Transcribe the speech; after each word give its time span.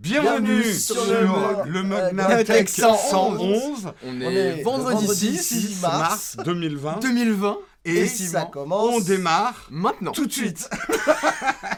Bienvenue, 0.00 0.46
Bienvenue 0.60 0.72
sur, 0.74 0.94
sur 0.94 1.12
le, 1.66 1.82
Nowtech 1.82 2.12
Nowtech 2.12 2.68
111. 2.68 3.10
111, 3.10 3.92
On 4.04 4.08
On 4.08 4.20
est, 4.20 4.34
est 4.34 4.62
vendredi, 4.62 5.06
vendredi 5.06 5.36
6 5.36 5.42
6 5.76 5.82
mars 5.82 6.36
mars 6.36 6.46
2020. 6.46 6.98
2020. 7.00 7.58
Et, 7.84 7.96
et 8.02 8.06
ça 8.06 8.44
commence. 8.44 8.94
on 8.94 9.00
démarre 9.00 9.66
Maintenant. 9.70 10.12
tout 10.12 10.26
de 10.26 10.32
suite. 10.32 10.70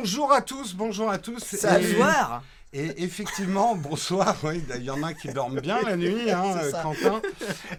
Bonjour 0.00 0.32
à 0.32 0.40
tous, 0.40 0.72
bonjour 0.72 1.10
à 1.10 1.18
tous. 1.18 1.44
Salut. 1.44 1.98
Et- 2.72 3.02
effectivement, 3.02 3.74
bonsoir, 3.74 4.36
oui, 4.44 4.62
il 4.76 4.84
y 4.84 4.90
en 4.90 5.02
a 5.02 5.12
qui 5.12 5.26
dorment 5.32 5.58
bien 5.60 5.82
la 5.82 5.96
nuit, 5.96 6.30
hein. 6.30 6.54
Quentin. 6.80 7.20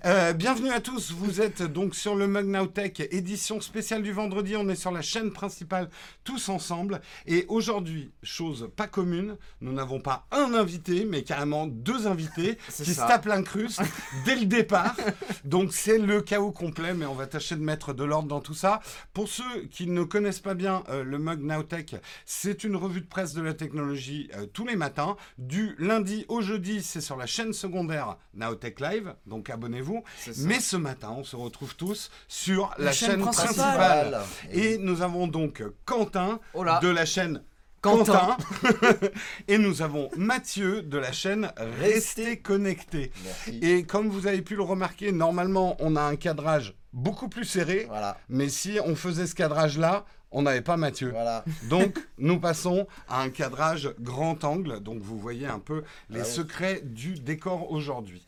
Euh, 0.04 0.34
bienvenue 0.34 0.70
à 0.70 0.82
tous, 0.82 1.14
vous 1.14 1.40
êtes 1.40 1.62
donc 1.64 1.96
sur 1.96 2.14
le 2.14 2.28
Mug 2.28 2.46
Now 2.48 2.68
Tech, 2.68 3.00
édition 3.10 3.62
spéciale 3.62 4.04
du 4.04 4.12
vendredi, 4.12 4.58
on 4.58 4.68
est 4.68 4.76
sur 4.76 4.92
la 4.92 5.02
chaîne 5.02 5.32
principale 5.32 5.90
tous 6.26 6.50
ensemble. 6.50 7.00
Et 7.26 7.46
aujourd'hui, 7.48 8.12
chose 8.22 8.70
pas 8.76 8.88
commune, 8.88 9.38
nous 9.62 9.72
n'avons 9.72 10.02
pas 10.02 10.28
un 10.32 10.54
invité, 10.54 11.06
mais 11.06 11.24
carrément 11.24 11.68
deux 11.68 12.06
invités 12.06 12.58
qui 12.84 12.94
ça. 12.94 13.04
se 13.04 13.08
tapent 13.08 13.28
l'incruste 13.28 13.82
dès 14.26 14.36
le 14.36 14.46
départ. 14.46 14.98
Donc 15.46 15.72
c'est 15.72 16.00
le 16.00 16.22
chaos 16.22 16.52
complet, 16.52 16.94
mais 16.94 17.06
on 17.06 17.16
va 17.16 17.28
tâcher 17.28 17.56
de 17.56 17.64
mettre 17.64 17.94
de 17.94 18.04
l'ordre 18.04 18.28
dans 18.28 18.42
tout 18.42 18.54
ça. 18.56 18.82
Pour 19.14 19.30
ceux 19.30 19.62
qui 19.72 19.88
ne 19.88 20.04
connaissent 20.04 20.42
pas 20.42 20.54
bien 20.54 20.84
euh, 20.90 21.06
le 21.06 21.18
Mug 21.18 21.40
Now 21.40 21.64
Tech, 21.64 21.96
c'est 22.26 22.66
une 22.66 22.76
revue 22.76 23.00
de 23.00 23.08
presse 23.08 23.34
de 23.34 23.42
la 23.42 23.54
technologie 23.54 24.30
euh, 24.36 24.46
tous 24.48 24.66
les 24.68 24.81
matins. 24.82 25.16
Du 25.38 25.76
lundi 25.78 26.26
au 26.28 26.42
jeudi, 26.42 26.82
c'est 26.82 27.02
sur 27.02 27.16
la 27.16 27.28
chaîne 27.28 27.54
secondaire 27.54 28.18
Nowtech 28.34 28.80
Live, 28.80 29.14
donc 29.28 29.50
abonnez-vous. 29.52 30.04
Mais 30.40 30.60
ce 30.60 30.76
matin, 30.76 31.14
on 31.16 31.24
se 31.24 31.36
retrouve 31.36 31.76
tous 31.76 32.10
sur 32.28 32.74
la, 32.80 32.86
La 32.86 32.92
chaîne, 32.92 33.12
chaîne 33.12 33.22
principale. 33.22 34.12
principale. 34.12 34.22
Et 34.52 34.80
nous 34.80 35.04
avons 35.04 35.28
donc 35.28 35.64
Quentin 35.86 36.40
Oh 36.56 36.66
de 36.82 36.88
la 36.88 37.06
chaîne 37.06 37.44
Quentin. 37.82 38.36
Quentin. 38.62 39.08
et 39.48 39.58
nous 39.60 39.82
avons 39.84 40.10
Mathieu 40.18 40.82
de 40.82 40.98
la 40.98 41.12
chaîne 41.12 41.52
Restez 41.80 42.40
connectés. 42.40 43.12
Merci. 43.24 43.60
Et 43.62 43.84
comme 43.84 44.10
vous 44.10 44.26
avez 44.28 44.42
pu 44.42 44.56
le 44.56 44.64
remarquer, 44.64 45.12
normalement, 45.12 45.76
on 45.80 45.96
a 45.96 46.02
un 46.02 46.16
cadrage 46.16 46.76
beaucoup 46.94 47.30
plus 47.30 47.46
serré. 47.46 47.86
Voilà, 47.88 48.18
Mais 48.30 48.50
si 48.50 48.80
on 48.86 48.96
faisait 48.96 49.28
ce 49.28 49.36
cadrage-là, 49.36 50.06
on 50.32 50.42
n'avait 50.44 50.62
pas 50.62 50.78
Mathieu. 50.78 51.10
voilà. 51.12 51.44
Donc, 51.70 51.98
nous 52.18 52.40
passons 52.40 52.88
à 53.08 53.22
un 53.22 53.30
cadrage 53.30 53.94
grand 54.00 54.44
angle. 54.44 54.80
Donc, 54.82 55.02
vous 55.02 55.18
voyez 55.20 55.48
un 55.48 55.60
peu 55.60 55.84
les 56.10 56.22
Ah 56.22 56.24
oui. 56.26 56.30
secrets 56.32 56.82
du 56.84 57.14
décor 57.20 57.72
aujourd'hui. 57.72 58.26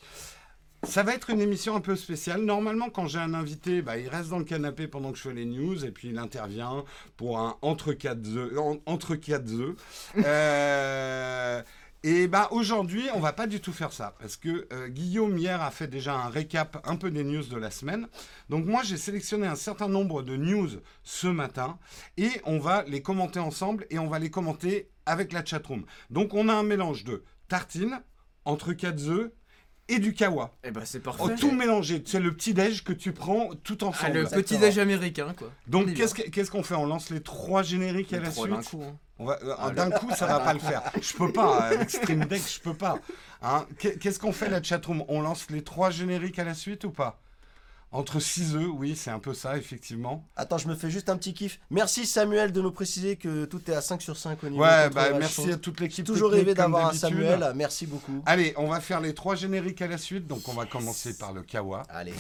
Ça 0.85 1.01
va 1.01 1.13
être 1.13 1.29
une 1.29 1.39
émission 1.39 1.77
un 1.77 1.79
peu 1.79 1.95
spéciale. 1.95 2.41
Normalement, 2.41 2.89
quand 2.89 3.07
j'ai 3.07 3.19
un 3.19 3.33
invité, 3.33 3.81
bah, 3.81 3.97
il 3.97 4.09
reste 4.09 4.27
dans 4.29 4.37
le 4.39 4.43
canapé 4.43 4.85
pendant 4.89 5.13
que 5.13 5.17
je 5.17 5.23
fais 5.23 5.33
les 5.33 5.45
news 5.45 5.85
et 5.85 5.91
puis 5.91 6.09
il 6.09 6.17
intervient 6.17 6.83
pour 7.15 7.39
un 7.39 7.55
entre 7.61 7.93
quatre 7.93 8.27
œufs. 8.35 8.57
en- 8.57 8.79
Entre 8.85 9.15
quatre 9.15 9.49
œufs. 9.53 9.75
Euh, 10.17 11.61
et 12.05 12.27
bah 12.27 12.49
aujourd'hui, 12.51 13.07
on 13.13 13.21
va 13.21 13.31
pas 13.31 13.47
du 13.47 13.61
tout 13.61 13.71
faire 13.71 13.93
ça 13.93 14.13
parce 14.19 14.35
que 14.35 14.67
euh, 14.73 14.89
Guillaume 14.89 15.37
hier 15.37 15.61
a 15.61 15.71
fait 15.71 15.87
déjà 15.87 16.15
un 16.15 16.27
récap 16.27 16.85
un 16.85 16.97
peu 16.97 17.09
des 17.09 17.23
news 17.23 17.43
de 17.43 17.55
la 17.55 17.71
semaine. 17.71 18.09
Donc 18.49 18.65
moi, 18.65 18.81
j'ai 18.83 18.97
sélectionné 18.97 19.47
un 19.47 19.55
certain 19.55 19.87
nombre 19.87 20.21
de 20.21 20.35
news 20.35 20.69
ce 21.03 21.27
matin 21.27 21.79
et 22.17 22.29
on 22.43 22.59
va 22.59 22.83
les 22.83 23.01
commenter 23.01 23.39
ensemble 23.39 23.87
et 23.89 23.99
on 23.99 24.07
va 24.07 24.19
les 24.19 24.29
commenter 24.29 24.89
avec 25.05 25.31
la 25.31 25.45
chatroom. 25.45 25.85
Donc 26.09 26.33
on 26.33 26.49
a 26.49 26.53
un 26.53 26.63
mélange 26.63 27.05
de 27.05 27.23
tartines, 27.47 28.01
entre 28.43 28.73
quatre 28.73 29.07
œufs 29.07 29.31
et 29.89 29.99
du 29.99 30.13
kawa. 30.13 30.51
Eh 30.63 30.71
ben 30.71 30.83
c'est 30.85 30.99
Oh, 31.07 31.11
parfait. 31.17 31.35
tout 31.35 31.51
mélangé. 31.51 32.01
C'est 32.05 32.19
le 32.19 32.33
petit 32.33 32.53
déj 32.53 32.83
que 32.83 32.93
tu 32.93 33.11
prends 33.11 33.49
tout 33.63 33.77
Ah, 33.81 33.85
ensemble. 33.85 34.13
le 34.13 34.19
Exactement. 34.21 34.41
petit 34.43 34.57
déj 34.57 34.79
américain 34.79 35.33
quoi. 35.37 35.49
On 35.67 35.71
Donc 35.71 35.89
est 35.89 36.29
qu'est-ce 36.31 36.51
qu'on 36.51 36.63
fait? 36.63 36.75
On 36.75 36.85
lance 36.85 37.09
les 37.09 37.21
trois 37.21 37.63
génériques 37.63 38.13
à 38.13 38.19
la 38.19 38.29
trois 38.29 38.45
suite? 38.45 38.55
d'un 38.57 38.63
coup. 38.63 38.83
hein. 38.83 38.97
on 39.19 39.25
va, 39.25 39.37
euh, 39.43 39.69
d'un 39.71 39.91
coup, 39.91 40.09
ça 40.15 40.25
va 40.25 40.39
pas 40.39 40.53
le 40.53 40.59
faire. 40.59 40.81
Je 41.01 41.13
peux 41.13 41.31
pas. 41.31 41.63
Avec 41.65 41.89
Stream 41.89 42.25
Deck, 42.25 42.41
je 42.47 42.59
peux 42.59 42.73
pas. 42.73 42.97
Hein 43.41 43.65
Qu'est- 43.77 43.97
Qu'est-ce 43.99 44.19
qu'on 44.19 44.31
fait 44.31 44.49
la 44.49 44.61
chatroom? 44.63 45.03
On 45.07 45.21
lance 45.21 45.49
les 45.49 45.63
trois 45.63 45.91
génériques 45.91 46.39
à 46.39 46.43
la 46.45 46.53
suite 46.55 46.83
ou 46.85 46.91
pas? 46.91 47.19
Entre 47.93 48.19
6 48.19 48.55
œufs, 48.55 48.69
oui, 48.73 48.95
c'est 48.95 49.11
un 49.11 49.19
peu 49.19 49.35
ça, 49.35 49.55
effectivement. 49.55 50.27
Attends, 50.35 50.57
je 50.57 50.67
me 50.67 50.75
fais 50.75 50.89
juste 50.89 51.09
un 51.09 51.17
petit 51.17 51.33
kiff. 51.33 51.59
Merci 51.69 52.07
Samuel 52.07 52.51
de 52.51 52.59
nous 52.59 52.71
préciser 52.71 53.17
que 53.17 53.45
tout 53.45 53.61
est 53.69 53.75
à 53.75 53.81
5 53.81 54.01
sur 54.01 54.17
5 54.17 54.43
au 54.43 54.49
niveau 54.49 54.63
Ouais, 54.63 54.89
bah 54.89 55.09
merci 55.17 55.51
à 55.51 55.57
toute 55.57 55.79
l'équipe. 55.79 56.05
Toujours 56.05 56.31
rêvé 56.31 56.55
d'avoir 56.55 56.87
un. 56.87 56.93
Samuel. 56.93 57.53
Merci 57.55 57.85
beaucoup. 57.85 58.23
Allez, 58.25 58.53
on 58.57 58.67
va 58.67 58.79
faire 58.79 58.99
les 58.99 59.13
trois 59.13 59.35
génériques 59.35 59.81
à 59.81 59.87
la 59.87 59.97
suite. 59.97 60.27
Donc, 60.27 60.47
on 60.47 60.53
va 60.53 60.65
commencer 60.65 61.17
par 61.17 61.33
le 61.33 61.43
Kawa. 61.43 61.83
Allez. 61.89 62.13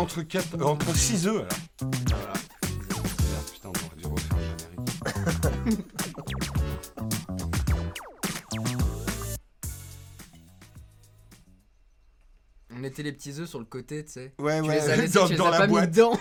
Entre, 0.00 0.22
quatre, 0.22 0.54
euh, 0.60 0.64
entre 0.64 0.94
6 0.96 1.26
œufs, 1.26 1.36
alors. 1.36 1.92
Voilà. 2.08 2.32
Putain, 3.52 3.68
on 3.68 3.86
aurait 3.86 3.96
dû 3.96 4.06
refaire 4.06 4.36
le 4.36 4.44
générique. 4.58 5.80
On 12.72 12.78
mettait 12.78 13.02
les 13.02 13.12
petits 13.12 13.32
œufs 13.40 13.48
sur 13.48 13.58
le 13.58 13.64
côté, 13.64 14.04
tu 14.04 14.12
sais. 14.12 14.32
Ouais, 14.38 14.60
Tu 14.62 14.68
ouais, 14.68 14.76
les 14.76 14.90
as 14.90 14.96
laissés, 15.02 15.18
dans, 15.18 15.26
tu 15.26 15.32
les 15.32 15.38
dans 15.38 15.46
as 15.46 15.50
la 15.50 15.58
pas 15.58 15.66
mis 15.66 15.72
boîte. 15.72 15.90
dedans. 15.90 16.12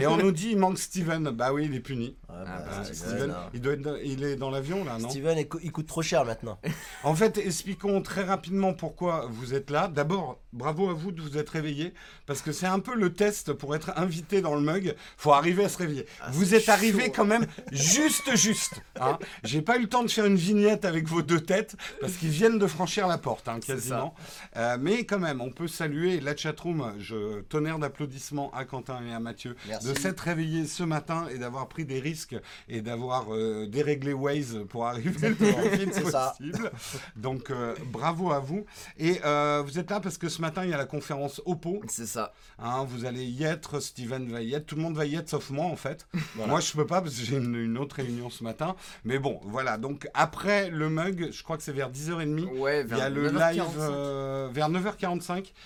Et 0.00 0.06
on 0.06 0.16
nous 0.16 0.32
dit, 0.32 0.50
il 0.50 0.58
manque 0.58 0.78
Steven. 0.78 1.30
Bah 1.30 1.52
oui, 1.52 1.66
il 1.66 1.74
est 1.74 1.80
puni. 1.80 2.16
Ouais, 2.42 2.48
Ah, 2.54 2.58
bah, 2.60 2.70
bah, 2.78 2.84
Steven, 2.94 3.34
il, 3.54 3.60
doit 3.60 3.72
être 3.74 3.82
dans- 3.82 3.96
il 3.96 4.24
est 4.24 4.36
dans 4.36 4.50
l'avion, 4.50 4.84
là, 4.84 4.98
non? 4.98 5.08
Steven, 5.10 5.38
il, 5.38 5.48
co- 5.48 5.58
il 5.62 5.72
coûte 5.72 5.86
trop 5.86 6.02
cher 6.02 6.24
maintenant. 6.24 6.58
En 7.04 7.14
fait, 7.16 7.36
expliquons 7.38 8.00
très 8.02 8.22
rapidement 8.22 8.74
pourquoi 8.74 9.26
vous 9.30 9.54
êtes 9.54 9.70
là. 9.70 9.88
D'abord, 9.88 10.40
bravo 10.52 10.88
à 10.88 10.92
vous 10.94 11.10
de 11.10 11.20
vous 11.20 11.36
être 11.36 11.50
réveillés, 11.50 11.92
parce 12.26 12.42
que 12.42 12.52
c'est 12.52 12.66
un 12.66 12.78
peu 12.78 12.94
le 12.94 13.12
test 13.12 13.52
pour 13.52 13.74
être 13.74 13.92
invité 13.96 14.40
dans 14.40 14.54
le 14.54 14.60
mug. 14.60 14.94
faut 15.16 15.32
arriver 15.32 15.64
à 15.64 15.68
se 15.68 15.78
réveiller. 15.78 16.06
vous 16.30 16.44
c'est 16.44 16.56
êtes 16.58 16.68
arrivé 16.68 17.06
chaud. 17.06 17.12
quand 17.16 17.24
même 17.24 17.46
juste, 17.72 18.36
juste. 18.36 18.74
Hein. 19.00 19.18
J'ai 19.42 19.62
pas 19.62 19.78
eu 19.78 19.82
le 19.82 19.88
temps 19.88 20.02
de 20.04 20.08
faire 20.10 20.26
une 20.26 20.36
vignette 20.36 20.84
avec 20.84 21.08
vos 21.08 21.22
deux 21.22 21.40
têtes, 21.40 21.76
parce 22.00 22.12
qu'ils 22.14 22.28
viennent 22.30 22.58
de 22.58 22.66
franchir 22.66 23.08
la 23.08 23.18
porte, 23.18 23.48
hein, 23.48 23.58
quasiment. 23.60 24.14
Euh, 24.56 24.76
mais 24.80 25.04
quand 25.04 25.18
même, 25.18 25.40
on 25.40 25.50
peut 25.50 25.68
saluer 25.68 26.20
la 26.20 26.36
chatroom. 26.36 26.94
Je 26.98 27.40
tonnerre 27.42 27.78
d'applaudissements 27.78 28.52
à 28.54 28.64
Quentin 28.64 29.00
et 29.04 29.12
à 29.12 29.18
Mathieu 29.20 29.56
Merci. 29.66 29.88
de 29.88 29.98
s'être 29.98 30.20
réveillés 30.20 30.66
ce 30.66 30.82
matin 30.84 31.26
et 31.34 31.38
d'avoir 31.38 31.68
pris 31.68 31.84
des 31.84 31.98
risques 32.00 32.31
et 32.68 32.80
d'avoir 32.82 33.34
euh, 33.34 33.66
déréglé 33.66 34.12
Waze 34.12 34.60
pour 34.68 34.86
arriver 34.86 35.28
le 35.30 35.34
plus 35.34 35.76
vite 35.78 35.94
ça. 36.10 36.34
possible. 36.38 36.70
Donc 37.16 37.50
euh, 37.50 37.74
bravo 37.86 38.32
à 38.32 38.38
vous. 38.40 38.64
Et 38.98 39.20
euh, 39.24 39.62
vous 39.64 39.78
êtes 39.78 39.90
là 39.90 40.00
parce 40.00 40.18
que 40.18 40.28
ce 40.28 40.40
matin 40.40 40.64
il 40.64 40.70
y 40.70 40.74
a 40.74 40.78
la 40.78 40.86
conférence 40.86 41.40
Oppo. 41.46 41.80
C'est 41.88 42.06
ça. 42.06 42.32
Hein, 42.58 42.84
vous 42.88 43.04
allez 43.04 43.24
y 43.24 43.44
être, 43.44 43.80
Steven 43.80 44.30
va 44.30 44.42
y 44.42 44.54
être, 44.54 44.66
tout 44.66 44.76
le 44.76 44.82
monde 44.82 44.96
va 44.96 45.06
y 45.06 45.14
être 45.16 45.28
sauf 45.28 45.50
moi 45.50 45.66
en 45.66 45.76
fait. 45.76 46.06
Voilà. 46.34 46.50
Moi 46.50 46.60
je 46.60 46.72
peux 46.72 46.86
pas 46.86 47.00
parce 47.02 47.14
que 47.16 47.22
j'ai 47.24 47.36
une, 47.36 47.54
une 47.54 47.76
autre 47.78 47.96
réunion 47.96 48.30
ce 48.30 48.42
matin. 48.44 48.74
Mais 49.04 49.18
bon, 49.18 49.40
voilà. 49.44 49.76
Donc 49.76 50.08
après 50.14 50.70
le 50.70 50.88
mug, 50.88 51.28
je 51.30 51.42
crois 51.42 51.56
que 51.56 51.62
c'est 51.62 51.72
vers 51.72 51.90
10h30. 51.90 52.58
Ouais, 52.58 52.80
Il 52.80 52.86
vers 52.86 52.98
y 52.98 53.00
a 53.02 53.08
le 53.10 53.30
9h45. 53.30 53.52
live 53.52 53.62
euh, 53.78 54.48
vers 54.52 54.70
9h45. 54.70 55.22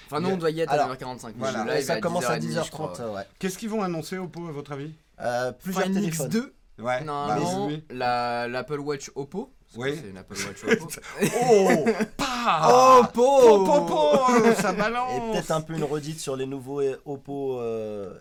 Enfin, 0.07 0.21
il 0.21 0.27
a- 0.27 0.29
on 0.29 0.37
doit 0.37 0.51
y 0.51 0.61
être 0.61 0.73
Alors, 0.73 0.91
à 0.91 0.95
9h45. 0.95 1.27
mais 1.27 1.33
voilà. 1.39 1.65
le 1.65 1.71
Ouais, 1.71 1.77
live 1.79 1.87
ça 1.87 2.01
commence 2.01 2.25
à 2.25 2.39
10h30, 2.39 2.65
je 2.67 2.71
crois. 2.71 2.93
10h30, 2.95 3.15
ouais. 3.15 3.23
Qu'est-ce 3.39 3.59
qu'ils 3.59 3.69
vont 3.71 3.83
annoncer 3.83 4.19
Oppo 4.19 4.47
à 4.49 4.53
votre 4.53 4.73
avis? 4.73 4.93
Euh, 5.21 5.53
plusieurs 5.53 5.85
Find 5.85 5.95
téléphones. 5.97 6.29
X2, 6.31 6.53
Ouais. 6.83 7.03
normalement, 7.05 7.67
bah, 7.69 7.73
oui. 7.75 7.85
la- 7.91 8.49
l'Apple 8.49 8.81
Watch 8.81 9.11
Oppo. 9.15 9.53
Parce 9.63 9.77
que 9.77 9.81
Oui. 9.81 9.99
C'est 10.03 10.11
une 10.11 10.19
Apple 10.19 10.35
Watch 10.35 10.65
Oppo. 10.65 10.89
Oh 11.51 11.85
Pas 12.17 12.99
Oppo 13.01 13.65
Po, 13.65 13.65
po, 13.65 13.81
po, 13.87 14.55
Ça 14.61 14.73
Et 14.73 14.77
balance 14.77 15.33
peut-être 15.33 15.51
un 15.53 15.61
peu 15.63 15.75
une 15.75 15.85
redite 15.85 16.21
sur 16.21 16.37
les 16.37 16.47
nouveaux 16.47 16.81
euh, 16.81 17.01
Oppo. 17.07 17.59
euh, 17.61 18.13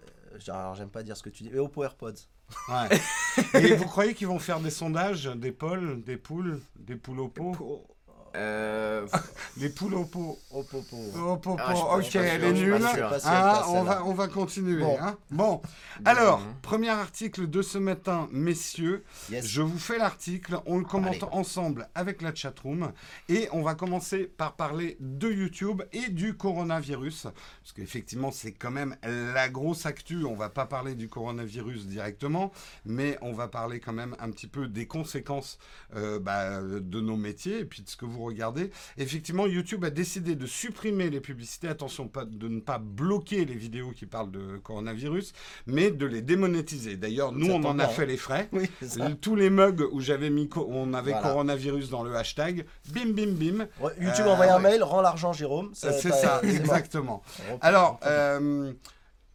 Alors, 0.47 0.75
j'aime 0.75 0.89
pas 0.89 1.03
dire 1.03 1.15
ce 1.17 1.23
que 1.23 1.29
tu 1.29 1.43
dis. 1.43 1.49
Mais 1.51 1.59
Oppo 1.59 1.83
AirPods. 1.83 2.13
Ouais. 2.69 2.99
Et 3.61 3.73
vous 3.75 3.85
croyez 3.85 4.13
qu'ils 4.13 4.27
vont 4.27 4.39
faire 4.39 4.59
des 4.59 4.69
sondages, 4.69 5.25
des 5.25 5.51
polls, 5.51 6.01
des 6.03 6.17
poules, 6.17 6.61
des 6.79 6.95
poules 6.95 7.19
au 7.19 7.27
pot 7.27 7.85
Euh, 8.35 9.05
Les 9.57 9.69
poules 9.69 9.93
au 9.95 10.03
pot. 10.05 10.37
Au 10.51 10.63
popo. 10.63 10.97
Au 11.17 11.37
pot, 11.37 11.55
Ah, 11.59 11.97
ok, 11.97 12.15
elle 12.15 12.43
est 12.43 12.51
nulle. 12.53 12.77
Ah, 13.23 13.65
on, 13.69 13.83
va, 13.83 14.03
on 14.05 14.13
va 14.13 14.27
continuer. 14.27 14.81
Bon. 14.81 14.97
hein. 15.01 15.17
Bon, 15.31 15.61
alors, 16.03 16.39
Mhm. 16.39 16.53
premier 16.61 16.89
article 16.89 17.49
de 17.49 17.61
ce 17.61 17.77
matin, 17.77 18.27
messieurs. 18.31 19.03
Yes. 19.31 19.45
Je 19.47 19.61
vous 19.61 19.79
fais 19.79 19.97
l'article, 19.97 20.59
on 20.65 20.77
le 20.77 20.83
commente 20.85 21.15
Allez. 21.15 21.31
ensemble 21.31 21.87
avec 21.95 22.21
la 22.21 22.35
chatroom 22.35 22.91
et 23.29 23.47
on 23.53 23.61
va 23.61 23.75
commencer 23.75 24.25
par 24.25 24.53
parler 24.55 24.97
de 24.99 25.29
YouTube 25.31 25.83
et 25.93 26.09
du 26.09 26.35
coronavirus 26.35 27.23
parce 27.23 27.73
qu'effectivement 27.75 28.31
c'est 28.31 28.51
quand 28.51 28.71
même 28.71 28.95
la 29.03 29.47
grosse 29.49 29.85
actu. 29.85 30.25
On 30.25 30.35
va 30.35 30.49
pas 30.49 30.65
parler 30.65 30.95
du 30.95 31.07
coronavirus 31.07 31.85
directement, 31.87 32.51
mais 32.85 33.17
on 33.21 33.31
va 33.33 33.47
parler 33.47 33.79
quand 33.79 33.93
même 33.93 34.15
un 34.19 34.29
petit 34.31 34.47
peu 34.47 34.67
des 34.67 34.85
conséquences 34.87 35.57
euh, 35.95 36.19
bah, 36.19 36.61
de 36.61 36.99
nos 37.01 37.15
métiers 37.17 37.59
et 37.59 37.65
puis 37.65 37.81
de 37.81 37.89
ce 37.89 37.95
que 37.95 38.05
vous 38.05 38.24
regardez. 38.25 38.71
Effectivement, 38.97 39.47
YouTube 39.47 39.85
a 39.85 39.89
décidé 39.89 40.35
de 40.35 40.45
supprimer 40.45 41.09
les 41.09 41.19
publicités. 41.21 41.67
Attention, 41.67 42.07
pas, 42.07 42.25
de 42.25 42.47
ne 42.47 42.59
pas 42.59 42.77
bloquer 42.77 43.45
les 43.45 43.55
vidéos 43.55 43.91
qui 43.91 44.05
parlent 44.05 44.31
de 44.31 44.57
coronavirus, 44.57 45.33
mais 45.67 45.91
de 45.91 46.05
les 46.05 46.21
démonétiser. 46.21 46.97
D'ailleurs, 46.97 47.31
nous 47.31 47.47
Ça 47.47 47.53
on 47.53 47.63
en 47.65 47.79
a 47.79 47.87
fait 47.87 48.05
les 48.05 48.17
frais. 48.17 48.49
Oui, 48.51 48.69
ça. 48.81 49.09
Tous 49.21 49.35
les 49.35 49.49
mugs 49.49 49.83
où 49.91 50.01
j'avais 50.01 50.29
mis, 50.29 50.49
on 50.55 50.93
avait 50.93 51.11
Voilà. 51.11 51.27
coronavirus 51.29 51.89
dans 51.89 52.03
le 52.03 52.15
hashtag, 52.15 52.65
bim 52.91 53.11
bim 53.13 53.31
bim. 53.33 53.67
YouTube 53.99 54.25
Euh, 54.27 54.31
envoie 54.31 54.45
un 54.45 54.55
ouais. 54.57 54.61
mail, 54.71 54.83
rend 54.83 55.01
l'argent 55.01 55.33
Jérôme. 55.33 55.71
C'est 55.73 55.91
ça, 55.91 56.11
c'est 56.11 56.25
mort. 56.25 56.39
exactement. 56.43 57.23
Alors, 57.61 57.99
euh, 58.05 58.73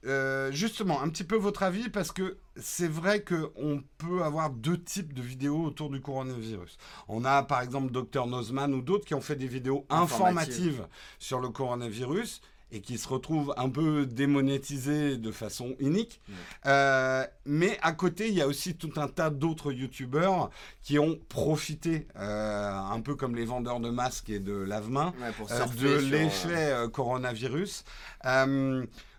euh, 0.06 0.50
justement, 0.52 1.02
un 1.02 1.08
petit 1.08 1.24
peu 1.24 1.36
votre 1.36 1.62
avis 1.62 1.88
parce 1.90 2.10
que 2.12 2.38
c'est 2.60 2.88
vrai 2.88 3.22
qu'on 3.22 3.82
peut 3.98 4.22
avoir 4.22 4.50
deux 4.50 4.80
types 4.80 5.12
de 5.12 5.22
vidéos 5.22 5.64
autour 5.64 5.90
du 5.90 6.00
coronavirus. 6.00 6.76
On 7.08 7.24
a 7.24 7.42
par 7.42 7.62
exemple 7.62 7.92
Dr 7.92 8.26
Nozman 8.26 8.74
ou 8.74 8.82
d'autres 8.82 9.04
qui 9.04 9.14
ont 9.14 9.20
fait 9.20 9.36
des 9.36 9.46
vidéos 9.46 9.86
informatives 9.90 10.86
sur 11.18 11.40
le 11.40 11.48
coronavirus 11.48 12.40
et 12.72 12.80
qui 12.80 12.98
se 12.98 13.08
retrouvent 13.08 13.52
un 13.56 13.68
peu 13.68 14.06
démonétisés 14.06 15.16
de 15.16 15.32
façon 15.32 15.74
unique. 15.80 16.20
Euh, 16.66 17.26
mais 17.44 17.78
à 17.82 17.92
côté, 17.92 18.28
il 18.28 18.34
y 18.34 18.42
a 18.42 18.46
aussi 18.46 18.76
tout 18.76 18.92
un 18.96 19.08
tas 19.08 19.30
d'autres 19.30 19.72
youtubeurs 19.72 20.50
qui 20.82 20.98
ont 20.98 21.18
profité, 21.28 22.06
euh, 22.16 22.70
un 22.70 23.00
peu 23.00 23.16
comme 23.16 23.34
les 23.34 23.44
vendeurs 23.44 23.80
de 23.80 23.90
masques 23.90 24.30
et 24.30 24.38
de 24.38 24.52
lave-mains, 24.52 25.12
ouais, 25.20 25.46
euh, 25.50 25.66
de 25.66 25.98
l'effet 26.10 26.72
coronavirus. 26.92 27.84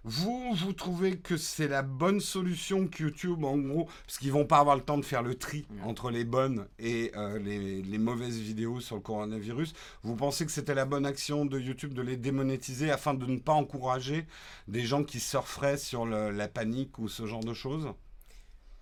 Vous, 0.03 0.53
vous 0.55 0.73
trouvez 0.73 1.17
que 1.19 1.37
c'est 1.37 1.67
la 1.67 1.83
bonne 1.83 2.19
solution 2.19 2.87
que 2.87 3.03
YouTube, 3.03 3.43
en 3.43 3.55
gros, 3.57 3.85
parce 4.07 4.17
qu'ils 4.17 4.31
vont 4.31 4.45
pas 4.47 4.57
avoir 4.57 4.75
le 4.75 4.81
temps 4.81 4.97
de 4.97 5.05
faire 5.05 5.21
le 5.21 5.35
tri 5.35 5.67
entre 5.83 6.09
les 6.09 6.23
bonnes 6.25 6.67
et 6.79 7.11
euh, 7.15 7.37
les, 7.37 7.83
les 7.83 7.97
mauvaises 7.99 8.39
vidéos 8.39 8.79
sur 8.79 8.95
le 8.95 9.01
coronavirus. 9.01 9.73
Vous 10.01 10.15
pensez 10.15 10.45
que 10.45 10.51
c'était 10.51 10.73
la 10.73 10.85
bonne 10.85 11.05
action 11.05 11.45
de 11.45 11.59
YouTube 11.59 11.93
de 11.93 12.01
les 12.01 12.17
démonétiser 12.17 12.89
afin 12.89 13.13
de 13.13 13.25
ne 13.27 13.37
pas 13.37 13.53
encourager 13.53 14.25
des 14.67 14.81
gens 14.81 15.03
qui 15.03 15.19
surferaient 15.19 15.77
sur 15.77 16.07
le- 16.07 16.31
la 16.31 16.47
panique 16.47 16.97
ou 16.97 17.07
ce 17.07 17.27
genre 17.27 17.43
de 17.43 17.53
choses? 17.53 17.87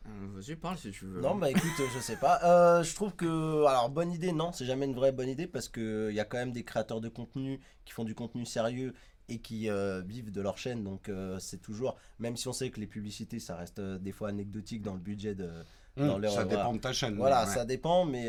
Euh, 0.08 0.28
Vas-y, 0.36 0.56
parle 0.56 0.78
si 0.78 0.92
tu 0.92 1.06
veux. 1.06 1.20
Non, 1.20 1.36
bah 1.36 1.50
écoute, 1.52 1.82
je 1.94 2.00
sais 2.00 2.16
pas. 2.16 2.40
Euh, 2.46 2.82
je 2.82 2.96
trouve 2.96 3.14
que. 3.16 3.66
Alors, 3.66 3.90
bonne 3.90 4.14
idée, 4.14 4.32
non, 4.32 4.54
c'est 4.54 4.66
jamais 4.66 4.86
une 4.86 4.96
vraie 4.96 5.12
bonne 5.12 5.28
idée 5.30 5.48
parce 5.48 5.68
qu'il 5.68 6.12
y 6.14 6.20
a 6.22 6.26
quand 6.26 6.38
même 6.38 6.54
des 6.54 6.64
créateurs 6.64 7.02
de 7.02 7.10
contenu 7.10 7.60
qui 7.84 7.92
font 7.92 8.06
du 8.06 8.16
contenu 8.16 8.46
sérieux 8.46 8.94
et 9.30 9.40
qui 9.40 9.70
euh, 9.70 10.02
vivent 10.02 10.32
de 10.32 10.42
leur 10.42 10.58
chaîne. 10.58 10.84
Donc, 10.84 11.08
euh, 11.10 11.38
c'est 11.40 11.62
toujours. 11.62 11.96
Même 12.20 12.36
si 12.38 12.48
on 12.48 12.54
sait 12.54 12.70
que 12.70 12.80
les 12.80 12.88
publicités, 12.88 13.40
ça 13.40 13.56
reste 13.56 13.80
euh, 13.80 13.98
des 13.98 14.12
fois 14.12 14.30
anecdotique 14.30 14.82
dans 14.82 14.94
le 14.94 15.00
budget 15.00 15.36
de. 15.36 15.50
Dans 15.98 16.16
Hum, 16.16 16.22
leur- 16.22 16.32
Ça 16.32 16.46
dépend 16.46 16.74
de 16.74 16.78
ta 16.80 16.94
chaîne. 16.94 17.16
Voilà, 17.18 17.42
ouais. 17.46 17.50
ça 17.54 17.66
dépend, 17.66 18.06
mais 18.06 18.28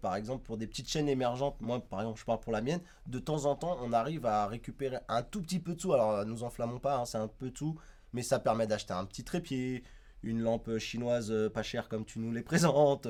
par 0.00 0.16
exemple, 0.16 0.44
pour 0.44 0.56
des 0.56 0.66
petites 0.66 0.88
chaînes 0.88 1.08
émergentes, 1.08 1.56
moi, 1.60 1.80
par 1.80 2.00
exemple, 2.00 2.18
je 2.20 2.24
parle 2.24 2.40
pour 2.40 2.52
la 2.52 2.62
mienne, 2.62 2.80
de 3.06 3.18
temps 3.18 3.44
en 3.44 3.56
temps, 3.56 3.76
on 3.82 3.92
arrive 3.92 4.24
à 4.26 4.46
récupérer 4.46 4.98
un 5.08 5.22
tout 5.22 5.42
petit 5.42 5.58
peu 5.58 5.74
de 5.74 5.80
sous. 5.80 5.92
Alors, 5.92 6.24
nous 6.24 6.44
enflammons 6.44 6.78
pas, 6.78 6.96
hein, 6.96 7.04
c'est 7.04 7.18
un 7.18 7.28
peu 7.28 7.50
sous, 7.54 7.78
mais 8.14 8.22
ça 8.22 8.38
permet 8.38 8.66
d'acheter 8.66 8.94
un 8.94 9.04
petit 9.04 9.22
trépied, 9.24 9.82
une 10.22 10.40
lampe 10.40 10.78
chinoise 10.78 11.34
pas 11.52 11.62
chère 11.62 11.88
comme 11.88 12.04
tu 12.06 12.18
nous 12.20 12.32
les 12.32 12.42
présentes. 12.42 13.06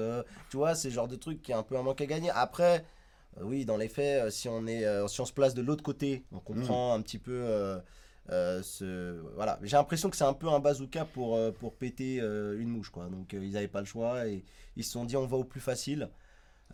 tu 0.50 0.56
vois, 0.56 0.74
c'est 0.74 0.88
le 0.88 0.94
genre 0.94 1.08
de 1.08 1.16
truc 1.16 1.40
qui 1.42 1.52
est 1.52 1.54
un 1.54 1.62
peu 1.62 1.76
un 1.76 1.82
manque 1.82 2.00
à 2.00 2.06
gagner. 2.06 2.30
Après, 2.30 2.84
oui, 3.40 3.64
dans 3.64 3.76
les 3.76 3.88
faits, 3.88 4.24
euh, 4.26 4.30
si 4.30 4.48
on, 4.48 4.66
est, 4.66 4.84
euh, 4.84 5.08
si 5.08 5.20
on 5.20 5.24
se 5.24 5.32
place 5.32 5.54
de 5.54 5.62
l'autre 5.62 5.82
côté, 5.82 6.24
on 6.32 6.38
comprend 6.40 6.94
un 6.94 7.00
petit 7.02 7.18
peu. 7.18 7.32
euh, 7.32 7.78
euh, 8.30 8.62
ce... 8.62 9.18
voilà 9.34 9.58
j'ai 9.62 9.76
l'impression 9.76 10.08
que 10.08 10.16
c'est 10.16 10.22
un 10.22 10.32
peu 10.32 10.48
un 10.48 10.60
bazooka 10.60 11.04
pour, 11.06 11.34
euh, 11.36 11.50
pour 11.50 11.74
péter 11.74 12.20
euh, 12.20 12.56
une 12.60 12.68
mouche 12.68 12.90
quoi 12.90 13.06
donc 13.06 13.34
euh, 13.34 13.44
ils 13.44 13.54
n'avaient 13.54 13.66
pas 13.66 13.80
le 13.80 13.84
choix 13.86 14.28
et 14.28 14.44
ils 14.76 14.84
se 14.84 14.92
sont 14.92 15.04
dit 15.04 15.16
on 15.16 15.26
va 15.26 15.36
au 15.38 15.42
plus 15.44 15.60
facile 15.60 16.08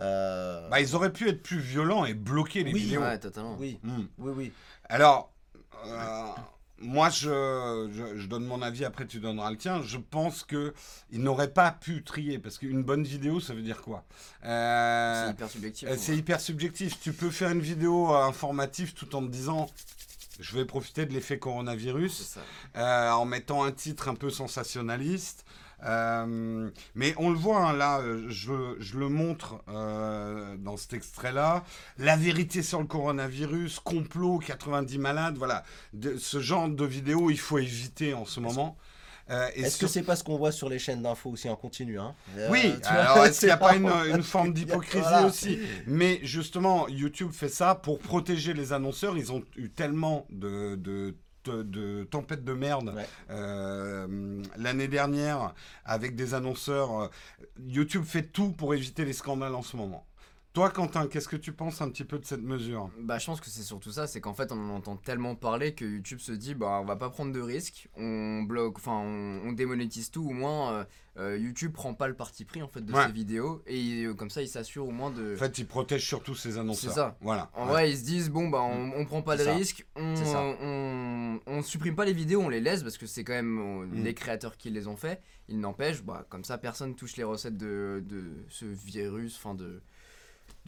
Euh, 0.00 0.69
Bah, 0.69 0.81
ils 0.81 0.94
auraient 0.94 1.12
pu 1.12 1.28
être 1.28 1.43
plus 1.43 1.58
violents 1.58 2.05
et 2.05 2.12
bloquer 2.14 2.64
les 2.64 2.72
Oui. 2.75 2.81
vidéos. 2.81 3.00
Ouais, 3.00 3.19
totalement. 3.19 3.56
oui 3.58 3.81
Hum. 3.82 4.08
oui 4.19 4.32
oui 4.37 4.52
Alors, 4.90 5.32
euh, 5.87 6.26
moi, 6.81 7.11
je, 7.11 7.89
je, 7.93 8.19
je 8.19 8.27
donne 8.27 8.45
mon 8.45 8.63
avis, 8.63 8.85
après 8.85 9.07
tu 9.07 9.21
donneras 9.21 9.51
le 9.51 9.57
tien. 9.57 9.83
Je 9.83 9.99
pense 9.99 10.45
que 10.45 10.73
ils 11.11 11.21
n'auraient 11.23 11.53
pas 11.53 11.71
pu 11.71 12.03
trier, 12.05 12.39
parce 12.39 12.59
qu'une 12.59 12.83
bonne 12.83 13.05
vidéo, 13.05 13.41
ça 13.41 13.55
veut 13.55 13.63
dire 13.63 13.83
quoi? 13.83 14.05
Euh, 14.45 15.25
C'est 15.27 15.31
hyper 15.33 15.49
subjectif. 15.51 15.89
euh, 15.89 15.97
C'est 15.99 16.17
hyper 16.17 16.41
subjectif. 16.41 17.01
Tu 17.01 17.13
peux 17.13 17.31
faire 17.31 17.51
une 17.51 17.61
vidéo 17.61 18.15
euh, 18.15 18.23
informative 18.25 18.95
tout 18.95 19.15
en 19.17 19.23
te 19.23 19.31
disant... 19.31 19.67
Je 20.41 20.57
vais 20.57 20.65
profiter 20.65 21.05
de 21.05 21.13
l'effet 21.13 21.41
coronavirus 21.41 22.39
euh, 22.77 23.11
en 23.11 23.25
mettant 23.25 23.65
un 23.65 23.73
titre 23.73 24.07
un 24.09 24.15
peu 24.15 24.31
sensationnaliste. 24.31 25.45
Euh, 25.85 26.71
mais 26.95 27.15
on 27.19 27.31
le 27.31 27.37
voit 27.37 27.69
hein, 27.69 27.73
là, 27.73 28.03
je, 28.29 28.77
je 28.81 28.99
le 28.99 29.09
montre 29.09 29.63
euh, 29.69 30.57
dans 30.59 30.77
cet 30.77 30.95
extrait-là. 30.95 31.65
La 31.99 32.17
vérité 32.17 32.63
sur 32.63 32.81
le 32.81 32.87
coronavirus, 32.87 33.81
complot, 33.81 34.41
90 34.45 34.99
malades, 34.99 35.37
voilà. 35.37 35.63
De, 35.93 36.17
ce 36.17 36.41
genre 36.41 36.69
de 36.69 36.85
vidéo, 36.85 37.31
il 37.31 37.39
faut 37.39 37.59
éviter 37.59 38.15
en 38.15 38.25
ce 38.25 38.41
moment. 38.41 38.77
Euh, 39.31 39.47
est-ce 39.55 39.77
sur- 39.77 39.87
que 39.89 39.93
c'est 39.93 40.03
pas 40.03 40.17
ce 40.17 40.25
qu'on 40.25 40.39
voit 40.39 40.53
sur 40.53 40.71
les 40.71 40.79
chaînes 40.79 41.03
d'infos 41.03 41.29
aussi 41.31 41.51
en 41.51 41.57
continu 41.57 42.01
hein? 42.01 42.15
Euh, 42.39 42.49
oui, 42.51 42.63
tu 42.63 42.81
vois, 42.91 43.03
alors 43.03 43.25
est-ce 43.27 43.41
qu'il 43.41 43.49
n'y 43.49 43.53
a 43.53 43.59
pas 43.59 43.77
une, 43.77 44.23
forme 44.23 44.53
d'hypocrisie 44.55 45.03
Voilà. 45.03 45.27
aussi? 45.27 45.59
Mais 45.87 46.19
justement, 46.23 46.89
YouTube 46.89 47.33
fait 47.33 47.51
ça 47.51 47.75
pour 47.75 47.99
protéger 47.99 48.55
les 48.55 48.73
annonceurs. 48.73 49.19
Ils 49.19 49.31
ont 49.31 49.43
eu 49.57 49.69
tellement 49.69 50.27
de, 50.31 50.77
de, 50.77 51.15
de- 51.44 52.05
tempêtes 52.11 52.44
de 52.44 52.52
merde 52.52 52.93
Ouais. 52.94 53.06
euh, 53.31 54.43
l'année 54.56 54.88
dernière 54.88 55.55
avec 55.85 56.17
des 56.17 56.35
annonceurs. 56.35 57.02
euh, 57.02 57.08
YouTube 57.67 58.05
fait 58.05 58.23
tout 58.25 58.52
pour 58.52 58.75
éviter 58.75 59.05
les 59.05 59.12
scandales 59.12 59.55
en 59.55 59.62
ce 59.62 59.77
moment. 59.77 60.05
Toi, 60.58 60.70
Quentin, 60.70 61.06
qu'est-ce 61.06 61.29
que 61.29 61.36
tu 61.36 61.53
penses 61.53 61.81
un 61.82 61.88
petit 61.88 62.03
peu 62.03 62.19
de 62.19 62.24
cette 62.24 62.43
mesure 62.43 62.91
Bah, 62.98 63.19
je 63.20 63.27
pense 63.27 63.41
que 63.41 63.48
c'est 63.48 63.62
surtout 63.62 63.93
ça, 63.93 64.08
c'est 64.08 64.20
qu'en 64.20 64.34
fait, 64.34 64.50
on 64.50 64.56
en 64.56 64.70
entend 64.74 64.96
tellement 64.96 65.36
parler 65.36 65.72
que 65.72 65.84
YouTube 65.84 66.19
se 66.19 66.32
dit, 66.32 66.56
bah, 66.56 66.81
on 66.82 66.84
va 66.84 66.96
pas 66.96 67.10
prendre 67.10 67.31
de 67.32 67.38
risques, 67.41 67.88
on 67.96 68.43
bloque, 68.43 68.79
enfin, 68.79 68.96
on, 69.05 69.43
on 69.48 69.53
démonétise 69.53 70.10
tout, 70.10 70.27
au 70.29 70.32
moins, 70.32 70.72
euh, 70.72 70.84
euh, 71.19 71.38
YouTube 71.38 71.70
prend 71.72 71.94
pas 71.94 72.08
le 72.08 72.15
parti 72.15 72.44
pris, 72.44 72.60
en 72.60 72.67
fait, 72.67 72.81
de 72.81 72.93
Ouais. 72.93 73.06
ses 73.06 73.12
vidéos, 73.12 73.62
et 73.69 74.03
euh, 74.03 74.15
comme 74.15 74.31
ça, 74.31 74.43
il 74.43 74.48
s'assure 74.48 74.88
au 74.88 74.91
moins 74.91 75.12
de... 75.12 75.34
En 75.34 75.38
fait, 75.38 75.58
ils 75.58 75.65
protègent 75.67 76.05
surtout 76.05 76.34
ces 76.34 76.58
annonceurs. 76.58 76.93
ça. 76.93 77.17
Voilà. 77.20 77.53
En 77.55 77.67
Ouais. 77.67 77.70
vrai, 77.70 77.91
ils 77.93 77.96
se 77.96 78.03
disent, 78.03 78.29
bon, 78.29 78.48
bah, 78.48 78.60
on, 78.62 78.91
on 78.96 79.05
prend 79.05 79.22
pas 79.22 79.36
de 79.36 79.44
C'est 79.44 79.55
risques, 79.55 79.86
on, 79.94 80.17
C'est 80.17 80.24
on, 80.34 81.38
on 81.46 81.62
supprime 81.62 81.94
pas 81.94 82.05
les 82.05 82.12
vidéos, 82.12 82.41
on 82.41 82.48
les 82.48 82.60
laisse, 82.60 82.82
parce 82.82 82.98
que 82.98 83.06
c'est 83.06 83.22
quand 83.22 83.32
même 83.32 83.84
Mm. 83.93 84.03
les 84.03 84.12
créateurs 84.12 84.56
qui 84.56 84.70
les 84.70 84.88
ont 84.88 84.96
fait, 84.96 85.22
il 85.48 85.60
n'empêche, 85.60 86.03
bah, 86.03 86.27
comme 86.29 86.43
ça, 86.43 86.58
personne 86.58 86.96
touche 86.96 87.17
les 87.17 87.22
recettes 87.22 87.56
de, 87.56 88.03
de 88.05 88.24
ce 88.48 88.65
virus, 88.65 89.36
enfin, 89.36 89.55
de 89.55 89.81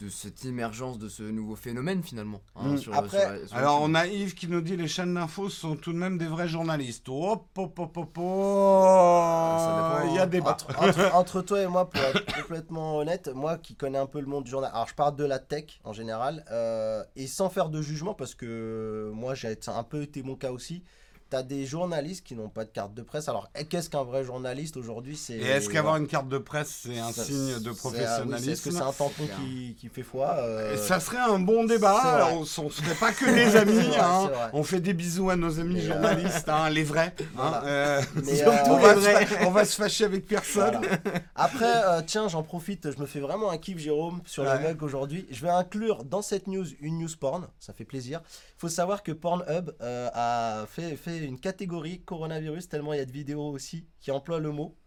de 0.01 0.09
cette 0.09 0.45
émergence 0.45 0.97
de 0.97 1.07
ce 1.09 1.21
nouveau 1.23 1.55
phénomène 1.55 2.01
finalement. 2.01 2.41
hein, 2.55 2.69
Mm. 2.73 2.77
sur- 2.77 2.93
Après, 2.95 3.37
sur- 3.39 3.49
sur 3.49 3.57
Alors, 3.57 3.79
on 3.83 3.93
a 3.93 4.07
Yves 4.07 4.33
qui 4.33 4.47
nous 4.47 4.61
dit 4.61 4.75
les 4.75 4.87
chaînes 4.87 5.13
d'infos 5.13 5.49
sont 5.49 5.75
tout 5.75 5.93
de 5.93 5.97
même 5.97 6.17
des 6.17 6.25
vrais 6.27 6.47
journalistes. 6.47 7.07
Hop, 7.09 7.45
hop, 7.55 7.77
hop, 7.79 7.97
hop, 7.97 8.17
hop. 8.17 8.17
Ça 9.59 9.99
dépend. 10.01 10.09
Il 10.11 10.15
y 10.15 10.19
a 10.19 10.25
débat. 10.25 10.51
entre, 10.51 10.81
entre- 10.81 11.15
entre 11.15 11.41
toi 11.41 11.61
et 11.61 11.67
moi, 11.67 11.89
pour 11.89 12.01
être 12.01 12.25
complètement 12.35 12.97
honnête, 12.97 13.29
moi 13.33 13.57
qui 13.57 13.75
connais 13.75 13.97
un 13.99 14.05
peu 14.07 14.19
le 14.19 14.25
monde 14.27 14.43
du 14.43 14.51
journal, 14.51 14.71
alors 14.73 14.87
je 14.87 14.95
parle 14.95 15.15
de 15.15 15.23
la 15.25 15.39
tech 15.39 15.79
en 15.83 15.93
général, 15.93 16.43
euh, 16.51 17.03
et 17.15 17.27
sans 17.27 17.49
faire 17.49 17.69
de 17.69 17.81
jugement, 17.81 18.13
parce 18.13 18.33
que 18.35 19.11
moi 19.13 19.35
j'ai 19.35 19.55
un 19.67 19.83
peu 19.83 20.01
été 20.01 20.23
mon 20.23 20.35
cas 20.35 20.51
aussi, 20.51 20.83
t'as 21.31 21.41
des 21.43 21.65
journalistes 21.65 22.23
qui 22.25 22.35
n'ont 22.35 22.49
pas 22.49 22.65
de 22.65 22.69
carte 22.69 22.93
de 22.93 23.01
presse. 23.01 23.27
Alors 23.29 23.49
eh, 23.57 23.65
qu'est-ce 23.65 23.89
qu'un 23.89 24.03
vrai 24.03 24.23
journaliste 24.23 24.77
aujourd'hui 24.77 25.15
c'est, 25.15 25.33
Et 25.33 25.45
est-ce 25.45 25.69
qu'avoir 25.69 25.95
une 25.95 26.05
carte 26.07 26.27
de 26.27 26.37
presse, 26.37 26.81
c'est 26.83 26.99
un 26.99 27.11
Ça- 27.11 27.23
signe 27.23 27.55
de 27.55 27.63
c'est- 27.63 27.69
oui, 27.69 27.75
professionnalisme 27.75 28.49
Est-ce 28.51 28.61
que 28.61 28.71
c'est 28.71 28.81
un 28.81 28.91
tampon 28.91 29.23
qui, 29.39 29.75
qui 29.79 29.87
fait 29.87 30.03
foi 30.03 30.35
euh, 30.39 30.77
Ça 30.77 30.99
serait 30.99 31.17
un 31.17 31.39
bon 31.39 31.63
débat. 31.63 32.29
On 32.33 32.41
ne 32.41 32.45
serait 32.45 32.95
pas 32.99 33.13
que 33.13 33.25
des 33.25 33.55
amis. 33.55 33.71
Vrai, 33.87 33.97
hein. 33.99 34.29
On 34.53 34.63
fait 34.63 34.81
des 34.81 34.93
bisous 34.93 35.29
à 35.29 35.35
nos 35.37 35.59
amis 35.59 35.75
Mais, 35.75 35.81
euh, 35.85 35.93
journalistes, 35.93 36.49
hein, 36.49 36.69
les 36.69 36.83
vrais. 36.83 37.15
hein. 37.39 37.61
Euh, 37.65 38.01
surtout 38.23 38.49
euh, 38.49 38.63
on, 38.67 38.75
les 38.77 38.81
va 38.83 38.93
se 38.95 38.99
vrais. 38.99 39.25
fa- 39.25 39.47
on 39.47 39.51
va 39.51 39.65
se 39.65 39.75
fâcher 39.77 40.03
avec 40.05 40.25
personne. 40.27 40.81
Voilà. 40.81 41.19
Après, 41.35 41.71
euh, 41.85 42.01
tiens, 42.05 42.27
j'en 42.27 42.43
profite, 42.43 42.91
je 42.91 42.99
me 42.99 43.05
fais 43.05 43.19
vraiment 43.21 43.49
un 43.51 43.57
kiff, 43.57 43.77
Jérôme, 43.77 44.21
sur 44.25 44.43
Ouais. 44.43 44.57
le 44.57 44.67
mug 44.69 44.83
aujourd'hui. 44.83 45.25
Je 45.31 45.41
vais 45.41 45.49
inclure 45.49 46.03
dans 46.03 46.21
cette 46.21 46.47
news 46.47 46.65
une 46.81 46.99
news 46.99 47.09
porn, 47.19 47.47
ça 47.59 47.71
fait 47.73 47.85
plaisir. 47.85 48.21
Il 48.57 48.59
faut 48.61 48.69
savoir 48.69 49.03
que 49.03 49.11
Pornhub 49.11 49.71
euh, 49.81 50.09
a 50.13 50.65
fait, 50.67 50.95
fait 50.97 51.20
une 51.25 51.39
catégorie 51.39 52.01
coronavirus, 52.03 52.69
tellement 52.69 52.93
il 52.93 52.97
y 52.97 53.01
a 53.01 53.05
de 53.05 53.11
vidéos 53.11 53.49
aussi 53.49 53.87
qui 53.99 54.11
emploient 54.11 54.39
le 54.39 54.51
mot. 54.51 54.77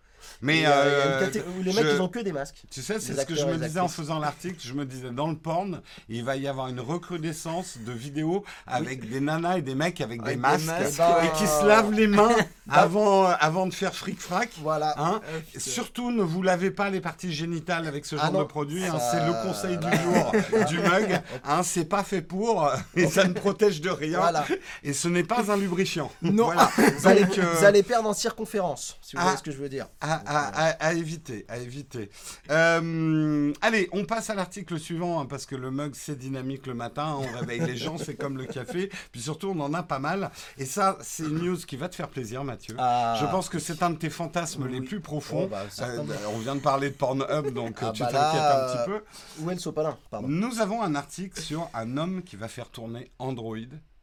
Mais 0.42 0.60
Et, 0.60 0.66
euh, 0.66 0.70
il 0.70 0.92
y 0.92 1.38
a 1.38 1.42
une 1.42 1.48
euh, 1.58 1.62
les 1.62 1.72
mecs, 1.72 1.84
je- 1.86 1.94
ils 1.96 2.00
ont 2.02 2.08
que 2.08 2.18
des 2.18 2.32
masques. 2.32 2.62
tu 2.70 2.82
sais, 2.82 3.00
c'est 3.00 3.14
ce 3.14 3.24
que 3.26 3.34
je 3.34 3.44
me 3.46 3.56
disais 3.56 3.80
en 3.80 3.88
faisant 3.88 4.18
l'article. 4.18 4.56
Je 4.62 4.72
me 4.74 4.84
disais, 4.84 5.10
dans 5.10 5.28
le 5.28 5.36
porn, 5.36 5.80
il 6.08 6.24
va 6.24 6.36
y 6.36 6.46
avoir 6.48 6.68
une 6.68 6.80
recrudescence 6.80 7.78
de 7.78 7.92
vidéos 7.92 8.44
avec 8.66 9.08
des 9.08 9.20
nanas 9.20 9.58
et 9.58 9.62
des 9.62 9.74
mecs 9.74 10.00
avec, 10.00 10.22
des 10.22 10.36
masques 10.36 10.68
et 10.68 11.38
qui 11.38 11.46
se 11.46 11.66
lavent 11.66 11.92
les 11.92 12.06
mains 12.06 12.34
avant, 12.70 13.26
avant 13.26 13.66
de 13.66 13.74
faire 13.74 13.94
fric-frac. 13.94 14.50
Voilà. 14.62 14.94
Hein 14.98 15.20
Ah, 15.24 15.28
putain. 15.52 15.60
Surtout, 15.60 16.10
ne 16.10 16.22
vous 16.22 16.42
lavez 16.42 16.70
pas 16.70 16.90
les 16.90 17.00
parties 17.00 17.32
génitales 17.32 17.86
avec 17.86 18.04
ce 18.06 18.16
Ah 18.16 18.24
genre 18.24 18.32
non, 18.32 18.38
de 18.40 18.44
produit. 18.44 18.84
hein. 18.84 18.98
ça- 18.98 19.10
C'est 19.12 19.26
le 19.26 19.32
conseil 19.46 19.78
du 19.78 19.86
jour 20.02 20.66
du 20.68 20.78
mug. 20.78 21.20
Hein, 21.44 21.62
c'est 21.62 21.84
pas 21.84 22.02
fait 22.02 22.22
pour 22.22 22.70
et 22.96 23.06
ça 23.06 23.24
ne 23.24 23.32
protège 23.32 23.80
de 23.80 23.90
rien. 23.90 24.18
Voilà. 24.18 24.44
Et 24.82 24.92
ce 24.92 25.08
n'est 25.08 25.24
pas 25.24 25.50
un 25.50 25.56
lubrifiant. 25.56 26.10
Non. 26.22 26.44
Voilà. 26.44 26.70
Vous 26.98 27.06
allez, 27.06 27.24
Donc, 27.24 27.38
euh, 27.38 27.54
vous 27.58 27.64
allez 27.64 27.82
perdre 27.82 28.08
en 28.08 28.14
circonférence, 28.14 28.96
si 29.02 29.16
vous 29.16 29.20
Ah. 29.20 29.24
voyez 29.24 29.38
ce 29.38 29.42
que 29.42 29.50
je 29.52 29.58
veux 29.58 29.68
dire. 29.68 29.86
à, 30.00 30.13
à- 30.26 30.48
à- 30.48 30.70
à 30.88 30.92
éviter, 30.94 31.44
à 31.48 31.58
éviter. 31.58 32.10
Euh, 32.50 33.52
allez, 33.60 33.88
on 33.92 34.04
passe 34.04 34.30
à 34.30 34.34
l'article 34.34 34.78
suivant 34.78 35.20
hein, 35.20 35.26
parce 35.26 35.46
que 35.46 35.56
le 35.56 35.70
mug 35.70 35.92
c'est 35.94 36.16
dynamique 36.18 36.66
le 36.66 36.74
matin, 36.74 37.16
on 37.18 37.38
réveille 37.38 37.60
les 37.60 37.76
gens, 37.76 37.98
c'est 37.98 38.14
comme 38.14 38.36
le 38.36 38.46
café. 38.46 38.90
Puis 39.12 39.20
surtout, 39.22 39.52
on 39.56 39.60
en 39.60 39.74
a 39.74 39.82
pas 39.82 39.98
mal. 39.98 40.30
Et 40.58 40.66
ça, 40.66 40.98
c'est 41.00 41.24
une 41.24 41.38
news 41.38 41.56
qui 41.56 41.76
va 41.76 41.88
te 41.88 41.94
faire 41.96 42.08
plaisir, 42.08 42.44
Mathieu. 42.44 42.76
Ah. 42.78 43.16
Je 43.20 43.26
pense 43.26 43.48
que 43.48 43.58
c'est 43.58 43.82
un 43.82 43.90
de 43.90 43.96
tes 43.96 44.10
fantasmes 44.10 44.66
les 44.68 44.80
plus 44.80 45.00
profonds. 45.00 45.44
Oh, 45.44 45.48
bah. 45.48 45.64
Euh, 45.80 46.04
on 46.34 46.38
vient 46.38 46.54
de 46.54 46.60
parler 46.60 46.90
de 46.90 46.94
Pornhub, 46.94 47.52
donc 47.52 47.82
euh, 47.82 47.86
Ah, 47.88 47.92
tu 47.92 48.02
bah 48.02 48.08
t'inquiètes 48.10 48.40
un 48.42 48.66
petit 48.66 48.90
euh, 48.90 48.98
peu. 48.98 49.04
Où 49.40 49.50
est 49.50 49.54
le 49.54 49.60
sopalin? 49.60 49.96
Pardon. 50.10 50.28
Nous 50.28 50.60
avons 50.60 50.82
un 50.82 50.94
article 50.94 51.40
sur 51.40 51.68
un 51.74 51.96
homme 51.96 52.22
qui 52.22 52.36
va 52.36 52.48
faire 52.48 52.70
tourner 52.70 53.10
Android 53.18 53.56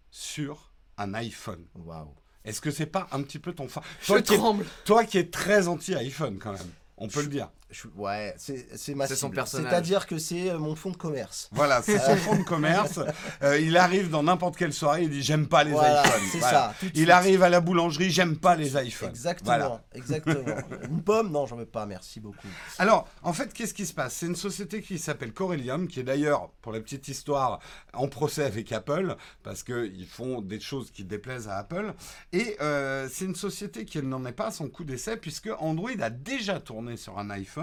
sur 0.09 0.71
un 0.97 1.13
iPhone. 1.13 1.65
Waouh. 1.75 2.13
Est-ce 2.45 2.61
que 2.61 2.71
c'est 2.71 2.85
pas 2.87 3.07
un 3.11 3.21
petit 3.21 3.39
peu 3.39 3.53
ton 3.53 3.67
fa... 3.67 3.81
Je 4.01 4.07
toi, 4.07 4.21
qui 4.21 4.33
es, 4.33 4.37
tremble. 4.37 4.65
toi 4.85 5.03
qui 5.05 5.17
es 5.19 5.25
très 5.29 5.67
anti-iPhone 5.67 6.39
quand 6.39 6.53
même, 6.53 6.71
on 6.97 7.07
peut 7.07 7.19
Je- 7.21 7.25
le 7.25 7.31
dire. 7.31 7.49
Je- 7.71 7.87
Ouais, 7.95 8.33
c'est 8.37 8.67
c'est 8.77 8.95
ma 8.95 9.07
C'est 9.07 9.15
son 9.15 9.29
personnage. 9.29 9.69
C'est-à-dire 9.71 10.05
que 10.07 10.17
c'est 10.17 10.49
euh, 10.51 10.59
mon 10.59 10.75
fonds 10.75 10.91
de 10.91 10.97
commerce. 10.97 11.49
Voilà, 11.53 11.81
c'est 11.81 11.97
son 11.99 12.15
fonds 12.17 12.35
de 12.37 12.43
commerce. 12.43 12.99
Euh, 13.43 13.59
il 13.59 13.77
arrive 13.77 14.09
dans 14.09 14.23
n'importe 14.23 14.57
quelle 14.57 14.73
soirée, 14.73 15.03
il 15.03 15.09
dit 15.09 15.21
j'aime 15.23 15.47
pas 15.47 15.63
les 15.63 15.71
Voilà, 15.71 16.01
iPhones. 16.05 16.21
c'est 16.31 16.37
Voilà. 16.39 16.59
ça. 16.69 16.75
tout 16.79 16.85
Il 16.93 16.97
suite. 16.97 17.09
arrive 17.09 17.43
à 17.43 17.49
la 17.49 17.61
boulangerie, 17.61 18.09
j'aime 18.11 18.37
pas 18.37 18.55
les 18.55 18.75
iPhones. 18.75 19.09
Exactement, 19.09 19.57
Voilà. 19.57 19.83
exactement. 19.93 20.43
Une 20.89 21.01
pomme 21.01 21.31
Non, 21.31 21.45
j'en 21.45 21.55
veux 21.55 21.65
pas, 21.65 21.85
merci 21.85 22.19
beaucoup. 22.19 22.47
Alors, 22.77 23.07
en 23.23 23.31
fait, 23.33 23.53
qu'est-ce 23.53 23.73
qui 23.73 23.85
se 23.85 23.93
passe? 23.93 24.15
C'est 24.15 24.25
une 24.25 24.35
société 24.35 24.81
qui 24.81 24.99
s'appelle 24.99 25.31
Corellium, 25.33 25.87
qui 25.87 25.99
est 26.01 26.03
d'ailleurs, 26.03 26.49
pour 26.61 26.71
la 26.73 26.81
petite 26.81 27.07
histoire, 27.07 27.59
en 27.93 28.07
procès 28.09 28.43
avec 28.43 28.71
Apple, 28.71 29.15
parce 29.43 29.63
qu'ils 29.63 30.07
font 30.07 30.41
des 30.41 30.59
choses 30.59 30.91
qui 30.91 31.03
déplaisent 31.05 31.47
à 31.47 31.57
Apple. 31.57 31.93
Et 32.33 32.57
euh, 32.61 33.07
c'est 33.11 33.25
une 33.25 33.35
société 33.35 33.85
qui 33.85 34.01
n'en 34.01 34.25
est 34.25 34.31
pas 34.33 34.47
à 34.47 34.51
son 34.51 34.67
coup 34.67 34.83
d'essai, 34.83 35.15
puisque 35.15 35.49
Android 35.59 35.89
a 36.01 36.09
déjà 36.09 36.59
tourné 36.59 36.97
sur 36.97 37.17
un 37.17 37.29
iPhone, 37.29 37.60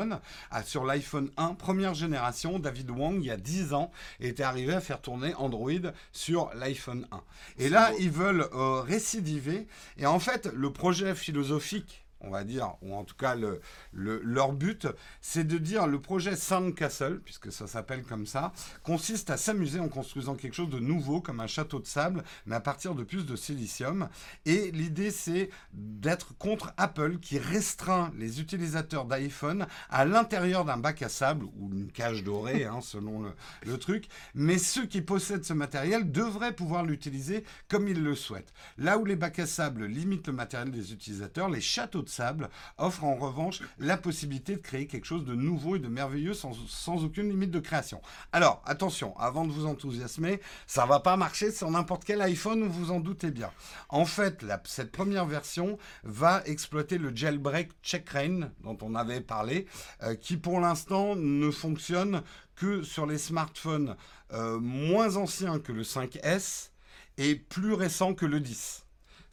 ah, 0.51 0.63
sur 0.63 0.85
l'iPhone 0.85 1.31
1, 1.37 1.55
première 1.55 1.95
génération. 1.95 2.59
David 2.59 2.91
Wang, 2.91 3.17
il 3.21 3.27
y 3.27 3.31
a 3.31 3.37
10 3.37 3.73
ans, 3.75 3.91
était 4.21 4.43
arrivé 4.43 4.75
à 4.75 4.81
faire 4.81 5.01
tourner 5.01 5.35
Android 5.35 5.93
sur 6.13 6.51
l'iPhone 6.55 7.07
1. 7.11 7.23
Et 7.59 7.69
là, 7.69 7.93
ils 7.99 8.11
veulent 8.11 8.49
euh, 8.53 8.81
récidiver. 8.81 9.67
Et 9.97 10.07
en 10.07 10.19
fait, 10.19 10.47
le 10.55 10.73
projet 10.73 11.15
philosophique 11.15 12.05
on 12.21 12.31
va 12.31 12.45
dire, 12.45 12.75
ou 12.83 12.95
en 12.95 13.05
tout 13.05 13.15
cas 13.17 13.35
le, 13.35 13.61
le- 13.93 14.21
leur 14.23 14.53
but, 14.53 14.87
c'est 15.21 15.45
de 15.45 15.59
dire 15.59 15.87
le 15.87 16.01
projet 16.01 16.37
Sandcastle, 16.37 17.21
puisque 17.25 17.53
ça 17.53 17.67
s'appelle 17.67 18.03
comme 18.03 18.27
ça, 18.27 18.53
consiste 18.83 19.31
à 19.31 19.37
s'amuser 19.37 19.81
en 19.81 19.89
construisant 19.89 20.35
quelque 20.35 20.55
chose 20.55 20.71
de 20.71 20.79
nouveau, 20.79 21.21
comme 21.21 21.41
un 21.41 21.47
château 21.47 21.79
de 21.79 21.87
sable, 21.87 22.25
mais 22.47 22.57
à 22.57 22.61
partir 22.61 22.95
de 22.95 23.03
plus 23.05 23.25
de 23.27 23.37
silicium. 23.37 24.09
Et 24.47 24.71
l'idée, 24.73 25.11
c'est 25.11 25.51
d'être 25.73 26.37
contre 26.39 26.73
Apple, 26.77 27.19
qui 27.19 27.39
restreint 27.39 28.13
les 28.17 28.41
utilisateurs 28.41 29.05
d'iPhone 29.05 29.67
à 29.91 30.05
l'intérieur 30.05 30.65
d'un 30.65 30.77
bac 30.77 31.03
à 31.03 31.09
sable, 31.09 31.47
ou 31.59 31.71
une 31.73 31.91
cage 31.93 32.25
dorée, 32.25 32.65
hein, 32.67 32.81
selon 32.81 33.23
le, 33.23 33.31
le 33.67 33.79
truc. 33.79 34.09
Mais 34.35 34.59
ceux 34.59 34.87
qui 34.87 35.01
possèdent 35.01 35.45
ce 35.45 35.53
matériel 35.53 36.11
devraient 36.11 36.55
pouvoir 36.55 36.85
l'utiliser 36.85 37.45
comme 37.69 37.89
ils 37.89 38.03
le 38.03 38.15
souhaitent. 38.15 38.53
Là 38.77 38.99
où 38.99 39.05
les 39.05 39.17
bacs 39.17 39.39
à 39.39 39.47
sable 39.47 39.87
limitent 39.87 40.27
le 40.29 40.33
matériel 40.33 40.71
des 40.71 40.93
utilisateurs, 40.93 41.49
les 41.49 41.61
châteaux 41.61 42.03
de 42.03 42.08
sable 42.09 42.49
offrent 42.77 43.05
en 43.05 43.17
revanche 43.17 43.61
la 43.79 43.97
possibilité 43.97 44.57
de 44.57 44.61
créer 44.61 44.87
quelque 44.87 45.05
chose 45.05 45.25
de 45.25 45.35
nouveau 45.35 45.77
et 45.77 45.79
de 45.79 45.89
merveilleux 45.89 46.35
sans, 46.35 47.05
aucune 47.05 47.29
limite 47.29 47.51
de 47.51 47.61
création. 47.61 48.01
Alors, 48.33 48.63
attention, 48.67 49.17
avant 49.19 49.45
de 49.45 49.53
vous 49.53 49.67
enthousiasmer, 49.67 50.41
ça 50.67 50.87
va 50.87 51.01
pas 51.01 51.17
marcher 51.17 51.53
sur 51.53 51.71
n'importe 51.71 52.05
quel 52.05 52.21
iPhone, 52.23 52.65
vous 52.65 52.87
vous 52.87 52.91
en 52.91 53.01
doutez 53.01 53.31
bien. 53.31 53.51
En 53.89 54.05
fait, 54.05 54.45
cette 54.65 54.93
première 54.93 55.27
version 55.27 55.79
va 56.05 56.43
exploiter 56.47 56.99
le 56.99 57.15
jailbreak 57.15 57.71
Checkrain 57.83 58.51
dont 58.63 58.79
on 58.83 58.95
avait 58.95 59.21
parlé, 59.21 59.67
euh, 60.03 60.15
qui 60.15 60.37
pour 60.37 60.61
l'instant 60.61 61.17
ne 61.17 61.51
fonctionne 61.51 62.23
que 62.57 62.83
sur 62.83 63.07
les 63.07 63.19
smartphones 63.19 63.97
euh, 64.33 64.59
moins 64.59 65.17
anciens 65.17 65.59
que 65.59 65.73
le 65.73 65.83
5S 65.83 66.71
et 67.17 67.37
plus 67.37 67.73
récents 67.73 68.15
que 68.15 68.27
le 68.27 68.41
10. 68.41 68.85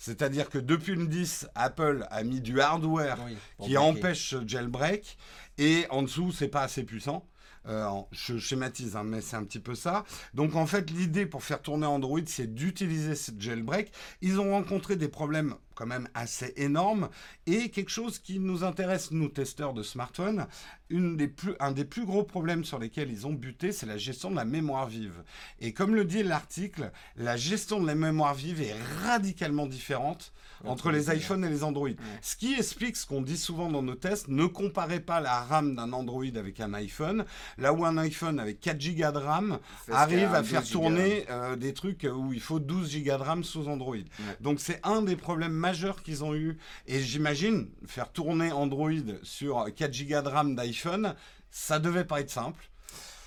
C'est-à-dire 0.05 0.49
que 0.51 0.59
depuis 0.59 0.93
le 0.93 1.07
10, 1.07 1.47
Apple 1.55 2.05
a 2.11 2.23
mis 2.23 2.39
du 2.39 2.61
hardware 2.61 3.17
Oui, 3.25 3.35
qui 3.65 3.71
bloquer. 3.71 3.77
empêche 3.77 4.29
ce 4.29 4.47
jailbreak 4.47 5.17
et 5.57 5.87
en 5.89 6.03
dessous, 6.03 6.31
c'est 6.31 6.47
pas 6.47 6.61
assez 6.61 6.83
puissant. 6.83 7.27
Euh, 7.67 7.89
je 8.11 8.37
schématise, 8.37 8.95
hein, 8.95 9.03
mais 9.03 9.21
c'est 9.21 9.35
un 9.35 9.43
petit 9.43 9.59
peu 9.59 9.73
ça. 9.73 10.03
Donc 10.35 10.55
en 10.55 10.67
fait, 10.67 10.91
l'idée 10.91 11.25
pour 11.25 11.43
faire 11.43 11.59
tourner 11.59 11.87
Android, 11.87 12.19
c'est 12.27 12.53
d'utiliser 12.53 13.15
ce 13.15 13.31
jailbreak. 13.39 13.91
Ils 14.21 14.39
ont 14.39 14.51
rencontré 14.51 14.95
des 14.95 15.07
problèmes 15.07 15.55
quand 15.75 15.85
même 15.85 16.07
assez 16.13 16.53
énormes 16.57 17.09
et 17.45 17.69
quelque 17.69 17.91
chose 17.91 18.19
qui 18.19 18.39
nous 18.39 18.63
intéresse, 18.63 19.11
nous 19.11 19.29
testeurs 19.29 19.73
de 19.73 19.83
smartphones, 19.83 20.47
une 20.89 21.17
des 21.17 21.27
plus, 21.27 21.53
un 21.59 21.71
des 21.71 21.85
plus 21.85 22.05
gros 22.05 22.23
problèmes 22.23 22.63
sur 22.63 22.79
lesquels 22.79 23.11
ils 23.11 23.25
ont 23.25 23.33
buté, 23.33 23.71
c'est 23.71 23.85
la 23.85 23.97
gestion 23.97 24.29
de 24.31 24.35
la 24.35 24.45
mémoire 24.45 24.87
vive. 24.87 25.23
Et 25.59 25.73
comme 25.73 25.95
le 25.95 26.05
dit 26.05 26.23
l'article, 26.23 26.91
la 27.17 27.37
gestion 27.37 27.81
de 27.81 27.87
la 27.87 27.95
mémoire 27.95 28.35
vive 28.35 28.61
est 28.61 28.75
radicalement 29.03 29.65
différente 29.65 30.31
entre 30.63 30.91
les 30.91 31.13
iPhones 31.13 31.43
et 31.43 31.49
les 31.49 31.63
Android. 31.63 31.89
Ce 32.21 32.35
qui 32.35 32.53
explique 32.53 32.95
ce 32.95 33.05
qu'on 33.05 33.21
dit 33.21 33.37
souvent 33.37 33.69
dans 33.69 33.83
nos 33.83 33.95
tests, 33.95 34.27
ne 34.27 34.45
comparez 34.45 34.99
pas 34.99 35.19
la 35.19 35.41
RAM 35.41 35.75
d'un 35.75 35.91
Android 35.93 36.23
avec 36.35 36.59
un 36.59 36.73
iPhone, 36.73 37.25
là 37.57 37.73
où 37.73 37.85
un 37.85 37.97
iPhone 37.97 38.39
avec 38.39 38.59
4 38.61 38.77
Go 38.77 39.11
de 39.11 39.17
RAM 39.17 39.59
arrive 39.91 40.33
à 40.33 40.43
faire 40.43 40.61
12 40.61 40.69
gigas. 40.69 40.79
tourner 40.79 41.25
euh, 41.29 41.55
des 41.55 41.73
trucs 41.73 42.07
où 42.11 42.33
il 42.33 42.41
faut 42.41 42.59
12 42.59 43.03
Go 43.03 43.17
de 43.17 43.23
RAM 43.23 43.43
sous 43.43 43.67
Android. 43.67 43.95
Donc 44.41 44.59
c'est 44.59 44.79
un 44.83 45.01
des 45.01 45.15
problèmes 45.15 45.53
majeurs 45.65 46.03
qu'ils 46.03 46.23
ont 46.23 46.35
eu. 46.35 46.59
Et 46.85 47.01
j'imagine, 47.01 47.71
faire 47.87 48.11
tourner 48.11 48.51
Android 48.51 48.91
sur 49.23 49.65
4 49.75 50.07
Go 50.07 50.21
de 50.21 50.27
RAM 50.27 50.55
d'iPhone, 50.55 51.15
ça 51.49 51.79
devait 51.79 52.05
pas 52.05 52.19
être 52.19 52.29
simple. 52.29 52.69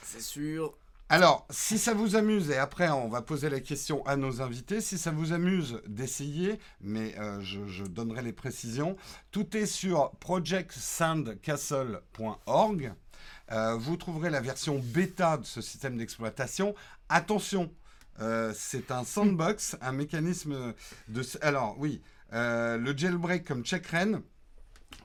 C'est 0.05 0.21
sûr. 0.21 0.79
Alors, 1.09 1.49
si 1.51 1.79
ça 1.79 1.95
vous 1.95 2.15
amuse, 2.15 2.51
et 2.51 2.59
après 2.59 2.89
on 2.91 3.09
va 3.09 3.23
poser 3.23 3.51
la 3.51 3.59
question 3.59 4.07
à 4.07 4.15
nos 4.15 4.41
invités, 4.41 4.81
si 4.81 4.99
ça 4.99 5.11
vous 5.11 5.33
amuse 5.33 5.83
d'essayer, 5.89 6.61
mais 6.81 7.19
euh, 7.19 7.41
je, 7.41 7.67
je 7.67 7.83
donnerai 7.85 8.23
les 8.23 8.33
précisions, 8.33 8.97
tout 9.33 9.57
est 9.57 9.67
sur 9.67 10.13
projectsandcastle.org. 10.21 12.95
Euh, 13.51 13.75
vous 13.75 13.97
trouverez 13.97 14.31
la 14.31 14.41
version 14.41 14.79
bêta 14.79 15.39
de 15.39 15.45
ce 15.45 15.61
système 15.61 15.97
d'exploitation. 15.97 16.77
Attention, 17.09 17.69
euh, 18.21 18.53
c'est 18.55 18.91
un 18.91 19.05
sandbox, 19.05 19.77
un 19.81 19.93
mécanisme 19.93 20.75
de... 21.09 21.23
Alors 21.41 21.77
oui, 21.79 22.03
le 22.33 22.95
jailbreak 22.97 23.45
comme 23.45 23.65
checkren 23.65 24.23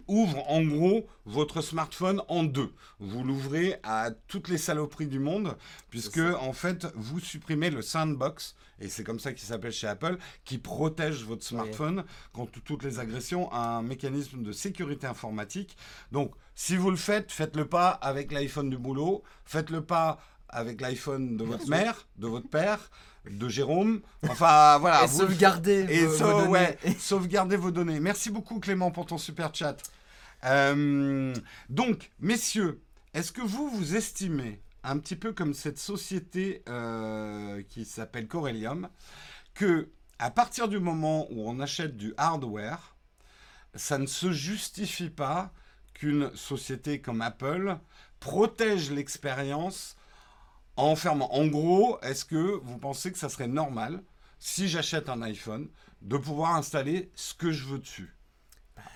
ouvre 0.07 0.49
en 0.49 0.63
gros 0.63 1.07
votre 1.25 1.61
smartphone 1.61 2.21
en 2.27 2.43
deux. 2.43 2.73
Vous 2.99 3.23
l'ouvrez 3.23 3.79
à 3.83 4.11
toutes 4.27 4.49
les 4.49 4.57
saloperies 4.57 5.07
du 5.07 5.19
monde, 5.19 5.57
puisque 5.89 6.19
en 6.19 6.53
fait 6.53 6.87
vous 6.95 7.19
supprimez 7.19 7.69
le 7.69 7.81
sandbox, 7.81 8.55
et 8.79 8.89
c'est 8.89 9.03
comme 9.03 9.19
ça 9.19 9.33
qu'il 9.33 9.47
s'appelle 9.47 9.71
chez 9.71 9.87
Apple, 9.87 10.17
qui 10.43 10.57
protège 10.57 11.23
votre 11.23 11.43
smartphone 11.43 12.03
contre 12.33 12.61
toutes 12.61 12.83
les 12.83 12.99
agressions, 12.99 13.51
un 13.53 13.81
mécanisme 13.81 14.43
de 14.43 14.51
sécurité 14.51 15.07
informatique. 15.07 15.77
Donc 16.11 16.33
si 16.55 16.75
vous 16.75 16.91
le 16.91 16.97
faites, 16.97 17.31
faites-le 17.31 17.67
pas 17.67 17.89
avec 17.89 18.31
l'iPhone 18.31 18.69
du 18.69 18.77
boulot, 18.77 19.23
faites-le 19.45 19.85
pas 19.85 20.19
avec 20.49 20.81
l'iPhone 20.81 21.37
de 21.37 21.43
votre 21.43 21.67
mère, 21.67 22.07
de 22.17 22.27
votre 22.27 22.49
père, 22.49 22.91
de 23.29 23.47
Jérôme. 23.49 24.01
Enfin 24.27 24.77
voilà. 24.81 25.03
et 25.03 25.07
vous- 25.07 25.19
sauvegarder 25.19 25.85
et 25.89 26.05
vos- 26.05 26.13
ça, 26.17 26.25
vos 26.25 26.39
données. 26.41 26.47
ouais, 26.49 26.77
sauvegardez 26.99 27.55
vos 27.55 27.71
données. 27.71 27.99
Merci 27.99 28.29
beaucoup 28.29 28.59
Clément 28.59 28.91
pour 28.91 29.05
ton 29.05 29.17
super 29.17 29.53
chat. 29.53 29.77
Euh, 30.45 31.33
donc, 31.69 32.11
messieurs, 32.19 32.81
est-ce 33.13 33.31
que 33.31 33.41
vous, 33.41 33.69
vous 33.69 33.95
estimez, 33.95 34.61
un 34.83 34.97
petit 34.97 35.15
peu 35.15 35.31
comme 35.31 35.53
cette 35.53 35.79
société 35.79 36.61
euh, 36.67 37.61
qui 37.69 37.85
s'appelle 37.85 38.27
Corellium, 38.27 38.89
que 39.53 39.89
à 40.19 40.29
partir 40.31 40.67
du 40.67 40.79
moment 40.79 41.27
où 41.31 41.49
on 41.49 41.59
achète 41.59 41.95
du 41.95 42.13
hardware, 42.17 42.95
ça 43.75 43.97
ne 43.97 44.05
se 44.05 44.31
justifie 44.31 45.09
pas 45.09 45.51
qu'une 45.93 46.35
société 46.35 46.99
comme 47.01 47.21
Apple 47.21 47.77
protège 48.19 48.91
l'expérience 48.91 49.95
en 50.75 50.95
fermant. 50.95 51.33
En 51.33 51.47
gros, 51.47 51.99
est-ce 52.01 52.25
que 52.25 52.59
vous 52.63 52.77
pensez 52.77 53.11
que 53.11 53.17
ça 53.17 53.29
serait 53.29 53.47
normal, 53.47 54.03
si 54.39 54.67
j'achète 54.67 55.09
un 55.09 55.21
iPhone, 55.21 55.69
de 56.01 56.17
pouvoir 56.17 56.55
installer 56.55 57.11
ce 57.15 57.33
que 57.33 57.51
je 57.51 57.65
veux 57.65 57.79
dessus? 57.79 58.15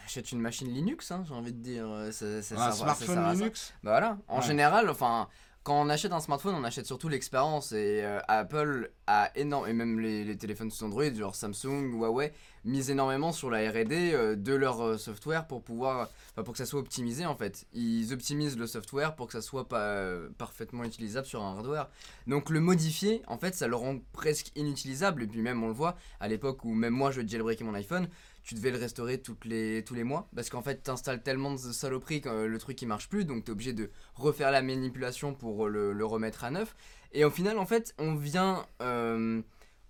Achète 0.05 0.31
une 0.31 0.39
machine 0.39 0.67
Linux, 0.73 1.11
hein, 1.11 1.23
j'ai 1.27 1.33
envie 1.33 1.53
de 1.53 1.61
dire. 1.61 1.85
euh, 1.87 2.11
Ça, 2.11 2.41
ça 2.41 2.55
Un 2.55 2.71
ça 2.71 2.71
smartphone. 2.71 3.31
Linux? 3.33 3.73
Bah 3.83 3.91
voilà, 3.91 4.17
en 4.27 4.37
Ouais. 4.39 4.45
général, 4.45 4.89
enfin, 4.89 5.27
quand 5.67 5.81
on 5.81 5.89
achète 5.89 6.13
un 6.13 6.21
smartphone, 6.21 6.55
on 6.55 6.63
achète 6.63 6.85
surtout 6.85 7.09
l'expérience 7.09 7.73
et 7.73 7.99
euh, 8.01 8.21
Apple 8.29 8.89
a 9.05 9.37
énorme 9.37 9.67
et 9.67 9.73
même 9.73 9.99
les, 9.99 10.37
téléphones 10.37 10.71
sous 10.71 10.85
Android, 10.85 11.13
genre 11.13 11.35
Samsung, 11.35 11.91
Huawei, 11.91 12.31
misent 12.63 12.89
énormément 12.89 13.33
sur 13.33 13.49
la 13.49 13.69
R&D 13.69 14.13
euh, 14.13 14.37
de 14.37 14.53
leur 14.53 14.81
euh, 14.81 14.97
software 14.97 15.45
pour 15.45 15.61
pouvoir, 15.61 16.09
pour 16.35 16.53
que 16.53 16.57
ça 16.57 16.65
soit 16.65 16.79
optimisé 16.79 17.25
en 17.25 17.35
fait. 17.35 17.65
Ils 17.73 18.13
optimisent 18.13 18.57
le 18.57 18.65
software 18.65 19.17
pour 19.17 19.27
que 19.27 19.33
ça 19.33 19.41
soit 19.41 19.67
pas 19.67 20.05
parfaitement 20.37 20.85
utilisable 20.85 21.27
sur 21.27 21.43
un 21.43 21.57
hardware. 21.57 21.89
Donc 22.27 22.49
le 22.49 22.61
modifier, 22.61 23.21
en 23.27 23.37
fait, 23.37 23.53
ça 23.53 23.67
le 23.67 23.75
rend 23.75 23.97
presque 24.13 24.53
inutilisable 24.55 25.23
et 25.23 25.27
puis 25.27 25.41
même 25.41 25.61
on 25.61 25.67
le 25.67 25.73
voit 25.73 25.97
à 26.21 26.29
l'époque 26.29 26.63
où 26.63 26.73
même 26.73 26.93
moi 26.93 27.11
je 27.11 27.19
jailbreakais 27.27 27.65
mon 27.65 27.73
iPhone 27.73 28.07
tu 28.47 28.55
devais 28.55 28.71
le 28.71 28.77
restaurer 28.77 29.21
les, 29.43 29.83
tous 29.83 29.93
les 29.93 30.05
mois 30.05 30.29
parce 30.33 30.49
qu'en 30.49 30.61
fait 30.61 30.81
t'installes 30.81 31.21
tellement 31.21 31.51
de 31.51 31.57
saloperies 31.57 32.21
que 32.21 32.29
euh, 32.29 32.47
le 32.47 32.57
truc 32.57 32.81
il 32.81 32.87
marche 32.87 33.09
plus 33.09 33.25
donc 33.25 33.43
t'es 33.43 33.51
obligé 33.51 33.73
de 33.73 33.91
refaire 34.15 34.51
la 34.51 34.61
manipulation 34.61 35.33
pour 35.33 35.67
le, 35.67 36.05
remettre 36.05 36.45
à 36.45 36.51
neuf. 36.51 36.73
Et 37.11 37.25
au 37.25 37.29
final 37.29 37.59
en 37.59 37.65
fait 37.65 37.93
on 37.99 38.15
vient 38.15 38.65
euh, 38.81 39.41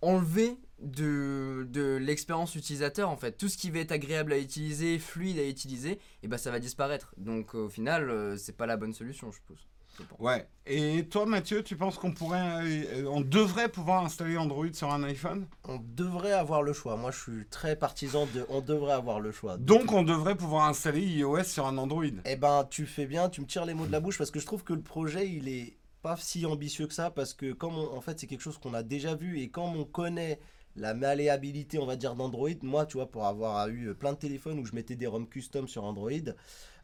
enlever 0.02 0.58
de, 0.80 1.98
l'expérience 2.02 2.56
utilisateur 2.56 3.12
en 3.12 3.18
fait. 3.18 3.34
Tout 3.34 3.48
ce 3.48 3.58
qui 3.58 3.70
va 3.70 3.78
être 3.80 3.92
agréable 3.92 4.34
à 4.34 4.40
utiliser 4.40 4.98
fluide 4.98 5.38
à 5.38 5.48
utiliser 5.48 6.00
et 6.24 6.28
bah 6.28 6.40
ça 6.40 6.50
va 6.50 6.60
disparaître. 6.60 7.14
Donc 7.18 7.54
au 7.54 7.70
final 7.70 8.10
euh, 8.10 8.38
c'est 8.38 8.58
pas 8.58 8.66
la 8.66 8.76
bonne 8.76 8.94
solution 8.94 9.32
je 9.32 9.40
pense 9.48 9.68
je 9.98 10.04
pense. 10.04 10.20
Ouais. 10.20 10.48
Et 10.66 11.06
toi, 11.10 11.26
Mathieu, 11.26 11.64
tu 11.64 11.76
penses 11.78 11.98
qu'on 11.98 12.12
pourrait, 12.12 12.42
euh, 12.42 13.06
on 13.10 13.22
devrait 13.22 13.70
pouvoir 13.70 14.04
installer 14.04 14.38
Android 14.38 14.72
sur 14.74 14.92
un 14.92 15.04
iPhone? 15.04 15.48
On 15.64 15.80
devrait 15.82 16.34
avoir 16.34 16.62
le 16.62 16.74
choix. 16.74 16.98
Moi, 16.98 17.12
je 17.12 17.20
suis 17.20 17.46
très 17.50 17.76
partisan 17.76 18.28
de. 18.34 18.46
On 18.50 18.62
devrait 18.62 18.94
avoir 18.94 19.20
le 19.20 19.32
choix. 19.32 19.58
Donc, 19.58 19.92
on 19.94 20.04
devrait 20.04 20.36
pouvoir 20.36 20.68
installer 20.68 21.02
iOS 21.02 21.44
sur 21.44 21.66
un 21.68 21.78
Android. 21.78 22.04
Eh 22.26 22.36
ben, 22.36 22.66
tu 22.70 22.86
fais 22.86 23.06
bien, 23.06 23.30
tu 23.30 23.42
me 23.42 23.46
tires 23.46 23.66
les 23.66 23.74
mots 23.74 23.86
de 23.88 23.92
la 23.92 24.00
bouche 24.00 24.18
parce 24.18 24.32
que 24.32 24.40
je 24.40 24.46
trouve 24.46 24.64
que 24.64 24.74
le 24.74 24.82
projet, 24.82 25.30
il 25.30 25.48
est 25.48 25.78
pas 26.02 26.16
si 26.18 26.46
ambitieux 26.46 26.88
que 26.88 26.94
ça 26.94 27.10
parce 27.10 27.34
que 27.34 27.54
comme 27.54 27.76
on- 27.78 27.96
en 27.98 28.02
fait, 28.02 28.20
c'est 28.20 28.28
quelque 28.28 28.42
chose 28.44 28.58
qu'on 28.58 28.74
a 28.74 28.84
déjà 28.84 29.16
vu 29.16 29.40
et 29.40 29.50
comme 29.50 29.76
on 29.76 29.84
connaît 29.86 30.40
la 30.78 30.94
malléabilité, 30.94 31.80
on 31.80 31.86
va 31.86 31.96
dire, 31.96 32.16
d'Android, 32.16 32.50
moi, 32.64 32.86
tu 32.86 32.98
vois, 32.98 33.10
pour 33.12 33.26
avoir 33.26 33.68
eu 33.70 33.94
plein 33.96 34.14
de 34.14 34.18
téléphones 34.18 34.60
où 34.60 34.66
je 34.66 34.74
mettais 34.76 34.96
des 34.96 35.08
ROM 35.08 35.28
custom 35.28 35.68
sur 35.68 35.84
Android, 35.84 36.12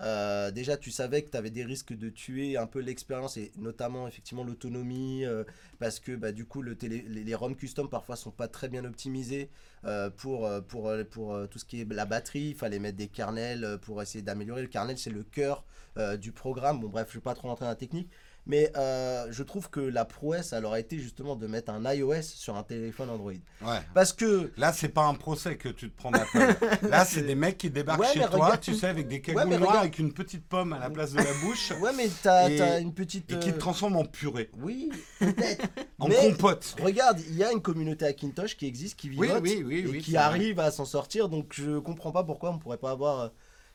euh, 0.01 0.51
déjà, 0.51 0.77
tu 0.77 0.91
savais 0.91 1.21
que 1.23 1.29
tu 1.29 1.38
avais 1.38 1.50
des 1.51 1.63
risques 1.63 1.93
de 1.93 2.09
tuer 2.09 2.57
un 2.57 2.67
peu 2.67 2.79
l'expérience 2.79 3.38
et 3.38 3.51
notamment, 3.57 4.07
effectivement, 4.07 4.43
l'autonomie 4.43 5.23
euh, 5.25 5.43
parce 5.79 6.00
que, 6.00 6.15
bah, 6.15 6.31
du 6.31 6.45
coup, 6.45 6.62
le 6.62 6.75
télé- 6.75 7.05
les, 7.07 7.23
les 7.23 7.35
ROM 7.35 7.55
custom 7.55 7.89
parfois 7.89 8.15
sont 8.15 8.31
pas 8.31 8.47
très 8.47 8.67
bien 8.69 8.83
optimisés 8.85 9.50
euh, 9.85 10.09
pour, 10.09 10.45
euh, 10.45 10.62
pour, 10.62 10.89
euh, 10.89 11.03
pour 11.03 11.33
euh, 11.33 11.47
tout 11.47 11.59
ce 11.59 11.65
qui 11.65 11.81
est 11.81 11.91
la 11.93 12.05
batterie. 12.05 12.50
Il 12.50 12.55
fallait 12.55 12.79
mettre 12.79 12.97
des 12.97 13.07
kernels 13.07 13.63
euh, 13.63 13.77
pour 13.77 14.01
essayer 14.01 14.21
d'améliorer. 14.23 14.62
Le 14.62 14.67
kernel, 14.67 14.97
c'est 14.97 15.09
le 15.12 15.23
cœur 15.23 15.63
euh, 15.97 16.17
du 16.17 16.31
programme. 16.31 16.79
Bon, 16.79 16.89
bref, 16.89 17.07
je 17.09 17.15
vais 17.17 17.21
pas 17.21 17.35
trop 17.35 17.47
rentrer 17.50 17.65
dans 17.65 17.69
la 17.69 17.75
technique. 17.75 18.09
Mais 18.45 18.71
euh, 18.75 19.27
je 19.31 19.41
trouve 19.41 19.69
que 19.69 19.79
la 19.79 20.03
prouesse, 20.03 20.51
elle 20.51 20.65
aurait 20.65 20.81
été 20.81 21.00
justement 21.00 21.38
de 21.38 21.47
mettre 21.47 21.71
un 21.71 21.93
iOS 21.93 22.21
sur 22.23 22.57
un 22.57 22.63
téléphone 22.63 23.09
Android. 23.09 23.31
Ouais. 23.62 23.79
Parce 23.93 24.12
que. 24.12 24.51
Là, 24.57 24.73
c'est 24.73 24.89
pas 24.89 25.05
un 25.05 25.13
procès 25.13 25.55
que 25.55 25.69
tu 25.69 25.89
te 25.89 25.95
prends 25.95 26.12
d'Apple. 26.12 26.53
Là, 26.89 27.05
c'est 27.05 27.21
des 27.21 27.35
mecs 27.35 27.57
qui 27.57 27.69
débarquent 27.69 28.01
Ouais, 28.01 28.07
chez 28.13 28.19
toi, 28.19 28.29
regarde- 28.31 28.59
tu 28.59 28.73
sais, 28.75 28.88
avec 28.88 29.07
des 29.07 29.15
Ouais, 29.15 29.21
cagoules 29.21 29.43
noires, 29.47 29.59
regarde- 29.62 29.77
avec 29.77 29.97
une 29.97 30.12
petite 30.12 30.45
pomme 30.45 30.73
à 30.73 30.79
la 30.79 30.89
place 30.89 31.13
de 31.13 31.19
la 31.19 31.33
bouche, 31.41 31.71
Ouais, 31.81 31.91
mais 31.95 32.09
t'as 32.21 32.50
Et- 32.50 32.81
une 32.81 32.93
petite. 32.93 33.31
et 33.31 33.39
qui 33.39 33.51
te 33.51 33.55
euh, 33.55 33.59
transforment 33.59 33.95
en 33.95 34.05
purée, 34.05 34.50
Oui, 34.57 34.89
peut-être. 35.19 35.65
en 36.00 36.09
Mais- 36.09 36.15
compote. 36.17 36.75
Regarde, 36.81 37.21
il 37.29 37.35
y 37.38 37.45
a 37.45 37.51
une 37.53 37.62
communauté 37.62 38.05
Hackintosh 38.05 38.57
qui 38.57 38.65
existe, 38.65 39.00
qui 39.00 39.07
vivote 39.07 39.39
oui, 39.41 39.63
oui, 39.65 39.89
et 39.95 39.97
qui 40.00 40.12
vrai. 40.12 40.19
arrive 40.21 40.59
à 40.59 40.69
s'en 40.69 40.83
sortir. 40.85 41.29
Donc 41.29 41.53
je 41.53 41.79
comprends 41.79 42.12
pas 42.12 42.25
pourquoi 42.25 42.51
on 42.51 42.59
pourrait 42.59 42.77
pas 42.77 42.91
avoir 42.91 43.19
euh, 43.21 43.29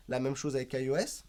la 0.08 0.20
même 0.20 0.36
chose 0.36 0.56
avec 0.56 0.74
iOS. 0.74 1.24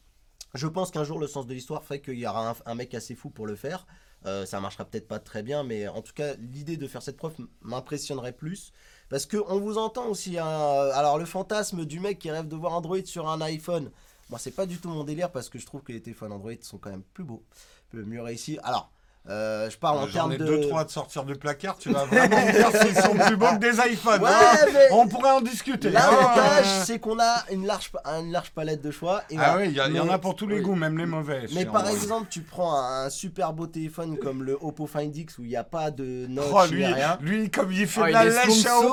Je 0.56 0.68
pense 0.68 0.90
qu'un 0.92 1.04
jour 1.04 1.20
le 1.20 1.28
sens 1.28 1.46
de 1.46 1.54
l'histoire 1.54 1.84
fait 1.84 2.00
qu'il 2.02 2.18
y 2.18 2.26
aura 2.26 2.56
un, 2.66 2.76
mec 2.76 2.94
assez 2.94 3.16
fou 3.16 3.30
pour 3.30 3.46
le 3.46 3.56
faire. 3.56 3.86
Euh, 4.26 4.46
ça 4.46 4.60
marchera 4.60 4.84
peut-être 4.84 5.08
pas 5.08 5.20
très 5.20 5.44
bien, 5.44 5.64
mais 5.64 5.88
en 5.88 6.02
tout 6.02 6.14
cas 6.14 6.34
l'idée 6.36 6.76
de 6.76 6.88
faire 6.88 7.02
cette 7.02 7.18
preuve 7.18 7.36
m'impressionnerait 7.62 8.34
plus. 8.34 8.74
Parce 9.10 9.26
que 9.26 9.38
on 9.48 9.60
vous 9.60 9.78
entend 9.78 10.08
aussi. 10.08 10.38
hein, 10.38 10.48
euh, 10.48 10.92
alors 10.94 11.18
le 11.18 11.26
fantasme 11.26 11.86
du 11.86 12.00
mec 12.00 12.20
qui 12.20 12.32
rêve 12.32 12.48
de 12.48 12.56
voir 12.56 12.74
Android 12.74 13.04
sur 13.06 13.30
un 13.30 13.42
iPhone. 13.42 13.92
Moi 14.30 14.40
c'est 14.40 14.52
pas 14.52 14.66
du 14.66 14.78
tout 14.80 14.90
mon 14.90 15.04
délire 15.04 15.32
parce 15.32 15.50
que 15.50 15.60
je 15.60 15.66
trouve 15.66 15.82
que 15.82 15.92
les 15.92 16.02
téléphones 16.02 16.32
Android 16.32 16.52
sont 16.62 16.78
quand 16.78 16.90
même 16.90 17.04
plus 17.14 17.24
beaux, 17.24 17.44
plus 17.90 18.04
mieux 18.04 18.22
réussis. 18.22 18.58
Alors 18.64 18.92
euh, 19.30 19.70
je 19.70 19.78
parle 19.78 20.00
en 20.00 20.08
termes 20.08 20.36
de. 20.38 20.44
deux, 20.46 20.62
trois 20.62 20.84
de 20.84 20.90
sortir 20.90 21.24
du 21.24 21.36
placard, 21.36 21.78
tu 21.78 21.92
vas 21.92 22.06
vraiment 22.06 22.38
me 22.46 22.52
dire 22.52 22.72
s'ils 22.82 22.96
sont 23.02 23.14
plus 23.16 23.36
beaux 23.38 23.48
que 23.48 23.58
des 23.60 23.78
iPhones. 23.92 24.22
Ouais, 24.24 24.30
hein. 24.30 24.66
mais- 24.74 24.88
On 24.92 25.08
pourrait 25.08 25.32
en 25.32 25.42
discuter. 25.42 25.90
L'avantage, 25.92 26.66
hein. 26.66 26.84
c'est 26.86 27.00
qu'on 27.00 27.20
a 27.20 27.44
une 27.52 27.66
large, 27.66 27.92
une 28.06 28.32
large 28.32 28.52
palette 28.52 28.82
de 28.82 28.92
choix. 28.92 29.22
Et 29.30 29.36
Ah 29.38 29.52
voilà. 29.52 29.58
oui, 29.68 29.68
il 29.90 29.96
y, 29.96 30.00
en 30.00 30.10
a 30.10 30.18
pour 30.18 30.36
tous 30.36 30.48
les 30.48 30.58
oui. 30.58 30.62
goûts, 30.62 30.76
même 30.76 30.98
les 30.98 31.06
mauvais. 31.06 31.46
Mais 31.54 31.66
par 31.66 31.88
exemple, 31.88 32.28
tu 32.30 32.42
prends 32.42 32.76
un, 32.82 33.10
super 33.10 33.54
beau 33.54 33.68
téléphone 33.68 34.18
comme 34.18 34.44
le 34.44 34.58
Oppo 34.62 34.88
Find 34.88 35.16
X 35.16 35.38
où 35.38 35.44
il 35.44 35.50
n'y 35.50 35.56
a 35.56 35.64
pas 35.64 35.92
de 35.92 36.26
notch 36.28 36.46
Oh, 36.52 36.66
lui, 36.72 36.86
rien. 36.86 37.18
lui, 37.22 37.50
comme 37.52 37.72
il 37.72 37.86
fait 37.88 38.02
Oh, 38.04 38.08
de 38.08 38.12
la 38.12 38.26
lèche 38.26 38.66
à. 38.66 38.80
Oppo 38.80 38.88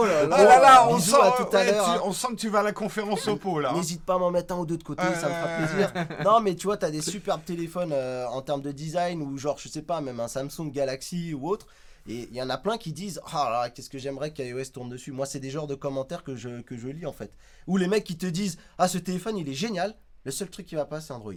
Oh 0.00 0.04
là 0.06 0.12
Oh 0.24 0.28
là. 0.28 0.44
là 0.44 0.60
là, 0.60 0.88
on 0.88 0.98
sent, 0.98 1.16
à 1.22 1.30
tout 1.36 1.56
à 1.56 1.60
ouais, 1.60 1.70
l'heure, 1.72 1.84
tu- 1.84 1.90
hein. 1.90 2.00
on 2.04 2.12
sent 2.12 2.28
que 2.30 2.36
tu 2.36 2.48
vas 2.48 2.60
à 2.60 2.62
la 2.62 2.72
conférence 2.72 3.26
Oppo, 3.28 3.60
là. 3.60 3.70
hein. 3.70 3.76
N'hésite 3.76 4.04
pas 4.04 4.14
à 4.14 4.18
m'en 4.18 4.30
mettre 4.30 4.54
un 4.54 4.58
ou 4.58 4.66
deux 4.66 4.76
de 4.76 4.82
côté, 4.82 5.02
ça 5.20 5.28
me 5.28 5.32
fera 5.34 5.48
plaisir. 5.58 5.92
non, 6.24 6.40
mais 6.40 6.54
tu 6.54 6.66
vois, 6.66 6.76
tu 6.76 6.84
as 6.86 6.90
des 6.90 7.00
superbes 7.02 7.44
téléphones 7.44 7.92
euh, 7.92 8.26
en 8.26 8.42
termes 8.42 8.62
de 8.62 8.72
design 8.72 9.22
ou 9.22 9.36
genre, 9.38 9.58
je 9.68 9.72
sais 9.72 9.82
pas, 9.82 10.00
même 10.00 10.20
un 10.20 10.28
Samsung 10.28 10.70
Galaxy 10.72 11.34
ou 11.34 11.48
autre. 11.48 11.66
Et 12.08 12.28
il 12.30 12.34
y 12.34 12.42
en 12.42 12.48
a 12.48 12.56
plein 12.56 12.78
qui 12.78 12.92
disent 12.92 13.20
Ah 13.26 13.48
là, 13.50 13.70
qu'est-ce 13.70 13.90
que 13.90 13.98
j'aimerais 13.98 14.32
qu'iOS 14.32 14.70
tourne 14.72 14.88
dessus. 14.88 15.12
Moi, 15.12 15.26
c'est 15.26 15.40
des 15.40 15.50
genres 15.50 15.66
de 15.66 15.74
commentaires 15.74 16.24
que 16.24 16.36
je, 16.36 16.62
que 16.62 16.76
je 16.76 16.88
lis 16.88 17.06
en 17.06 17.12
fait. 17.12 17.32
Ou 17.66 17.76
les 17.76 17.86
mecs 17.86 18.04
qui 18.04 18.16
te 18.16 18.26
disent 18.26 18.56
Ah, 18.78 18.88
ce 18.88 18.98
téléphone 18.98 19.36
il 19.36 19.48
est 19.48 19.54
génial, 19.54 19.94
le 20.24 20.30
seul 20.30 20.48
truc 20.48 20.66
qui 20.66 20.74
va 20.74 20.86
pas, 20.86 21.00
c'est 21.00 21.12
Android. 21.12 21.34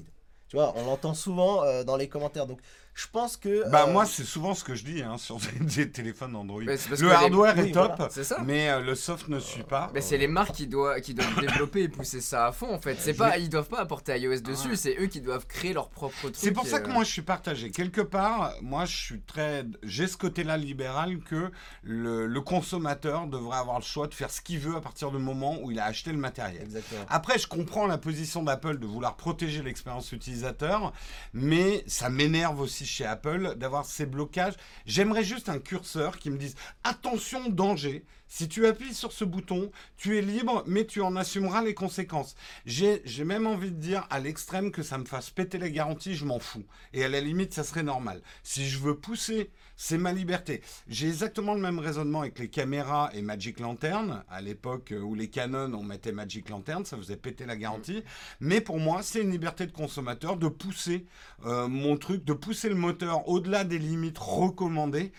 Tu 0.47 0.57
vois, 0.57 0.73
on 0.77 0.85
l'entend 0.85 1.13
souvent 1.13 1.63
euh, 1.63 1.83
dans 1.83 1.95
les 1.95 2.09
commentaires. 2.09 2.47
Donc, 2.47 2.59
je 2.93 3.07
pense 3.11 3.37
que. 3.37 3.69
Bah, 3.69 3.85
euh, 3.87 3.91
moi, 3.91 4.05
c'est 4.05 4.23
souvent 4.25 4.53
ce 4.53 4.63
que 4.63 4.75
je 4.75 4.83
dis 4.83 5.01
hein, 5.01 5.17
sur 5.17 5.37
des, 5.37 5.59
des 5.85 5.89
téléphones 5.91 6.35
Android. 6.35 6.61
Le 6.61 6.75
que 6.75 7.05
les- 7.05 7.11
hardware 7.11 7.55
oui, 7.57 7.69
est 7.69 7.71
top, 7.71 7.93
voilà. 7.95 8.11
c'est 8.11 8.23
ça 8.23 8.37
mais 8.45 8.69
euh, 8.69 8.81
le 8.81 8.95
soft 8.95 9.27
ne 9.29 9.39
suit 9.39 9.63
pas. 9.63 9.89
Mais 9.93 10.01
c'est 10.01 10.17
les 10.17 10.27
marques 10.27 10.53
qui 10.55 10.67
doivent, 10.67 10.99
qui 11.01 11.13
doivent 11.13 11.39
développer 11.39 11.83
et 11.83 11.89
pousser 11.89 12.19
ça 12.21 12.47
à 12.47 12.51
fond 12.51 12.73
en 12.73 12.79
fait. 12.79 12.95
C'est 12.99 13.13
Je 13.13 13.17
pas, 13.17 13.31
vais- 13.31 13.43
ils 13.43 13.49
doivent 13.49 13.69
pas 13.69 13.79
apporter 13.79 14.17
iOS 14.19 14.41
dessus, 14.41 14.69
Ouais. 14.69 14.75
c'est 14.75 14.97
eux 14.99 15.07
qui 15.07 15.21
doivent 15.21 15.47
créer 15.47 15.73
leur 15.73 15.89
propre 15.89 16.19
truc. 16.21 16.35
C'est 16.37 16.51
pour 16.51 16.67
ça 16.67 16.79
que 16.79 16.89
euh, 16.89 16.93
moi 16.93 17.03
je 17.03 17.11
suis 17.11 17.21
partagé. 17.21 17.71
Quelque 17.71 18.01
part, 18.01 18.53
moi 18.61 18.85
je 18.85 18.95
suis 18.95 19.21
très. 19.21 19.65
J'ai 19.83 20.07
ce 20.07 20.17
côté-là 20.17 20.57
libéral 20.57 21.19
que 21.19 21.51
le, 21.83 22.27
le 22.27 22.41
consommateur 22.41 23.27
devrait 23.27 23.57
avoir 23.57 23.79
le 23.79 23.85
choix 23.85 24.07
de 24.07 24.13
faire 24.13 24.29
ce 24.29 24.41
qu'il 24.41 24.59
veut 24.59 24.75
à 24.75 24.81
partir 24.81 25.11
du 25.11 25.17
moment 25.17 25.57
où 25.61 25.71
il 25.71 25.79
a 25.79 25.85
acheté 25.85 26.11
le 26.11 26.17
matériel. 26.17 26.61
Exactement. 26.63 27.05
Après, 27.09 27.39
je 27.39 27.47
comprends 27.47 27.87
la 27.87 27.97
position 27.97 28.43
d'Apple 28.43 28.77
de 28.79 28.85
vouloir 28.85 29.15
protéger 29.15 29.61
l'expérience 29.63 30.11
utilisateur, 30.11 30.91
mais 31.33 31.83
ça 31.87 32.09
m'énerve 32.09 32.59
aussi 32.59 32.80
chez 32.85 33.05
Apple 33.05 33.55
d'avoir 33.55 33.85
ces 33.85 34.05
blocages. 34.05 34.55
J'aimerais 34.85 35.23
juste 35.23 35.49
un 35.49 35.59
curseur 35.59 36.17
qui 36.17 36.29
me 36.29 36.37
dise 36.37 36.55
attention, 36.83 37.49
danger. 37.49 38.05
Si 38.27 38.47
tu 38.47 38.65
appuies 38.65 38.93
sur 38.93 39.11
ce 39.11 39.25
bouton, 39.25 39.71
tu 39.97 40.17
es 40.17 40.21
libre, 40.21 40.63
mais 40.65 40.85
tu 40.85 41.01
en 41.01 41.17
assumeras 41.17 41.61
les 41.63 41.73
conséquences. 41.73 42.35
J'ai 42.65 43.01
même 43.25 43.45
envie 43.45 43.71
de 43.71 43.75
dire 43.75 44.07
à 44.09 44.19
l'extrême 44.19 44.71
que 44.71 44.83
ça 44.83 44.97
me 44.97 45.03
fasse 45.03 45.29
péter 45.29 45.57
les 45.57 45.71
garanties, 45.71 46.15
je 46.15 46.23
m'en 46.23 46.39
fous. 46.39 46.65
Et 46.93 47.03
à 47.03 47.09
la 47.09 47.19
limite, 47.19 47.53
ça 47.53 47.65
serait 47.65 47.83
normal. 47.83 48.21
Si 48.43 48.69
je 48.69 48.79
veux 48.79 48.95
pousser, 48.95 49.51
c'est 49.83 49.97
ma 49.97 50.13
liberté. 50.13 50.61
J'ai 50.87 51.07
exactement 51.07 51.55
le 51.55 51.59
même 51.59 51.79
raisonnement 51.79 52.21
avec 52.21 52.37
les 52.37 52.49
caméras 52.49 53.09
et 53.15 53.23
Magic 53.23 53.59
Lantern. 53.59 54.23
À 54.29 54.39
l'époque 54.39 54.93
où 54.95 55.15
les 55.15 55.27
Canon, 55.27 55.73
on 55.73 55.81
mettait 55.81 56.11
Magic 56.11 56.49
Lantern, 56.49 56.85
ça 56.85 56.97
faisait 56.97 57.17
péter 57.17 57.47
la 57.47 57.55
garantie. 57.55 58.03
Mais 58.39 58.61
pour 58.61 58.79
moi, 58.79 59.01
c'est 59.01 59.23
une 59.23 59.31
liberté 59.31 59.65
de 59.65 59.71
consommateur 59.71 60.37
de 60.37 60.49
pousser 60.49 61.07
euh, 61.47 61.67
mon 61.67 61.97
truc, 61.97 62.23
de 62.23 62.33
pousser 62.33 62.69
le 62.69 62.75
moteur 62.75 63.27
au-delà 63.27 63.63
des 63.63 63.79
limites 63.79 64.19
recommandées, 64.19 65.13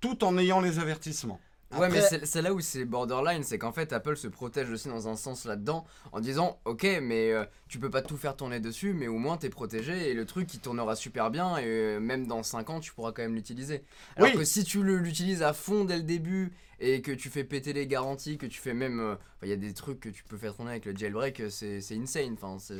tout 0.00 0.24
en 0.24 0.38
ayant 0.38 0.62
les 0.62 0.78
avertissements. 0.78 1.38
Ouais, 1.76 1.88
mais 1.88 2.00
c'est 2.00 2.42
là 2.42 2.52
où 2.54 2.60
c'est 2.60 2.84
borderline, 2.84 3.42
c'est 3.42 3.58
qu'en 3.58 3.72
fait 3.72 3.92
Apple 3.92 4.16
se 4.16 4.28
protège 4.28 4.70
aussi 4.70 4.88
dans 4.88 5.08
un 5.08 5.16
sens 5.16 5.44
là-dedans 5.44 5.84
en 6.12 6.20
disant 6.20 6.60
ok, 6.64 6.84
mais 7.02 7.32
euh, 7.32 7.44
tu 7.68 7.78
peux 7.80 7.90
pas 7.90 8.02
tout 8.02 8.16
faire 8.16 8.36
tourner 8.36 8.60
dessus, 8.60 8.92
mais 8.94 9.08
au 9.08 9.18
moins 9.18 9.36
t'es 9.36 9.50
protégé 9.50 10.10
et 10.10 10.14
le 10.14 10.24
truc 10.26 10.54
il 10.54 10.60
tournera 10.60 10.94
super 10.94 11.30
bien 11.30 11.58
et 11.58 11.64
euh, 11.66 11.98
même 12.00 12.26
dans 12.28 12.42
5 12.44 12.70
ans 12.70 12.80
tu 12.80 12.92
pourras 12.92 13.10
quand 13.12 13.22
même 13.22 13.34
l'utiliser. 13.34 13.82
Alors 14.16 14.30
Oui. 14.30 14.36
que 14.38 14.44
si 14.44 14.62
tu 14.64 14.82
l'utilises 14.84 15.42
à 15.42 15.52
fond 15.52 15.84
dès 15.84 15.96
le 15.96 16.04
début 16.04 16.52
et 16.78 17.02
que 17.02 17.10
tu 17.10 17.30
fais 17.30 17.42
péter 17.42 17.72
les 17.72 17.86
garanties, 17.86 18.36
que 18.38 18.46
tu 18.46 18.60
fais 18.60 18.74
même. 18.74 19.00
euh, 19.00 19.14
Il 19.42 19.48
y 19.48 19.52
a 19.52 19.56
des 19.56 19.72
trucs 19.74 19.98
que 20.00 20.08
tu 20.08 20.22
peux 20.24 20.36
faire 20.36 20.54
tourner 20.54 20.70
avec 20.72 20.84
le 20.84 20.94
jailbreak, 20.96 21.42
c'est 21.50 21.80
insane, 21.92 22.34
enfin 22.40 22.58
c'est 22.60 22.76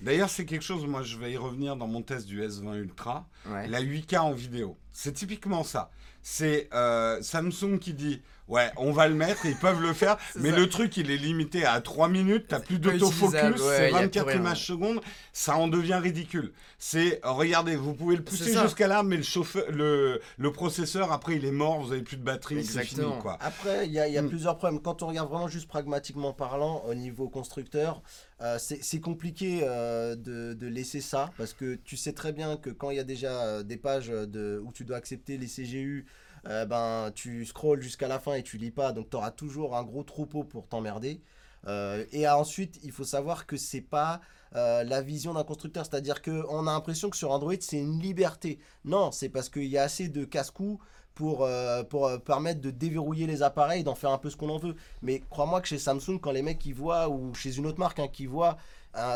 d'ailleurs, 0.00 0.28
c'est 0.30 0.44
quelque 0.44 0.62
chose, 0.62 0.86
moi 0.86 1.02
je 1.02 1.16
vais 1.18 1.32
y 1.32 1.36
revenir 1.36 1.76
dans 1.76 1.86
mon 1.86 2.02
test 2.02 2.26
du 2.26 2.42
S20 2.42 2.74
Ultra. 2.78 3.28
Ouais. 3.46 3.68
La 3.68 3.80
8K 3.80 4.18
en 4.18 4.32
vidéo. 4.32 4.76
C'est 4.92 5.12
typiquement 5.12 5.62
ça. 5.64 5.90
C'est 6.22 6.68
euh, 6.72 7.20
Samsung 7.20 7.78
qui 7.80 7.94
dit 7.94 8.22
Ouais, 8.48 8.70
on 8.76 8.92
va 8.92 9.08
le 9.08 9.14
mettre, 9.14 9.46
ils 9.46 9.56
peuvent 9.56 9.80
le 9.80 9.92
faire, 9.92 10.18
mais 10.36 10.50
ça. 10.50 10.56
le 10.56 10.68
truc, 10.68 10.96
il 10.96 11.10
est 11.10 11.16
limité 11.16 11.64
à 11.64 11.80
3 11.80 12.08
minutes, 12.08 12.46
t'as 12.48 12.60
plus 12.60 12.78
d'autofocus, 12.78 13.40
ouais, 13.40 13.56
c'est 13.58 13.90
y 13.92 13.94
a 13.94 13.98
plus 14.00 14.00
24 14.02 14.26
rien. 14.26 14.36
images 14.36 14.66
secondes, 14.66 15.00
ça 15.32 15.56
en 15.56 15.68
devient 15.68 16.00
ridicule. 16.02 16.52
C'est, 16.78 17.20
regardez, 17.22 17.76
vous 17.76 17.94
pouvez 17.94 18.16
le 18.16 18.24
pousser 18.24 18.52
jusqu'à 18.58 18.88
là, 18.88 19.02
mais 19.04 19.16
le, 19.16 19.22
chauffeur, 19.22 19.64
le, 19.70 20.20
le 20.36 20.52
processeur, 20.52 21.12
après, 21.12 21.36
il 21.36 21.44
est 21.44 21.52
mort, 21.52 21.80
vous 21.82 21.92
avez 21.92 22.02
plus 22.02 22.16
de 22.16 22.24
batterie, 22.24 22.64
c'est 22.64 22.82
fini, 22.82 23.06
quoi. 23.20 23.38
Après, 23.40 23.86
il 23.86 23.92
y 23.92 24.00
a, 24.00 24.08
il 24.08 24.14
y 24.14 24.18
a 24.18 24.22
Mm. 24.22 24.28
plusieurs 24.28 24.58
problèmes. 24.58 24.80
Quand 24.82 25.02
on 25.02 25.06
regarde 25.06 25.28
vraiment 25.30 25.48
juste 25.48 25.68
pragmatiquement 25.68 26.32
parlant, 26.32 26.82
au 26.86 26.94
niveau 26.94 27.28
constructeur, 27.28 28.02
euh, 28.40 28.56
c'est 28.58 28.82
c'est 28.82 29.00
compliqué 29.00 29.60
euh, 29.62 30.16
de, 30.16 30.52
de 30.52 30.66
laisser 30.66 31.00
ça 31.00 31.30
parce 31.38 31.52
que 31.54 31.76
tu 31.76 31.96
sais 31.96 32.12
très 32.12 32.32
bien 32.32 32.56
que 32.56 32.70
quand 32.70 32.90
il 32.90 32.96
y 32.96 33.00
a 33.00 33.04
déjà 33.04 33.40
euh, 33.42 33.62
des 33.62 33.76
pages 33.76 34.08
de, 34.08 34.60
où 34.64 34.72
tu 34.72 34.84
dois 34.84 34.96
accepter 34.96 35.38
les 35.38 35.46
CGU, 35.46 36.06
euh, 36.48 36.66
ben, 36.66 37.12
tu 37.14 37.44
scrolls 37.44 37.82
jusqu'à 37.82 38.08
la 38.08 38.18
fin 38.18 38.34
et 38.34 38.42
tu 38.42 38.58
lis 38.58 38.70
pas, 38.70 38.92
donc 38.92 39.10
tu 39.10 39.16
auras 39.16 39.30
toujours 39.30 39.76
un 39.76 39.84
gros 39.84 40.02
troupeau 40.02 40.44
pour 40.44 40.66
t'emmerder. 40.66 41.20
Euh, 41.68 42.04
et 42.10 42.28
ensuite, 42.28 42.80
il 42.82 42.90
faut 42.90 43.04
savoir 43.04 43.46
que 43.46 43.56
c'est 43.56 43.80
pas 43.80 44.20
euh, 44.56 44.82
la 44.82 45.00
vision 45.00 45.34
d'un 45.34 45.44
constructeur, 45.44 45.86
c'est-à-dire 45.86 46.20
qu'on 46.20 46.66
a 46.66 46.72
l'impression 46.72 47.08
que 47.10 47.16
sur 47.16 47.30
Android 47.30 47.54
c'est 47.60 47.78
une 47.78 48.00
liberté. 48.00 48.58
Non, 48.84 49.12
c'est 49.12 49.28
parce 49.28 49.48
qu'il 49.48 49.66
y 49.66 49.78
a 49.78 49.84
assez 49.84 50.08
de 50.08 50.24
casse-cou 50.24 50.80
pour, 51.14 51.46
pour 51.90 52.10
permettre 52.24 52.62
de 52.62 52.70
déverrouiller 52.70 53.26
les 53.26 53.42
appareils, 53.42 53.84
d'en 53.84 53.94
faire 53.94 54.10
un 54.10 54.18
peu 54.18 54.30
ce 54.30 54.36
qu'on 54.36 54.48
en 54.48 54.58
veut. 54.58 54.74
Mais 55.02 55.20
crois-moi 55.30 55.60
que 55.60 55.68
chez 55.68 55.78
Samsung, 55.78 56.18
quand 56.20 56.32
les 56.32 56.40
mecs 56.40 56.64
ils 56.64 56.74
voient, 56.74 57.10
ou 57.10 57.34
chez 57.34 57.58
une 57.58 57.66
autre 57.66 57.78
marque 57.78 57.98
hein, 57.98 58.08
qui 58.08 58.24
voit 58.24 58.56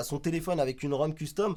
son 0.02 0.18
téléphone 0.18 0.60
avec 0.60 0.82
une 0.82 0.92
ROM 0.92 1.14
custom, 1.14 1.54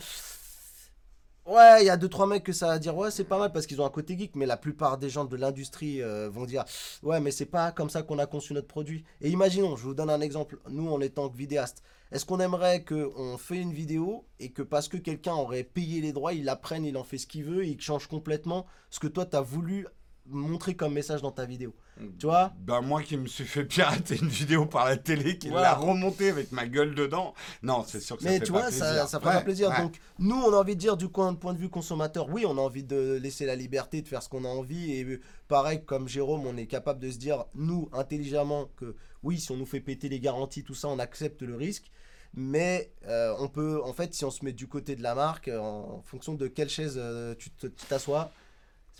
ouais, 1.49 1.81
il 1.81 1.85
y 1.85 1.89
a 1.89 1.97
deux 1.97 2.07
trois 2.09 2.27
mecs 2.27 2.43
que 2.43 2.53
ça 2.53 2.67
va 2.67 2.79
dire 2.79 2.95
ouais 2.95 3.11
c'est 3.11 3.23
pas 3.23 3.37
mal 3.37 3.51
parce 3.51 3.65
qu'ils 3.65 3.81
ont 3.81 3.85
un 3.85 3.89
côté 3.89 4.17
geek, 4.17 4.35
mais 4.35 4.45
la 4.45 4.57
plupart 4.57 4.97
des 4.97 5.09
gens 5.09 5.25
de 5.25 5.35
l'industrie 5.35 6.01
euh, 6.01 6.29
vont 6.29 6.45
dire 6.45 6.63
ouais 7.03 7.19
mais 7.19 7.31
c'est 7.31 7.45
pas 7.45 7.71
comme 7.71 7.89
ça 7.89 8.03
qu'on 8.03 8.19
a 8.19 8.25
conçu 8.25 8.53
notre 8.53 8.67
produit. 8.67 9.03
Et 9.21 9.29
imaginons, 9.29 9.75
je 9.75 9.83
vous 9.83 9.93
donne 9.93 10.09
un 10.09 10.21
exemple, 10.21 10.59
nous 10.69 10.89
en 10.89 11.01
étant 11.01 11.27
vidéaste, 11.27 11.83
est-ce 12.11 12.25
qu'on 12.25 12.39
aimerait 12.39 12.83
qu'on 12.83 13.37
fait 13.37 13.57
une 13.57 13.73
vidéo 13.73 14.25
et 14.39 14.51
que 14.51 14.61
parce 14.61 14.87
que 14.87 14.97
quelqu'un 14.97 15.33
aurait 15.33 15.63
payé 15.63 16.01
les 16.01 16.11
droits, 16.11 16.33
il 16.33 16.45
la 16.45 16.55
prenne, 16.55 16.85
il 16.85 16.97
en 16.97 17.03
fait 17.03 17.17
ce 17.17 17.27
qu'il 17.27 17.43
veut, 17.43 17.63
et 17.63 17.69
il 17.69 17.81
change 17.81 18.07
complètement 18.07 18.65
ce 18.89 18.99
que 18.99 19.07
toi 19.07 19.25
t'as 19.25 19.41
voulu 19.41 19.87
montrer 20.29 20.75
comme 20.75 20.93
message 20.93 21.21
dans 21.21 21.31
ta 21.31 21.45
vidéo. 21.45 21.73
Tu 22.17 22.27
vois 22.27 22.53
Ben 22.59 22.79
moi 22.79 23.03
qui 23.03 23.17
me 23.17 23.27
suis 23.27 23.43
fait 23.43 23.65
pirater 23.65 24.17
une 24.21 24.29
vidéo 24.29 24.65
par 24.65 24.85
la 24.85 24.95
télé, 24.95 25.37
qui 25.37 25.49
Voilà. 25.49 25.69
l'a 25.71 25.75
remontée 25.75 26.29
avec 26.29 26.51
ma 26.53 26.65
gueule 26.65 26.95
dedans, 26.95 27.33
non, 27.61 27.83
c'est 27.85 27.99
sûr 27.99 28.15
que 28.15 28.23
ça 28.23 28.29
Mais 28.29 28.39
fait 28.39 28.45
tu 28.45 28.53
pas 28.53 28.59
vois, 28.59 28.67
plaisir. 28.69 28.85
ça, 28.85 29.07
ça 29.07 29.19
ferait 29.19 29.31
Ouais, 29.31 29.37
pas 29.39 29.43
plaisir. 29.43 29.69
ouais. 29.69 29.81
Donc, 29.81 29.99
nous, 30.17 30.35
on 30.37 30.53
a 30.53 30.55
envie 30.57 30.75
de 30.75 30.79
dire, 30.79 30.95
du 30.95 31.09
coin- 31.09 31.35
point 31.35 31.53
de 31.53 31.57
vue 31.59 31.67
consommateur, 31.69 32.29
oui, 32.29 32.45
on 32.45 32.57
a 32.57 32.61
envie 32.61 32.83
de 32.85 33.19
laisser 33.21 33.45
la 33.45 33.55
liberté 33.57 34.01
de 34.01 34.07
faire 34.07 34.23
ce 34.23 34.29
qu'on 34.29 34.45
a 34.45 34.47
envie. 34.47 34.93
Et 34.93 35.03
euh, 35.03 35.19
pareil, 35.49 35.83
comme 35.83 36.07
Jérôme, 36.07 36.45
on 36.47 36.55
est 36.55 36.67
capable 36.67 37.01
de 37.01 37.11
se 37.11 37.17
dire, 37.17 37.43
nous, 37.53 37.89
intelligemment, 37.91 38.69
que 38.77 38.95
oui, 39.23 39.37
si 39.37 39.51
on 39.51 39.57
nous 39.57 39.65
fait 39.65 39.81
péter 39.81 40.07
les 40.07 40.21
garanties, 40.21 40.63
tout 40.63 40.75
ça, 40.75 40.87
on 40.87 40.99
accepte 40.99 41.41
le 41.41 41.55
risque. 41.57 41.91
Mais 42.33 42.93
euh, 43.07 43.35
on 43.39 43.49
peut, 43.49 43.81
en 43.83 43.91
fait, 43.91 44.13
si 44.13 44.23
on 44.23 44.31
se 44.31 44.45
met 44.45 44.53
du 44.53 44.67
côté 44.67 44.95
de 44.95 45.03
la 45.03 45.15
marque, 45.15 45.49
en 45.49 46.01
fonction 46.05 46.35
de 46.35 46.47
quelle 46.47 46.69
chaise 46.69 46.93
euh, 46.97 47.35
tu 47.37 47.49
t'assois. 47.89 48.31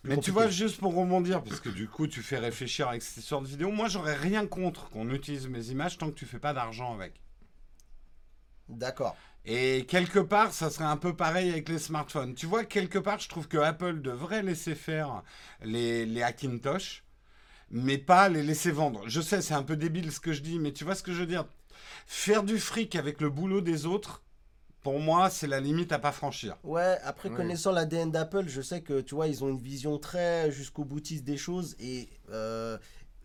Mais 0.03 0.17
tu 0.17 0.31
vois, 0.31 0.47
juste 0.47 0.79
pour 0.79 0.95
rebondir, 0.95 1.43
parce 1.43 1.59
que 1.59 1.69
du 1.69 1.87
coup, 1.87 2.07
tu 2.07 2.21
fais 2.21 2.37
réfléchir 2.37 2.87
avec 2.87 3.01
cette 3.01 3.17
histoire 3.17 3.41
de 3.41 3.47
vidéo, 3.47 3.71
moi, 3.71 3.87
j'aurais 3.87 4.15
rien 4.15 4.47
contre 4.47 4.89
qu'on 4.89 5.09
utilise 5.09 5.47
mes 5.47 5.69
images 5.69 5.97
tant 5.97 6.09
que 6.09 6.15
tu 6.15 6.25
fais 6.25 6.39
pas 6.39 6.53
d'argent 6.53 6.93
avec. 6.93 7.13
D'accord. 8.69 9.15
Et 9.45 9.85
quelque 9.87 10.19
part, 10.19 10.53
ça 10.53 10.69
serait 10.69 10.85
un 10.85 10.97
peu 10.97 11.15
pareil 11.15 11.49
avec 11.49 11.69
les 11.69 11.79
smartphones. 11.79 12.35
Tu 12.35 12.45
vois, 12.45 12.65
quelque 12.65 12.99
part, 12.99 13.19
je 13.19 13.29
trouve 13.29 13.47
que 13.47 13.57
Apple 13.57 14.01
devrait 14.01 14.43
laisser 14.43 14.75
faire 14.75 15.23
les, 15.63 16.05
les 16.05 16.21
Hackintosh, 16.21 17.03
mais 17.71 17.97
pas 17.97 18.29
les 18.29 18.43
laisser 18.43 18.71
vendre. 18.71 19.03
Je 19.07 19.21
sais, 19.21 19.41
c'est 19.41 19.53
un 19.53 19.63
peu 19.63 19.75
débile 19.75 20.11
ce 20.11 20.19
que 20.19 20.33
je 20.33 20.41
dis, 20.41 20.59
mais 20.59 20.71
tu 20.71 20.83
vois 20.83 20.95
ce 20.95 21.03
que 21.03 21.13
je 21.13 21.21
veux 21.21 21.27
dire? 21.27 21.45
Faire 22.05 22.43
du 22.43 22.59
fric 22.59 22.95
avec 22.95 23.21
le 23.21 23.29
boulot 23.29 23.61
des 23.61 23.85
autres, 23.85 24.23
pour 24.83 24.99
moi, 24.99 25.29
c'est 25.29 25.47
la 25.47 25.59
limite 25.59 25.91
à 25.91 25.99
pas 25.99 26.11
franchir. 26.11 26.57
Ouais, 26.63 26.97
après 27.03 27.29
Oui. 27.29 27.35
connaissant 27.35 27.71
l'ADN 27.71 28.11
d'Apple, 28.11 28.47
je 28.47 28.61
sais 28.61 28.81
que 28.81 29.01
tu 29.01 29.15
vois, 29.15 29.27
ils 29.27 29.43
ont 29.43 29.49
une 29.49 29.59
vision 29.61 29.97
très 29.97 30.51
jusqu'au 30.51 30.85
boutiste 30.85 31.23
des 31.25 31.37
choses 31.37 31.75
et 31.79 32.09
euh, 32.31 32.77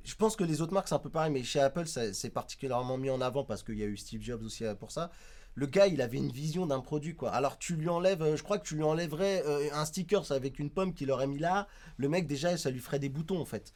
je 0.05 0.15
pense 0.17 0.37
que 0.37 0.45
les 0.45 0.61
autres 0.61 0.73
marques 0.75 0.89
c'est 0.89 0.95
un 0.95 0.99
peu 0.99 1.11
pareil, 1.11 1.31
mais 1.33 1.43
chez 1.45 1.61
Apple 1.61 1.87
ça- 1.87 2.13
c'est 2.13 2.31
particulièrement 2.31 2.99
mis 2.99 3.11
en 3.11 3.21
avant 3.21 3.45
parce 3.45 3.63
qu'il 3.63 3.79
y 3.79 3.83
a 3.83 3.87
eu 3.87 3.97
Steve 3.97 4.21
Jobs 4.23 4.43
aussi 4.43 4.65
euh, 4.65 4.75
pour 4.75 4.91
ça. 4.91 5.11
Le 5.57 5.67
gars, 5.67 5.87
il 5.87 6.03
avait 6.03 6.17
une 6.19 6.33
vision 6.33 6.67
d'un 6.67 6.81
produit 6.81 7.15
quoi. 7.15 7.31
Alors 7.31 7.59
tu 7.59 7.77
lui 7.77 7.89
enlèves, 7.89 8.23
euh, 8.23 8.37
je 8.37 8.43
crois 8.43 8.59
que 8.59 8.67
tu 8.67 8.75
lui 8.75 8.83
enlèverais 8.83 9.45
euh, 9.47 9.69
un 9.73 9.85
sticker 9.85 10.33
avec 10.33 10.59
une 10.59 10.69
pomme 10.71 10.93
qu'il 10.93 11.11
aurait 11.13 11.29
mis 11.29 11.39
là. 11.39 11.69
Le 11.97 12.09
mec 12.09 12.27
déjà, 12.27 12.57
ça 12.57 12.71
lui 12.71 12.81
ferait 12.81 12.99
des 12.99 13.09
boutons 13.09 13.41
en 13.41 13.45
fait. 13.45 13.73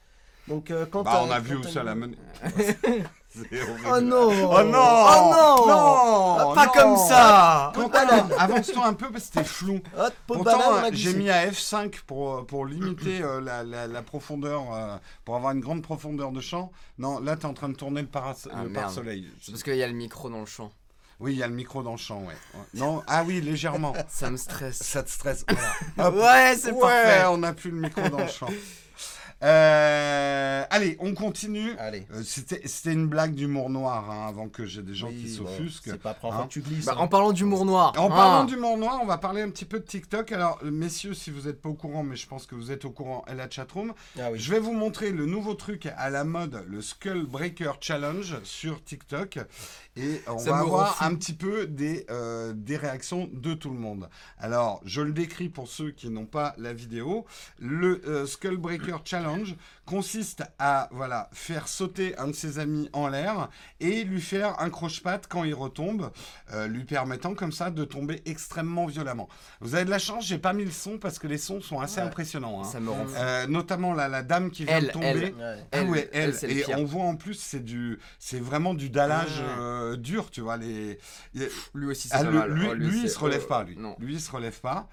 Donc 0.48 0.70
euh, 0.70 0.86
quand 0.90 1.02
Bah, 1.02 1.22
on 1.24 1.30
a 1.30 1.38
vu 1.40 1.56
où 1.56 1.62
ça 1.62 1.82
l'a 1.82 1.94
mené. 1.94 2.16
Oh 3.90 4.00
non 4.00 4.30
Oh 4.50 4.62
non 4.64 5.06
Oh 5.06 5.66
non 5.66 5.66
Non 5.68 6.54
Pas 6.54 6.66
non 6.66 6.72
comme 6.72 6.96
ça 6.96 7.72
Avance-toi 8.38 8.86
un 8.86 8.94
peu 8.94 9.10
parce 9.10 9.24
que 9.26 9.30
c'était 9.34 9.44
flou. 9.44 9.80
Hop, 9.96 10.12
Pourtant, 10.26 10.60
euh, 10.84 10.90
j'ai 10.92 11.14
mis 11.14 11.30
à 11.30 11.46
F5 11.48 12.00
pour, 12.06 12.46
pour 12.46 12.66
limiter 12.66 13.22
euh, 13.22 13.40
la, 13.40 13.62
la- 13.62 13.86
la 13.86 14.02
profondeur, 14.02 14.74
euh, 14.74 14.96
pour 15.24 15.36
avoir 15.36 15.52
une 15.52 15.60
grande 15.60 15.82
profondeur 15.82 16.32
de 16.32 16.40
champ. 16.40 16.72
Non, 16.98 17.20
là, 17.20 17.36
tu 17.36 17.42
es 17.42 17.46
en 17.46 17.54
train 17.54 17.68
de 17.68 17.76
tourner 17.76 18.00
le, 18.00 18.08
para- 18.08 18.34
Ah, 18.52 18.64
le 18.64 18.70
pare-soleil. 18.72 19.28
C'est 19.40 19.52
parce 19.52 19.62
qu'il 19.62 19.76
y 19.76 19.82
a 19.82 19.86
le 19.88 19.92
micro 19.92 20.28
dans 20.30 20.40
le 20.40 20.46
champ. 20.46 20.72
Oui, 21.20 21.32
il 21.34 21.38
y 21.38 21.42
a 21.42 21.48
le 21.48 21.54
micro 21.54 21.82
dans 21.82 21.92
le 21.92 21.96
champ, 21.98 22.20
ouais. 22.20 22.26
Ouais. 22.54 22.60
Non, 22.74 23.02
ah 23.06 23.24
oui, 23.26 23.40
légèrement. 23.40 23.92
Ça 24.08 24.30
me 24.30 24.36
stresse. 24.36 24.78
Ça 24.82 25.02
te 25.02 25.10
stresse. 25.10 25.44
Voilà. 25.96 26.08
Hop. 26.08 26.14
ouais, 26.16 26.56
c'est 26.56 26.72
ouais, 26.72 26.80
parfait. 26.80 27.24
on 27.26 27.38
n'a 27.38 27.52
plus 27.52 27.70
le 27.70 27.80
micro 27.80 28.08
dans 28.08 28.18
le 28.18 28.26
champ. 28.28 28.48
Euh, 29.44 30.64
allez, 30.70 30.96
on 31.00 31.14
continue. 31.14 31.72
Allez. 31.78 32.06
Euh, 32.12 32.22
C'était 32.24 32.60
c'était 32.66 32.92
une 32.92 33.06
blague 33.06 33.34
d'humour 33.34 33.70
noir 33.70 34.10
hein, 34.10 34.26
avant 34.28 34.48
que 34.48 34.66
j'ai 34.66 34.82
des 34.82 34.94
gens 34.94 35.08
Oui, 35.08 35.22
qui 35.24 35.38
bon, 35.38 35.46
s'offusquent. 35.46 35.90
C'est 35.92 35.98
pas 36.02 36.14
pour 36.14 36.30
enfant 36.30 36.42
Hein. 36.42 36.46
que 36.46 36.52
tu 36.52 36.60
glisses. 36.60 36.86
Bah, 36.86 36.94
hein. 36.96 37.00
en 37.00 37.08
parlant 37.08 37.32
d'humour 37.32 37.64
noir. 37.64 37.92
En 37.98 38.06
hein, 38.06 38.08
parlant 38.10 38.44
d'humour 38.44 38.76
noir, 38.78 38.98
on 39.02 39.06
va 39.06 39.18
parler 39.18 39.42
un 39.42 39.50
petit 39.50 39.64
peu 39.64 39.78
de 39.78 39.84
TikTok. 39.84 40.32
Alors, 40.32 40.58
messieurs, 40.64 41.14
si 41.14 41.30
vous 41.30 41.42
n'êtes 41.42 41.60
pas 41.62 41.68
au 41.68 41.74
courant, 41.74 42.02
mais 42.02 42.16
je 42.16 42.26
pense 42.26 42.46
que 42.46 42.54
vous 42.54 42.72
êtes 42.72 42.84
au 42.84 42.90
courant, 42.90 43.24
la 43.34 43.48
chatroom, 43.48 43.92
Ah 44.18 44.30
oui. 44.32 44.38
je 44.38 44.50
vais 44.50 44.60
vous 44.60 44.72
montrer 44.74 45.10
le 45.12 45.26
nouveau 45.26 45.54
truc 45.54 45.88
à 45.96 46.10
la 46.10 46.24
mode, 46.24 46.64
le 46.68 46.82
Skull 46.82 47.26
Breaker 47.26 47.72
Challenge 47.80 48.36
sur 48.42 48.82
TikTok. 48.82 49.38
Et 49.96 50.20
on 50.28 50.38
Ça 50.38 50.50
va 50.50 50.58
avoir 50.58 51.02
un 51.02 51.14
petit 51.16 51.32
peu 51.32 51.66
des, 51.66 52.06
euh, 52.10 52.52
des 52.54 52.76
réactions 52.76 53.28
de 53.32 53.54
tout 53.54 53.70
le 53.70 53.78
monde. 53.78 54.08
Alors, 54.38 54.80
je 54.84 55.00
le 55.00 55.12
décris 55.12 55.48
pour 55.48 55.66
ceux 55.66 55.90
qui 55.90 56.08
n'ont 56.08 56.26
pas 56.26 56.54
la 56.58 56.72
vidéo. 56.72 57.24
Le 57.58 58.00
euh, 58.06 58.24
Skull 58.26 58.58
Breaker 58.58 58.98
Challenge 59.04 59.27
consiste 59.86 60.42
à 60.58 60.88
voilà, 60.92 61.30
faire 61.32 61.66
sauter 61.68 62.16
un 62.18 62.26
de 62.28 62.32
ses 62.32 62.58
amis 62.58 62.88
en 62.92 63.08
l'air 63.08 63.48
et 63.80 64.04
lui 64.04 64.20
faire 64.20 64.60
un 64.60 64.68
croche-patte 64.70 65.26
quand 65.28 65.44
il 65.44 65.54
retombe, 65.54 66.10
euh, 66.52 66.66
lui 66.66 66.84
permettant 66.84 67.34
comme 67.34 67.52
ça 67.52 67.70
de 67.70 67.84
tomber 67.84 68.20
extrêmement 68.26 68.86
violemment. 68.86 69.28
Vous 69.60 69.74
avez 69.74 69.84
de 69.86 69.90
la 69.90 69.98
chance, 69.98 70.26
j'ai 70.26 70.38
pas 70.38 70.52
mis 70.52 70.64
le 70.64 70.70
son 70.70 70.98
parce 70.98 71.18
que 71.18 71.26
les 71.26 71.38
sons 71.38 71.60
sont 71.60 71.80
assez 71.80 72.00
Ouais. 72.00 72.06
impressionnants. 72.06 72.60
hein. 72.60 72.64
Ça 72.64 72.80
me 72.80 72.90
rend 72.90 73.06
fou. 73.06 73.14
Euh, 73.16 73.46
notamment 73.46 73.94
la, 73.94 74.08
la 74.08 74.22
dame 74.22 74.50
qui 74.50 74.64
vient 74.64 74.76
Elle, 74.76 74.86
de 74.88 74.90
tomber. 74.90 75.06
elle. 75.06 75.34
Ouais. 75.34 75.34
Ah 75.40 75.66
Elle, 75.72 75.88
ouais, 75.88 76.10
elle. 76.12 76.34
et 76.44 76.74
on 76.74 76.84
voit 76.84 77.04
en 77.04 77.16
plus, 77.16 77.34
c'est 77.34 77.64
du, 77.64 77.98
c'est 78.18 78.40
vraiment 78.40 78.74
du 78.74 78.90
dallage 78.90 79.42
Ah. 79.42 79.60
euh, 79.60 79.96
dur, 79.96 80.30
tu 80.30 80.42
vois. 80.42 80.56
Les, 80.58 80.98
Lui 81.74 81.86
aussi, 81.86 82.08
c'est 82.08 82.14
Ah, 82.16 82.24
mal. 82.24 82.50
lui, 82.52 82.66
Oh, 82.70 82.74
lui, 82.74 83.02
il 83.04 83.10
se 83.10 83.18
relève 83.18 83.42
oh, 83.44 83.48
pas, 83.48 83.62
lui. 83.64 83.76
Non. 83.76 83.96
Lui, 83.98 84.14
il 84.14 84.20
se 84.20 84.30
relève 84.30 84.60
pas. 84.60 84.88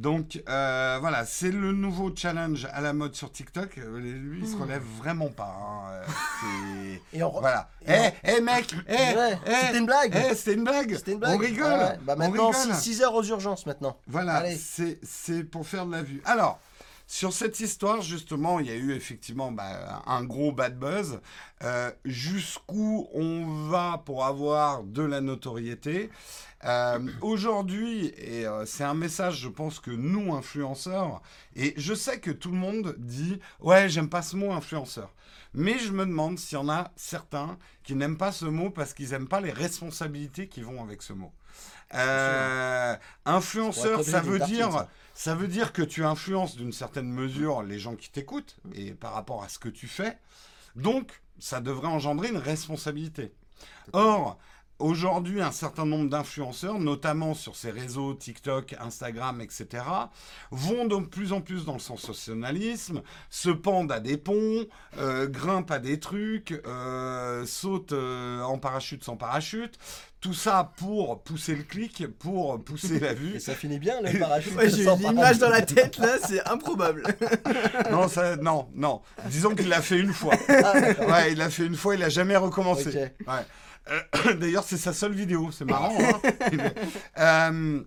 Donc 0.00 0.42
euh, 0.48 0.96
voilà, 0.98 1.26
c'est 1.26 1.50
le 1.50 1.72
nouveau 1.72 2.10
challenge 2.16 2.66
à 2.72 2.80
la 2.80 2.94
mode 2.94 3.14
sur 3.14 3.30
TikTok. 3.30 3.76
Euh, 3.76 3.98
Lui, 3.98 4.40
il 4.42 4.48
se 4.48 4.56
relève 4.56 4.82
vraiment 4.98 5.28
pas. 5.28 5.54
hein. 5.60 5.90
Euh, 5.92 6.94
Et 7.12 7.22
on... 7.22 7.28
voilà. 7.38 7.68
Eh, 7.86 8.08
eh 8.24 8.40
mec, 8.40 8.74
eh, 8.88 8.92
Ouais, 8.92 9.38
eh, 9.46 9.50
c'était 9.66 9.78
une 9.78 9.84
blague. 9.86 10.14
eh, 10.30 10.34
c'était 10.34 10.54
une 10.54 10.64
blague. 10.64 10.96
C'était 10.96 11.12
une 11.12 11.18
blague. 11.18 11.34
On 11.34 11.38
rigole. 11.38 11.66
Ouais, 11.72 11.78
ouais. 11.78 11.98
Bah 12.02 12.16
maintenant, 12.16 12.50
rigole. 12.50 12.74
6 12.74 13.02
heures 13.02 13.14
aux 13.14 13.24
urgences 13.24 13.66
maintenant. 13.66 13.98
Voilà, 14.06 14.36
Allez. 14.36 14.56
c'est 14.56 14.98
c'est 15.02 15.44
pour 15.44 15.66
faire 15.66 15.84
de 15.84 15.92
la 15.92 16.02
vue. 16.02 16.22
Alors, 16.24 16.58
sur 17.06 17.32
cette 17.34 17.60
histoire, 17.60 18.00
justement, 18.00 18.58
il 18.58 18.68
y 18.68 18.70
a 18.70 18.76
eu 18.76 18.92
effectivement 18.94 19.52
bah, 19.52 20.00
un 20.06 20.24
gros 20.24 20.50
bad 20.52 20.78
buzz. 20.78 21.20
Euh, 21.62 21.90
Jusqu'où 22.06 23.06
on 23.12 23.68
va 23.68 24.00
pour 24.06 24.24
avoir 24.24 24.82
de 24.82 25.02
la 25.02 25.20
notoriété 25.20 26.08
Euh, 26.64 26.98
Aujourd'hui, 27.22 28.12
et 28.18 28.46
euh, 28.46 28.66
c'est 28.66 28.84
un 28.84 28.94
message, 28.94 29.38
je 29.38 29.48
pense 29.48 29.80
que 29.80 29.90
nous, 29.90 30.34
influenceurs, 30.34 31.22
et 31.56 31.72
je 31.76 31.94
sais 31.94 32.20
que 32.20 32.30
tout 32.30 32.50
le 32.50 32.58
monde 32.58 32.94
dit 32.98 33.40
Ouais, 33.60 33.88
j'aime 33.88 34.10
pas 34.10 34.22
ce 34.22 34.36
mot 34.36 34.52
influenceur. 34.52 35.14
Mais 35.54 35.78
je 35.78 35.90
me 35.90 36.06
demande 36.06 36.38
s'il 36.38 36.58
y 36.58 36.60
en 36.60 36.68
a 36.68 36.92
certains 36.96 37.58
qui 37.82 37.94
n'aiment 37.94 38.18
pas 38.18 38.30
ce 38.30 38.44
mot 38.44 38.70
parce 38.70 38.94
qu'ils 38.94 39.10
n'aiment 39.10 39.26
pas 39.28 39.40
les 39.40 39.50
responsabilités 39.50 40.48
qui 40.48 40.60
vont 40.60 40.82
avec 40.82 41.02
ce 41.02 41.12
mot. 41.12 41.32
Euh, 41.94 42.96
influenceur, 43.24 44.04
ça 44.04 44.20
veut 44.20 44.38
dire, 44.38 44.86
ça 45.14 45.34
veut 45.34 45.48
dire 45.48 45.72
que 45.72 45.82
tu 45.82 46.04
influences 46.04 46.56
d'une 46.56 46.72
certaine 46.72 47.10
mesure 47.10 47.62
les 47.62 47.80
gens 47.80 47.96
qui 47.96 48.10
t'écoutent 48.10 48.58
et 48.74 48.92
par 48.92 49.12
rapport 49.14 49.42
à 49.42 49.48
ce 49.48 49.58
que 49.58 49.68
tu 49.68 49.88
fais. 49.88 50.18
Donc, 50.76 51.20
ça 51.40 51.60
devrait 51.60 51.88
engendrer 51.88 52.28
une 52.28 52.36
responsabilité. 52.36 53.32
Or, 53.92 54.38
aujourd'hui, 54.80 55.40
un 55.40 55.52
certain 55.52 55.86
nombre 55.86 56.08
d'influenceurs, 56.08 56.78
notamment 56.78 57.34
sur 57.34 57.56
ces 57.56 57.70
réseaux 57.70 58.14
TikTok, 58.14 58.74
Instagram, 58.80 59.40
etc., 59.40 59.84
vont 60.50 60.86
de 60.86 60.96
plus 60.96 61.32
en 61.32 61.40
plus 61.40 61.64
dans 61.64 61.74
le 61.74 61.78
sensationnalisme, 61.78 63.02
se 63.28 63.50
pendent 63.50 63.92
à 63.92 64.00
des 64.00 64.16
ponts, 64.16 64.66
euh, 64.98 65.26
grimpent 65.26 65.70
à 65.70 65.78
des 65.78 66.00
trucs, 66.00 66.60
euh, 66.66 67.44
sautent 67.46 67.92
euh, 67.92 68.42
en 68.42 68.58
parachute 68.58 69.04
sans 69.04 69.16
parachute. 69.16 69.78
Tout 70.20 70.34
ça 70.34 70.72
pour 70.76 71.22
pousser 71.22 71.54
le 71.54 71.62
clic, 71.62 72.06
pour 72.18 72.62
pousser 72.62 73.00
la 73.00 73.14
vue. 73.14 73.32
Et 73.36 73.40
ça 73.40 73.54
finit 73.54 73.78
bien 73.78 74.02
le 74.02 74.18
parachute. 74.18 74.54
Ouais, 74.54 74.68
j'ai 74.68 74.84
une 74.84 75.00
image 75.00 75.38
dans 75.38 75.48
la 75.48 75.62
tête 75.62 75.96
là, 75.96 76.18
c'est 76.26 76.46
improbable. 76.46 77.04
non, 77.90 78.06
ça, 78.08 78.36
non, 78.36 78.68
non. 78.74 79.00
Disons 79.26 79.54
qu'il 79.54 79.68
l'a 79.68 79.80
fait 79.80 79.98
une 79.98 80.12
fois. 80.12 80.34
Ah. 80.48 80.74
Ouais, 80.74 81.32
il 81.32 81.38
l'a 81.38 81.48
fait 81.48 81.64
une 81.64 81.76
fois, 81.76 81.94
il 81.94 82.02
a 82.02 82.10
jamais 82.10 82.36
recommencé. 82.36 82.90
Ouais. 83.26 83.46
Euh, 83.90 84.34
D'ailleurs, 84.40 84.64
c'est 84.64 84.76
sa 84.76 84.92
seule 84.92 85.12
vidéo, 85.14 85.50
c'est 85.52 85.64
marrant. 85.64 85.96
hein. 85.98 86.20
Est- 86.52 86.74
Euh, 87.18 87.82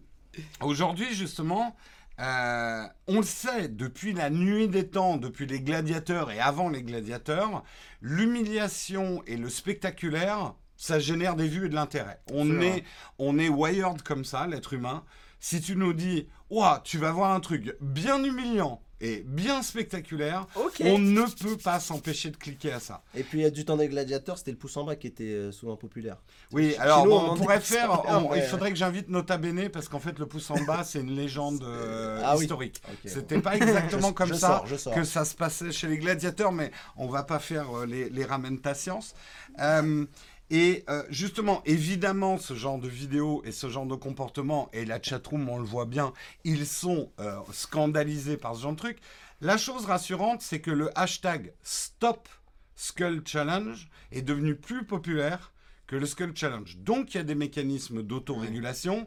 Aujourd'hui, 0.62 1.13
justement, 1.13 1.76
euh, 2.20 2.84
on 3.08 3.18
le 3.18 3.24
sait, 3.24 3.68
depuis 3.68 4.13
la 4.13 4.30
nuit 4.32 4.68
des 4.68 4.88
temps, 4.89 5.18
depuis 5.18 5.46
les 5.46 5.62
gladiateurs 5.62 6.32
et 6.32 6.39
avant 6.39 6.70
les 6.70 6.82
gladiateurs, 6.82 7.63
l'humiliation 8.02 9.22
et 9.28 9.38
le 9.38 9.50
spectaculaire, 9.50 10.54
ça 10.76 11.00
génère 11.00 11.36
des 11.36 11.48
vues 11.48 11.68
et 11.68 11.70
de 11.70 11.76
l'intérêt. 11.76 12.20
On 12.32 12.50
est, 12.62 12.70
vrai. 12.70 12.84
on 13.20 13.38
est 13.38 13.50
wired 13.50 14.02
comme 14.02 14.26
ça, 14.26 14.48
l'être 14.48 14.74
humain. 14.74 15.04
Si 15.39 15.62
tu 15.62 15.76
nous 15.76 15.94
dis, 15.94 16.28
Ouah, 16.50 16.82
tu 16.84 16.98
vas 16.98 17.12
voir 17.12 17.32
un 17.32 17.39
truc 17.39 17.76
bien 17.82 18.24
humiliant 18.24 18.82
et 19.06 19.24
bien 19.28 19.62
spectaculaire, 19.62 20.48
on 20.82 20.98
ne 20.98 21.22
peut 21.44 21.58
pas 21.58 21.80
s'empêcher 21.82 22.30
de 22.32 22.38
cliquer 22.38 22.72
à 22.72 22.80
ça. 22.80 23.04
Et 23.16 23.24
puis, 23.24 23.39
il 23.39 23.42
y 23.42 23.46
a 23.46 23.50
du 23.50 23.66
temps 23.66 23.76
des 23.76 23.89
gladiateurs, 23.89 24.38
c'était 24.38 24.52
le 24.52 24.58
pouce 24.58 24.78
en 24.78 24.86
bas 24.86 24.96
qui 24.96 25.08
était 25.08 25.26
euh, 25.26 25.52
souvent 25.52 25.76
populaire. 25.76 26.18
Oui, 26.54 26.76
alors 26.80 27.06
nous, 27.06 27.12
on 27.12 27.36
pourrait 27.36 27.60
faire. 27.60 28.02
on- 28.08 28.30
ouais. 28.30 28.39
Il 28.39 28.44
faudrait 28.46 28.70
que 28.72 28.78
j'invite 28.78 29.10
Nota 29.10 29.38
Bene 29.38 29.68
parce 29.70 29.89
qu'en 29.89 30.00
fait, 30.00 30.18
le 30.20 30.26
pouce 30.26 30.50
en 30.52 30.62
bas, 30.63 30.84
c'est 30.86 31.02
une 31.02 31.16
légende 31.16 31.63
euh, 31.63 32.22
Ah 32.24 32.38
oui. 32.38 32.44
historique. 32.46 32.82
C'était 33.06 33.42
pas 33.42 33.56
exactement 33.58 34.08
Je- 34.10 34.13
comme 34.13 34.30
je 34.30 34.34
ça 34.36 34.48
sors, 34.48 34.68
je 34.68 34.76
sors. 34.78 34.94
que 34.96 35.04
ça 35.04 35.26
se 35.26 35.36
passait 35.36 35.72
chez 35.72 35.88
les 35.88 35.98
gladiateurs, 35.98 36.54
mais 36.54 36.72
on 36.96 37.08
va 37.10 37.24
pas 37.24 37.39
faire 37.39 37.78
euh, 37.80 37.86
les, 37.86 38.10
les 38.10 38.24
ramène 38.24 38.60
ta 38.62 38.74
science. 38.74 39.13
Euh, 39.60 40.06
et 40.49 40.84
euh, 40.89 41.03
justement, 41.10 41.62
évidemment, 41.65 42.38
ce 42.38 42.53
genre 42.53 42.77
de 42.77 42.88
vidéo 42.88 43.41
et 43.45 43.51
ce 43.51 43.69
genre 43.69 43.86
de 43.86 43.95
comportement, 43.95 44.69
et 44.73 44.86
la 44.86 45.01
chatroom, 45.01 45.49
on 45.49 45.58
le 45.58 45.65
voit 45.65 45.86
bien, 45.86 46.13
ils 46.43 46.67
sont 46.67 47.12
euh, 47.19 47.38
scandalisés 47.51 48.38
par 48.38 48.56
ce 48.56 48.62
genre 48.62 48.73
de 48.73 48.77
truc. 48.77 48.99
La 49.41 49.58
chose 49.58 49.86
rassurante, 49.86 50.41
c'est 50.41 50.62
que 50.62 50.71
le 50.71 50.97
hashtag 50.97 51.53
Stop 51.63 52.29
Skull 52.75 53.23
Challenge 53.25 53.88
est 54.12 54.21
devenu 54.21 54.56
plus 54.56 54.86
populaire 54.86 55.53
que 55.88 55.95
le 55.95 56.06
Skull 56.06 56.36
Challenge. 56.36 56.77
Donc, 56.77 57.13
il 57.13 57.17
y 57.17 57.19
a 57.19 57.23
des 57.23 57.36
mécanismes 57.36 58.03
d'autorégulation. 58.03 59.06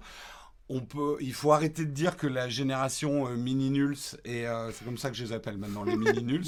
On 0.69 0.81
peut, 0.81 1.17
il 1.21 1.33
faut 1.33 1.53
arrêter 1.53 1.85
de 1.85 1.93
dire 1.93 2.17
que 2.17 2.27
la 2.27 2.49
génération 2.49 3.29
euh, 3.29 3.37
mini 3.37 3.71
nuls 3.71 3.97
et 4.25 4.49
euh, 4.49 4.73
c'est 4.73 4.85
comme 4.85 4.99
ça 4.99 5.11
que 5.11 5.17
je 5.17 5.23
les 5.23 5.33
appelle 5.33 5.59
maintenant 5.59 5.85
les 5.85 5.97
mini 5.97 6.25
nuls. 6.25 6.45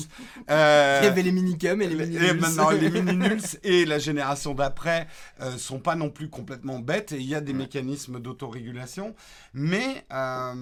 Euh, 0.51 0.99
Il 1.03 1.05
y 1.05 1.09
avait 1.09 1.23
les 1.23 1.31
minicums 1.31 1.81
et 1.81 1.87
les 1.87 1.95
mini 1.95 2.17
et 2.17 2.35
maintenant, 2.35 2.71
les 2.71 2.91
mini 3.01 3.17
nuls 3.17 3.41
et 3.63 3.85
la 3.85 4.01
génération 4.01 4.55
d'après 4.55 5.07
euh, 5.41 5.57
sont 5.57 5.79
pas 5.79 5.95
non 5.95 6.11
plus 6.11 6.29
complètement 6.29 6.81
bêtes 6.81 7.13
et 7.13 7.19
il 7.19 7.29
y 7.29 7.35
a 7.37 7.41
des 7.41 7.53
mécanismes 7.53 8.19
d'autorégulation. 8.19 9.15
Mais 9.55 10.05
euh, 10.13 10.55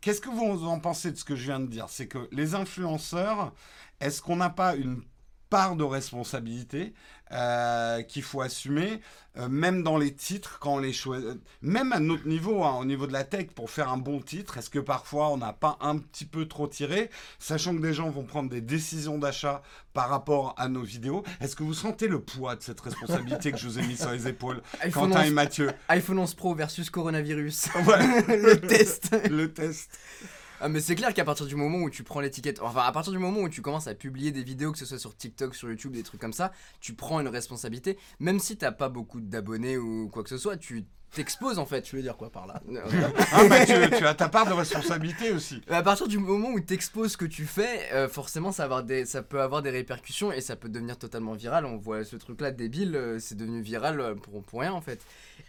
qu'est-ce 0.00 0.22
que 0.22 0.30
vous 0.30 0.66
en 0.66 0.80
pensez 0.80 1.10
de 1.10 1.16
ce 1.16 1.24
que 1.24 1.36
je 1.36 1.44
viens 1.44 1.60
de 1.60 1.66
dire? 1.66 1.86
C'est 1.90 2.06
que 2.06 2.28
les 2.32 2.54
influenceurs, 2.54 3.52
est-ce 4.00 4.22
qu'on 4.22 4.36
n'a 4.36 4.50
pas 4.50 4.76
une 4.76 5.02
part 5.50 5.76
de 5.76 5.84
responsabilité 5.84 6.94
euh, 7.34 8.02
qu'il 8.02 8.22
faut 8.22 8.40
assumer, 8.40 9.00
euh, 9.36 9.48
même 9.48 9.82
dans 9.82 9.98
les 9.98 10.14
titres, 10.14 10.58
quand 10.60 10.74
on 10.74 10.78
les 10.78 10.92
choisit, 10.92 11.28
même 11.62 11.92
à 11.92 11.98
notre 11.98 12.28
niveau, 12.28 12.62
hein, 12.62 12.76
au 12.78 12.84
niveau 12.84 13.08
de 13.08 13.12
la 13.12 13.24
tech, 13.24 13.48
pour 13.48 13.70
faire 13.70 13.88
un 13.88 13.96
bon 13.96 14.20
titre, 14.20 14.58
est-ce 14.58 14.70
que 14.70 14.78
parfois 14.78 15.30
on 15.30 15.36
n'a 15.36 15.52
pas 15.52 15.76
un 15.80 15.98
petit 15.98 16.26
peu 16.26 16.46
trop 16.46 16.68
tiré, 16.68 17.10
sachant 17.40 17.74
que 17.74 17.80
des 17.80 17.92
gens 17.92 18.08
vont 18.08 18.22
prendre 18.22 18.48
des 18.48 18.60
décisions 18.60 19.18
d'achat 19.18 19.62
par 19.92 20.08
rapport 20.08 20.54
à 20.58 20.68
nos 20.68 20.82
vidéos? 20.82 21.24
Est-ce 21.40 21.56
que 21.56 21.64
vous 21.64 21.74
sentez 21.74 22.06
le 22.06 22.20
poids 22.20 22.54
de 22.54 22.62
cette 22.62 22.80
responsabilité 22.80 23.50
que 23.50 23.58
je 23.58 23.66
vous 23.66 23.80
ai 23.80 23.82
mis 23.82 23.96
sur 23.96 24.12
les 24.12 24.28
épaules, 24.28 24.62
iPhone 24.80 25.10
Quentin 25.10 25.24
et 25.24 25.28
11, 25.28 25.32
Mathieu? 25.32 25.70
iPhone 25.88 26.20
11 26.20 26.34
Pro 26.34 26.54
versus 26.54 26.88
coronavirus. 26.88 27.68
Voilà. 27.82 28.20
le 28.28 28.60
test. 28.60 29.16
Le 29.28 29.52
test. 29.52 29.98
Ah 30.66 30.70
mais 30.70 30.80
c'est 30.80 30.94
clair 30.94 31.12
qu'à 31.12 31.26
partir 31.26 31.44
du 31.44 31.56
moment 31.56 31.76
où 31.76 31.90
tu 31.90 32.04
prends 32.04 32.20
l'étiquette, 32.20 32.62
enfin 32.62 32.80
à 32.80 32.90
partir 32.90 33.12
du 33.12 33.18
moment 33.18 33.40
où 33.40 33.50
tu 33.50 33.60
commences 33.60 33.86
à 33.86 33.94
publier 33.94 34.32
des 34.32 34.42
vidéos, 34.42 34.72
que 34.72 34.78
ce 34.78 34.86
soit 34.86 34.98
sur 34.98 35.14
TikTok, 35.14 35.54
sur 35.54 35.68
YouTube, 35.68 35.92
des 35.92 36.02
trucs 36.02 36.22
comme 36.22 36.32
ça, 36.32 36.52
tu 36.80 36.94
prends 36.94 37.20
une 37.20 37.28
responsabilité, 37.28 37.98
même 38.18 38.38
si 38.40 38.56
t'as 38.56 38.72
pas 38.72 38.88
beaucoup 38.88 39.20
d'abonnés 39.20 39.76
ou 39.76 40.08
quoi 40.08 40.22
que 40.22 40.30
ce 40.30 40.38
soit, 40.38 40.56
tu 40.56 40.86
t'exposes 41.14 41.58
en 41.58 41.66
fait. 41.66 41.82
Tu 41.82 41.96
veux 41.96 42.02
dire 42.02 42.16
quoi 42.16 42.30
par 42.30 42.46
là 42.46 42.60
Ah, 43.32 43.44
Mathieu, 43.44 43.88
tu 43.96 44.06
as 44.06 44.14
ta 44.14 44.28
part 44.28 44.46
de 44.46 44.52
responsabilité 44.52 45.30
aussi. 45.32 45.60
À 45.68 45.82
partir 45.82 46.08
du 46.08 46.18
moment 46.18 46.50
où 46.50 46.60
t'exposes 46.60 47.12
ce 47.12 47.16
que 47.16 47.24
tu 47.24 47.44
fais, 47.44 47.92
euh, 47.92 48.08
forcément 48.08 48.52
ça, 48.52 48.62
va 48.64 48.76
avoir 48.76 48.82
des, 48.84 49.06
ça 49.06 49.22
peut 49.22 49.40
avoir 49.40 49.62
des 49.62 49.70
répercussions 49.70 50.32
et 50.32 50.40
ça 50.40 50.56
peut 50.56 50.68
devenir 50.68 50.98
totalement 50.98 51.32
viral. 51.34 51.64
On 51.64 51.76
voit 51.76 52.04
ce 52.04 52.16
truc 52.16 52.40
là 52.40 52.50
débile, 52.50 52.94
euh, 52.96 53.18
c'est 53.18 53.36
devenu 53.36 53.62
viral 53.62 54.00
euh, 54.00 54.14
pour, 54.14 54.42
pour 54.42 54.60
rien 54.60 54.72
en 54.72 54.80
fait. 54.80 55.00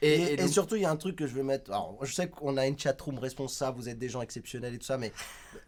Et, 0.02 0.10
Et, 0.14 0.22
et 0.22 0.34
et 0.34 0.38
donc- 0.38 0.50
surtout, 0.50 0.76
il 0.76 0.84
y 0.84 0.86
a 0.86 0.92
un 0.92 0.96
truc 0.96 1.16
que 1.16 1.28
je 1.28 1.34
veux 1.34 1.44
mettre. 1.44 1.72
Alors, 1.72 1.98
je 2.04 2.14
sais 2.14 2.30
qu'on 2.30 2.58
a 2.58 2.66
une 2.68 2.78
chatroom 2.78 3.18
responsable, 3.20 3.78
vous 3.78 3.90
êtes 3.90 4.00
des 4.00 4.10
gens 4.10 4.22
exceptionnels 4.22 4.74
et 4.74 4.78
tout 4.78 4.86
ça, 4.86 4.98
mais 4.98 5.12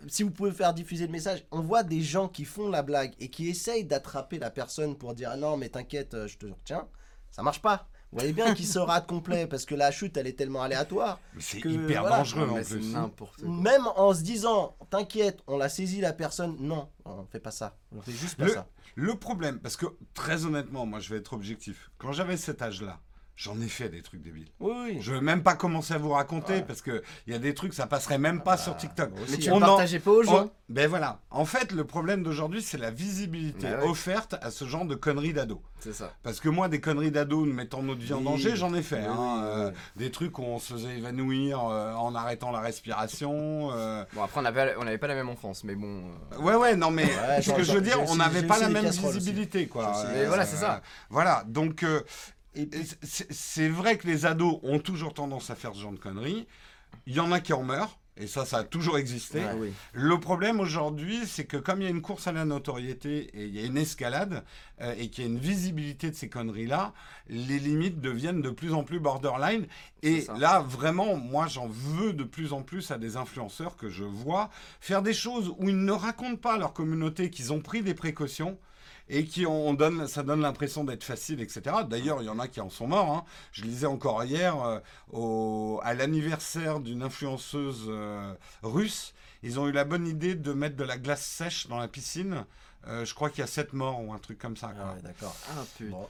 si 0.08 0.24
vous 0.24 0.32
pouvez 0.32 0.52
faire 0.52 0.74
diffuser 0.74 1.06
le 1.06 1.12
message, 1.12 1.46
on 1.52 1.62
voit 1.62 1.84
des 1.84 2.02
gens 2.02 2.28
qui 2.28 2.46
font 2.46 2.70
la 2.70 2.82
blague 2.84 3.14
et 3.20 3.30
qui 3.30 3.50
essayent 3.50 3.86
d'attraper 3.86 4.38
la 4.40 4.50
personne 4.52 4.98
pour 4.98 5.14
dire 5.14 5.30
Ah 5.34 5.38
non, 5.38 5.58
mais 5.58 5.70
t'inquiète, 5.70 6.16
je 6.28 6.38
te 6.38 6.46
retiens. 6.46 6.88
Ça 7.32 7.42
marche 7.44 7.62
pas. 7.62 7.88
Vous 8.12 8.20
voyez 8.20 8.32
bien 8.34 8.54
qu'il 8.54 8.66
se 8.68 8.80
rate 8.80 9.06
complet 9.06 9.48
parce 9.48 9.66
que 9.66 9.76
la 9.76 9.92
chute, 9.92 10.16
elle 10.18 10.28
est 10.28 10.34
tellement 10.38 10.62
aléatoire. 10.62 11.20
Mais 11.36 11.42
C'est 11.42 11.60
hyper 11.60 12.02
voilà. 12.02 12.18
dangereux 12.20 12.50
en 12.50 12.64
plus. 12.64 12.94
n'importe 12.94 13.42
quoi. 13.42 13.50
Même 13.50 13.86
en 13.96 14.14
se 14.14 14.22
disant 14.22 14.76
T'inquiète, 14.90 15.40
on 15.48 15.58
l'a 15.58 15.68
saisi 15.70 16.00
la 16.00 16.14
personne. 16.14 16.56
Non, 16.60 16.88
on 17.06 17.26
fait 17.26 17.40
pas 17.42 17.52
ça. 17.52 17.76
On 17.96 18.02
fait 18.02 18.14
juste 18.14 18.38
pas 18.38 18.46
Le- 18.46 18.54
ça. 18.54 18.68
Le 18.96 19.14
problème, 19.16 19.60
parce 19.60 19.76
que 19.76 19.86
très 20.14 20.46
honnêtement, 20.46 20.86
moi 20.86 21.00
je 21.00 21.10
vais 21.10 21.18
être 21.20 21.34
objectif. 21.34 21.92
Quand 21.98 22.14
j'avais 22.14 22.38
cet 22.38 22.62
âge-là, 22.62 23.00
j'en 23.38 23.62
ai 23.62 23.68
fait 23.70 23.88
des 23.88 24.02
trucs 24.02 24.22
débiles. 24.22 24.48
Oui, 24.60 24.74
oui. 24.84 24.98
Je 25.00 25.14
vais 25.14 25.22
même 25.22 25.44
pas 25.44 25.54
commencer 25.56 25.94
à 25.94 25.98
vous 26.00 26.10
raconter 26.12 26.54
Ouais. 26.56 26.62
parce 26.68 26.82
que 26.82 27.02
il 27.28 27.32
y 27.34 27.36
a 27.36 27.40
des 27.40 27.54
trucs 27.54 27.74
ça 27.74 27.86
passerait 27.88 28.18
même 28.18 28.42
pas 28.42 28.56
bah, 28.56 28.58
sur 28.58 28.76
TikTok. 28.76 29.12
Mais 29.32 29.38
tu 29.38 29.52
en- 29.52 29.60
partageais 29.60 30.00
pas 30.00 30.12
aux 30.12 30.24
gens. 30.24 30.50
Ben 30.70 30.90
voilà. 30.90 31.22
En 31.30 31.46
fait, 31.46 31.72
le 31.72 31.86
problème 31.86 32.24
d'aujourd'hui, 32.24 32.62
c'est 32.62 32.78
la 32.78 32.92
visibilité 32.92 33.68
ouais. 33.68 33.84
offerte 33.88 34.36
à 34.42 34.52
ce 34.52 34.66
genre 34.66 34.84
de 34.84 34.96
conneries 34.96 35.32
d'ado. 35.32 35.62
C'est 35.80 35.94
ça. 35.94 36.12
Parce 36.24 36.42
que 36.42 36.50
moi, 36.50 36.68
des 36.68 36.82
conneries 36.82 37.12
d'ado 37.12 37.46
mettant 37.46 37.82
notre 37.84 38.02
vie 38.02 38.12
en 38.12 38.20
danger, 38.20 38.56
j'en 38.58 38.74
ai 38.74 38.82
fait. 38.82 38.98
Oui, 39.00 39.06
hein. 39.08 39.16
oui, 39.18 39.44
Euh, 39.46 39.70
oui. 39.70 39.76
des 39.96 40.12
trucs 40.12 40.38
où 40.40 40.44
on 40.44 40.60
se 40.60 40.74
faisait 40.74 40.98
évanouir 40.98 41.64
euh, 41.64 41.94
en 41.94 42.16
arrêtant 42.16 42.52
la 42.52 42.60
respiration. 42.60 43.70
euh, 43.72 44.04
Bon 44.14 44.24
après 44.24 44.42
on 44.42 44.46
avait, 44.46 44.76
on 44.78 44.82
avait 44.88 44.98
pas 44.98 45.08
la 45.08 45.16
même 45.16 45.30
enfance, 45.30 45.64
mais 45.64 45.76
bon. 45.76 46.02
euh, 46.34 46.38
Ouais, 46.42 46.56
ouais, 46.56 46.76
non, 46.76 46.92
mais 46.92 47.06
Ouais, 47.06 47.42
ce 47.42 47.52
que 47.52 47.64
je 47.64 47.72
veux 47.72 47.82
dire, 47.82 48.02
on 48.10 48.16
n'avait 48.16 48.44
pas 48.44 48.58
la 48.60 48.68
même 48.70 48.88
aussi. 48.88 49.00
visibilité, 49.12 49.68
quoi. 49.68 49.94
Mais 50.14 50.26
voilà, 50.26 50.46
c'est 50.46 50.58
ça. 50.58 50.82
Voilà, 51.10 51.44
donc 51.48 51.86
Et 52.58 52.70
c'est 53.04 53.70
vrai 53.70 53.98
que 53.98 54.08
les 54.08 54.26
ados 54.26 54.60
ont 54.64 54.80
toujours 54.80 55.14
tendance 55.14 55.50
à 55.52 55.56
faire 55.56 55.74
ce 55.76 55.82
genre 55.82 55.92
de 55.92 56.00
conneries. 56.00 56.48
Il 57.06 57.14
y 57.14 57.20
en 57.20 57.32
a 57.32 57.40
qui 57.40 57.54
en 57.54 57.64
meurent, 57.64 58.00
et 58.20 58.26
ça, 58.26 58.46
ça 58.46 58.60
a 58.60 58.64
toujours 58.64 58.98
existé. 58.98 59.40
Ouais. 59.40 59.54
oui. 59.58 59.74
Le 59.94 60.20
problème 60.20 60.60
aujourd'hui, 60.60 61.28
c'est 61.28 61.46
que 61.46 61.58
comme 61.58 61.82
il 61.82 61.84
y 61.84 61.88
a 61.88 61.92
une 61.92 62.02
course 62.02 62.26
à 62.26 62.32
la 62.32 62.46
notoriété 62.46 63.30
et 63.34 63.46
il 63.46 63.56
y 63.56 63.60
a 63.60 63.66
une 63.66 63.78
escalade, 63.78 64.44
euh, 64.82 64.96
et 64.98 65.10
qu'il 65.10 65.24
y 65.24 65.28
a 65.28 65.30
une 65.30 65.38
visibilité 65.38 66.10
de 66.10 66.16
ces 66.16 66.30
conneries-là, 66.30 66.94
les 67.30 67.60
limites 67.60 68.02
deviennent 68.02 68.42
de 68.42 68.50
plus 68.50 68.74
en 68.74 68.84
plus 68.84 69.00
borderline. 69.00 69.68
Et 70.02 70.26
là, 70.40 70.62
vraiment, 70.62 71.16
moi, 71.16 71.48
j'en 71.48 71.68
veux 71.68 72.14
de 72.14 72.24
plus 72.24 72.54
en 72.54 72.64
plus 72.64 72.90
à 72.90 72.98
des 72.98 73.18
influenceurs 73.18 73.78
que 73.78 73.90
je 73.90 74.04
vois 74.04 74.50
faire 74.82 75.04
des 75.04 75.14
choses 75.14 75.54
où 75.60 75.70
ils 75.70 75.84
ne 75.84 75.92
racontent 75.92 76.38
pas 76.38 76.56
à 76.56 76.58
leur 76.58 76.74
communauté 76.74 77.30
qu'ils 77.30 77.54
ont 77.54 77.62
pris 77.62 77.84
des 77.84 77.94
précautions 77.94 78.58
et 79.10 79.26
qui 79.26 79.46
on 79.46 79.74
donne, 79.74 80.08
ça 80.08 80.24
donne 80.24 80.42
l'impression 80.42 80.84
d'être 80.84 81.04
facile, 81.04 81.42
etc. 81.42 81.78
D'ailleurs, 81.90 82.22
il 82.22 82.26
y 82.26 82.30
en 82.30 82.40
a 82.40 82.48
qui 82.48 82.60
en 82.62 82.70
sont 82.70 82.88
morts. 82.88 83.12
hein. 83.12 83.24
Je 83.52 83.64
lisais 83.64 83.86
encore 83.88 84.24
hier 84.24 84.62
euh, 84.64 84.80
au- 85.12 85.80
à 85.84 85.94
l'anniversaire 85.94 86.80
d'une 86.80 87.04
influenceuse 87.04 87.86
euh, 87.88 88.34
russe, 88.64 89.14
ils 89.44 89.60
ont 89.60 89.68
eu 89.68 89.72
la 89.72 89.86
bonne 89.86 90.08
idée 90.08 90.36
de 90.36 90.54
mettre 90.54 90.76
de 90.76 90.84
la 90.84 90.98
glace 90.98 91.24
sèche 91.26 91.68
dans 91.68 91.78
la 91.78 91.88
piscine. 91.88 92.46
Euh, 92.88 93.04
je 93.04 93.14
crois 93.14 93.30
qu'il 93.30 93.40
y 93.40 93.44
a 93.44 93.48
7 93.48 93.74
morts 93.74 94.02
ou 94.02 94.14
un 94.14 94.18
truc 94.18 94.38
comme 94.38 94.56
ça. 94.56 94.72
Ah 94.80 94.94
ouais, 94.94 95.02
d'accord. 95.02 95.36
Ah 95.50 95.62
putain. 95.78 95.92
Bon. 95.92 96.08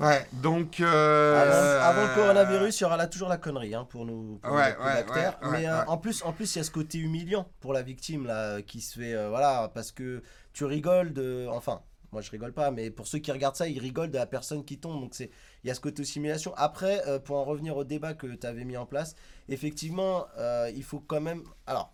Ouais, 0.00 0.26
donc. 0.32 0.80
euh, 0.80 1.80
Avant, 1.82 1.98
avant 2.00 2.08
le 2.08 2.14
coronavirus, 2.14 2.80
il 2.80 2.82
y 2.82 2.86
aura 2.86 2.96
là 2.96 3.06
toujours 3.06 3.28
la 3.28 3.36
connerie 3.36 3.74
hein, 3.74 3.86
pour 3.90 4.06
nous. 4.06 4.38
Pour 4.42 4.52
Ouais, 4.52 4.74
nos 4.78 4.84
ouais, 4.84 4.94
bactères. 5.04 5.38
ouais, 5.42 5.48
ouais, 5.48 5.58
Mais 5.60 5.68
euh, 5.68 5.84
en 5.86 5.98
plus, 5.98 6.22
en 6.22 6.32
plus, 6.32 6.54
il 6.54 6.58
y 6.58 6.60
a 6.60 6.64
ce 6.64 6.70
côté 6.70 6.98
humiliant 6.98 7.46
pour 7.60 7.72
la 7.74 7.82
victime 7.82 8.26
là, 8.26 8.62
qui 8.62 8.80
se 8.80 8.98
fait, 8.98 9.14
euh, 9.14 9.28
voilà, 9.28 9.70
parce 9.74 9.92
que 9.92 10.22
tu 10.54 10.64
rigoles 10.64 11.12
de, 11.12 11.46
enfin, 11.50 11.82
moi 12.14 12.22
je 12.22 12.30
rigole 12.30 12.52
pas, 12.52 12.70
mais 12.70 12.90
pour 12.90 13.06
ceux 13.06 13.18
qui 13.18 13.32
regardent 13.32 13.56
ça, 13.56 13.68
ils 13.68 13.80
rigolent 13.80 14.10
de 14.10 14.16
la 14.16 14.26
personne 14.26 14.64
qui 14.64 14.78
tombe. 14.78 15.00
Donc 15.00 15.18
il 15.18 15.28
y 15.64 15.70
a 15.70 15.74
ce 15.74 15.80
côté 15.80 16.04
simulation. 16.04 16.54
Après, 16.56 17.06
euh, 17.08 17.18
pour 17.18 17.36
en 17.36 17.44
revenir 17.44 17.76
au 17.76 17.84
débat 17.84 18.14
que 18.14 18.28
tu 18.28 18.46
avais 18.46 18.64
mis 18.64 18.76
en 18.76 18.86
place, 18.86 19.16
effectivement, 19.48 20.26
euh, 20.38 20.70
il 20.74 20.84
faut 20.84 21.00
quand 21.00 21.20
même, 21.20 21.42
alors, 21.66 21.92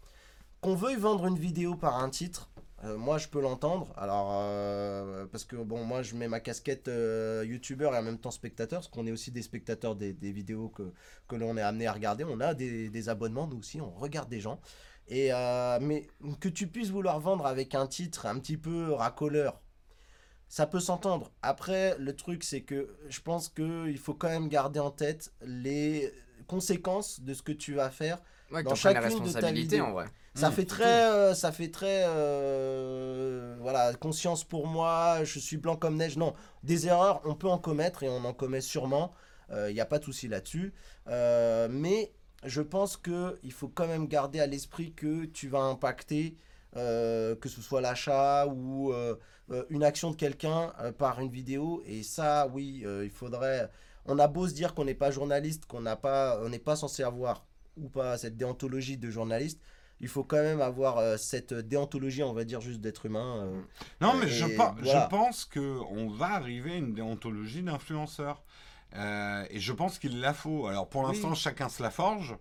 qu'on 0.61 0.75
veuille 0.75 0.97
vendre 0.97 1.27
une 1.27 1.39
vidéo 1.39 1.75
par 1.75 1.97
un 1.97 2.11
titre. 2.11 2.51
Euh, 2.85 2.97
moi, 2.97 3.19
je 3.19 3.29
peux 3.29 3.41
l'entendre. 3.41 3.93
Alors, 3.97 4.29
parce 5.31 5.45
que 5.45 5.57
bon, 5.57 5.85
moi, 5.85 6.03
je 6.03 6.15
mets 6.15 6.29
ma 6.29 6.41
casquette 6.41 6.91
youtubeur 7.45 7.95
et 7.95 7.99
en 7.99 8.03
même 8.03 8.19
temps 8.19 8.31
spectateur, 8.31 8.81
parce 8.81 8.89
qu'on 8.89 9.07
est 9.07 9.13
aussi 9.13 9.31
des 9.31 9.43
spectateurs 9.43 9.97
des, 9.97 10.13
vidéos 10.13 10.69
que, 10.69 10.93
que 11.29 11.37
l'on 11.37 11.57
est 11.57 11.63
amené 11.63 11.87
à 11.87 11.93
regarder. 11.93 12.25
On 12.25 12.41
a 12.41 12.55
des, 12.55 12.91
des 12.91 13.09
abonnements, 13.09 13.47
nous 13.47 13.59
aussi, 13.59 13.81
on 13.81 13.91
regarde 13.91 14.29
des 14.29 14.41
gens. 14.41 14.61
Et, 15.09 15.31
mais 15.81 16.07
que 16.41 16.49
tu 16.49 16.67
puisses 16.67 16.91
vouloir 16.91 17.21
vendre 17.21 17.47
avec 17.47 17.75
un 17.75 17.87
titre 17.87 18.27
un 18.27 18.39
petit 18.39 18.57
peu 18.57 18.93
racoleur, 18.93 19.61
ça 20.51 20.67
peut 20.67 20.81
s'entendre. 20.81 21.33
Après, 21.43 21.97
le 21.99 22.15
truc, 22.15 22.45
c'est 22.45 22.63
que 22.63 22.91
je 23.09 23.21
pense 23.23 23.49
qu'il 23.49 23.99
faut 23.99 24.15
quand 24.15 24.29
même 24.29 24.49
garder 24.51 24.81
en 24.81 24.91
tête 24.93 25.33
les 25.43 26.13
conséquences 26.49 27.21
de 27.23 27.35
ce 27.35 27.43
que 27.43 27.53
tu 27.53 27.75
vas 27.75 27.91
faire. 27.91 28.21
Ouais, 28.53 28.63
Dans 28.65 28.75
chacune 28.75 29.23
de 29.23 29.33
ta 29.33 29.53
vidéo. 29.53 29.85
en 29.87 29.93
vrai. 29.93 30.07
Ça 30.35 30.51
Mm, 30.51 30.53
fait 30.53 30.67
très, 30.67 31.05
euh, 31.11 31.35
ça 31.35 31.53
fait 31.53 31.71
très, 31.71 32.05
euh, 32.07 33.57
voilà, 33.61 33.95
conscience 33.95 34.45
pour 34.45 34.67
moi, 34.67 35.25
je 35.25 35.39
suis 35.39 35.57
blanc 35.57 35.77
comme 35.77 35.97
neige. 35.97 36.17
Non, 36.17 36.35
des 36.63 36.87
erreurs, 36.87 37.21
on 37.25 37.35
peut 37.35 37.49
en 37.49 37.59
commettre 37.59 38.03
et 38.03 38.09
on 38.09 38.25
en 38.25 38.33
commet 38.35 38.61
sûrement. 38.61 39.13
Il 39.69 39.75
n'y 39.75 39.81
a 39.81 39.87
pas 39.87 39.99
de 39.99 40.05
souci 40.05 40.29
là-dessus. 40.29 40.73
Euh, 41.09 41.69
mais 41.71 42.13
je 42.45 42.63
pense 42.63 42.97
que 42.97 43.39
il 43.43 43.53
faut 43.53 43.69
quand 43.69 43.89
même 43.89 44.07
garder 44.07 44.39
à 44.41 44.47
l'esprit 44.47 44.93
que 44.95 45.25
tu 45.27 45.49
vas 45.49 45.61
impacter, 45.63 46.37
euh, 46.77 47.35
que 47.35 47.49
ce 47.49 47.61
soit 47.61 47.81
l'achat 47.81 48.47
ou 48.47 48.93
euh, 48.93 49.17
euh, 49.17 49.17
une 49.71 49.83
action 49.85 50.11
de 50.11 50.17
quelqu'un 50.17 50.73
euh, 50.81 50.93
par 50.93 51.21
une 51.21 51.31
vidéo. 51.31 51.83
Et 51.87 52.03
ça, 52.03 52.49
oui, 52.53 52.83
euh, 52.85 53.05
il 53.05 53.11
faudrait. 53.11 53.71
On 54.07 54.19
a 54.19 54.29
beau 54.29 54.49
se 54.49 54.55
dire 54.55 54.75
qu'on 54.75 54.85
n'est 54.85 54.95
pas 54.95 55.11
journaliste, 55.11 55.67
qu'on 55.67 55.81
n'a 55.81 55.97
pas, 55.97 56.41
on 56.43 56.49
n'est 56.49 56.59
pas 56.59 56.77
censé 56.77 57.03
avoir 57.03 57.45
ou 57.77 57.89
pas 57.89 58.17
cette 58.19 58.37
déontologie 58.37 58.97
de 58.97 59.11
journaliste. 59.11 59.61
Il 60.03 60.09
faut 60.09 60.25
quand 60.25 60.43
même 60.43 60.63
avoir 60.63 60.97
euh, 60.99 61.17
cette 61.19 61.53
déontologie, 61.53 62.23
on 62.23 62.33
va 62.33 62.45
dire 62.45 62.61
juste 62.63 62.81
d'être 62.81 63.05
humain. 63.07 63.45
euh. 63.45 63.61
Non, 64.01 64.15
mais 64.15 64.29
je, 64.29 64.47
voilà. 64.47 65.07
pense 65.11 65.45
qu'on 65.45 66.09
va 66.09 66.29
arriver 66.33 66.73
à 66.73 66.77
une 66.77 66.95
déontologie 66.95 67.63
d'influenceur. 67.63 68.43
Euh, 68.97 69.45
et 69.51 69.61
je 69.61 69.73
pense 69.73 69.99
qu'il 69.99 70.21
la 70.21 70.33
faut. 70.33 70.67
Alors 70.67 70.89
pour 70.89 71.03
Oui. 71.03 71.09
l'instant, 71.09 71.35
chacun 71.35 71.69
se 71.69 71.83
la 71.83 71.91
forge. 71.91 72.35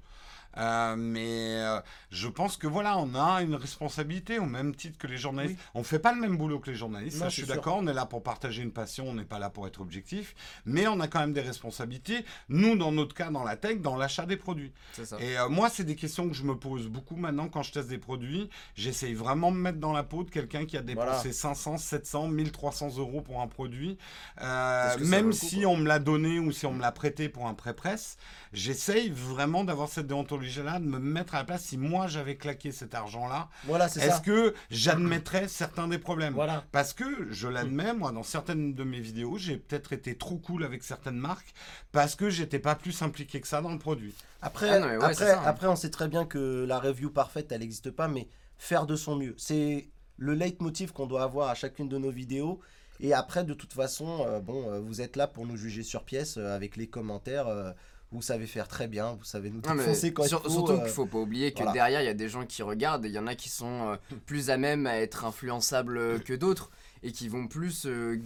Euh, 0.58 0.96
mais 0.98 1.58
euh, 1.62 1.80
je 2.12 2.28
pense 2.28 2.58
que 2.58 2.68
voilà, 2.68 2.98
on 2.98 3.14
a 3.16 3.42
une 3.42 3.56
responsabilité 3.56 4.40
au 4.40 4.46
même 4.46 4.76
titre 4.76 4.98
que 4.98 5.08
les 5.08 5.18
journalistes. 5.18 5.60
On 5.76 5.84
fait 5.84 6.00
pas 6.00 6.14
le 6.14 6.20
même 6.20 6.38
boulot 6.38 6.60
que 6.60 6.70
les 6.70 6.76
journalistes, 6.76 7.18
Non, 7.18 7.26
ça 7.26 7.30
je 7.30 7.36
suis 7.36 7.46
d'accord. 7.46 7.78
On 7.78 7.88
est 7.88 7.94
là 7.94 8.06
pour 8.06 8.24
partager 8.24 8.64
une 8.64 8.72
passion, 8.72 9.08
on 9.08 9.14
n'est 9.14 9.26
pas 9.26 9.40
là 9.40 9.50
pour 9.50 9.68
être 9.68 9.82
objectif. 9.82 10.36
Mais 10.66 10.88
on 10.88 11.00
a 11.00 11.08
quand 11.08 11.20
même 11.20 11.34
des 11.34 11.42
responsabilités. 11.42 12.26
Nous, 12.50 12.76
dans 12.78 12.92
notre 12.92 13.14
cas, 13.16 13.30
dans 13.30 13.44
la 13.44 13.56
tech, 13.56 13.80
dans 13.80 13.96
l'achat 13.96 14.26
des 14.26 14.38
produits. 14.38 14.72
Ça. 15.04 15.18
Et 15.20 15.38
euh, 15.38 15.50
moi, 15.50 15.70
c'est 15.70 15.84
des 15.84 15.96
questions 15.96 16.28
que 16.28 16.36
je 16.36 16.44
me 16.44 16.56
pose 16.56 16.88
beaucoup 16.88 17.16
maintenant 17.16 17.48
quand 17.48 17.64
je 17.64 17.72
teste 17.72 17.88
des 17.90 17.98
produits. 17.98 18.50
J'essaye 18.76 19.14
vraiment 19.14 19.52
de 19.52 19.58
me 19.58 19.62
mettre 19.62 19.80
dans 19.80 19.94
la 19.94 20.04
peau 20.04 20.24
de 20.24 20.30
quelqu'un 20.32 20.66
qui 20.66 20.78
a 20.78 20.82
Voilà. 20.82 21.12
dépensé 21.12 21.32
500, 21.32 21.78
700, 21.78 22.28
1300 22.28 22.98
euros 22.98 23.22
pour 23.22 23.42
un 23.42 23.48
produit. 23.48 23.98
Même 24.40 25.28
coup, 25.28 25.32
si 25.32 25.66
on 25.66 25.78
me 25.78 25.88
l'a 25.88 26.00
donné 26.00 26.40
ou 26.40 26.52
si 26.52 26.66
on 26.66 26.74
me 26.74 26.82
l'a 26.82 26.92
prêté 26.92 27.30
pour 27.30 27.48
un 27.48 27.54
pré-presse, 27.54 28.18
j'essaye 28.54 29.10
vraiment 29.10 29.64
d'avoir 29.64 29.90
cette 29.90 30.08
déontologie-là, 30.40 30.80
de 30.80 30.86
me 30.86 31.00
mettre 31.00 31.36
à 31.36 31.40
la 31.40 31.44
place. 31.44 31.64
Si 31.64 31.78
moi, 31.78 32.08
j'avais 32.08 32.36
claqué 32.36 32.72
cet 32.72 32.96
argent-là, 32.96 33.50
Voilà, 33.66 33.88
c'est 33.90 34.02
est-ce 34.02 34.22
que 34.22 34.54
j'admettrais 34.70 35.48
certains 35.48 35.88
des 35.88 35.98
problèmes? 36.00 36.34
Voilà. 36.34 36.64
parce 36.72 36.94
que, 36.94 37.28
je 37.32 37.48
l'admets, 37.48 37.94
moi, 37.94 38.12
dans 38.12 38.24
certaines 38.24 38.74
de 38.74 38.84
mes 38.84 39.00
vidéos, 39.00 39.38
j'ai 39.38 39.58
peut-être 39.58 39.94
été 39.94 40.16
trop 40.16 40.38
cool 40.38 40.64
avec 40.64 40.84
certaines 40.84 41.18
marques 41.18 41.54
parce 41.92 42.16
que 42.16 42.30
j'étais 42.30 42.60
pas 42.60 42.76
plus 42.76 43.02
impliqué 43.02 43.42
que 43.42 43.48
ça 43.48 43.62
dans 43.62 43.72
le 43.72 43.80
produit. 43.80 44.14
Après, 44.42 44.70
Ah 44.70 44.80
non, 44.80 44.88
ouais, 44.88 44.96
après, 44.96 45.14
ça, 45.14 45.40
hein. 45.40 45.44
après, 45.46 45.68
on 45.68 45.76
sait 45.76 45.90
très 45.90 46.08
bien 46.08 46.26
que 46.26 46.66
la 46.68 46.80
review 46.80 47.10
parfaite, 47.10 47.52
elle 47.52 47.60
n'existe 47.62 47.92
pas, 47.92 48.08
mais 48.08 48.28
faire 48.58 48.86
de 48.86 48.96
son 48.96 49.16
mieux. 49.16 49.36
C'est 49.38 49.90
le 50.18 50.34
leitmotiv 50.34 50.92
qu'on 50.92 51.08
doit 51.08 51.24
avoir 51.24 51.50
à 51.50 51.56
chacune 51.56 51.88
de 51.90 51.98
nos 51.98 52.12
vidéos. 52.12 52.60
Et 53.02 53.14
après, 53.14 53.46
de 53.46 53.54
toute 53.54 53.72
façon, 53.72 54.26
euh, 54.28 54.40
bon, 54.42 54.70
euh, 54.70 54.80
vous 54.82 55.00
êtes 55.00 55.16
là 55.16 55.28
pour 55.28 55.46
nous 55.46 55.56
juger 55.56 55.84
sur 55.84 56.04
pièce 56.04 56.36
euh, 56.38 56.54
avec 56.54 56.76
les 56.76 56.88
commentaires. 56.88 57.48
euh, 57.48 57.72
vous 58.12 58.22
savez 58.22 58.48
faire 58.48 58.68
très 58.68 58.88
bien, 58.88 59.14
vous 59.14 59.24
savez 59.26 59.50
nous 59.52 59.62
défoncer 59.62 60.14
quand 60.14 60.24
sur- 60.24 60.42
il 60.44 60.50
faut. 60.50 60.50
surtout 60.50 60.72
euh, 60.74 60.80
qu'il 60.82 60.90
faut 60.90 61.06
pas 61.06 61.20
oublier 61.20 61.52
que 61.52 61.58
voilà. 61.58 61.74
derrière 61.74 62.02
il 62.02 62.06
y 62.06 62.10
a 62.10 62.14
des 62.14 62.30
gens 62.30 62.46
qui 62.46 62.64
regardent 62.64 63.06
et 63.06 63.10
il 63.10 63.14
y 63.16 63.20
en 63.20 63.28
a 63.28 63.36
qui 63.36 63.50
sont 63.50 63.90
euh, 63.90 63.96
plus 64.26 64.50
à 64.50 64.58
même 64.58 64.88
à 64.88 64.98
être 64.98 65.26
influençables 65.26 65.98
euh, 65.98 66.20
que 66.20 66.34
d'autres 66.34 66.72
et 67.04 67.12
qui 67.12 67.28
vont 67.30 67.48
plus 67.48 67.86
euh, 67.86 68.20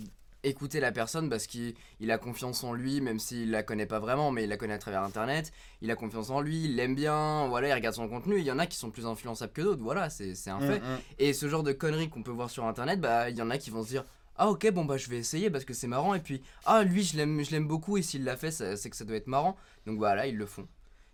écouter 0.45 0.79
la 0.81 0.91
personne 0.91 1.29
parce 1.29 1.47
qu'il 1.47 1.73
il 2.01 2.11
a 2.11 2.17
confiance 2.17 2.63
en 2.65 2.73
lui 2.73 2.99
même 3.01 3.17
s'il 3.19 3.51
la 3.51 3.63
connaît 3.63 3.85
pas 3.85 3.99
vraiment 3.99 4.29
mais 4.31 4.43
il 4.43 4.49
la 4.49 4.57
connaît 4.57 4.73
à 4.73 4.77
travers 4.77 5.01
internet 5.03 5.53
il 5.81 5.89
a 5.91 5.95
confiance 5.95 6.29
en 6.31 6.41
lui 6.41 6.65
il 6.65 6.75
l'aime 6.75 6.95
bien 6.95 7.47
voilà 7.47 7.69
il 7.69 7.73
regarde 7.73 7.95
son 7.95 8.09
contenu 8.09 8.37
il 8.39 8.43
y 8.45 8.51
en 8.51 8.59
a 8.59 8.65
qui 8.67 8.77
sont 8.77 8.89
plus 8.91 9.05
influençables 9.05 9.53
que 9.53 9.61
d'autres 9.61 9.81
voilà 9.83 10.09
c'est 10.09 10.31
un 10.49 10.59
fait 10.59 10.79
Mm, 10.79 10.83
mm. 10.83 10.99
et 11.19 11.31
ce 11.33 11.47
genre 11.47 11.63
de 11.63 11.71
conneries 11.71 12.09
qu'on 12.09 12.23
peut 12.23 12.31
voir 12.31 12.49
sur 12.49 12.65
internet, 12.65 12.99
bah 12.99 13.29
il 13.29 13.37
y 13.37 13.41
en 13.41 13.49
a 13.51 13.57
qui 13.57 13.69
vont 13.69 13.83
se 13.83 13.89
dire 13.89 14.03
ah 14.37 14.49
ok 14.49 14.71
bon 14.71 14.85
bah 14.85 14.97
je 14.97 15.09
vais 15.09 15.17
essayer 15.17 15.49
parce 15.49 15.65
que 15.65 15.73
c'est 15.73 15.87
marrant 15.87 16.13
et 16.13 16.19
puis 16.19 16.41
ah 16.65 16.83
lui 16.83 17.03
je 17.03 17.15
l'aime 17.17 17.43
je 17.43 17.51
l'aime 17.51 17.67
beaucoup 17.67 17.97
et 17.97 18.01
s'il 18.01 18.23
l'a 18.23 18.35
fait 18.35 18.51
c'est 18.51 18.89
que 18.89 18.95
ça 18.95 19.05
doit 19.05 19.15
être 19.15 19.27
marrant 19.27 19.55
donc 19.85 19.97
voilà 19.97 20.25
ils 20.27 20.37
le 20.37 20.45
font 20.45 20.67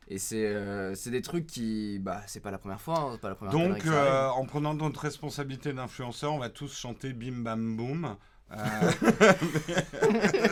et 0.08 0.18
c'est 0.18 0.46
euh, 0.48 0.96
c'est 0.96 1.12
des 1.12 1.22
trucs 1.22 1.46
qui 1.46 2.00
bah 2.00 2.22
c'est 2.28 2.40
pas 2.40 2.50
la 2.52 2.58
première 2.58 2.82
fois 2.82 3.00
hein, 3.00 3.18
pas 3.22 3.30
la 3.30 3.36
première 3.36 3.54
Donc, 3.54 3.86
euh, 3.86 4.28
en 4.30 4.46
prenant 4.46 4.74
notre 4.74 5.02
responsabilité 5.02 5.72
d'influenceur, 5.72 6.34
on 6.34 6.40
va 6.40 6.50
tous 6.50 6.76
chanter 6.76 7.14
Bim 7.14 7.44
Bam 7.44 7.76
Boom. 7.78 8.16
Euh, 8.52 8.56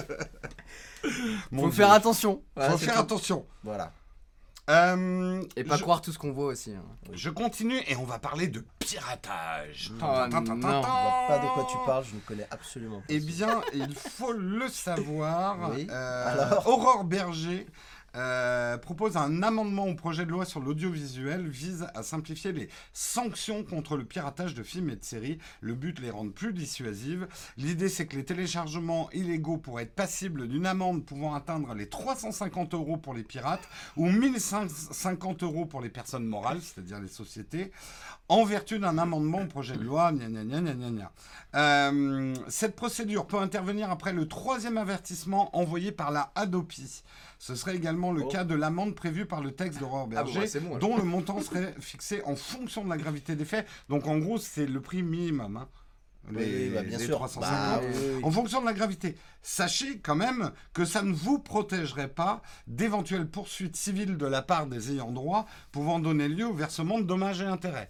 faut 1.02 1.10
Dieu. 1.52 1.72
faire 1.72 1.92
attention 1.92 2.44
Voilà, 2.56 2.72
Faut 2.72 2.78
faire 2.78 2.94
tout. 2.96 3.00
attention. 3.02 3.46
Voilà. 3.64 3.92
Euh, 4.70 5.42
et 5.56 5.64
pas 5.64 5.78
je, 5.78 5.82
croire 5.82 6.02
tout 6.02 6.12
ce 6.12 6.20
qu'on 6.20 6.34
voit 6.34 6.48
aussi 6.48 6.74
hein. 6.74 6.84
je 7.14 7.30
continue 7.30 7.80
et 7.88 7.96
on 7.96 8.04
va 8.04 8.20
parler 8.20 8.50
de 8.50 8.66
piratage. 8.80 9.94
Oh, 9.96 10.06
non. 10.30 10.30
Je 10.30 10.54
vois 10.54 11.26
pas 11.28 11.40
de 11.40 11.54
quoi 11.54 11.68
tu 11.70 11.78
parles, 11.86 12.04
je 12.04 12.16
ne 12.16 12.20
connais 12.20 12.48
absolument 12.52 12.98
pas. 12.98 13.06
Eh 13.08 13.20
bien, 13.20 13.62
il 13.74 13.96
faut 13.96 14.34
le 14.34 14.68
savoir. 14.68 15.72
Oui. 15.74 15.88
Euh, 15.90 16.28
Alors? 16.28 16.68
Aurore 16.68 17.06
Berger 17.06 17.66
euh, 18.16 18.78
propose 18.78 19.18
un 19.18 19.44
amendement 19.44 19.86
au 19.86 19.96
projet 19.96 20.26
de 20.26 20.32
loi 20.32 20.46
sur 20.46 20.60
l'audiovisuel 20.60 21.48
vise 21.48 21.88
à 21.94 22.04
simplifier 22.04 22.52
les 22.52 22.70
sanctions 22.94 23.64
contre 23.64 23.98
le 23.98 24.06
piratage 24.06 24.56
de 24.56 24.64
films 24.64 24.90
et 24.90 24.96
de 24.96 25.04
séries. 25.04 25.38
Le 25.62 25.76
but 25.76 26.00
les 26.00 26.10
rendre 26.10 26.32
plus 26.32 26.54
dissuasives. 26.54 27.28
L'idée 27.58 27.90
c'est 27.90 28.08
que 28.08 28.16
les 28.16 28.26
téléchargements 28.26 29.10
illégaux 29.12 29.58
pourraient 29.58 29.84
être 29.84 29.96
passibles 29.96 30.48
d'une 30.48 30.66
amende 30.66 31.06
pouvant 31.06 31.36
atteindre 31.36 31.74
les 31.74 31.90
350 31.90 32.74
euros 32.74 32.98
pour 32.98 33.14
les 33.14 33.24
pirates 33.24 33.68
ou 33.98 34.10
1050 34.10 35.44
euros 35.44 35.66
pour 35.66 35.82
les 35.82 35.90
personnes 35.90 36.26
morales, 36.26 36.62
c'est-à-dire 36.62 37.00
les 37.00 37.08
sociétés, 37.08 37.72
en 38.30 38.44
vertu 38.44 38.80
d'un 38.80 38.98
amendement 38.98 39.42
au 39.42 39.48
projet 39.48 39.78
de 39.78 39.84
loi. 39.84 40.12
Euh, 41.58 42.34
cette 42.50 42.76
procédure 42.76 43.26
peut 43.26 43.40
intervenir 43.40 43.90
après 43.90 44.14
le 44.14 44.28
troisième 44.28 44.78
avertissement 44.78 45.56
envoyé 45.58 45.92
par 45.92 46.12
la 46.12 46.32
Hadopi. 46.36 47.04
Ce 47.40 47.56
serait 47.56 47.76
également 47.76 48.12
le 48.12 48.24
Oh. 48.24 48.28
cas 48.28 48.44
de 48.44 48.54
l'amende 48.56 48.94
prévue 48.96 49.26
par 49.26 49.42
le 49.42 49.52
texte 49.52 49.80
d'Aurore 49.80 50.04
Ah 50.04 50.06
bon, 50.06 50.10
Berger, 50.16 50.40
ouais, 50.42 50.48
c'est 50.48 50.60
bon, 50.60 50.76
alors. 50.76 50.80
dont 50.80 50.98
le 50.98 51.04
montant 51.04 51.42
serait 51.42 51.74
fixé 51.80 52.22
en 52.26 52.36
fonction 52.36 52.84
de 52.84 52.90
la 52.90 52.98
gravité 52.98 53.36
des 53.36 53.46
faits. 53.46 53.66
Donc 53.90 54.08
en 54.08 54.18
gros, 54.20 54.38
c'est 54.38 54.66
le 54.68 54.82
prix 54.82 55.02
minimum. 55.04 55.58
hein. 55.58 55.68
Oui, 56.30 56.70
bah, 56.74 56.82
bien 56.84 56.98
les 56.98 57.06
sûr. 57.06 57.16
350. 57.16 57.50
Bah, 57.58 57.80
oui, 57.82 57.88
oui, 57.96 58.12
oui. 58.18 58.22
En 58.24 58.32
fonction 58.32 58.60
de 58.60 58.66
la 58.66 58.74
gravité. 58.74 59.16
Sachez 59.42 60.00
quand 60.00 60.16
même 60.16 60.52
que 60.74 60.84
ça 60.84 61.02
ne 61.02 61.14
vous 61.14 61.40
protégerait 61.40 62.10
pas 62.10 62.42
d'éventuelles 62.68 63.30
poursuites 63.30 63.78
civiles 63.78 64.18
de 64.18 64.26
la 64.26 64.42
part 64.42 64.68
des 64.68 64.92
ayants 64.92 65.14
droit 65.14 65.46
pouvant 65.72 66.00
donner 66.00 66.28
lieu 66.28 66.46
au 66.46 66.54
versement 66.54 67.00
de 67.00 67.04
dommages 67.06 67.42
et 67.42 67.46
intérêts. 67.46 67.90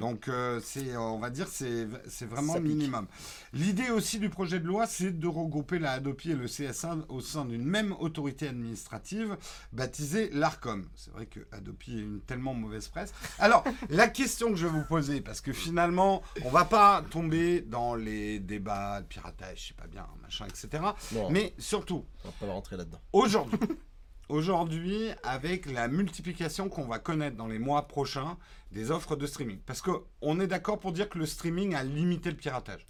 Donc, 0.00 0.28
euh, 0.28 0.60
c'est, 0.62 0.96
on 0.96 1.18
va 1.18 1.30
dire, 1.30 1.46
c'est, 1.48 1.86
c'est 2.08 2.26
vraiment 2.26 2.54
le 2.54 2.60
minimum. 2.60 3.06
L'idée 3.52 3.90
aussi 3.90 4.18
du 4.18 4.28
projet 4.28 4.58
de 4.58 4.66
loi, 4.66 4.86
c'est 4.86 5.18
de 5.18 5.28
regrouper 5.28 5.78
la 5.78 5.92
Hadopi 5.92 6.32
et 6.32 6.34
le 6.34 6.46
CSA 6.46 6.96
au 7.08 7.20
sein 7.20 7.44
d'une 7.44 7.64
même 7.64 7.92
autorité 8.00 8.48
administrative 8.48 9.36
baptisée 9.72 10.30
l'ARCOM. 10.32 10.86
C'est 10.96 11.12
vrai 11.12 11.26
que 11.26 11.40
Hadopi 11.52 11.98
est 11.98 12.02
une 12.02 12.20
tellement 12.20 12.54
mauvaise 12.54 12.88
presse. 12.88 13.12
Alors, 13.38 13.64
la 13.90 14.08
question 14.08 14.50
que 14.50 14.56
je 14.56 14.66
vais 14.66 14.72
vous 14.72 14.84
poser, 14.84 15.20
parce 15.20 15.40
que 15.40 15.52
finalement, 15.52 16.22
on 16.44 16.50
va 16.50 16.64
pas 16.64 17.04
tomber 17.10 17.60
dans 17.60 17.94
les 17.94 18.40
débats 18.40 19.00
de 19.00 19.06
piratage, 19.06 19.60
je 19.62 19.68
sais 19.68 19.74
pas 19.74 19.86
bien, 19.86 20.06
machin, 20.22 20.46
etc. 20.46 20.82
Non, 21.12 21.30
Mais 21.30 21.54
surtout, 21.58 22.04
on 22.24 22.28
va 22.28 22.34
pas 22.40 22.52
rentrer 22.52 22.76
là-dedans. 22.76 23.00
Aujourd'hui, 23.12 23.58
aujourd'hui, 24.28 25.10
avec 25.22 25.70
la 25.70 25.88
multiplication 25.88 26.68
qu'on 26.68 26.86
va 26.86 26.98
connaître 26.98 27.36
dans 27.36 27.46
les 27.46 27.58
mois 27.58 27.86
prochains 27.86 28.36
des 28.74 28.90
offres 28.90 29.14
de 29.14 29.26
streaming, 29.26 29.58
parce 29.64 29.80
que 29.80 29.90
on 30.20 30.40
est 30.40 30.48
d'accord 30.48 30.80
pour 30.80 30.92
dire 30.92 31.08
que 31.08 31.16
le 31.16 31.26
streaming 31.26 31.74
a 31.76 31.84
limité 31.84 32.28
le 32.30 32.36
piratage. 32.36 32.84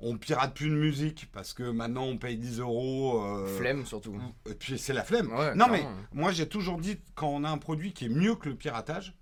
On 0.00 0.16
pirate 0.16 0.54
plus 0.54 0.70
de 0.70 0.74
musique 0.74 1.28
parce 1.30 1.52
que 1.52 1.62
maintenant 1.62 2.04
on 2.04 2.16
paye 2.16 2.38
10 2.38 2.60
euros. 2.60 3.22
euh, 3.22 3.58
flemme 3.58 3.84
surtout 3.84 4.18
Et 4.50 4.54
puis 4.54 4.78
c'est 4.78 4.94
la 4.94 5.04
flemme. 5.04 5.30
Ouais, 5.32 5.54
non 5.54 5.66
mais 5.70 5.86
moi 6.12 6.32
j'ai 6.32 6.48
toujours 6.48 6.78
dit 6.78 6.98
quand 7.14 7.28
on 7.28 7.44
a 7.44 7.50
un 7.50 7.58
produit 7.58 7.92
qui 7.92 8.06
est 8.06 8.08
mieux 8.08 8.34
que 8.34 8.48
le 8.48 8.56
piratage, 8.56 9.14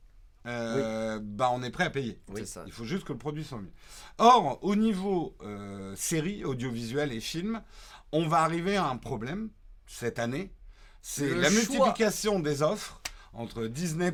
euh, 0.46 1.18
bah 1.20 1.50
on 1.52 1.62
est 1.64 1.70
prêt 1.70 1.84
à 1.84 1.90
payer. 1.90 2.20
ça 2.44 2.62
Il 2.66 2.72
faut 2.72 2.84
juste 2.84 3.04
que 3.04 3.12
le 3.12 3.18
produit 3.18 3.42
soit 3.44 3.58
mieux. 3.60 3.72
Or, 4.18 4.58
au 4.62 4.76
niveau 4.76 5.36
euh, 5.42 5.94
série, 5.96 6.44
audiovisuel 6.44 7.12
et 7.12 7.20
film, 7.20 7.60
on 8.12 8.28
va 8.28 8.38
arriver 8.42 8.76
à 8.76 8.86
un 8.86 8.96
problème 8.98 9.50
cette 9.86 10.20
année. 10.20 10.52
C'est 11.02 11.34
la 11.34 11.50
choix. 11.50 11.58
multiplication 11.58 12.38
des 12.40 12.62
offres 12.62 13.00
entre 13.34 13.66
Disney+, 13.66 14.12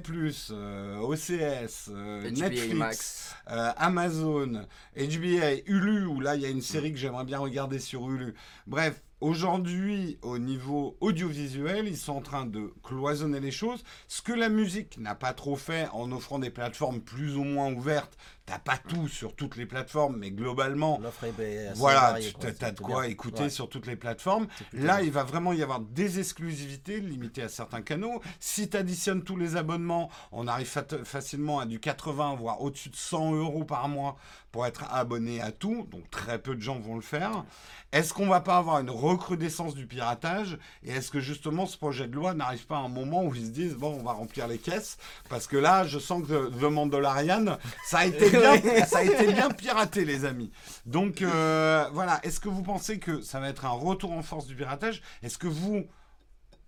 euh, 0.51 0.99
OCS, 0.99 1.89
euh, 1.91 2.23
HBO 2.23 2.41
Netflix, 2.41 2.75
Max. 2.75 3.37
euh, 3.51 3.73
Amazon, 3.77 4.66
HBO, 4.97 5.62
Hulu, 5.66 6.07
où 6.07 6.21
là 6.21 6.37
il 6.37 6.43
y 6.43 6.47
a 6.47 6.51
une 6.51 6.62
série 6.62 6.93
que 6.93 6.99
j'aimerais 6.99 7.25
bien 7.25 7.39
regarder 7.39 7.79
sur 7.79 8.09
Hulu. 8.09 8.35
Bref, 8.66 9.03
aujourd'hui, 9.21 10.18
au 10.23 10.39
niveau 10.39 10.97
audiovisuel, 11.01 11.87
ils 11.89 11.97
sont 11.97 12.14
en 12.16 12.21
train 12.23 12.47
de 12.47 12.73
cloisonner 12.83 13.41
les 13.41 13.51
choses. 13.51 13.83
Ce 14.09 14.23
que 14.23 14.33
la 14.33 14.49
musique 14.49 14.99
n'a 14.99 15.14
pas 15.14 15.33
trop 15.33 15.57
fait 15.57 15.89
en 15.93 16.11
offrant 16.12 16.39
des 16.39 16.51
plateformes 16.51 17.01
plus 17.01 17.37
ou 17.37 17.45
moins 17.45 17.73
ouvertes. 17.73 18.16
T'as 18.47 18.59
pas 18.59 18.79
tout 18.79 19.07
sur 19.07 19.37
toutes 19.37 19.55
les 19.57 19.66
plateformes, 19.66 20.16
mais 20.16 20.33
globalement, 20.33 20.99
L'offre 21.01 21.23
est 21.25 21.68
assez 21.68 21.79
voilà, 21.79 22.01
variée, 22.01 22.33
tu 22.41 22.64
as, 22.64 22.73
de 22.73 22.81
quoi 22.81 23.03
bien. 23.03 23.11
écouter 23.11 23.43
Ouais. 23.45 23.51
sur 23.51 23.68
toutes 23.68 23.87
les 23.87 23.95
plateformes. 23.95 24.49
Là, 24.73 24.97
bien. 24.97 25.01
il 25.07 25.12
va 25.12 25.23
vraiment 25.23 25.53
y 25.53 25.62
avoir 25.62 25.79
des 25.79 26.18
exclusivités 26.18 26.99
limitées 26.99 27.43
à 27.45 27.49
certains 27.49 27.83
canaux. 27.83 28.21
Si 28.41 28.68
tu 28.68 28.77
additionnes 28.77 29.23
tous 29.23 29.37
les 29.37 29.55
abonnements, 29.55 30.11
on 30.33 30.49
arrive 30.49 30.66
facilement 31.05 31.61
à 31.61 31.66
du 31.66 31.79
80, 31.79 32.35
voire 32.35 32.61
au-dessus 32.61 32.89
de 32.89 32.97
100 32.97 33.35
euros 33.35 33.64
par 33.64 33.89
mois 33.89 34.16
pour 34.53 34.67
être 34.67 34.85
abonné 34.91 35.41
à 35.41 35.53
tout. 35.53 35.87
Donc 35.91 36.11
très 36.11 36.39
peu 36.41 36.55
de 36.55 36.61
gens 36.61 36.79
vont 36.79 36.97
le 36.97 37.01
faire. 37.01 37.45
Est-ce 37.93 38.15
qu'on 38.15 38.29
va 38.29 38.41
pas 38.41 38.57
avoir 38.57 38.79
une 38.79 38.91
recrudescence 38.91 39.75
du 39.75 39.87
piratage? 39.87 40.59
Et 40.85 40.91
est-ce 40.91 41.11
que 41.11 41.21
justement 41.21 41.67
ce 41.67 41.77
projet 41.77 42.07
de 42.07 42.15
loi 42.15 42.35
n'arrive 42.35 42.67
pas 42.67 42.77
à 42.77 42.81
un 42.81 42.89
moment 42.89 43.25
où 43.25 43.35
ils 43.35 43.47
se 43.47 43.51
disent 43.51 43.75
bon, 43.75 43.99
on 43.99 44.03
va 44.05 44.13
remplir 44.13 44.47
les 44.47 44.59
caisses? 44.59 44.97
Parce 45.29 45.47
que 45.47 45.57
là, 45.57 45.85
je 45.85 45.99
sens 45.99 46.27
que 46.27 46.49
The 46.51 46.71
Mandalorian, 46.71 47.59
ça 47.85 47.99
a 47.99 48.07
été 48.07 48.31
bien, 48.31 48.87
ça 48.87 48.99
a 48.99 49.03
été 49.03 49.33
bien 49.33 49.51
piraté, 49.51 50.05
les 50.05 50.25
amis. 50.25 50.53
Donc 50.87 51.23
euh, 51.23 51.89
voilà, 51.93 52.21
est-ce 52.23 52.39
que 52.39 52.49
vous 52.49 52.63
pensez 52.63 52.99
que 52.99 53.21
ça 53.23 53.41
va 53.41 53.49
être 53.49 53.65
un 53.65 53.71
retour 53.71 54.13
en 54.13 54.23
force 54.23 54.47
du 54.47 54.55
piratage? 54.55 55.03
Est-ce 55.23 55.39
que 55.39 55.49
vous, 55.49 55.79
vous 55.79 55.89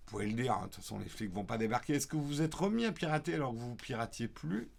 pouvez 0.07 0.27
le 0.27 0.33
dire, 0.33 0.55
hein, 0.55 0.63
de 0.63 0.67
toute 0.67 0.83
façon 0.83 0.99
les 0.99 1.09
flics 1.09 1.33
vont 1.33 1.45
pas 1.45 1.59
débarquer, 1.59 1.95
est-ce 1.95 2.07
que 2.07 2.17
vous 2.17 2.27
vous 2.27 2.43
êtes 2.43 2.55
remis 2.55 2.85
à 2.85 2.93
pirater 2.93 3.35
alors 3.35 3.53
que 3.53 3.59
vous 3.59 3.77
piratiez 3.77 4.29
plus? 4.29 4.71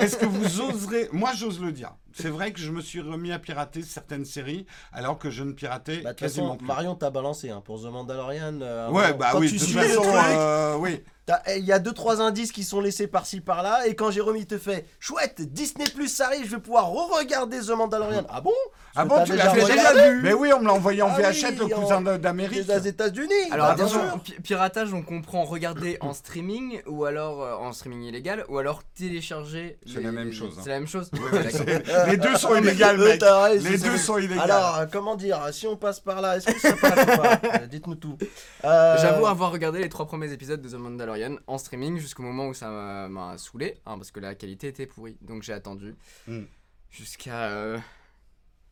Est-ce 0.00 0.16
que 0.16 0.26
vous 0.26 0.60
oserez 0.60 1.08
Moi 1.12 1.32
j'ose 1.34 1.60
le 1.60 1.72
dire. 1.72 1.92
C'est 2.14 2.28
vrai 2.28 2.52
que 2.52 2.60
je 2.60 2.70
me 2.70 2.80
suis 2.80 3.00
remis 3.00 3.32
à 3.32 3.38
pirater 3.38 3.82
certaines 3.82 4.24
séries 4.24 4.66
alors 4.92 5.18
que 5.18 5.30
je 5.30 5.42
ne 5.42 5.52
piratais 5.52 5.98
Bah, 5.98 6.14
quasiment 6.14 6.46
façon, 6.48 6.58
plus. 6.58 6.66
Marion 6.66 6.94
t'a 6.94 7.10
balancé 7.10 7.50
hein, 7.50 7.62
pour 7.64 7.80
The 7.82 7.86
Mandalorian. 7.86 8.60
euh, 8.62 8.88
Ouais, 8.90 9.12
bah 9.14 9.30
Quand 9.32 9.40
oui, 9.40 9.48
tu 9.48 9.54
de 9.54 9.58
toute 9.58 9.68
suis 9.68 9.76
le 9.78 9.82
façon, 9.84 10.02
truc, 10.02 10.14
euh, 10.14 10.76
oui. 10.78 11.02
eh, 11.48 11.58
il 11.58 11.64
y 11.64 11.72
a 11.72 11.78
deux 11.78 11.92
trois 11.92 12.20
indices 12.22 12.52
qui 12.52 12.62
sont 12.64 12.80
laissés 12.80 13.06
par-ci 13.08 13.40
par-là. 13.40 13.86
Et 13.88 13.94
quand 13.96 14.10
Jérôme 14.10 14.36
il 14.36 14.46
te 14.46 14.58
fait 14.58 14.86
chouette, 15.00 15.42
Disney 15.52 15.86
Plus 15.94 16.08
ça 16.08 16.26
arrive, 16.26 16.44
je 16.46 16.52
vais 16.56 16.62
pouvoir 16.62 16.88
re-regarder 16.90 17.58
The 17.60 17.70
Mandalorian. 17.70 18.24
Ah 18.28 18.40
bon? 18.40 18.52
Ah 18.96 19.04
bon, 19.04 19.18
que 19.24 19.30
tu 19.30 19.34
l'as 19.36 19.52
déjà? 19.52 20.10
Vu 20.10 20.22
Mais 20.22 20.32
oui, 20.34 20.52
on 20.52 20.60
me 20.60 20.66
l'a 20.66 20.72
envoyé 20.74 21.02
en 21.02 21.08
Ah 21.10 21.18
VHS, 21.32 21.46
oui, 21.50 21.56
le 21.58 21.66
cousin 21.74 22.00
d'Amérique. 22.00 22.64
Des 22.66 22.86
États-Unis. 22.86 23.32
Alors 23.50 23.68
bah, 23.68 23.74
bien 23.74 23.86
attention, 23.86 24.20
piratage, 24.44 24.94
on 24.94 25.02
comprend 25.02 25.42
regarder 25.44 25.96
en 26.00 26.12
streaming 26.12 26.80
ou 26.86 27.04
alors 27.04 27.42
euh, 27.42 27.54
en 27.56 27.72
streaming 27.72 28.02
illégal 28.02 28.44
ou 28.48 28.58
alors 28.58 28.82
télécharger. 28.94 29.78
C'est 29.84 30.00
la 30.00 30.12
même 30.12 30.32
chose, 30.32 30.54
hein. 30.56 30.60
C'est 30.62 30.70
la 30.70 30.78
même 30.78 30.86
chose. 30.86 31.10
les 32.10 32.16
deux 32.16 32.36
sont 32.36 32.54
illégales, 32.56 32.98
eux, 33.00 33.04
mec. 33.08 33.22
Les 33.62 33.78
deux 33.78 33.96
sont 33.96 34.18
illégales. 34.18 34.50
Alors, 34.50 34.76
euh, 34.78 34.86
comment 34.90 35.16
dire, 35.16 35.40
si 35.52 35.66
on 35.66 35.76
passe 35.76 36.00
par 36.00 36.20
là, 36.20 36.36
est-ce 36.36 36.46
que 36.46 36.58
ça 36.60 36.76
passe 36.76 37.02
ou 37.02 37.20
pas 37.22 37.40
Euh, 37.62 37.66
Dites-nous 37.66 37.94
tout. 37.96 38.16
Euh, 38.64 38.96
J'avoue 39.00 39.26
avoir 39.26 39.50
regardé 39.52 39.78
les 39.80 39.88
trois 39.88 40.06
premiers 40.06 40.32
épisodes 40.32 40.60
de 40.60 40.68
The 40.68 40.74
Mandalorian 40.74 41.36
en 41.46 41.58
streaming 41.58 41.98
jusqu'au 41.98 42.22
moment 42.22 42.48
où 42.48 42.54
ça 42.54 42.68
m'a- 43.08 43.36
saoulé, 43.38 43.78
hein, 43.86 43.96
parce 43.96 44.10
que 44.10 44.20
la 44.20 44.34
qualité 44.34 44.68
était 44.68 44.86
pourrie. 44.86 45.16
Donc 45.20 45.42
j'ai 45.42 45.52
attendu 45.52 45.94
Hmm. 46.26 46.42
jusqu'à 46.90 47.44
euh, 47.48 47.78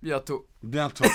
bientôt. 0.03 0.47
Bientôt. 0.62 1.05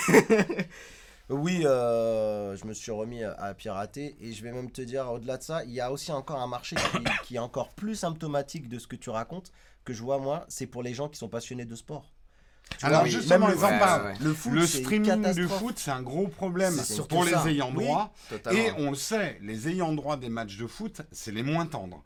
Oui, 1.30 1.66
euh, 1.66 2.56
je 2.56 2.66
me 2.66 2.74
suis 2.74 2.92
remis 2.92 3.24
à, 3.24 3.34
à 3.34 3.54
pirater 3.54 4.16
et 4.22 4.32
je 4.32 4.44
vais 4.44 4.52
même 4.52 4.72
te 4.72 4.82
dire, 4.82 5.12
au-delà 5.12 5.38
de 5.38 5.44
ça, 5.44 5.64
il 5.66 5.72
y 5.72 5.82
a 5.82 5.92
aussi 5.92 6.12
encore 6.12 6.42
un 6.42 6.48
marché 6.48 6.76
qui, 6.76 7.04
qui 7.26 7.36
est 7.36 7.40
encore 7.40 7.70
plus 7.70 7.96
symptomatique 7.96 8.70
de 8.70 8.80
ce 8.80 8.88
que 8.88 8.96
tu 8.96 9.10
racontes, 9.10 9.52
que 9.84 9.94
je 9.94 10.02
vois 10.02 10.20
moi, 10.20 10.46
c'est 10.48 10.68
pour 10.68 10.84
les 10.84 10.94
gens 10.94 11.10
qui 11.10 11.18
sont 11.18 11.30
passionnés 11.30 11.66
de 11.66 11.76
sport. 11.76 12.14
Tu 12.78 12.86
Alors 12.86 13.02
vois, 13.02 13.10
justement, 13.10 13.48
même 13.48 13.58
en 13.58 14.06
ouais. 14.06 14.14
Le 14.20 14.34
foot, 14.34 14.54
Le 14.54 14.68
streaming 14.68 15.34
du 15.34 15.48
foot, 15.48 15.76
c'est 15.78 15.92
un 15.92 16.02
gros 16.02 16.28
problème 16.28 16.76
pour 17.10 17.26
ça. 17.26 17.44
les 17.46 17.52
ayants 17.54 17.72
droit. 17.72 18.14
Et 18.52 18.72
on 18.78 18.90
le 18.90 18.96
sait, 18.96 19.38
les 19.42 19.70
ayants 19.70 19.94
droit 19.94 20.18
des 20.18 20.30
matchs 20.30 20.58
de 20.58 20.68
foot, 20.68 21.02
c'est 21.12 21.32
les 21.32 21.44
moins 21.44 21.66
tendres. 21.66 22.04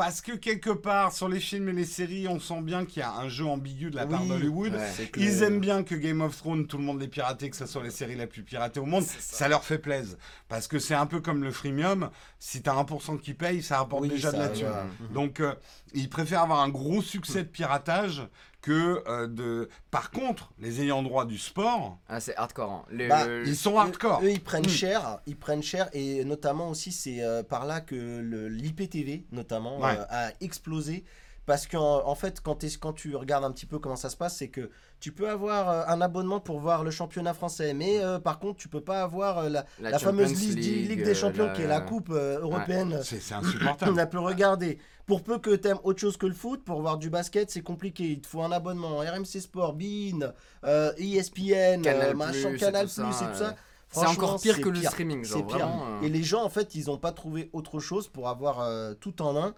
Parce 0.00 0.22
que 0.22 0.32
quelque 0.32 0.70
part, 0.70 1.12
sur 1.12 1.28
les 1.28 1.40
films 1.40 1.68
et 1.68 1.72
les 1.74 1.84
séries, 1.84 2.26
on 2.26 2.40
sent 2.40 2.62
bien 2.62 2.86
qu'il 2.86 3.00
y 3.00 3.02
a 3.02 3.12
un 3.16 3.28
jeu 3.28 3.44
ambigu 3.44 3.90
de 3.90 3.96
la 3.96 4.06
part 4.06 4.22
Oui. 4.22 4.28
d'Hollywood. 4.30 4.72
Ouais. 4.72 5.10
Ils 5.18 5.42
aiment 5.42 5.60
bien 5.60 5.82
que 5.82 5.94
Game 5.94 6.22
of 6.22 6.34
Thrones, 6.38 6.66
tout 6.66 6.78
le 6.78 6.84
monde 6.84 6.98
les 7.02 7.06
piraté, 7.06 7.50
que 7.50 7.56
ce 7.56 7.66
soit 7.66 7.82
les 7.82 7.90
séries 7.90 8.14
les 8.16 8.26
plus 8.26 8.42
piratées 8.42 8.80
au 8.80 8.86
monde. 8.86 9.02
Ça. 9.04 9.16
Ça. 9.20 9.48
leur 9.48 9.62
fait 9.62 9.76
plaisir. 9.76 10.16
Parce 10.48 10.68
que 10.68 10.78
c'est 10.78 10.94
un 10.94 11.04
peu 11.04 11.20
comme 11.20 11.44
le 11.44 11.50
freemium. 11.50 12.08
Si 12.38 12.62
t'as 12.62 12.72
1% 12.82 13.18
qui 13.20 13.34
paye, 13.34 13.62
ça 13.62 13.76
rapporte 13.76 14.04
Oui, 14.04 14.08
déjà 14.08 14.32
de 14.32 14.38
la 14.38 14.48
thune. 14.48 14.68
voilà. 14.68 14.86
Donc, 15.12 15.40
euh, 15.40 15.52
ils 15.92 16.08
préfèrent 16.08 16.40
avoir 16.44 16.60
un 16.60 16.70
gros 16.70 17.02
succès 17.02 17.42
de 17.42 17.48
piratage 17.48 18.22
que 18.60 19.02
euh, 19.08 19.26
de. 19.26 19.68
Par 19.90 20.10
contre, 20.10 20.52
les 20.58 20.82
ayants 20.82 21.02
droit 21.02 21.24
du 21.24 21.38
sport, 21.38 21.98
Ah, 22.08 22.20
c'est 22.20 22.36
hardcore. 22.36 22.70
hein. 22.70 22.84
Le- 22.90 23.08
Bah, 23.08 23.26
le- 23.26 23.46
ils 23.46 23.56
sont 23.56 23.78
hardcore. 23.78 24.20
Eux, 24.22 24.26
eux, 24.26 24.30
ils 24.32 24.42
prennent 24.42 24.66
Mm. 24.66 24.68
cher, 24.68 25.18
ils 25.26 25.36
prennent 25.36 25.62
cher 25.62 25.88
et 25.92 26.24
notamment 26.24 26.68
aussi 26.70 26.92
c'est 26.92 27.22
euh, 27.22 27.42
par 27.42 27.64
là 27.66 27.80
que 27.80 28.20
l'IPTV 28.48 29.24
notamment 29.32 29.80
Ouais. 29.80 29.96
euh, 29.98 30.04
a 30.10 30.30
explosé 30.40 31.04
parce 31.46 31.66
qu'en 31.66 32.06
en 32.06 32.14
fait 32.14 32.40
quand, 32.40 32.92
tu 32.94 33.16
regardes 33.16 33.44
un 33.44 33.50
petit 33.50 33.66
peu 33.66 33.78
comment 33.78 33.96
ça 33.96 34.08
se 34.10 34.16
passe 34.16 34.36
c'est 34.36 34.48
que 34.48 34.70
tu 35.00 35.10
peux 35.12 35.28
avoir 35.28 35.68
euh, 35.70 35.82
un 35.88 36.00
abonnement 36.00 36.38
pour 36.40 36.60
voir 36.60 36.84
le 36.84 36.90
championnat 36.90 37.34
français 37.34 37.74
mais 37.74 37.98
euh, 38.04 38.18
par 38.18 38.38
contre 38.38 38.58
tu 38.58 38.68
peux 38.68 38.82
pas 38.82 39.02
avoir 39.02 39.38
euh, 39.38 39.48
la, 39.48 39.64
la 39.80 39.90
la 39.90 39.98
fameuse 39.98 40.28
Champions 40.30 40.46
Ligue, 40.54 40.58
League, 40.58 40.88
Ligue 40.90 41.04
des 41.04 41.14
Champions 41.14 41.46
la- 41.46 41.52
qui 41.54 41.62
est 41.62 41.66
la 41.66 41.80
coupe 41.80 42.10
euh, 42.10 42.38
européenne 42.40 43.00
c'est 43.02 43.20
c'est 43.20 43.34
on 43.34 43.38
insupportable. 43.38 43.98
a 44.00 44.06
pu 44.06 44.18
regarder. 44.18 44.78
Pour 45.06 45.24
peu 45.24 45.38
que 45.38 45.56
t'aimes 45.56 45.80
autre 45.82 45.98
chose 45.98 46.16
que 46.16 46.26
le 46.26 46.34
foot, 46.34 46.62
pour 46.64 46.80
voir 46.82 46.96
du 46.96 47.10
basket, 47.10 47.50
c'est 47.50 47.62
compliqué. 47.62 48.04
Il 48.10 48.20
te 48.20 48.28
faut 48.28 48.42
un 48.42 48.52
abonnement. 48.52 48.98
RMC 48.98 49.40
Sport, 49.40 49.72
Bein, 49.72 50.32
euh, 50.64 50.92
ESPN, 50.98 51.82
Canal+, 51.82 52.10
euh, 52.10 52.14
machin, 52.14 52.50
et 52.54 52.56
Canal+, 52.56 52.84
tout 52.86 52.90
et 52.92 52.94
ça, 52.94 53.02
tout 53.32 53.38
ça. 53.38 53.48
euh, 53.48 53.52
C'est 53.90 54.06
encore 54.06 54.40
pire 54.40 54.60
que 54.60 54.68
le 54.68 54.80
streaming, 54.82 55.24
C'est 55.24 55.30
genre 55.32 55.46
pire. 55.48 55.66
vraiment. 55.66 55.84
euh, 55.84 56.02
Et 56.02 56.08
les 56.10 56.22
gens, 56.22 56.44
en 56.44 56.48
fait, 56.48 56.76
ils 56.76 56.86
n'ont 56.86 56.98
pas 56.98 57.10
trouvé 57.10 57.50
autre 57.52 57.80
chose 57.80 58.06
pour 58.06 58.28
avoir 58.28 58.60
euh, 58.60 58.94
tout 59.00 59.20
en 59.20 59.36
un 59.36 59.52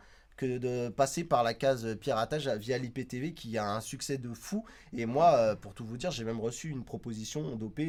de 0.44 0.88
passer 0.88 1.24
par 1.24 1.42
la 1.42 1.54
case 1.54 1.96
piratage 1.96 2.48
via 2.48 2.78
l'IPTV 2.78 3.34
qui 3.34 3.58
a 3.58 3.70
un 3.70 3.80
succès 3.80 4.18
de 4.18 4.32
fou. 4.32 4.64
Et 4.92 5.06
moi, 5.06 5.34
euh, 5.36 5.56
pour 5.56 5.74
tout 5.74 5.84
vous 5.84 5.96
dire, 5.96 6.10
j'ai 6.10 6.24
même 6.24 6.40
reçu 6.40 6.68
une 6.68 6.84
proposition 6.84 7.56
d'OP. 7.56 7.80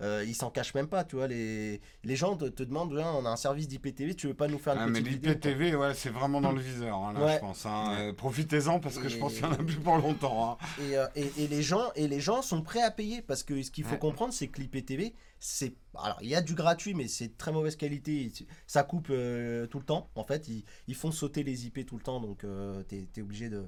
Euh, 0.00 0.24
ils 0.26 0.34
s'en 0.34 0.50
cachent 0.50 0.74
même 0.74 0.86
pas, 0.88 1.02
tu 1.04 1.16
vois. 1.16 1.26
Les, 1.26 1.80
les 2.04 2.16
gens 2.16 2.36
te, 2.36 2.44
te 2.44 2.62
demandent, 2.62 2.92
on 2.94 3.26
a 3.26 3.28
un 3.30 3.36
service 3.36 3.66
d'IPTV, 3.66 4.14
tu 4.14 4.28
veux 4.28 4.34
pas 4.34 4.46
nous 4.46 4.58
faire 4.58 4.74
une 4.74 4.80
Ah, 4.82 4.86
mais 4.86 5.00
petite 5.00 5.08
vidéo 5.14 5.32
l'IPTV, 5.32 5.74
ouais, 5.74 5.94
c'est 5.94 6.10
vraiment 6.10 6.40
dans 6.40 6.52
le 6.52 6.60
viseur, 6.60 6.96
hein, 6.98 7.12
là, 7.14 7.24
Ouais. 7.26 7.34
je 7.34 7.38
pense. 7.40 7.66
hein. 7.66 7.96
Euh, 7.98 8.12
Profitez-en 8.12 8.78
parce 8.80 8.98
que 8.98 9.08
je 9.08 9.18
pense 9.18 9.34
qu'il 9.34 9.42
n'y 9.44 9.48
en 9.50 9.54
a 9.54 9.56
plus 9.56 9.76
pour 9.76 9.96
longtemps. 9.96 10.52
hein. 10.52 10.82
Et, 10.88 10.96
euh, 10.96 11.06
et, 11.16 11.30
et 11.38 11.48
les 11.48 11.62
gens, 11.62 11.90
et 11.96 12.06
les 12.06 12.20
gens 12.20 12.42
sont 12.42 12.62
prêts 12.62 12.82
à 12.82 12.90
payer 12.92 13.22
parce 13.22 13.42
que 13.42 13.60
ce 13.62 13.70
qu'il 13.70 13.84
faut 13.84 13.96
comprendre, 13.96 14.32
c'est 14.32 14.46
que 14.48 14.60
l'IPTV, 14.60 15.14
c'est. 15.40 15.74
Alors, 15.96 16.18
il 16.20 16.28
y 16.28 16.34
a 16.36 16.40
du 16.42 16.54
gratuit, 16.54 16.94
mais 16.94 17.08
c'est 17.08 17.28
de 17.28 17.36
très 17.36 17.50
mauvaise 17.52 17.74
qualité. 17.76 18.30
Ça 18.66 18.82
coupe 18.84 19.08
euh, 19.10 19.66
tout 19.66 19.78
le 19.78 19.84
temps. 19.84 20.10
En 20.14 20.22
fait, 20.24 20.46
ils, 20.48 20.64
ils 20.86 20.94
font 20.94 21.10
sauter 21.10 21.42
les 21.42 21.66
IP 21.66 21.84
tout 21.86 21.96
le 21.96 22.02
temps, 22.02 22.20
donc 22.20 22.44
t'es 22.88 23.08
es 23.16 23.20
obligé 23.20 23.48
de. 23.48 23.66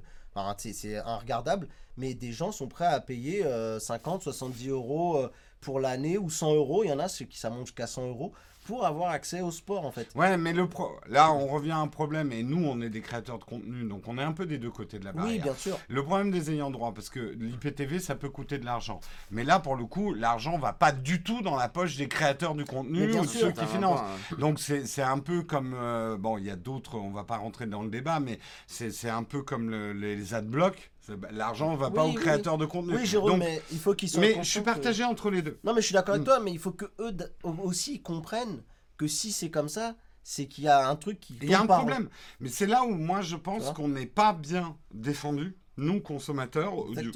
c'est- 0.57 0.73
c'est 0.73 0.99
regardable, 1.01 1.67
mais 1.97 2.13
des 2.13 2.31
gens 2.31 2.51
sont 2.51 2.67
prêts 2.67 2.85
à 2.85 2.99
payer 3.01 3.45
euh, 3.45 3.79
50, 3.79 4.21
70 4.23 4.69
euros 4.69 5.17
euh, 5.17 5.29
pour 5.61 5.79
l'année 5.79 6.17
ou 6.17 6.29
100 6.29 6.53
euros. 6.55 6.83
Il 6.83 6.89
y 6.89 6.93
en 6.93 6.99
a 6.99 7.07
ceux 7.07 7.25
qui 7.25 7.37
ça 7.37 7.49
monte 7.49 7.67
jusqu'à 7.67 7.87
100 7.87 8.07
euros 8.09 8.33
pour 8.65 8.85
avoir 8.85 9.09
accès 9.09 9.41
au 9.41 9.49
sport, 9.49 9.87
en 9.87 9.91
fait. 9.91 10.07
Ouais, 10.13 10.37
mais 10.37 10.53
le 10.53 10.67
pro... 10.69 10.91
là, 11.09 11.33
on 11.33 11.47
revient 11.47 11.71
à 11.71 11.79
un 11.79 11.87
problème, 11.87 12.31
et 12.31 12.43
nous, 12.43 12.63
on 12.63 12.79
est 12.81 12.91
des 12.91 13.01
créateurs 13.01 13.39
de 13.39 13.43
contenu, 13.43 13.85
donc 13.85 14.07
on 14.07 14.19
est 14.19 14.23
un 14.23 14.33
peu 14.33 14.45
des 14.45 14.59
deux 14.59 14.69
côtés 14.69 14.99
de 14.99 15.03
la 15.05 15.13
barrière. 15.13 15.33
Oui, 15.37 15.39
bien 15.41 15.55
sûr. 15.55 15.79
Le 15.89 16.03
problème 16.03 16.29
des 16.29 16.51
ayants 16.51 16.69
droit, 16.69 16.93
parce 16.93 17.09
que 17.09 17.19
l'IPTV, 17.39 17.99
ça 17.99 18.13
peut 18.13 18.29
coûter 18.29 18.59
de 18.59 18.65
l'argent. 18.65 18.99
Mais 19.31 19.43
là, 19.43 19.59
pour 19.59 19.75
le 19.75 19.85
coup, 19.85 20.13
l'argent 20.13 20.59
va 20.59 20.73
pas 20.73 20.91
du 20.91 21.23
tout 21.23 21.41
dans 21.41 21.55
la 21.55 21.69
poche 21.69 21.97
des 21.97 22.07
créateurs 22.07 22.53
du 22.53 22.63
contenu 22.63 23.07
bien 23.07 23.21
ou 23.21 23.25
de 23.25 23.29
sûr, 23.29 23.39
ceux 23.47 23.51
qui 23.51 23.65
financent. 23.65 23.99
point, 23.99 24.09
hein. 24.31 24.35
Donc 24.37 24.59
c'est 24.59 24.85
c'est 24.85 25.01
un 25.01 25.17
peu 25.17 25.41
comme 25.41 25.73
euh, 25.75 26.15
bon 26.17 26.37
il 26.37 26.45
y 26.45 26.51
a 26.51 26.55
d'autres 26.55 26.99
on 26.99 27.09
va 27.09 27.23
pas 27.23 27.37
rentrer 27.37 27.65
dans 27.65 27.81
le 27.81 27.89
débat 27.89 28.19
mais 28.19 28.37
c'est 28.67 28.91
c'est 28.91 29.09
un 29.09 29.23
peu 29.23 29.41
comme 29.41 29.69
le- 29.71 29.93
les 29.93 30.23
C'est- 30.23 30.35
bah, 30.43 30.81
l'argent 31.31 31.75
va 31.75 31.89
pas 31.91 32.03
Oui, 32.05 32.11
aux 32.11 32.15
oui, 32.15 32.21
créateurs 32.21 32.57
de 32.57 32.65
contenu 32.65 32.95
Oui, 32.95 33.05
Jérôme, 33.05 33.31
Donc, 33.31 33.39
mais 33.39 33.61
il 33.71 33.79
faut 33.79 33.93
qu'ils 33.93 34.09
soient. 34.09 34.21
mais 34.21 34.35
je 34.43 34.49
suis 34.49 34.59
que- 34.59 34.65
partagé 34.65 35.03
entre 35.03 35.29
les 35.29 35.41
deux 35.41 35.59
Non, 35.63 35.73
mais 35.73 35.81
je 35.81 35.87
suis 35.87 35.93
d'accord 35.93 36.15
avec 36.15 36.23
Mm. 36.23 36.25
toi, 36.25 36.39
mais 36.39 36.51
il 36.51 36.59
faut 36.59 36.71
que 36.71 36.85
eux 36.99 37.15
aussi 37.63 38.01
comprennent 38.01 38.61
que 38.97 39.07
si 39.07 39.31
c'est 39.31 39.49
comme 39.49 39.69
ça, 39.69 39.95
c'est 40.23 40.45
qu'il 40.45 40.65
y 40.65 40.67
a 40.67 40.87
un 40.87 40.95
truc 40.95 41.19
qui. 41.19 41.35
il 41.41 41.49
y 41.49 41.53
a 41.55 41.61
un 41.61 41.65
problème 41.65 42.07
mais 42.39 42.49
c'est 42.49 42.67
là 42.67 42.83
où 42.83 42.93
moi 42.93 43.21
je 43.21 43.35
pense 43.35 43.71
qu'on 43.71 43.87
n'est 43.87 44.05
pas 44.05 44.33
bien 44.33 44.77
défendu 44.93 45.55
nous 45.77 45.99
consommateurs 45.99 46.75
audio- 46.77 47.11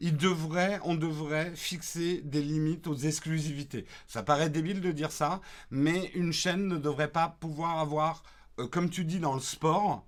il 0.00 0.16
devrait, 0.16 0.80
on 0.84 0.94
devrait 0.94 1.52
fixer 1.54 2.20
des 2.24 2.40
limites 2.42 2.86
aux 2.86 2.94
exclusivités. 2.94 3.84
Ça 4.06 4.22
paraît 4.22 4.48
débile 4.48 4.80
de 4.80 4.92
dire 4.92 5.10
ça, 5.12 5.40
mais 5.70 6.10
une 6.14 6.32
chaîne 6.32 6.68
ne 6.68 6.76
devrait 6.76 7.10
pas 7.10 7.36
pouvoir 7.40 7.80
avoir, 7.80 8.22
euh, 8.60 8.68
comme 8.68 8.88
tu 8.88 9.04
dis 9.04 9.18
dans 9.18 9.34
le 9.34 9.40
sport, 9.40 10.04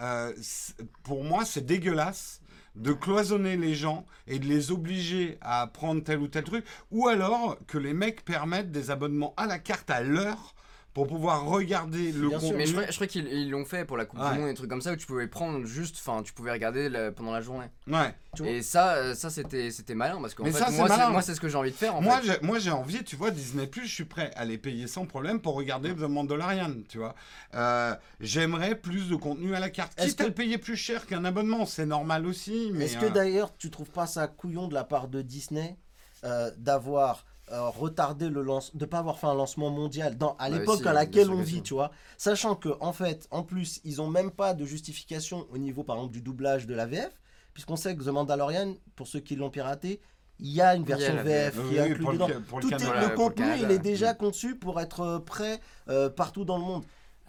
euh, 0.00 0.32
pour 1.02 1.24
moi 1.24 1.44
c'est 1.44 1.64
dégueulasse 1.64 2.40
de 2.74 2.92
cloisonner 2.92 3.56
les 3.56 3.74
gens 3.74 4.04
et 4.26 4.38
de 4.38 4.46
les 4.46 4.72
obliger 4.72 5.38
à 5.40 5.66
prendre 5.66 6.02
tel 6.02 6.18
ou 6.18 6.28
tel 6.28 6.44
truc, 6.44 6.64
ou 6.90 7.08
alors 7.08 7.56
que 7.66 7.78
les 7.78 7.94
mecs 7.94 8.24
permettent 8.24 8.72
des 8.72 8.90
abonnements 8.90 9.34
à 9.36 9.46
la 9.46 9.58
carte 9.58 9.90
à 9.90 10.02
l'heure 10.02 10.53
pour 10.94 11.08
pouvoir 11.08 11.44
regarder 11.46 12.12
le 12.12 12.28
Bien 12.28 12.38
sûr, 12.38 12.48
contenu. 12.50 12.56
Mais 12.56 12.66
je 12.66 12.72
crois, 12.72 12.86
je 12.88 12.94
crois 12.94 13.06
qu'ils 13.08 13.26
ils 13.26 13.50
l'ont 13.50 13.64
fait 13.64 13.84
pour 13.84 13.96
la 13.96 14.04
Coupe 14.04 14.20
Ouais. 14.20 14.32
du 14.32 14.38
Monde 14.38 14.46
et 14.48 14.52
des 14.52 14.56
trucs 14.56 14.70
comme 14.70 14.80
ça 14.80 14.92
où 14.92 14.96
tu 14.96 15.06
pouvais 15.06 15.26
prendre 15.26 15.66
juste, 15.66 15.96
enfin, 15.98 16.22
tu 16.22 16.32
pouvais 16.32 16.52
regarder 16.52 16.88
la- 16.88 17.10
pendant 17.10 17.32
la 17.32 17.40
journée. 17.40 17.66
Ouais. 17.88 18.14
Et 18.44 18.62
ça, 18.62 18.94
euh, 18.94 19.14
ça 19.14 19.28
c'était 19.28 19.70
c'était 19.72 19.94
malin 19.96 20.20
parce 20.20 20.34
c'est 20.36 20.42
moi, 20.42 20.50
malin. 20.88 20.96
c'est- 21.06 21.10
moi, 21.10 21.22
c'est 21.22 21.34
ce 21.34 21.40
que 21.40 21.48
j'ai 21.48 21.56
envie 21.58 21.72
de 21.72 21.76
faire. 21.76 21.96
En 21.96 22.00
Moi, 22.00 22.18
fait. 22.20 22.38
j'ai, 22.40 22.46
moi, 22.46 22.58
j'ai 22.60 22.70
envie, 22.70 23.02
tu 23.02 23.16
vois, 23.16 23.32
Disney 23.32 23.66
Plus, 23.66 23.86
je 23.86 23.92
suis 23.92 24.04
prêt 24.04 24.30
à 24.36 24.44
les 24.44 24.56
payer 24.56 24.86
sans 24.86 25.04
problème 25.04 25.40
pour 25.40 25.54
regarder 25.54 25.92
The 25.94 26.00
Mandalorian, 26.02 26.72
tu 26.88 26.98
vois. 26.98 27.14
Euh, 27.54 27.94
j'aimerais 28.20 28.76
plus 28.76 29.08
de 29.08 29.16
contenu 29.16 29.54
à 29.56 29.60
la 29.60 29.70
carte. 29.70 29.92
Est-ce 29.98 30.10
Quitte 30.10 30.20
à 30.20 30.24
que- 30.24 30.28
le 30.28 30.34
payer 30.34 30.58
plus 30.58 30.76
cher 30.76 31.06
qu'un 31.06 31.24
abonnement, 31.24 31.66
c'est 31.66 31.86
normal 31.86 32.24
aussi. 32.26 32.70
Mais 32.72 32.84
Est-ce 32.84 32.98
que 32.98 33.06
euh, 33.06 33.10
d'ailleurs 33.10 33.56
tu 33.56 33.68
trouves 33.70 33.90
pas 33.90 34.06
ça 34.06 34.28
couillon 34.28 34.68
de 34.68 34.74
la 34.74 34.84
part 34.84 35.08
de 35.08 35.22
Disney 35.22 35.76
euh, 36.24 36.50
d'avoir 36.56 37.24
euh, 37.52 37.68
retardé 37.68 38.28
le 38.30 38.42
lancement, 38.42 38.78
de 38.78 38.84
pas 38.86 38.98
avoir 38.98 39.18
fait 39.18 39.26
un 39.26 39.34
lancement 39.34 39.70
mondial 39.70 40.16
dans 40.16 40.34
à 40.38 40.48
Bah, 40.50 40.58
l'époque 40.58 40.80
si, 40.80 40.88
à 40.88 40.92
laquelle 40.92 41.30
on 41.30 41.42
vit, 41.42 41.62
tu 41.62 41.74
vois, 41.74 41.90
sachant 42.16 42.54
que 42.56 42.70
en 42.80 42.92
fait, 42.92 43.26
en 43.30 43.42
plus, 43.42 43.80
ils 43.84 44.00
ont 44.00 44.08
même 44.08 44.30
pas 44.30 44.54
de 44.54 44.64
justification 44.64 45.46
au 45.50 45.58
niveau 45.58 45.82
par 45.84 45.96
exemple 45.96 46.12
du 46.14 46.22
doublage 46.22 46.66
de 46.66 46.74
la 46.74 46.86
VF, 46.86 47.12
puisqu'on 47.52 47.76
sait 47.76 47.94
que 47.96 48.02
The 48.02 48.08
Mandalorian, 48.08 48.74
pour 48.96 49.06
ceux 49.06 49.20
qui 49.20 49.36
l'ont 49.36 49.50
piraté, 49.50 50.00
il 50.40 50.48
y 50.50 50.60
a 50.60 50.74
une 50.74 50.84
version 50.84 51.14
VF 51.22 51.58
oui, 51.58 51.68
qui 51.68 51.76
est 51.76 51.80
inclue 51.80 52.04
le 52.06 52.12
dedans. 52.14 52.28
le 52.28 52.60
Tout 52.60 52.70
est- 52.72 52.78
le 53.10 53.16
contenu, 53.16 53.44
il 53.60 53.70
est 53.70 53.78
déjà 53.78 54.14
conçu 54.14 54.56
pour 54.56 54.80
être 54.80 55.00
euh, 55.00 55.18
prêt 55.20 55.60
euh, 55.88 56.08
partout 56.10 56.44
dans 56.44 56.56
le 56.58 56.64
monde. 56.64 56.84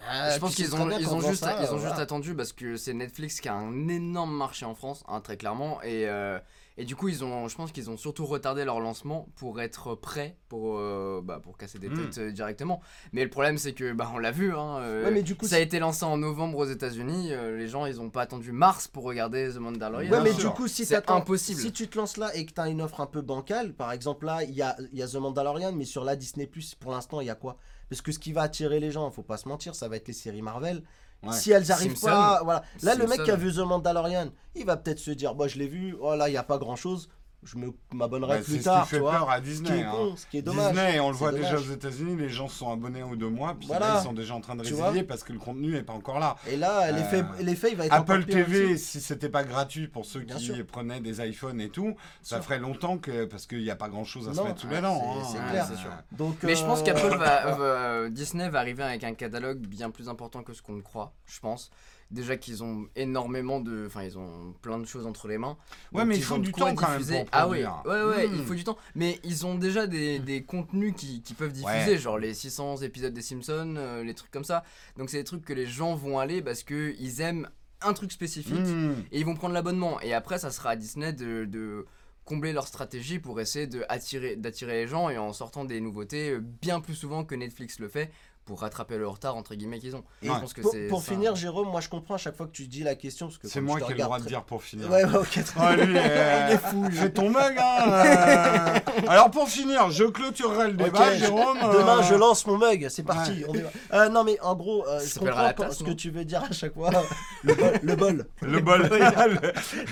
Ah, 0.08 0.32
je 0.32 0.40
pense 0.40 0.56
qu'ils 0.56 0.74
ont, 0.76 0.90
ils 0.92 1.08
ont 1.08 1.22
juste, 1.22 1.44
ça, 1.44 1.58
ils 1.62 1.74
ont 1.74 1.80
juste 1.80 2.00
attendu 2.00 2.36
parce 2.36 2.52
que 2.54 2.78
c'est 2.78 2.94
Netflix 2.94 3.40
qui 3.42 3.48
a 3.50 3.54
un 3.56 3.88
énorme 3.88 4.36
marché 4.36 4.66
en 4.66 4.76
France, 4.76 5.04
hein, 5.08 5.22
très 5.22 5.38
clairement. 5.38 5.82
Et, 5.84 6.08
euh, 6.08 6.38
et 6.78 6.86
du 6.86 6.96
coup, 6.96 7.08
ils 7.08 7.24
ont, 7.24 7.48
je 7.48 7.56
pense 7.56 7.72
qu'ils 7.72 7.90
ont 7.90 7.98
surtout 7.98 8.26
retardé 8.26 8.66
leur 8.66 8.80
lancement 8.80 9.30
pour 9.36 9.62
être 9.62 9.96
prêts 9.96 10.38
pour, 10.50 10.78
euh, 10.78 11.22
bah, 11.24 11.40
pour 11.42 11.58
casser 11.58 11.80
des 11.80 11.90
Mm. 11.90 11.96
têtes 11.96 12.18
euh, 12.18 12.32
directement. 12.32 12.82
Mais 13.14 13.24
le 13.24 13.30
problème, 13.30 13.58
c'est 13.58 13.74
que, 13.74 13.94
bah, 13.94 14.12
on 14.14 14.18
l'a 14.18 14.32
vu, 14.32 14.54
hein, 14.54 14.80
euh, 14.80 15.06
Ouais, 15.06 15.12
mais 15.12 15.24
du 15.24 15.36
coup, 15.36 15.48
ça 15.48 15.56
a 15.56 15.60
été 15.60 15.80
lancé 15.80 16.04
en 16.04 16.18
novembre 16.18 16.58
aux 16.58 16.66
États-Unis. 16.66 17.30
euh, 17.32 17.58
les 17.58 17.68
gens, 17.68 17.86
ils 17.86 18.02
ont 18.02 18.10
pas 18.10 18.22
attendu 18.24 18.52
mars 18.52 18.88
pour 18.88 19.04
regarder 19.04 19.50
The 19.54 19.58
Mandalorian. 19.58 20.12
Ouais, 20.12 20.22
mais 20.22 20.34
sûr. 20.34 20.50
du 20.52 20.56
coup, 20.56 20.68
si 20.68 20.86
C'est 20.86 21.10
impossible. 21.10 21.62
Si 21.62 21.72
tu 21.72 21.88
te 21.88 21.98
lances 21.98 22.18
là 22.18 22.36
et 22.36 22.46
que 22.46 22.52
tu 22.54 22.60
as 22.62 22.68
une 22.68 22.82
offre 22.82 23.00
un 23.02 23.06
peu 23.08 23.22
bancale, 23.22 23.74
par 23.74 23.92
exemple 23.92 24.26
là, 24.26 24.44
il 24.44 24.52
y 24.54 24.62
a, 24.62 24.76
y 24.94 25.02
a 25.02 25.08
The 25.08 25.16
Mandalorian, 25.16 25.72
mais 25.72 25.86
sur 25.86 26.04
la 26.04 26.16
Disney 26.16 26.46
Plus, 26.46 26.76
pour 26.76 26.92
l'instant, 26.92 27.22
il 27.22 27.28
y 27.28 27.30
a 27.30 27.36
quoi? 27.36 27.58
Parce 27.90 28.02
que 28.02 28.12
ce 28.12 28.20
qui 28.20 28.34
va 28.34 28.42
attirer 28.42 28.80
les 28.80 28.92
gens, 28.92 29.10
faut 29.12 29.22
pas 29.24 29.38
se 29.38 29.48
mentir, 29.48 29.76
ça 29.76 29.88
va 29.88 29.96
être 29.96 30.08
les 30.08 30.14
séries 30.14 30.42
Marvel. 30.42 30.84
Ouais. 31.26 31.34
Si 31.34 31.52
elles 31.52 31.72
arrivent 31.72 31.96
Simpson. 31.96 32.08
pas, 32.08 32.42
voilà. 32.44 32.64
Là, 32.84 32.96
le 32.96 33.08
mec 33.08 33.24
qui 33.24 33.32
a 33.32 33.36
vu 33.36 33.52
The 33.52 33.60
Mandalorian, 33.60 34.30
il 34.56 34.66
va 34.66 34.78
peut-être 34.78 35.00
se 35.00 35.12
dire, 35.12 35.34
bah 35.36 35.48
je 35.48 35.58
l'ai 35.58 35.68
vu, 35.68 35.96
oh 36.00 36.16
là, 36.16 36.30
il 36.30 36.34
y 36.34 36.38
a 36.38 36.44
pas 36.44 36.58
grand 36.58 36.76
chose, 36.76 37.10
je 37.46 37.58
me 37.58 37.72
m'abonnerai 37.94 38.38
bah, 38.40 38.44
plus 38.44 38.54
c'est 38.54 38.60
ce 38.60 38.64
tard, 38.66 38.84
qui 38.84 38.90
fait 38.90 38.96
tu 38.98 39.02
vois. 39.04 39.12
peur 39.12 39.30
à 39.30 39.38
Ce 39.38 39.42
qui 39.42 39.48
Disney. 39.50 39.84
hein. 39.84 39.92
con, 39.92 40.16
ce 40.18 40.26
qui 40.26 40.38
est 40.38 40.42
dommage. 40.42 40.74
Disney, 40.74 41.00
on 41.00 41.10
le 41.10 41.16
voit 41.16 41.32
déjà 41.32 41.56
aux 41.58 41.72
États-Unis, 41.72 42.16
les 42.18 42.30
gens 42.30 42.48
sont 42.48 42.72
abonnés 42.72 43.02
un 43.02 43.06
ou 43.08 43.16
deux 43.16 43.30
mois, 43.30 43.56
puis 43.58 43.68
Voilà. 43.68 43.88
là, 43.94 44.00
ils 44.00 44.04
sont 44.04 44.14
déjà 44.14 44.34
en 44.36 44.42
train 44.42 44.56
de 44.56 44.62
résilier 44.64 45.04
parce 45.04 45.24
que 45.24 45.32
le 45.32 45.40
contenu 45.40 45.72
n'est 45.72 45.84
pas 45.84 45.94
encore 45.94 46.20
là. 46.20 46.36
Et 46.48 46.58
là, 46.58 46.92
l'effet, 46.92 47.20
Euh, 47.22 47.44
l'effet, 47.44 47.70
il 47.72 47.78
va 47.78 47.86
être 47.86 47.94
Apple 47.94 48.26
TV, 48.26 48.74
aussi. 48.74 48.84
si 48.84 49.02
c'était 49.02 49.30
pas 49.30 49.44
gratuit 49.44 49.88
pour 49.88 50.06
ceux 50.06 50.22
Bien 50.22 50.36
qui 50.38 50.46
sûr. 50.46 50.66
prenaient 50.66 51.00
des 51.00 51.22
iPhones 51.26 51.62
et 51.62 51.70
tout, 51.70 51.96
ça 52.22 52.38
sûr. 52.38 52.46
ferait 52.46 52.60
longtemps 52.60 52.98
que 52.98 53.26
parce 53.26 53.46
qu'il 53.46 53.62
n'y 53.64 53.70
a 53.72 53.76
pas 53.76 53.90
grand 53.90 54.04
chose 54.06 54.28
à 54.28 54.34
se 54.34 54.42
mettre 54.42 54.60
sous 54.62 54.68
les 54.68 54.82
dents. 54.82 55.00
c'est- 55.02 55.38
hein. 55.38 55.42
c'est 55.46 55.50
clair. 55.52 55.66
Euh, 55.66 55.68
c'est 55.76 55.82
sûr. 55.82 55.92
Donc, 56.14 56.36
Mais 56.44 56.56
je 56.56 56.64
pense 56.66 56.82
euh, 56.82 56.84
qu'Apple 56.84 57.16
va, 57.18 57.52
va- 57.56 58.10
Disney 58.10 58.50
va 58.50 58.60
arriver 58.60 58.84
avec 58.84 59.04
un 59.04 59.14
catalogue 59.14 59.60
bien 59.60 59.90
plus 59.92 60.10
important 60.10 60.42
que 60.44 60.54
ce 60.54 60.62
qu'on 60.62 60.74
ne 60.74 60.82
croit, 60.82 61.14
je 61.26 61.40
pense. 61.40 61.70
Déjà 62.12 62.38
qu'ils 62.38 62.64
ont 62.64 62.88
énormément 62.96 63.60
de, 63.60 63.86
enfin 63.88 64.04
ils 64.04 64.18
ont 64.18 64.54
plein 64.62 64.78
de 64.78 64.86
choses 64.86 65.08
entre 65.08 65.28
les 65.28 65.38
mains. 65.40 65.58
Ouais, 65.92 66.02
Donc, 66.02 66.10
mais 66.10 66.16
il 66.16 66.20
ils 66.20 66.24
faut 66.24 66.36
ont 66.36 66.38
de 66.38 66.44
du 66.46 66.52
temps 66.52 66.76
quand 66.76 66.88
même 66.90 67.00
diffuser. 67.00 67.20
pour 67.22 67.30
Ah 67.32 67.48
oui, 67.50 67.64
ouais 67.86 68.04
ouais, 68.04 68.28
Hmm. 68.28 68.36
il 68.38 68.46
faut 68.46 68.54
du 68.54 68.64
temps. 68.64 68.78
Mais 68.94 69.20
ils 69.24 69.46
ont 69.46 69.56
déjà 69.56 69.88
des, 69.88 70.20
des 70.20 70.44
contenus 70.44 70.94
qui, 70.96 71.22
qui 71.24 71.34
peuvent 71.34 71.52
diffuser, 71.52 71.92
Ouais. 71.94 71.98
genre 71.98 72.20
les 72.20 72.34
600 72.36 72.78
épisodes 72.84 73.14
des 73.14 73.24
Simpsons, 73.24 73.74
euh, 73.78 74.04
les 74.04 74.14
trucs 74.14 74.30
comme 74.32 74.44
ça. 74.44 74.64
Donc 74.98 75.10
c'est 75.10 75.18
des 75.18 75.24
trucs 75.24 75.44
que 75.44 75.54
les 75.54 75.66
gens 75.66 75.96
vont 75.96 76.20
aller 76.20 76.42
parce 76.44 76.62
que 76.64 76.94
ils 77.00 77.22
aiment 77.22 77.50
un 77.82 77.94
truc 77.94 78.12
spécifique 78.12 78.54
hmm. 78.56 78.94
et 79.12 79.20
ils 79.20 79.26
vont 79.26 79.36
prendre 79.36 79.54
l'abonnement. 79.56 80.00
Et 80.02 80.14
après, 80.14 80.38
ça 80.38 80.52
sera 80.52 80.70
à 80.72 80.76
Disney 80.76 81.12
de, 81.12 81.46
de 81.46 81.86
combler 82.24 82.54
leur 82.54 82.68
stratégie 82.68 83.20
pour 83.20 83.40
essayer 83.42 83.68
d'attirer 83.68 84.74
les 84.74 84.88
gens 84.88 85.10
et 85.10 85.18
en 85.18 85.34
sortant 85.34 85.66
des 85.66 85.82
nouveautés 85.82 86.30
euh, 86.32 86.40
bien 86.40 86.80
plus 86.82 86.96
souvent 86.96 87.24
que 87.26 87.36
Netflix 87.36 87.80
le 87.80 87.88
fait 87.88 88.12
pour 88.46 88.62
rattraper 88.62 88.98
le 88.98 89.08
retard 89.08 89.36
entre 89.36 89.56
guillemets 89.56 89.80
qu'ils 89.80 89.96
ont. 89.96 90.04
Et 90.22 90.28
Je 90.28 90.32
pense 90.32 90.54
que 90.54 90.62
pour, 90.62 90.72
c'est 90.72 90.88
pour 90.88 91.02
ça. 91.02 91.12
finir, 91.12 91.36
Jérôme, 91.36 91.68
moi 91.70 91.82
je 91.82 91.90
comprends 91.90 92.14
à 92.16 92.18
chaque 92.18 92.36
fois 92.38 92.46
que 92.46 92.52
tu 92.52 92.68
dis 92.68 92.84
la 92.84 92.96
question. 92.96 93.28
parce 93.28 93.40
que 93.40 93.48
C'est 93.48 93.60
moi 93.62 93.80
qui 93.80 93.92
ai 93.92 93.96
le 93.96 94.04
droit 94.04 94.20
de 94.20 94.26
dire 94.26 94.44
pour 94.44 94.62
finir. 94.64 94.90
Ouais, 94.90 95.04
ouais, 95.04 95.18
ok. 95.18 95.44
très 95.44 95.86
lui, 95.86 95.96
euh, 95.98 96.48
Il 96.50 96.54
est 96.54 96.58
fou. 96.60 96.86
Fais 96.92 97.10
ton 97.10 97.30
mug, 97.30 97.56
hein 97.58 97.86
euh. 97.88 98.80
Alors 99.08 99.32
pour 99.32 99.50
finir, 99.50 99.90
je 99.90 100.04
clôturerai 100.04 100.68
le 100.68 100.74
débat, 100.74 101.16
Jérôme. 101.16 101.58
Demain, 101.60 102.00
euh, 102.00 102.04
je 102.04 102.16
lance 102.16 102.46
mon 102.46 102.58
mug, 102.58 102.88
c'est 102.90 103.04
parti. 103.04 103.44
on 103.48 103.54
y 103.56 103.62
va. 103.62 103.70
Euh, 103.94 104.10
non, 104.10 104.24
mais 104.24 104.40
en 104.42 104.56
gros, 104.56 104.88
euh, 104.88 105.00
je 105.00 105.20
comprends 105.20 105.52
tasse, 105.54 105.80
ce 105.80 105.84
que 105.84 105.92
tu 105.92 106.12
veux 106.12 106.26
dire 106.26 106.44
à 106.44 106.54
chaque 106.54 106.74
fois. 106.74 106.92
Le 107.44 107.56
bol. 107.56 107.80
Le 107.82 107.96
bol. 107.96 108.28
Le 108.42 108.60
bol. 108.60 108.90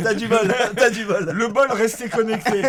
T'as 0.03 0.13
du 0.13 0.27
bol. 0.27 0.53
T'as 0.75 0.89
du 0.89 1.05
bol. 1.05 1.29
le 1.31 1.47
bol, 1.47 1.71
restez 1.71 2.09
connecté. 2.09 2.63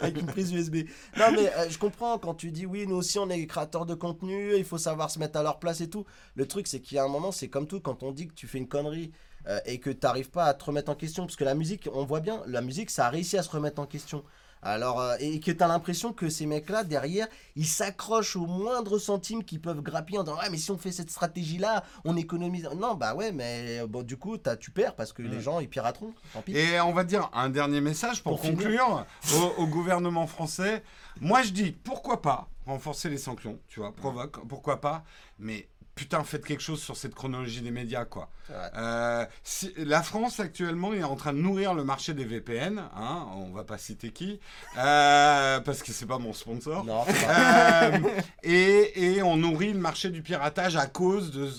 Avec 0.00 0.18
une 0.18 0.26
prise 0.26 0.52
USB. 0.52 0.76
Non, 1.18 1.26
mais 1.32 1.50
euh, 1.56 1.68
je 1.68 1.78
comprends 1.78 2.18
quand 2.18 2.34
tu 2.34 2.50
dis 2.50 2.66
oui, 2.66 2.86
nous 2.86 2.96
aussi, 2.96 3.18
on 3.18 3.28
est 3.30 3.46
créateurs 3.46 3.86
de 3.86 3.94
contenu, 3.94 4.37
il 4.56 4.64
faut 4.64 4.78
savoir 4.78 5.10
se 5.10 5.18
mettre 5.18 5.38
à 5.38 5.42
leur 5.42 5.58
place 5.58 5.80
et 5.80 5.90
tout. 5.90 6.04
Le 6.34 6.46
truc, 6.46 6.66
c'est 6.66 6.80
qu'il 6.80 6.96
y 6.96 6.98
a 6.98 7.04
un 7.04 7.08
moment, 7.08 7.32
c'est 7.32 7.48
comme 7.48 7.66
tout, 7.66 7.80
quand 7.80 8.02
on 8.02 8.12
dit 8.12 8.28
que 8.28 8.34
tu 8.34 8.46
fais 8.46 8.58
une 8.58 8.68
connerie. 8.68 9.10
euh, 9.46 9.60
et 9.66 9.78
que 9.78 9.88
t'arrives 9.90 10.30
pas 10.30 10.44
à 10.46 10.52
te 10.52 10.64
remettre 10.64 10.90
en 10.90 10.94
question, 10.96 11.24
parce 11.24 11.36
que 11.36 11.44
la 11.44 11.54
musique, 11.54 11.88
on 11.94 12.04
voit 12.04 12.20
bien, 12.20 12.42
la 12.46 12.60
musique, 12.60 12.90
ça 12.90 13.06
a 13.06 13.08
réussi 13.08 13.38
à 13.38 13.42
se 13.42 13.48
remettre 13.50 13.80
en 13.80 13.86
question. 13.86 14.24
Alors, 14.62 15.00
euh, 15.00 15.14
et 15.20 15.38
que 15.38 15.52
t'as 15.52 15.68
l'impression 15.68 16.12
que 16.12 16.28
ces 16.28 16.44
mecs-là, 16.44 16.82
derrière, 16.82 17.28
ils 17.54 17.64
s'accrochent 17.64 18.34
au 18.34 18.44
moindre 18.46 18.98
centime 18.98 19.44
qu'ils 19.44 19.60
peuvent 19.60 19.80
grappiller 19.80 20.18
en 20.18 20.24
disant 20.24 20.36
Ouais, 20.38 20.50
mais 20.50 20.58
si 20.58 20.70
on 20.72 20.76
fait 20.76 20.90
cette 20.90 21.10
stratégie-là, 21.10 21.84
on 22.04 22.16
économise. 22.16 22.68
Non, 22.76 22.94
bah 22.96 23.14
ouais, 23.14 23.30
mais 23.30 23.80
bon, 23.88 24.02
du 24.02 24.16
coup, 24.16 24.36
t'as- 24.36 24.56
tu 24.56 24.72
perds 24.72 24.96
parce 24.96 25.12
que 25.12 25.22
les 25.22 25.36
Mm. 25.36 25.40
gens, 25.40 25.60
ils 25.60 25.68
pirateront. 25.68 26.12
Tant 26.34 26.42
pis. 26.42 26.56
Et 26.56 26.80
on 26.80 26.92
va 26.92 27.04
dire 27.04 27.30
un 27.32 27.48
dernier 27.48 27.80
message 27.80 28.22
pour, 28.24 28.40
conclure 28.40 29.06
au, 29.34 29.62
au 29.62 29.66
gouvernement 29.68 30.26
français. 30.26 30.82
Moi, 31.20 31.42
je 31.42 31.50
dis 31.50 31.70
pourquoi 31.72 32.20
pas 32.20 32.48
renforcer 32.68 33.08
les 33.10 33.18
sanctions, 33.18 33.58
tu 33.68 33.80
vois, 33.80 33.94
provoque, 33.94 34.46
pourquoi 34.46 34.80
pas, 34.80 35.04
mais 35.38 35.68
putain, 35.94 36.22
faites 36.22 36.44
quelque 36.44 36.62
chose 36.62 36.80
sur 36.80 36.96
cette 36.96 37.14
chronologie 37.14 37.60
des 37.60 37.72
médias, 37.72 38.04
quoi. 38.04 38.30
Euh, 38.76 39.26
si- 39.42 39.72
la 39.78 40.00
France 40.04 40.38
actuellement 40.38 40.92
est 40.94 41.02
en 41.02 41.16
train 41.16 41.32
de 41.32 41.38
nourrir 41.40 41.74
le 41.74 41.82
marché 41.82 42.14
des 42.14 42.24
VPN, 42.24 42.78
hein, 42.94 43.26
on 43.34 43.50
va 43.50 43.64
pas 43.64 43.78
citer 43.78 44.10
qui, 44.12 44.38
euh, 44.76 45.58
parce 45.60 45.82
que 45.82 45.92
c'est 45.92 46.06
pas 46.06 46.18
mon 46.18 46.32
sponsor. 46.32 46.84
Non, 46.84 47.04
pas- 47.04 47.88
Euh, 47.90 47.98
et, 48.44 49.14
et 49.16 49.22
on 49.24 49.36
nourrit 49.36 49.72
le 49.72 49.80
marché 49.80 50.10
du 50.10 50.22
piratage 50.22 50.76
à 50.76 50.86
cause 50.86 51.32
de 51.32 51.50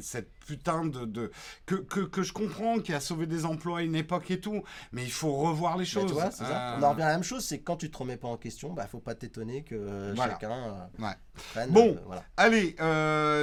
cette 0.00 0.30
putain 0.48 0.86
de... 0.86 1.04
de 1.04 1.30
que, 1.66 1.74
que, 1.76 2.00
que 2.00 2.22
je 2.22 2.32
comprends, 2.32 2.78
qui 2.78 2.92
a 2.94 3.00
sauvé 3.00 3.26
des 3.26 3.44
emplois 3.44 3.78
à 3.80 3.82
une 3.82 3.94
époque 3.94 4.30
et 4.30 4.40
tout, 4.40 4.62
mais 4.92 5.04
il 5.04 5.12
faut 5.12 5.32
revoir 5.32 5.76
les 5.76 5.84
choses. 5.84 6.10
vois, 6.10 6.30
ça. 6.30 6.44
Euh, 6.46 6.76
On 6.80 6.82
en 6.82 6.90
revient 6.90 7.02
à 7.02 7.08
la 7.08 7.12
même 7.14 7.22
chose, 7.22 7.44
c'est 7.44 7.60
quand 7.60 7.76
tu 7.76 7.90
te 7.90 7.98
remets 7.98 8.16
pas 8.16 8.28
en 8.28 8.36
question, 8.38 8.72
bah 8.72 8.86
faut 8.90 8.98
pas 8.98 9.14
t'étonner 9.14 9.62
que 9.62 9.74
euh, 9.74 10.12
Voilà. 10.16 10.32
chacun 10.32 10.50
euh, 10.50 11.02
Ouais. 11.04 11.12
prenne. 11.52 11.70
Bon. 11.70 11.96
voilà. 12.06 12.24
Allez, 12.38 12.74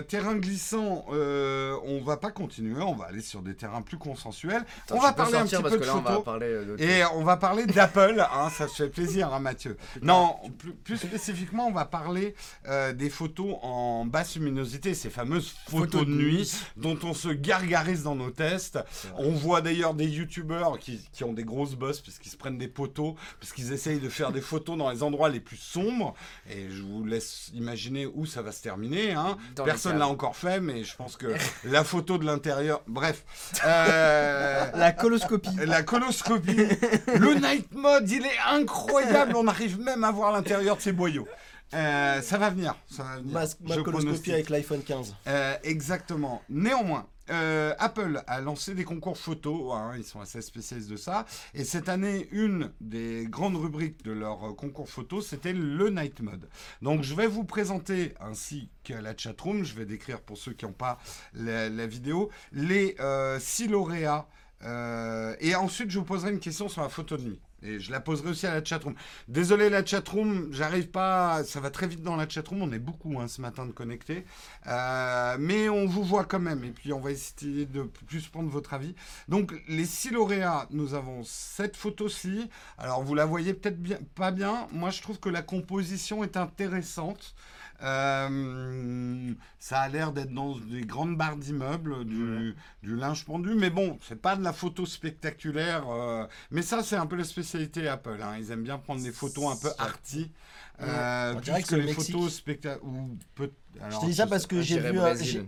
terrain 0.07 0.35
glissant, 0.35 1.05
on 1.09 2.01
va 2.03 2.17
pas 2.17 2.31
continuer, 2.31 2.81
on 2.81 2.95
va 2.95 3.05
aller 3.05 3.21
sur 3.21 3.41
des 3.41 3.55
terrains 3.55 3.81
plus 3.83 3.97
consensuels. 3.97 4.65
Attends, 4.85 4.95
on 4.97 4.99
va 4.99 5.13
parler 5.13 5.35
un 5.35 5.45
petit 5.45 5.55
parce 5.61 5.69
peu 5.73 5.77
que 5.79 5.83
de 5.83 5.87
là, 5.87 5.95
on 5.97 6.01
va 6.01 6.09
photos. 6.09 6.23
parler 6.25 6.65
d'autre 6.65 6.83
Et 6.83 7.05
on 7.13 7.23
va 7.23 7.37
parler 7.37 7.65
d'Apple, 7.67 8.25
hein, 8.33 8.49
ça 8.49 8.67
fait 8.67 8.89
plaisir, 8.89 9.31
hein, 9.33 9.39
Mathieu. 9.39 9.77
Non, 10.01 10.35
plus, 10.57 10.73
plus 10.73 10.97
spécifiquement, 10.97 11.67
on 11.67 11.71
va 11.71 11.85
parler 11.85 12.35
euh, 12.67 12.93
des 12.93 13.09
photos 13.09 13.57
en 13.61 14.05
basse 14.05 14.35
luminosité, 14.35 14.93
ces 14.93 15.09
fameuses 15.09 15.53
photos, 15.69 16.05
de 16.05 16.11
nuit 16.11 16.51
dont 16.77 16.94
on 17.03 17.13
se 17.13 17.29
gargarise 17.29 18.03
dans 18.03 18.15
nos 18.15 18.31
tests. 18.31 18.79
On 19.17 19.31
voit 19.31 19.61
d'ailleurs 19.61 19.93
des 19.93 20.07
youtubeurs 20.07 20.79
qui, 20.79 21.01
qui 21.11 21.23
ont 21.23 21.33
des 21.33 21.43
grosses 21.43 21.75
bosses 21.75 22.01
parce 22.01 22.19
qu'ils 22.19 22.31
se 22.31 22.37
prennent 22.37 22.57
des 22.57 22.67
poteaux, 22.67 23.15
parce 23.39 23.53
qu'ils 23.53 23.73
essayent 23.73 23.99
de 23.99 24.09
faire 24.09 24.31
des 24.31 24.41
photos 24.41 24.77
dans 24.77 24.89
les 24.89 25.03
endroits 25.03 25.29
les 25.29 25.39
plus 25.39 25.57
sombres. 25.57 26.13
Et 26.49 26.69
je 26.69 26.81
vous 26.81 27.05
laisse 27.05 27.51
imaginer 27.53 28.05
où 28.05 28.25
ça 28.25 28.41
va 28.41 28.51
se 28.51 28.61
terminer. 28.61 29.13
Hein. 29.13 29.37
Personne 29.63 29.97
l'a 29.97 30.07
encore 30.07 30.35
fait, 30.35 30.59
mais 30.59 30.83
je 30.83 30.95
pense 30.95 31.17
que 31.17 31.27
la 31.63 31.83
photo 31.83 32.17
de 32.17 32.25
l'intérieur. 32.25 32.81
Bref. 32.87 33.23
Euh, 33.65 34.65
La 34.75 34.91
coloscopie. 34.91 35.49
la 35.65 35.83
coloscopie. 35.83 36.55
le 36.55 37.33
night 37.35 37.73
mode, 37.73 38.09
il 38.09 38.25
est 38.25 38.39
incroyable. 38.49 39.33
On 39.35 39.47
arrive 39.47 39.79
même 39.79 40.03
à 40.03 40.11
voir 40.11 40.31
l'intérieur 40.31 40.77
de 40.77 40.81
ces 40.81 40.91
boyaux. 40.91 41.27
Euh, 41.73 42.21
ça 42.21 42.37
va 42.37 42.49
venir. 42.49 42.75
Ça 42.89 43.03
va 43.03 43.17
venir. 43.17 43.33
Ma, 43.33 43.45
Je 43.45 43.53
ma 43.61 43.75
coloscopie 43.75 43.91
pronostique. 43.91 44.33
avec 44.33 44.49
l'iPhone 44.49 44.83
15. 44.83 45.15
Euh, 45.27 45.55
exactement. 45.63 46.41
Néanmoins, 46.49 47.07
euh, 47.31 47.73
Apple 47.79 48.21
a 48.27 48.39
lancé 48.39 48.75
des 48.75 48.83
concours 48.83 49.17
photos, 49.17 49.73
hein, 49.73 49.93
ils 49.97 50.03
sont 50.03 50.21
assez 50.21 50.41
spécialistes 50.41 50.89
de 50.89 50.95
ça. 50.95 51.25
Et 51.53 51.63
cette 51.63 51.89
année, 51.89 52.27
une 52.31 52.71
des 52.81 53.25
grandes 53.27 53.55
rubriques 53.57 54.03
de 54.05 54.11
leur 54.11 54.55
concours 54.55 54.87
photo, 54.89 55.21
c'était 55.21 55.53
le 55.53 55.89
Night 55.89 56.21
Mode. 56.21 56.47
Donc 56.81 57.01
je 57.01 57.15
vais 57.15 57.27
vous 57.27 57.43
présenter, 57.43 58.13
ainsi 58.21 58.69
qu'à 58.83 59.01
la 59.01 59.17
chatroom, 59.17 59.63
je 59.63 59.73
vais 59.73 59.85
décrire 59.85 60.21
pour 60.21 60.37
ceux 60.37 60.53
qui 60.53 60.65
n'ont 60.65 60.71
pas 60.71 60.99
la, 61.33 61.67
la 61.67 61.87
vidéo, 61.87 62.29
les 62.51 62.95
six 63.39 63.67
lauréats. 63.67 64.27
et 64.61 65.55
ensuite, 65.55 65.89
je 65.89 65.97
vous 65.97 66.05
poserai 66.05 66.31
une 66.31 66.39
question 66.39 66.69
sur 66.69 66.83
la 66.83 66.89
photo 66.89 67.17
de 67.17 67.23
nuit. 67.23 67.39
Et 67.65 67.79
je 67.79 67.91
la 67.91 67.99
poserai 67.99 68.29
aussi 68.29 68.47
à 68.47 68.53
la 68.53 68.63
chatroom. 68.63 68.95
Désolé 69.27 69.69
la 69.69 69.85
chatroom, 69.85 70.49
j'arrive 70.51 70.89
pas, 70.89 71.43
ça 71.43 71.59
va 71.59 71.69
très 71.69 71.87
vite 71.87 72.01
dans 72.01 72.15
la 72.15 72.27
chatroom, 72.27 72.61
on 72.61 72.71
est 72.71 72.79
beaucoup 72.79 73.19
hein, 73.19 73.27
ce 73.27 73.41
matin 73.41 73.65
de 73.65 73.71
connectés. 73.71 74.25
Euh, 74.67 75.37
mais 75.39 75.69
on 75.69 75.85
vous 75.85 76.03
voit 76.03 76.25
quand 76.25 76.39
même, 76.39 76.63
et 76.63 76.71
puis 76.71 76.93
on 76.93 76.99
va 76.99 77.11
essayer 77.11 77.65
de 77.65 77.83
plus 78.07 78.27
prendre 78.27 78.49
votre 78.49 78.73
avis. 78.73 78.95
Donc 79.27 79.53
les 79.67 79.85
six 79.85 80.11
lauréats, 80.11 80.67
nous 80.71 80.93
avons 80.93 81.23
cette 81.23 81.75
photo-ci. 81.75 82.49
Alors 82.77 83.03
vous 83.03 83.15
la 83.15 83.25
voyez 83.25 83.53
peut-être 83.53 83.81
bien, 83.81 83.97
pas 84.15 84.31
bien, 84.31 84.67
moi 84.71 84.89
je 84.89 85.01
trouve 85.01 85.19
que 85.19 85.29
la 85.29 85.41
composition 85.41 86.23
est 86.23 86.37
intéressante. 86.37 87.35
Euh, 87.81 89.33
ça 89.59 89.79
a 89.81 89.89
l'air 89.89 90.11
d'être 90.11 90.31
dans 90.33 90.55
des 90.57 90.81
grandes 90.81 91.17
barres 91.17 91.37
d'immeubles, 91.37 92.05
du, 92.05 92.55
du 92.83 92.95
linge 92.95 93.25
pendu, 93.25 93.53
mais 93.55 93.69
bon, 93.69 93.97
c'est 94.01 94.21
pas 94.21 94.35
de 94.35 94.43
la 94.43 94.53
photo 94.53 94.85
spectaculaire. 94.85 95.89
euh, 95.89 96.25
mais 96.51 96.61
ça, 96.61 96.83
c'est 96.83 96.95
un 96.95 97.05
peu 97.05 97.15
la 97.15 97.23
spécialité 97.23 97.87
Apple. 97.87 98.19
hein. 98.21 98.37
Ils 98.37 98.51
aiment 98.51 98.63
bien 98.63 98.77
prendre 98.77 99.01
des 99.03 99.11
photos 99.11 99.53
un 99.53 99.57
peu 99.57 99.69
arty, 99.77 100.31
Ouais. 100.79 100.87
euh, 100.87 101.31
On 101.31 101.35
plus 101.35 101.43
dirait 101.45 101.61
que 101.61 101.67
que 101.67 101.69
c'est 101.69 101.75
le 101.77 101.81
les 101.83 101.93
Mexique. 101.93 102.13
photos 102.15 102.33
spectaculaires. 102.33 102.85
Ou 102.85 103.17
peut. 103.35 103.51
Je 103.89 103.99
te 103.99 104.05
dis 104.05 104.15
ça 104.15 104.27
parce 104.27 104.47
que 104.47 104.61
j'ai 104.61 104.79
vu, 104.79 104.99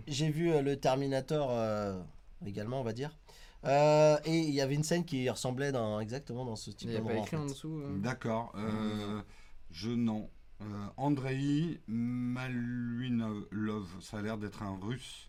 j'ai 0.06 0.30
le 0.62 0.76
Terminator 0.76 1.48
euh, 1.50 2.00
également, 2.46 2.80
on 2.80 2.84
va 2.84 2.92
dire. 2.92 3.10
Euh, 3.64 4.16
et 4.24 4.38
il 4.38 4.54
y 4.54 4.60
avait 4.60 4.74
une 4.76 4.84
scène 4.84 5.04
qui 5.04 5.28
ressemblait 5.28 5.72
dans, 5.72 5.98
exactement 6.00 6.44
dans 6.44 6.54
ce 6.56 6.70
type 6.70 6.88
Il 6.88 6.90
n'y 6.90 6.96
a 6.96 7.00
pas 7.00 7.14
écrit 7.16 7.36
en 7.36 7.44
dessous. 7.46 7.80
euh. 7.80 7.98
D'accord. 7.98 8.52
euh, 8.56 9.20
je 9.72 9.90
non. 9.90 10.30
Euh, 10.60 10.64
Andrei 10.96 11.80
Maluinov, 11.86 13.86
ça 14.00 14.18
a 14.18 14.22
l'air 14.22 14.38
d'être 14.38 14.62
un 14.62 14.76
russe. 14.80 15.28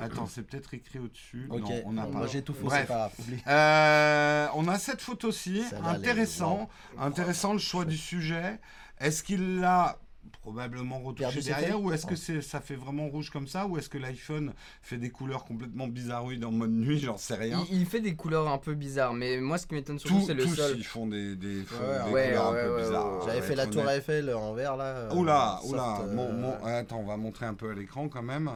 Attends, 0.00 0.26
c'est 0.26 0.42
peut-être 0.42 0.74
écrit 0.74 0.98
au-dessus. 0.98 1.46
Ok, 1.50 1.60
Non, 1.60 1.82
on 1.86 1.94
pas. 1.94 2.06
moi 2.06 2.26
j'ai 2.26 2.42
tout 2.42 2.54
faux, 2.54 2.66
Bref. 2.66 2.88
pas. 2.88 3.12
Euh, 3.46 4.48
on 4.54 4.66
a 4.66 4.76
cette 4.78 5.00
photo-ci, 5.00 5.62
intéressant, 5.84 6.68
intéressant 6.98 7.52
le 7.52 7.60
choix 7.60 7.84
du 7.84 7.96
sujet. 7.96 8.60
Est-ce 8.98 9.22
qu'il 9.22 9.60
l'a 9.60 9.98
probablement 10.42 10.98
retouché 11.00 11.40
derrière 11.40 11.80
ou 11.80 11.92
est-ce 11.92 12.06
que 12.06 12.16
c'est, 12.16 12.40
ça 12.42 12.60
fait 12.60 12.74
vraiment 12.76 13.08
rouge 13.08 13.30
comme 13.30 13.46
ça 13.46 13.66
ou 13.66 13.78
est-ce 13.78 13.88
que 13.88 13.98
l'iPhone 13.98 14.52
fait 14.82 14.98
des 14.98 15.10
couleurs 15.10 15.44
complètement 15.44 15.88
bizarroïdes 15.88 16.44
en 16.44 16.50
mode 16.50 16.70
nuit 16.72 16.98
J'en 16.98 17.16
sais 17.16 17.34
rien. 17.34 17.64
Il, 17.70 17.80
il 17.80 17.86
fait 17.86 18.00
des 18.00 18.14
couleurs 18.14 18.48
un 18.48 18.58
peu 18.58 18.74
bizarres, 18.74 19.14
mais 19.14 19.38
moi 19.40 19.58
ce 19.58 19.66
qui 19.66 19.74
m'étonne 19.74 19.98
surtout 19.98 20.22
c'est 20.26 20.34
le 20.34 20.44
tous, 20.44 20.54
sol. 20.54 20.74
ils 20.76 20.84
font 20.84 21.06
des, 21.06 21.36
des, 21.36 21.62
font 21.64 21.76
Ouais, 21.84 22.04
des 22.06 22.10
ouais, 22.12 22.26
couleurs 22.28 22.52
ouais, 22.52 22.60
un 22.60 22.64
peu 22.66 22.74
ouais, 22.76 22.82
bizarres. 22.82 23.26
J'avais 23.26 23.40
va 23.40 23.46
fait 23.46 23.54
la 23.56 23.66
tour. 23.66 23.90
Eiffel 23.90 24.34
en 24.34 24.54
vert 24.54 24.76
là. 24.76 24.84
euh, 24.84 25.14
Oula, 25.14 25.58
soft, 25.60 25.72
oula, 25.72 26.00
euh, 26.02 26.14
mon- 26.14 26.32
mon- 26.32 26.64
attends, 26.64 26.98
on 27.00 27.06
va 27.06 27.16
montrer 27.16 27.46
un 27.46 27.54
peu 27.54 27.70
à 27.70 27.74
l'écran 27.74 28.08
quand 28.08 28.22
même. 28.22 28.50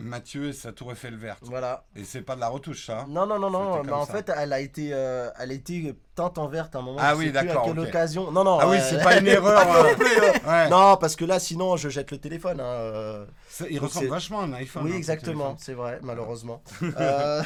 Mathieu 0.00 0.48
et 0.48 0.52
sa 0.52 0.72
tour 0.72 0.92
Eiffel 0.92 1.16
verte. 1.16 1.40
Voilà. 1.42 1.84
Et 1.96 2.04
c'est 2.04 2.22
pas 2.22 2.34
de 2.36 2.40
la 2.40 2.48
retouche, 2.48 2.86
ça 2.86 3.04
Non, 3.08 3.26
non, 3.26 3.38
non, 3.38 3.50
non. 3.50 3.76
C'était 3.78 3.88
bah, 3.90 3.96
en 3.98 4.06
ça. 4.06 4.12
fait, 4.14 4.32
elle 4.36 4.52
a 4.52 4.60
été, 4.60 4.90
euh, 4.92 5.28
elle 5.38 5.50
a 5.50 5.54
été 5.54 5.94
teinte 6.14 6.38
en 6.38 6.48
verte 6.48 6.74
à 6.74 6.80
un 6.80 6.82
moment. 6.82 6.98
Ah 7.00 7.12
je 7.14 7.18
oui, 7.18 7.26
sais 7.26 7.32
d'accord, 7.32 7.64
À 7.64 7.68
quelle 7.68 7.78
occasion 7.78 8.30
Non, 8.32 8.42
non. 8.44 8.58
Ah 8.60 8.68
oui, 8.68 8.76
euh, 8.78 8.86
c'est 8.90 9.02
pas 9.02 9.18
une 9.18 9.26
erreur. 9.28 9.66
euh, 9.76 10.32
ouais. 10.48 10.68
Non, 10.68 10.96
parce 10.96 11.14
que 11.16 11.24
là, 11.24 11.38
sinon, 11.38 11.76
je 11.76 11.88
jette 11.88 12.10
le 12.10 12.18
téléphone. 12.18 12.60
hein, 12.60 12.64
euh. 12.64 13.26
C'est- 13.48 13.66
Il 13.70 13.80
Donc 13.80 13.88
ressemble 13.90 14.08
vachement 14.08 14.40
à 14.40 14.44
un 14.44 14.52
iPhone. 14.54 14.84
Oui, 14.84 14.92
hein, 14.92 14.96
exactement. 14.96 15.56
C'est 15.58 15.74
vrai, 15.74 15.98
malheureusement. 16.02 16.62
Euh, 17.00 17.42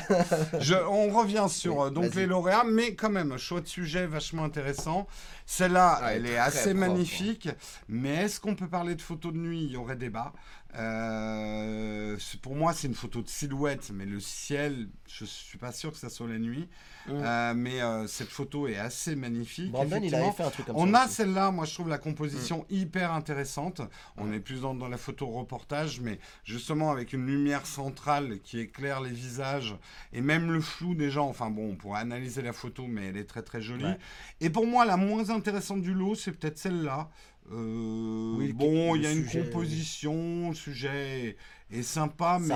Je, 0.60 0.74
on 0.74 1.08
revient 1.10 1.46
sur 1.48 1.76
Oui, 1.78 1.86
euh, 1.86 1.90
donc 1.90 2.14
les 2.14 2.26
lauréats, 2.26 2.64
mais 2.64 2.94
quand 2.94 3.10
même, 3.10 3.36
choix 3.38 3.60
de 3.60 3.66
sujet 3.66 4.06
vachement 4.06 4.44
intéressant. 4.44 5.06
Celle-là, 5.46 5.98
Ah, 6.02 6.14
elle 6.14 6.26
est 6.26 6.38
assez 6.38 6.70
propre, 6.74 6.78
magnifique, 6.80 7.48
mais 7.88 8.24
est-ce 8.24 8.40
qu'on 8.40 8.54
peut 8.54 8.68
parler 8.68 8.94
de 8.94 9.02
photos 9.02 9.32
de 9.32 9.38
nuit? 9.38 9.64
Il 9.64 9.72
y 9.72 9.76
aurait 9.76 9.96
débat. 9.96 10.32
Euh, 10.74 12.16
pour 12.40 12.56
moi, 12.56 12.72
c'est 12.72 12.88
une 12.88 12.94
photo 12.94 13.22
de 13.22 13.28
silhouette, 13.28 13.90
mais 13.92 14.06
le 14.06 14.20
ciel, 14.20 14.88
je 15.06 15.24
suis 15.24 15.58
pas 15.58 15.72
sûr 15.72 15.92
que 15.92 15.98
ça 15.98 16.08
soit 16.08 16.28
la 16.28 16.38
nuit. 16.38 16.68
Mm. 17.06 17.10
Euh, 17.10 17.54
mais 17.54 17.82
euh, 17.82 18.06
cette 18.06 18.28
photo 18.28 18.68
est 18.68 18.76
assez 18.76 19.16
magnifique. 19.16 19.70
Brandon, 19.72 20.00
il 20.02 20.14
avait 20.14 20.30
fait 20.32 20.44
un 20.44 20.50
truc 20.50 20.66
comme 20.66 20.76
On 20.76 20.92
ça. 20.92 21.02
a 21.02 21.08
celle-là, 21.08 21.50
moi 21.50 21.64
je 21.64 21.74
trouve 21.74 21.88
la 21.88 21.98
composition 21.98 22.64
hyper 22.70 23.12
intéressante. 23.12 23.82
On 24.16 24.32
est 24.32 24.40
plus 24.40 24.60
dans, 24.60 24.74
dans 24.74 24.88
la 24.88 24.96
photo 24.96 25.26
reportage, 25.26 26.00
mais 26.00 26.18
justement 26.44 26.90
avec 26.90 27.12
une 27.12 27.26
lumière 27.26 27.66
centrale 27.66 28.38
qui 28.44 28.60
éclaire 28.60 29.00
les 29.00 29.10
visages 29.10 29.74
et 30.12 30.20
même 30.20 30.52
le 30.52 30.60
flou 30.60 30.94
des 30.94 31.10
gens. 31.10 31.28
Enfin 31.28 31.50
bon, 31.50 31.70
on 31.72 31.76
pourrait 31.76 32.00
analyser 32.00 32.40
la 32.42 32.52
photo, 32.52 32.86
mais 32.86 33.08
elle 33.08 33.16
est 33.16 33.28
très 33.28 33.42
très 33.42 33.60
jolie. 33.60 33.84
Ouais. 33.84 33.98
Et 34.40 34.50
pour 34.50 34.66
moi, 34.66 34.84
la 34.84 34.96
moins 34.96 35.28
intéressante 35.30 35.82
du 35.82 35.94
lot, 35.94 36.14
c'est 36.14 36.32
peut-être 36.32 36.58
celle-là. 36.58 37.10
Euh, 37.50 38.34
Oui, 38.36 38.52
bon, 38.52 38.94
il 38.94 39.02
y 39.02 39.06
a 39.06 39.12
une 39.12 39.24
sujet- 39.24 39.44
composition, 39.44 40.48
le 40.50 40.54
sujet 40.54 41.36
est, 41.70 41.82
sympa, 41.82 42.38
mais 42.40 42.54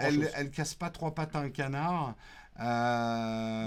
elle, 0.00 0.30
elle 0.34 0.50
casse 0.50 0.74
pas 0.74 0.90
trois 0.90 1.14
pattes 1.14 1.36
à 1.36 1.40
un 1.40 1.50
canard. 1.50 2.14
Euh, 2.60 2.62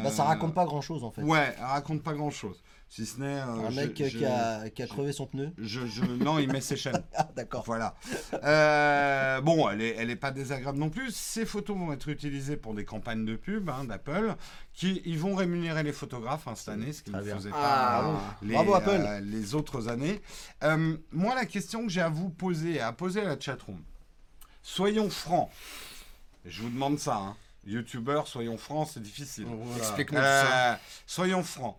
Bah, 0.08 0.14
ça 0.14 0.24
raconte 0.24 0.54
pas 0.54 0.66
grand 0.66 0.82
chose 0.82 1.04
en 1.04 1.12
fait. 1.12 1.22
Ouais, 1.24 1.54
elle 1.58 1.64
raconte 1.66 2.04
pas 2.04 2.14
grand 2.14 2.30
chose. 2.32 2.62
Si 2.90 3.06
ce 3.06 3.20
n'est. 3.20 3.26
euh, 3.26 3.44
un 3.68 3.70
je- 3.70 3.76
mec 3.76 3.90
je- 4.02 4.18
qui, 4.18 4.26
a, 4.26 4.70
qui 4.70 4.82
a 4.82 4.88
crevé 4.88 5.12
son 5.12 5.26
pneu. 5.28 5.52
je, 5.58 5.86
je- 5.86 6.06
non, 6.06 6.40
il 6.40 6.50
met 6.50 6.62
ses 6.62 6.78
chaînes. 6.78 7.04
Ah, 7.18 7.28
d'accord. 7.36 7.64
Voilà. 7.66 7.96
Euh, 8.44 9.42
bon, 9.42 9.68
elle 9.70 9.82
est, 9.82 9.96
elle 9.98 10.10
est 10.10 10.16
pas 10.16 10.32
désagréable 10.32 10.78
non 10.78 10.90
plus. 10.90 11.12
Ces 11.12 11.46
photos 11.46 11.76
vont 11.78 11.92
être 11.92 12.08
utilisées 12.08 12.56
pour 12.56 12.74
des 12.74 12.86
campagnes 12.86 13.26
de 13.26 13.36
pub 13.36 13.70
hein, 13.70 13.84
d'Apple, 13.84 14.36
qui 14.74 15.02
ils 15.06 15.20
vont 15.20 15.36
rémunérer 15.36 15.84
les 15.84 15.92
photographes 15.92 16.48
hein, 16.48 16.56
cette 16.56 16.70
année, 16.70 16.94
ce 16.94 17.04
qu'ils 17.04 17.14
ne 17.14 17.22
faisaient 17.22 17.50
pas 17.50 17.58
Ah, 17.62 18.00
euh, 18.00 18.02
bravo. 18.04 18.20
les, 18.42 18.54
Bravo, 18.54 18.76
Apple. 18.76 18.90
euh, 19.06 19.20
les 19.20 19.54
autres 19.56 19.90
années. 19.90 20.22
Euh, 20.64 20.96
moi, 21.12 21.36
la 21.36 21.46
question 21.46 21.84
que 21.84 21.90
j'ai 21.92 22.02
à 22.02 22.10
vous 22.10 22.30
poser, 22.30 22.80
à 22.80 22.94
poser 22.94 23.20
à 23.22 23.26
la 23.26 23.38
chatroom, 23.40 23.82
soyons 24.64 25.10
francs. 25.10 25.50
Je 26.46 26.62
vous 26.62 26.70
demande 26.70 27.00
ça. 27.00 27.18
Hein. 27.18 27.36
Youtubeurs, 27.68 28.28
soyons 28.28 28.58
francs, 28.58 28.90
c'est 28.94 29.02
difficile. 29.02 29.46
Voilà. 29.48 29.78
Explique-nous 29.78 30.18
ça. 30.20 30.74
Euh, 30.74 30.76
soyons 31.06 31.44
francs. 31.44 31.78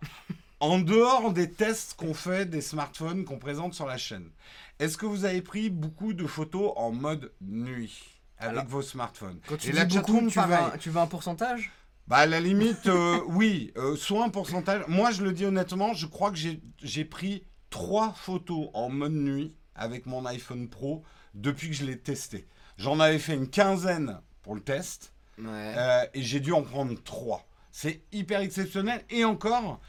En 0.60 0.78
dehors 0.78 1.32
des 1.32 1.50
tests 1.50 1.94
qu'on 1.94 2.14
fait 2.14 2.44
des 2.46 2.60
smartphones 2.60 3.24
qu'on 3.24 3.38
présente 3.38 3.74
sur 3.74 3.86
la 3.86 3.96
chaîne, 3.96 4.30
est-ce 4.78 4.98
que 4.98 5.06
vous 5.06 5.24
avez 5.24 5.40
pris 5.42 5.70
beaucoup 5.70 6.12
de 6.12 6.26
photos 6.26 6.72
en 6.76 6.90
mode 6.90 7.32
nuit 7.40 7.96
avec 8.38 8.58
Alors, 8.58 8.66
vos 8.66 8.82
smartphones? 8.82 9.40
Quand 9.46 9.56
tu 9.56 9.68
Et 9.68 9.72
dis 9.72 9.76
la 9.78 9.84
beaucoup, 9.84 10.26
tu 10.28 10.38
veux, 10.40 10.52
un, 10.54 10.70
tu 10.78 10.90
veux 10.90 11.00
un 11.00 11.06
pourcentage? 11.06 11.70
Bah 12.06 12.16
à 12.18 12.26
la 12.26 12.40
limite, 12.40 12.86
euh, 12.86 13.20
oui, 13.28 13.72
euh, 13.76 13.94
soit 13.96 14.24
un 14.24 14.30
pourcentage. 14.30 14.82
Moi, 14.88 15.10
je 15.10 15.22
le 15.22 15.32
dis 15.32 15.44
honnêtement, 15.44 15.94
je 15.94 16.06
crois 16.06 16.30
que 16.30 16.36
j'ai- 16.38 16.60
j'ai 16.82 17.04
pris 17.04 17.44
trois 17.70 18.12
photos 18.12 18.68
en 18.74 18.88
mode 18.88 19.12
nuit 19.12 19.54
avec 19.74 20.06
mon 20.06 20.24
iPhone 20.26 20.68
Pro 20.68 21.04
depuis 21.34 21.68
que 21.68 21.74
je 21.74 21.84
l'ai 21.84 21.98
testé. 21.98 22.48
J'en 22.78 22.98
avais 22.98 23.18
fait 23.18 23.34
une 23.34 23.48
quinzaine 23.48 24.20
pour 24.42 24.54
le 24.54 24.60
test. 24.62 25.12
Ouais. 25.38 25.74
Euh, 25.76 26.06
et 26.14 26.22
j'ai 26.22 26.40
dû 26.40 26.52
en 26.52 26.62
prendre 26.62 26.94
trois. 27.02 27.46
C'est 27.70 28.02
hyper 28.12 28.40
exceptionnel. 28.40 29.04
Et 29.10 29.24
encore, 29.24 29.80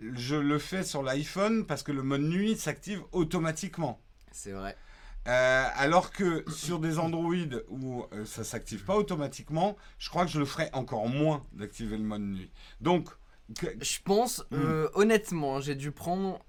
je 0.00 0.36
le 0.36 0.58
fais 0.58 0.82
sur 0.82 1.02
l'iPhone 1.02 1.64
parce 1.66 1.82
que 1.82 1.92
le 1.92 2.02
mode 2.02 2.22
nuit 2.22 2.56
s'active 2.56 3.02
automatiquement. 3.12 4.00
C'est 4.32 4.52
vrai. 4.52 4.76
Euh, 5.28 5.64
alors 5.76 6.12
que 6.12 6.44
sur 6.50 6.78
des 6.78 6.98
Android 7.00 7.34
où 7.68 8.04
euh, 8.12 8.24
ça 8.24 8.44
s'active 8.44 8.84
pas 8.84 8.94
automatiquement, 8.96 9.76
je 9.98 10.08
crois 10.08 10.24
que 10.24 10.30
je 10.30 10.38
le 10.38 10.44
ferai 10.44 10.70
encore 10.72 11.08
moins 11.08 11.44
d'activer 11.52 11.96
le 11.96 12.04
mode 12.04 12.22
nuit. 12.22 12.52
Donc, 12.80 13.08
que- 13.58 13.76
Je 13.80 13.98
pense, 14.04 14.40
Hmm. 14.50 14.54
euh, 14.56 14.88
honnêtement, 14.94 15.60
j'ai 15.60 15.74
dû 15.74 15.90
prendre. 15.92 16.40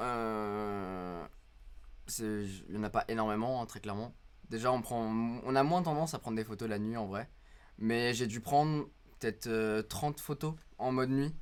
Il 2.19 2.47
n'y 2.69 2.77
en 2.77 2.83
a 2.83 2.89
pas 2.89 3.05
énormément, 3.07 3.61
hein, 3.61 3.65
très 3.65 3.79
clairement. 3.79 4.13
Déjà, 4.49 4.71
on, 4.71 4.81
prend, 4.81 5.11
on 5.43 5.55
a 5.55 5.63
moins 5.63 5.81
tendance 5.83 6.13
à 6.13 6.19
prendre 6.19 6.37
des 6.37 6.43
photos 6.45 6.69
la 6.69 6.79
nuit 6.79 6.95
en 6.97 7.05
vrai. 7.05 7.29
Mais 7.79 8.13
j'ai 8.13 8.27
dû 8.27 8.39
prendre 8.39 8.85
peut-être 9.19 9.47
euh, 9.47 9.81
30 9.81 10.19
photos 10.19 10.53
en 10.77 10.91
mode 10.91 11.09
nuit. 11.09 11.33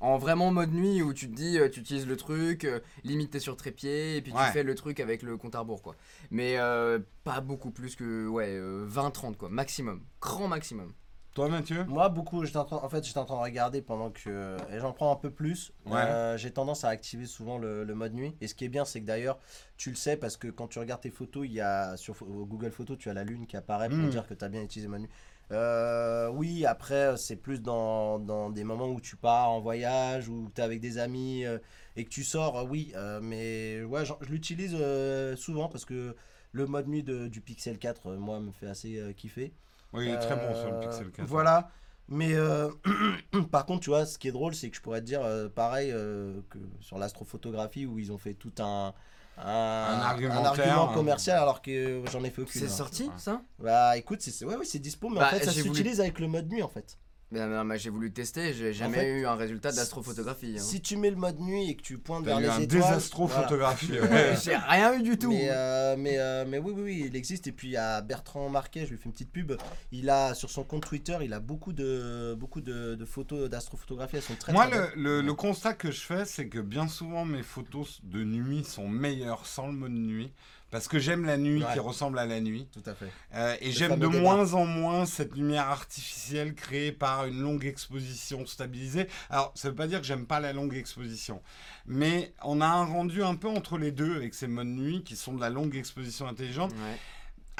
En 0.00 0.18
vraiment 0.18 0.50
mode 0.50 0.72
nuit 0.72 1.00
où 1.00 1.12
tu 1.14 1.30
te 1.30 1.34
dis, 1.34 1.58
euh, 1.58 1.68
tu 1.68 1.78
utilises 1.80 2.08
le 2.08 2.16
truc, 2.16 2.64
euh, 2.64 2.80
limite 3.04 3.30
t'es 3.30 3.38
sur 3.38 3.56
trépied, 3.56 4.16
et 4.16 4.20
puis 4.22 4.32
Ouais. 4.32 4.46
tu 4.46 4.52
fais 4.52 4.64
le 4.64 4.74
truc 4.74 4.98
avec 4.98 5.22
le 5.22 5.36
compte 5.36 5.54
à 5.54 5.60
rebours 5.60 5.80
quoi. 5.80 5.94
Mais 6.32 6.56
euh, 6.58 6.98
pas 7.22 7.40
beaucoup 7.40 7.70
plus 7.70 7.94
que 7.94 8.26
ouais, 8.26 8.58
20-30 8.88 9.36
quoi, 9.36 9.48
maximum. 9.48 10.02
Grand 10.20 10.48
maximum. 10.48 10.92
toi 11.34 11.48
Mathieu? 11.48 11.84
Moi, 11.84 12.08
beaucoup, 12.08 12.44
j'étais 12.44 12.56
en, 12.58 12.64
train- 12.64 12.80
en 12.82 12.88
fait, 12.88 13.04
j'étais 13.06 13.18
en 13.20 13.24
train 13.24 13.36
de 13.36 13.42
regarder 13.42 13.80
pendant 13.80 14.10
que. 14.10 14.56
Et 14.72 14.80
j'en 14.80 14.92
prends 14.92 15.12
un 15.12 15.16
peu 15.16 15.30
plus. 15.30 15.72
Ouais. 15.86 15.92
Euh, 15.94 16.36
j'ai 16.36 16.50
tendance 16.50 16.82
à 16.84 16.88
activer 16.88 17.24
souvent 17.26 17.56
le, 17.56 17.84
le 17.84 17.94
mode 17.94 18.12
nuit. 18.12 18.34
Et 18.40 18.48
ce 18.48 18.54
qui 18.56 18.64
est 18.64 18.68
bien, 18.68 18.84
c'est 18.84 19.00
que 19.00 19.06
d'ailleurs, 19.06 19.38
tu 19.76 19.88
le 19.90 19.96
sais 19.96 20.16
parce 20.16 20.36
que 20.36 20.48
quand 20.48 20.66
tu 20.68 20.78
regardes 20.80 21.00
tes 21.00 21.10
photos, 21.10 21.46
il 21.46 21.52
y 21.52 21.60
a 21.60 21.96
sur 21.96 22.14
pho- 22.16 22.26
Google 22.44 22.70
Photos, 22.72 22.98
tu 22.98 23.08
as 23.08 23.14
la 23.14 23.22
lune 23.24 23.46
qui 23.46 23.56
apparaît 23.56 23.88
pour 23.88 23.98
Mm. 23.98 24.10
dire 24.10 24.26
que 24.26 24.34
tu 24.34 24.44
as 24.44 24.48
bien 24.48 24.62
utilisé 24.62 24.88
le 24.88 24.90
mode 24.90 25.00
nuit. 25.02 25.10
Euh, 25.52 26.28
oui, 26.30 26.64
après, 26.64 27.16
c'est 27.18 27.36
plus 27.36 27.60
dans, 27.60 28.18
dans 28.18 28.48
des 28.50 28.64
moments 28.64 28.88
où 28.88 29.00
tu 29.00 29.16
pars 29.16 29.50
en 29.50 29.60
voyage 29.60 30.28
ou 30.28 30.50
tu 30.54 30.60
es 30.60 30.64
avec 30.64 30.80
des 30.80 30.96
amis 30.98 31.44
euh, 31.44 31.58
et 31.96 32.04
que 32.04 32.08
tu 32.10 32.24
sors, 32.24 32.58
euh, 32.58 32.64
oui. 32.64 32.92
euh, 32.96 33.20
mais 33.22 33.82
ouais, 33.84 34.04
je 34.06 34.12
l'utilise 34.30 34.74
euh, 34.74 35.36
souvent 35.36 35.68
parce 35.68 35.84
que 35.84 36.16
le 36.52 36.66
mode 36.66 36.88
nuit 36.88 37.02
de- 37.02 37.28
du 37.28 37.40
Pixel 37.42 37.78
4, 37.78 38.06
euh, 38.08 38.16
moi, 38.18 38.40
me 38.40 38.50
fait 38.50 38.66
assez 38.66 38.98
euh, 38.98 39.12
kiffer. 39.12 39.52
Oui, 39.92 40.06
il 40.06 40.12
est 40.14 40.18
très 40.18 40.36
bon 40.36 40.54
sur 40.54 40.70
le 40.70 40.76
Euh, 40.76 40.80
Pixel 40.80 41.10
4. 41.10 41.28
Voilà. 41.28 41.70
Mais 42.08 42.34
euh, 42.34 42.70
par 43.50 43.66
contre, 43.66 43.80
tu 43.80 43.90
vois, 43.90 44.06
ce 44.06 44.18
qui 44.18 44.28
est 44.28 44.32
drôle, 44.32 44.54
c'est 44.54 44.70
que 44.70 44.76
je 44.76 44.82
pourrais 44.82 45.00
te 45.00 45.06
dire 45.06 45.22
euh, 45.22 45.48
pareil 45.48 45.90
euh, 45.92 46.40
que 46.50 46.58
sur 46.80 46.98
l'astrophotographie 46.98 47.86
où 47.86 47.98
ils 47.98 48.10
ont 48.12 48.18
fait 48.18 48.34
tout 48.34 48.52
un, 48.58 48.92
un, 49.38 50.00
argumentaire, 50.00 50.46
argument 50.46 50.90
hein. 50.90 50.94
commercial 50.94 51.38
alors 51.38 51.62
que 51.62 52.02
j'en 52.12 52.22
ai 52.24 52.30
fait 52.30 52.42
aucune. 52.42 52.60
C'est 52.60 52.66
hein. 52.66 52.76
sorti 52.76 53.10
ça? 53.16 53.42
Bah 53.58 53.96
écoute, 53.96 54.20
c'est 54.20 54.44
ouais, 54.44 54.56
ouais, 54.56 54.64
c'est 54.64 54.78
dispo, 54.78 55.08
mais 55.08 55.20
Bah, 55.20 55.26
en 55.26 55.30
fait, 55.30 55.44
ça 55.44 55.50
j'ai 55.50 55.62
voulu- 55.62 55.74
s'utilise 55.74 56.00
avec 56.00 56.18
le 56.20 56.28
mode 56.28 56.50
nuit 56.50 56.62
en 56.62 56.68
fait. 56.68 56.98
Non, 57.32 57.64
mais 57.64 57.78
j'ai 57.78 57.90
voulu 57.90 58.12
tester, 58.12 58.52
j'ai 58.52 58.72
jamais 58.72 58.98
fait, 58.98 59.20
eu 59.20 59.26
un 59.26 59.34
résultat 59.34 59.72
d'astrophotographie. 59.72 60.56
hein. 60.58 60.60
Si 60.62 60.80
tu 60.82 60.96
mets 60.96 61.10
le 61.10 61.16
mode 61.16 61.40
nuit 61.40 61.70
et 61.70 61.76
que 61.76 61.82
tu 61.82 61.96
pointes 61.98 62.24
vers 62.24 62.38
eu 62.38 62.42
les 62.42 62.48
un 62.48 62.60
étoiles. 62.60 62.82
désastrophotographie. 62.82 63.92
Ouais. 64.00 64.34
j'ai 64.42 64.56
rien 64.56 64.94
eu 64.98 65.02
du 65.02 65.16
tout. 65.18 65.30
Mais, 65.30 65.48
euh, 65.50 65.96
mais, 65.98 66.18
euh, 66.18 66.44
mais 66.46 66.58
oui, 66.58 66.72
oui, 66.76 66.82
oui, 66.82 67.04
il 67.06 67.16
existe. 67.16 67.46
Et 67.46 67.52
puis 67.52 67.68
il 67.68 67.72
y 67.72 67.76
a 67.76 68.00
Bertrand 68.02 68.48
Marquet, 68.48 68.84
je 68.86 68.90
lui 68.90 68.98
fais 68.98 69.06
une 69.06 69.12
petite 69.12 69.30
pub. 69.32 69.52
Il 69.92 70.10
a 70.10 70.34
sur 70.34 70.50
son 70.50 70.64
compte 70.64 70.84
Twitter, 70.86 71.16
il 71.22 71.32
a 71.32 71.40
beaucoup 71.40 71.72
de, 71.72 72.34
beaucoup 72.38 72.60
de, 72.60 72.94
de 72.94 73.04
photos 73.04 73.48
d'astrophotographie. 73.48 74.16
Elles 74.16 74.22
sont 74.22 74.34
très 74.36 74.52
Moi, 74.52 74.66
très 74.66 74.76
le, 74.78 74.82
belles. 74.82 74.92
le- 75.02 75.20
le 75.22 75.34
constat 75.34 75.74
que 75.74 75.90
je 75.90 76.00
fais, 76.00 76.24
c'est 76.24 76.48
que 76.48 76.58
bien 76.58 76.88
souvent, 76.88 77.24
mes 77.24 77.42
photos 77.42 78.00
de 78.02 78.24
nuit 78.24 78.64
sont 78.64 78.88
meilleures 78.88 79.46
sans 79.46 79.68
le 79.68 79.72
mode 79.72 79.92
nuit. 79.92 80.32
Parce 80.72 80.88
que 80.88 80.98
j'aime 80.98 81.24
la 81.26 81.36
nuit 81.36 81.62
Ouais. 81.62 81.72
qui 81.74 81.78
ressemble 81.78 82.18
à 82.18 82.26
la 82.26 82.40
nuit. 82.40 82.66
Tout 82.72 82.82
à 82.90 82.94
fait. 82.94 83.12
Euh, 83.34 83.54
et 83.60 83.70
j'aime 83.70 83.98
de 83.98 84.06
débat. 84.08 84.18
moins 84.18 84.54
en 84.54 84.64
moins 84.64 85.04
cette 85.06 85.36
lumière 85.36 85.68
artificielle 85.68 86.54
créée 86.54 86.90
par 86.90 87.26
une 87.26 87.40
longue 87.40 87.64
exposition 87.66 88.44
stabilisée. 88.46 89.06
Alors, 89.30 89.52
ça 89.54 89.68
veut 89.68 89.74
pas 89.76 89.86
dire 89.86 90.00
que 90.00 90.06
j'aime 90.06 90.26
pas 90.26 90.40
la 90.40 90.52
longue 90.54 90.74
exposition. 90.74 91.42
Mais 91.86 92.32
on 92.42 92.60
a 92.62 92.66
un 92.66 92.84
rendu 92.86 93.22
un 93.22 93.34
peu 93.36 93.48
entre 93.48 93.76
les 93.78 93.92
deux 93.92 94.16
avec 94.16 94.34
ces 94.34 94.46
modes 94.48 94.66
nuit 94.66 95.02
qui 95.04 95.14
sont 95.14 95.34
de 95.34 95.40
la 95.40 95.50
longue 95.50 95.76
exposition 95.76 96.26
intelligente. 96.26 96.72
Ouais. 96.72 96.98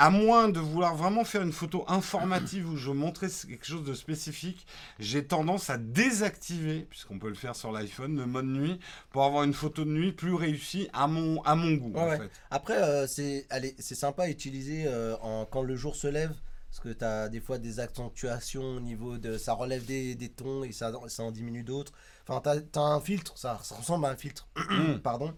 À 0.03 0.11
moins 0.11 0.49
de 0.49 0.59
vouloir 0.59 0.97
vraiment 0.97 1.23
faire 1.23 1.43
une 1.43 1.53
photo 1.53 1.85
informative 1.87 2.69
où 2.69 2.77
je 2.77 2.91
montrais 2.91 3.29
quelque 3.29 3.65
chose 3.65 3.85
de 3.85 3.95
spécifique, 3.95 4.67
j'ai 4.99 5.25
tendance 5.25 5.71
à 5.71 5.79
désactiver, 5.79 6.89
puisqu'on 6.91 7.21
peut 7.21 7.29
le 7.29 7.37
faire 7.37 7.55
sur 7.55 7.71
l'iPhone, 7.71 8.17
le 8.17 8.27
mode 8.27 8.47
nuit, 8.47 8.81
pour 9.11 9.23
avoir 9.23 9.45
une 9.45 9.55
photo 9.55 9.85
de 9.85 9.91
nuit 9.91 10.11
plus 10.11 10.35
réussie 10.35 10.89
à 10.93 11.07
mon, 11.07 11.41
à 11.43 11.55
mon 11.55 11.75
goût, 11.75 11.93
Ouais, 11.93 12.01
en 12.01 12.09
ouais. 12.09 12.19
fait. 12.19 12.31
Après, 12.51 12.83
euh, 12.83 13.07
c'est 13.07 13.47
sympa 13.95 14.25
à 14.25 14.29
utiliser 14.29 14.87
euh, 14.89 15.15
en, 15.23 15.47
quand 15.47 15.63
le 15.63 15.77
jour 15.77 15.95
se 15.95 16.09
lève. 16.09 16.35
Parce 16.69 16.81
que 16.81 16.89
tu 16.89 17.05
as 17.05 17.29
des 17.29 17.41
fois 17.41 17.59
des 17.59 17.79
accentuations 17.79 18.79
au 18.79 18.81
niveau 18.81 19.19
de. 19.19 19.39
Ça 19.39 19.53
relève 19.53 19.85
des, 19.85 20.15
des 20.17 20.31
tons 20.31 20.65
et 20.65 20.73
ça, 20.73 20.91
ça 21.07 21.23
en 21.23 21.31
diminue 21.31 21.63
d'autres. 21.63 21.93
Enfin, 22.27 22.41
tu 22.73 22.79
as, 22.79 22.83
un 22.83 23.01
filtre, 23.01 23.39
ça, 23.39 23.61
ça 23.63 23.77
ressemble 23.77 24.07
à 24.07 24.09
un 24.09 24.17
filtre. 24.17 24.49
Pardon. 25.05 25.33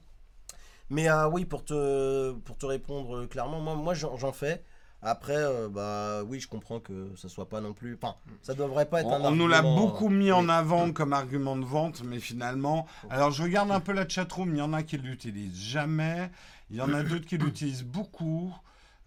Mais 0.91 1.09
euh, 1.09 1.29
oui, 1.29 1.45
pour 1.45 1.65
te, 1.65 2.33
pour 2.33 2.57
te 2.59 2.67
répondre 2.67 3.17
euh, 3.19 3.27
clairement, 3.27 3.61
moi, 3.61 3.75
moi 3.75 3.95
j'en 3.95 4.33
fais. 4.33 4.63
Après, 5.07 5.37
euh, 5.37 5.69
bah 5.69 6.23
oui, 6.27 6.41
je 6.41 6.49
comprends 6.49 6.81
que 6.81 7.11
ça 7.17 7.29
soit 7.29 7.49
pas 7.49 7.61
non 7.61 7.75
plus. 7.75 7.99
Enfin, 8.03 8.17
ça 8.41 8.55
devrait 8.55 8.87
pas 8.87 9.01
être 9.03 9.09
On, 9.09 9.17
un 9.17 9.29
on 9.29 9.31
nous 9.33 9.47
l'a 9.47 9.59
argument, 9.59 9.77
beaucoup 9.77 10.07
euh, 10.07 10.11
mis 10.11 10.33
en 10.33 10.45
oui. 10.45 10.51
avant 10.51 10.93
comme 10.93 11.13
argument 11.13 11.57
de 11.57 11.65
vente, 11.65 12.03
mais 12.05 12.21
finalement. 12.21 12.87
Alors, 13.11 13.31
je 13.31 13.43
regarde 13.43 13.71
un 13.71 13.81
peu 13.81 13.93
la 13.93 14.09
chatroom, 14.09 14.55
il 14.55 14.59
y 14.59 14.63
en 14.63 14.73
a 14.73 14.83
qui 14.83 14.97
l'utilisent 14.97 15.61
jamais, 15.61 16.31
il 16.71 16.77
y 16.77 16.81
en 16.81 16.93
a 16.95 17.03
d'autres 17.03 17.27
qui 17.27 17.37
l'utilisent 17.37 17.85
beaucoup. 17.85 18.55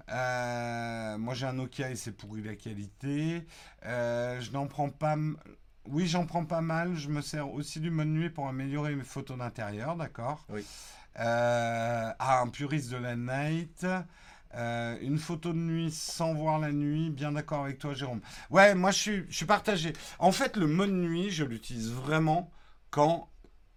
Euh, 0.10 1.18
moi, 1.18 1.34
j'ai 1.34 1.48
un 1.48 1.54
Nokia 1.54 1.90
et 1.90 1.96
c'est 1.96 2.12
pourri 2.12 2.44
la 2.44 2.56
qualité. 2.56 3.46
Euh, 3.86 4.40
je 4.40 4.52
n'en 4.52 4.68
prends 4.68 4.90
pas. 4.90 5.16
Oui, 5.88 6.06
j'en 6.06 6.26
prends 6.28 6.46
pas 6.46 6.62
mal. 6.62 6.96
Je 6.96 7.10
me 7.10 7.22
sers 7.22 7.52
aussi 7.52 7.80
du 7.80 7.90
mode 7.90 8.08
nuit 8.08 8.30
pour 8.30 8.48
améliorer 8.48 8.96
mes 8.96 9.04
photos 9.04 9.38
d'intérieur, 9.38 9.96
d'accord? 9.96 10.46
Oui. 10.50 10.64
Euh, 11.20 12.12
ah, 12.20 12.42
un 12.42 12.48
puriste 12.48 12.92
de 12.92 12.98
la 12.98 13.16
night. 13.16 13.86
Euh, 14.56 14.98
une 15.02 15.18
photo 15.20 15.52
de 15.52 15.58
nuit 15.58 15.92
sans 15.92 16.34
voir 16.34 16.58
la 16.58 16.72
nuit, 16.72 17.10
bien 17.10 17.34
d'accord 17.34 17.66
avec 17.66 17.80
toi 17.80 17.94
Jérôme. 17.94 18.22
Ouais, 18.50 18.74
moi 18.76 18.92
je 18.92 18.98
suis, 18.98 19.26
je 19.30 19.36
suis 19.36 19.46
partagé. 19.46 19.94
En 20.20 20.32
fait, 20.32 20.56
le 20.56 20.68
mode 20.68 20.92
nuit, 20.92 21.30
je 21.30 21.44
l'utilise 21.44 21.92
vraiment 21.92 22.50
quand 22.90 23.30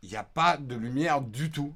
il 0.02 0.10
n'y 0.10 0.16
a 0.16 0.22
pas 0.22 0.56
de 0.56 0.74
lumière 0.76 1.20
du 1.22 1.50
tout. 1.50 1.74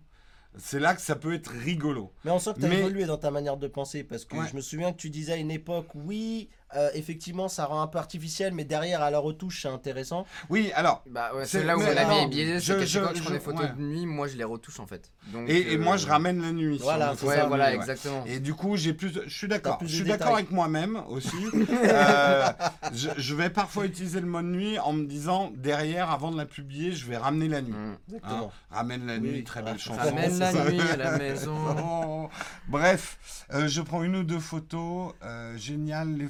C'est 0.57 0.79
là 0.79 0.95
que 0.95 1.01
ça 1.03 1.17
peut 1.17 1.35
être 1.35 1.51
rigolo. 1.51 2.13
Mais 2.25 2.31
on 2.31 2.39
sent 2.39 2.55
que 2.55 2.61
tu 2.61 2.67
as 2.67 2.69
Mais- 2.69 2.79
évolué 2.79 3.05
dans 3.07 3.19
ta 3.19 3.33
manière 3.33 3.57
de 3.57 3.67
penser 3.67 4.05
parce 4.05 4.25
que 4.25 4.37
Ouais. 4.37 4.47
je 4.49 4.55
me 4.55 4.61
souviens 4.61 4.93
que 4.93 4.99
tu 4.99 5.11
disais 5.11 5.33
à 5.33 5.37
une 5.37 5.51
époque, 5.51 5.89
oui, 5.97 6.49
euh, 6.77 6.91
effectivement, 6.95 7.49
ça 7.49 7.67
rend 7.67 7.81
un 7.83 7.87
peu 7.87 7.99
artificiel, 7.99 8.53
mais 8.53 8.65
derrière, 8.65 9.03
à 9.03 9.11
la 9.11 9.19
retouche, 9.19 9.63
c'est 9.63 9.69
intéressant. 9.69 10.27
Oui, 10.51 10.71
alors, 10.75 11.03
Bah 11.11 11.31
ouais, 11.35 11.45
C'est- 11.47 11.65
là 11.65 11.77
où 11.77 11.81
la 11.81 12.05
vie 12.05 12.19
est 12.25 12.27
biaisée, 12.29 12.61
je- 12.61 12.85
je- 12.87 12.99
quand 13.01 13.15
je 13.15 13.23
prends 13.23 13.31
des 13.33 13.41
photos 13.41 13.61
ouais. 13.63 13.73
de 13.77 13.83
nuit, 13.83 14.07
moi 14.07 14.27
je 14.29 14.37
les 14.37 14.45
retouche 14.45 14.81
en 14.81 14.87
fait. 14.87 15.11
Donc, 15.33 15.49
et, 15.49 15.73
et 15.73 15.77
euh, 15.77 15.79
moi 15.79 15.97
je 15.97 16.07
ramène 16.07 16.41
la 16.43 16.53
nuit. 16.53 16.79
Voilà, 16.83 17.13
Ouais, 17.23 17.47
voilà, 17.47 17.71
nuit, 17.71 17.77
ouais. 17.79 17.83
exactement. 17.83 18.25
Et 18.27 18.41
du 18.41 18.55
coup, 18.55 18.77
j'ai 18.77 18.93
plus. 18.95 19.13
de- 19.13 19.25
Je 19.27 19.37
suis 19.37 19.49
d'accord. 19.49 19.79
Je 19.83 19.87
suis 19.95 20.05
d'accord 20.05 20.35
avec 20.35 20.51
moi-même 20.51 21.03
aussi. 21.09 21.37
Euh, 21.85 22.47
je, 22.93 23.09
je 23.17 23.35
vais 23.35 23.51
parfois 23.51 23.85
utiliser 23.87 24.21
le 24.21 24.27
mode 24.27 24.47
nuit 24.47 24.79
en 24.79 24.93
me 24.93 25.05
disant 25.07 25.53
derrière, 25.57 26.11
avant 26.11 26.31
de 26.31 26.37
la 26.37 26.47
publier, 26.47 26.93
je 26.93 27.07
vais 27.07 27.17
ramener 27.17 27.49
la 27.49 27.63
nuit. 27.63 27.73
Mm. 27.73 27.97
Exactement. 28.15 28.53
Hein, 28.71 28.75
Ramène 28.77 29.07
la 29.07 29.15
Oui, 29.15 29.21
nuit, 29.21 29.31
oui. 29.37 29.45
très 29.45 29.63
belle 29.63 29.79
chanson. 29.79 29.99
Ramène 30.01 30.39
la 30.39 30.53
nuit 30.71 30.81
à 30.81 30.97
la 30.97 31.19
maison. 31.19 32.29
Bref, 32.69 33.19
je 33.53 33.81
prends 33.83 34.03
une 34.03 34.17
ou 34.17 34.25
deux 34.25 34.39
photos. 34.41 35.13
génial. 35.57 36.15
Les... 36.17 36.29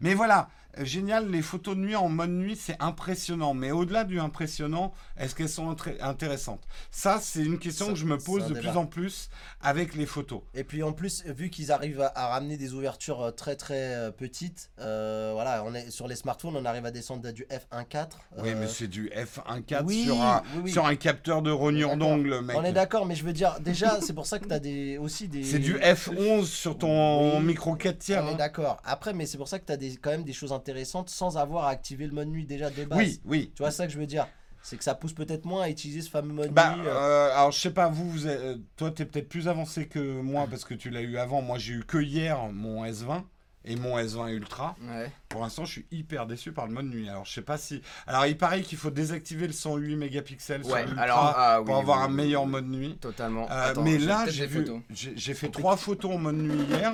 Mais 0.00 0.14
voilà, 0.14 0.48
euh, 0.78 0.84
génial. 0.84 1.30
Les 1.30 1.42
photos 1.42 1.76
de 1.76 1.80
nuit 1.80 1.96
en 1.96 2.08
mode 2.08 2.30
nuit, 2.30 2.56
c'est 2.56 2.76
impressionnant. 2.80 3.54
Mais 3.54 3.70
au-delà 3.70 4.04
du 4.04 4.20
impressionnant, 4.20 4.92
est-ce 5.18 5.34
qu'elles 5.34 5.48
sont 5.48 5.74
intéressantes? 6.00 6.62
Ça, 6.90 7.18
c'est 7.20 7.42
une 7.42 7.58
question 7.58 7.86
Ça, 7.86 7.92
que 7.92 7.98
je 7.98 8.06
me 8.06 8.18
pose 8.18 8.46
de 8.46 8.54
débat. 8.54 8.60
plus 8.60 8.78
en 8.78 8.86
plus 8.86 9.28
avec 9.60 9.94
les 9.94 10.06
photos. 10.06 10.42
Et 10.54 10.64
puis 10.64 10.82
en 10.82 10.92
plus, 10.92 11.24
vu 11.26 11.50
qu'ils 11.50 11.72
arrivent 11.72 12.08
à, 12.14 12.28
ramener 12.28 12.56
des 12.56 12.74
ouvertures 12.74 13.22
euh, 13.22 13.30
très 13.30 13.56
très 13.56 13.94
euh, 13.94 14.10
petites, 14.10 14.70
euh, 14.80 15.30
voilà, 15.34 15.62
on 15.64 15.74
est 15.74 15.90
sur 15.90 16.08
les 16.08 16.16
smartphones, 16.16 16.56
on 16.56 16.64
arrive 16.64 16.86
à 16.86 16.90
descendre 16.90 17.28
à 17.28 17.32
du 17.32 17.44
f1.4. 17.44 18.06
Oui, 18.38 18.50
euh, 18.50 18.56
mais 18.58 18.66
c'est 18.66 18.88
du 18.88 19.10
f1.4 19.10 19.84
oui, 19.84 20.04
sur, 20.04 20.20
un, 20.20 20.42
oui, 20.54 20.60
oui. 20.64 20.72
sur 20.72 20.86
un 20.86 20.96
capteur 20.96 21.42
de 21.42 21.50
rognure 21.50 21.96
d'ongle, 21.96 22.40
mec. 22.40 22.56
On 22.56 22.64
est 22.64 22.72
d'accord, 22.72 23.06
mais 23.06 23.14
je 23.14 23.24
veux 23.24 23.32
dire, 23.32 23.58
déjà, 23.60 24.00
c'est 24.02 24.14
pour 24.14 24.26
ça 24.26 24.38
que 24.38 24.46
tu 24.46 24.54
as 24.54 24.58
des, 24.58 24.98
aussi 24.98 25.28
des. 25.28 25.44
C'est 25.44 25.58
du 25.58 25.76
F11 25.76 26.44
sur 26.44 26.78
ton 26.78 27.38
Oui. 27.38 27.44
micro 27.44 27.74
4 27.74 27.98
tiers. 27.98 28.24
On 28.24 28.28
est 28.28 28.32
hein. 28.32 28.36
d'accord. 28.36 28.78
Après, 28.84 29.12
mais 29.12 29.26
c'est 29.26 29.38
pour 29.38 29.48
ça 29.48 29.58
que 29.58 29.61
tu 29.66 29.72
as 29.72 29.76
des, 29.76 29.96
quand 29.96 30.10
même 30.10 30.24
des 30.24 30.32
choses 30.32 30.52
intéressantes 30.52 31.10
sans 31.10 31.36
avoir 31.38 31.64
à 31.64 31.70
activer 31.70 32.06
le 32.06 32.12
mode 32.12 32.28
nuit 32.28 32.46
déjà 32.46 32.70
de 32.70 32.84
base. 32.84 32.98
Oui, 32.98 33.20
oui. 33.24 33.52
Tu 33.54 33.62
vois 33.62 33.70
ça 33.70 33.86
que 33.86 33.92
je 33.92 33.98
veux 33.98 34.06
dire 34.06 34.26
C'est 34.62 34.76
que 34.76 34.84
ça 34.84 34.94
pousse 34.94 35.12
peut-être 35.12 35.44
moins 35.44 35.62
à 35.62 35.68
utiliser 35.70 36.02
ce 36.02 36.10
fameux 36.10 36.32
mode 36.34 36.50
Bah, 36.52 36.76
nuit. 36.76 36.86
euh, 36.86 36.90
euh, 36.94 37.30
alors 37.36 37.50
je 37.52 37.58
sais 37.60 37.72
pas, 37.72 37.88
vous, 37.88 38.08
vous 38.10 38.26
êtes- 38.28 38.40
euh, 38.40 38.56
toi, 38.76 38.90
t'es 38.90 39.04
peut-être 39.04 39.28
plus 39.28 39.48
avancé 39.48 39.86
que 39.86 40.20
moi 40.20 40.46
parce 40.48 40.64
que 40.64 40.74
tu 40.74 40.90
l'as 40.90 41.00
eu 41.02 41.16
avant. 41.18 41.42
Moi, 41.42 41.58
j'ai 41.58 41.74
eu 41.74 41.84
que 41.84 41.98
hier 41.98 42.38
mon 42.52 42.84
S20 42.84 43.22
et 43.64 43.76
mon 43.76 43.96
S20 43.96 44.28
Ultra. 44.32 44.74
Ouais. 44.88 45.10
Pour 45.28 45.42
l'instant, 45.42 45.64
je 45.64 45.70
suis 45.72 45.86
hyper 45.92 46.26
déçu 46.26 46.50
par 46.52 46.66
le 46.66 46.72
mode 46.72 46.86
nuit. 46.86 47.08
Alors, 47.08 47.24
je 47.24 47.32
sais 47.32 47.42
pas 47.42 47.58
si. 47.58 47.80
Alors, 48.08 48.26
il 48.26 48.36
paraît 48.36 48.62
qu'il 48.62 48.76
faut 48.76 48.90
désactiver 48.90 49.46
le 49.46 49.52
108 49.52 49.94
mégapixels 49.96 50.62
Ouais, 50.64 50.84
alors 50.98 51.32
ah, 51.36 51.60
oui, 51.60 51.66
pour 51.66 51.76
avoir 51.76 51.98
oui, 51.98 52.04
un 52.04 52.08
meilleur 52.08 52.46
mode 52.46 52.66
nuit. 52.68 52.98
Totalement. 53.00 53.48
Euh, 53.50 53.70
Attends, 53.70 53.82
mais 53.82 53.98
là, 53.98 54.24
vu, 54.26 54.66
j'ai 54.90 55.12
j'ai 55.16 55.34
fait 55.34 55.48
trois 55.48 55.76
photos 55.76 56.12
en 56.14 56.18
mode 56.18 56.36
nuit 56.38 56.64
hier. 56.68 56.92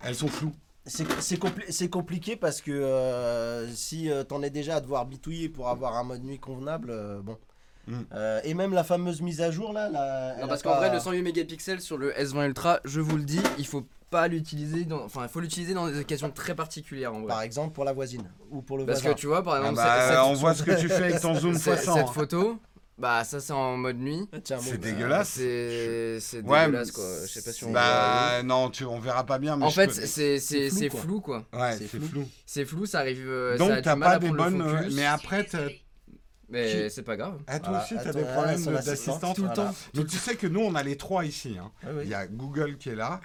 Elles 0.00 0.14
sont 0.16 0.28
floues. 0.28 0.54
C'est 0.88 1.06
c'est 1.20 1.36
compli- 1.40 1.70
c'est 1.70 1.88
compliqué 1.88 2.34
parce 2.36 2.60
que 2.60 2.72
euh, 2.72 3.68
si 3.72 4.10
euh, 4.10 4.24
t'en 4.24 4.42
es 4.42 4.50
déjà 4.50 4.76
à 4.76 4.80
devoir 4.80 5.06
bitouiller 5.06 5.48
pour 5.48 5.68
avoir 5.68 5.96
un 5.96 6.02
mode 6.04 6.24
nuit 6.24 6.38
convenable, 6.40 6.88
euh, 6.90 7.20
bon. 7.22 7.36
Mm. 7.86 7.92
Euh, 8.14 8.40
et 8.44 8.52
même 8.54 8.72
la 8.74 8.84
fameuse 8.84 9.22
mise 9.22 9.40
à 9.40 9.50
jour 9.50 9.72
là, 9.72 9.88
la, 9.88 10.32
elle 10.34 10.40
Non, 10.40 10.44
a 10.44 10.48
parce 10.48 10.62
qu'en 10.62 10.70
pas- 10.72 10.78
vrai, 10.78 10.92
le 10.92 10.98
108 11.00 11.22
mégapixels 11.22 11.80
sur 11.80 11.96
le 11.98 12.12
S20 12.12 12.46
Ultra, 12.48 12.80
je 12.84 13.00
vous 13.00 13.16
le 13.16 13.22
dis, 13.22 13.40
il 13.58 13.66
faut 13.66 13.84
pas 14.10 14.28
l'utiliser 14.28 14.84
dans. 14.84 15.02
Enfin, 15.04 15.22
il 15.22 15.28
faut 15.28 15.40
l'utiliser 15.40 15.74
dans 15.74 15.86
des 15.88 16.00
occasions 16.00 16.30
très 16.30 16.54
particulières 16.54 17.14
en 17.14 17.20
vrai. 17.20 17.28
Par 17.28 17.42
exemple 17.42 17.74
pour 17.74 17.84
la 17.84 17.92
voisine 17.92 18.28
ou 18.50 18.62
pour 18.62 18.78
le 18.78 18.84
Parce 18.86 19.02
que 19.02 19.12
tu 19.14 19.26
vois, 19.26 19.42
par 19.42 19.54
Ah 19.54 19.58
exemple, 19.60 19.76
bah, 19.76 20.08
cette- 20.08 20.18
on 20.18 20.32
voit 20.34 20.54
ce 20.54 20.62
que 20.62 20.78
tu 20.80 20.88
fais 20.88 21.04
avec 21.04 21.20
ton 21.20 21.34
zoom 21.40 21.54
cette, 21.54 21.80
x100. 21.80 21.94
cette 21.94 22.08
photo, 22.08 22.58
bah 22.98 23.22
ça 23.24 23.40
c'est 23.40 23.52
en 23.52 23.76
mode 23.76 23.98
nuit. 23.98 24.28
Ah, 24.32 24.38
C'est 24.42 24.56
bon, 24.56 24.80
dégueulasse. 24.82 25.28
C'est 25.30 26.18
c'est 26.20 26.40
Ouais, 26.42 26.66
dégueulasse 26.66 26.90
quoi. 26.90 27.04
Je 27.22 27.28
sais 27.32 27.42
pas 27.42 27.52
si 27.52 27.64
on. 27.64 27.70
Bah, 27.72 28.42
non, 28.44 28.70
tu, 28.70 28.84
on 28.84 28.98
verra 28.98 29.24
pas 29.24 29.38
bien. 29.38 29.56
Mais 29.56 29.66
En 29.66 29.68
je 29.70 29.74
fait, 29.74 29.86
peux- 29.86 29.92
c'est 29.92 30.38
c'est- 30.40 30.68
flou, 30.70 30.78
c'est 30.78 30.88
quoi. 30.88 31.00
flou 31.00 31.20
quoi. 31.20 31.46
Ouais, 31.52 31.76
c'est 31.78 31.86
flou. 31.88 32.06
flou. 32.06 32.28
C'est 32.44 32.64
flou, 32.64 32.86
ça 32.86 32.98
arrive. 33.00 33.26
euh, 33.28 33.56
ça 33.56 33.58
Donc, 33.58 33.82
t'as 33.82 33.96
pas 33.96 34.18
des 34.18 34.30
bonnes. 34.30 34.62
focus, 34.62 34.94
Mais 34.94 35.06
après, 35.06 35.44
t'as- 35.44 35.68
Mais 36.50 36.88
c'est 36.88 37.02
pas 37.02 37.16
grave. 37.16 37.38
Ah, 37.46 37.58
toi 37.60 37.68
Voilà, 37.70 37.84
aussi, 37.84 37.94
t'as 38.02 38.12
des 38.12 38.24
ah, 38.26 38.32
problèmes 38.32 38.64
d'assistante 38.64 39.36
tout 39.36 39.42
le 39.42 39.48
voilà. 39.48 39.70
temps. 39.70 39.74
Donc 39.94 40.06
tu 40.06 40.16
sais 40.16 40.34
que 40.34 40.46
nous, 40.46 40.60
on 40.60 40.74
a 40.74 40.82
les 40.82 40.96
trois 40.96 41.24
ici. 41.26 41.56
hein. 41.60 41.70
Ah 41.84 41.88
oui. 41.94 42.02
Il 42.04 42.08
y 42.10 42.14
a 42.14 42.26
Google 42.26 42.78
qui 42.78 42.88
est 42.88 42.94
là. 42.94 43.20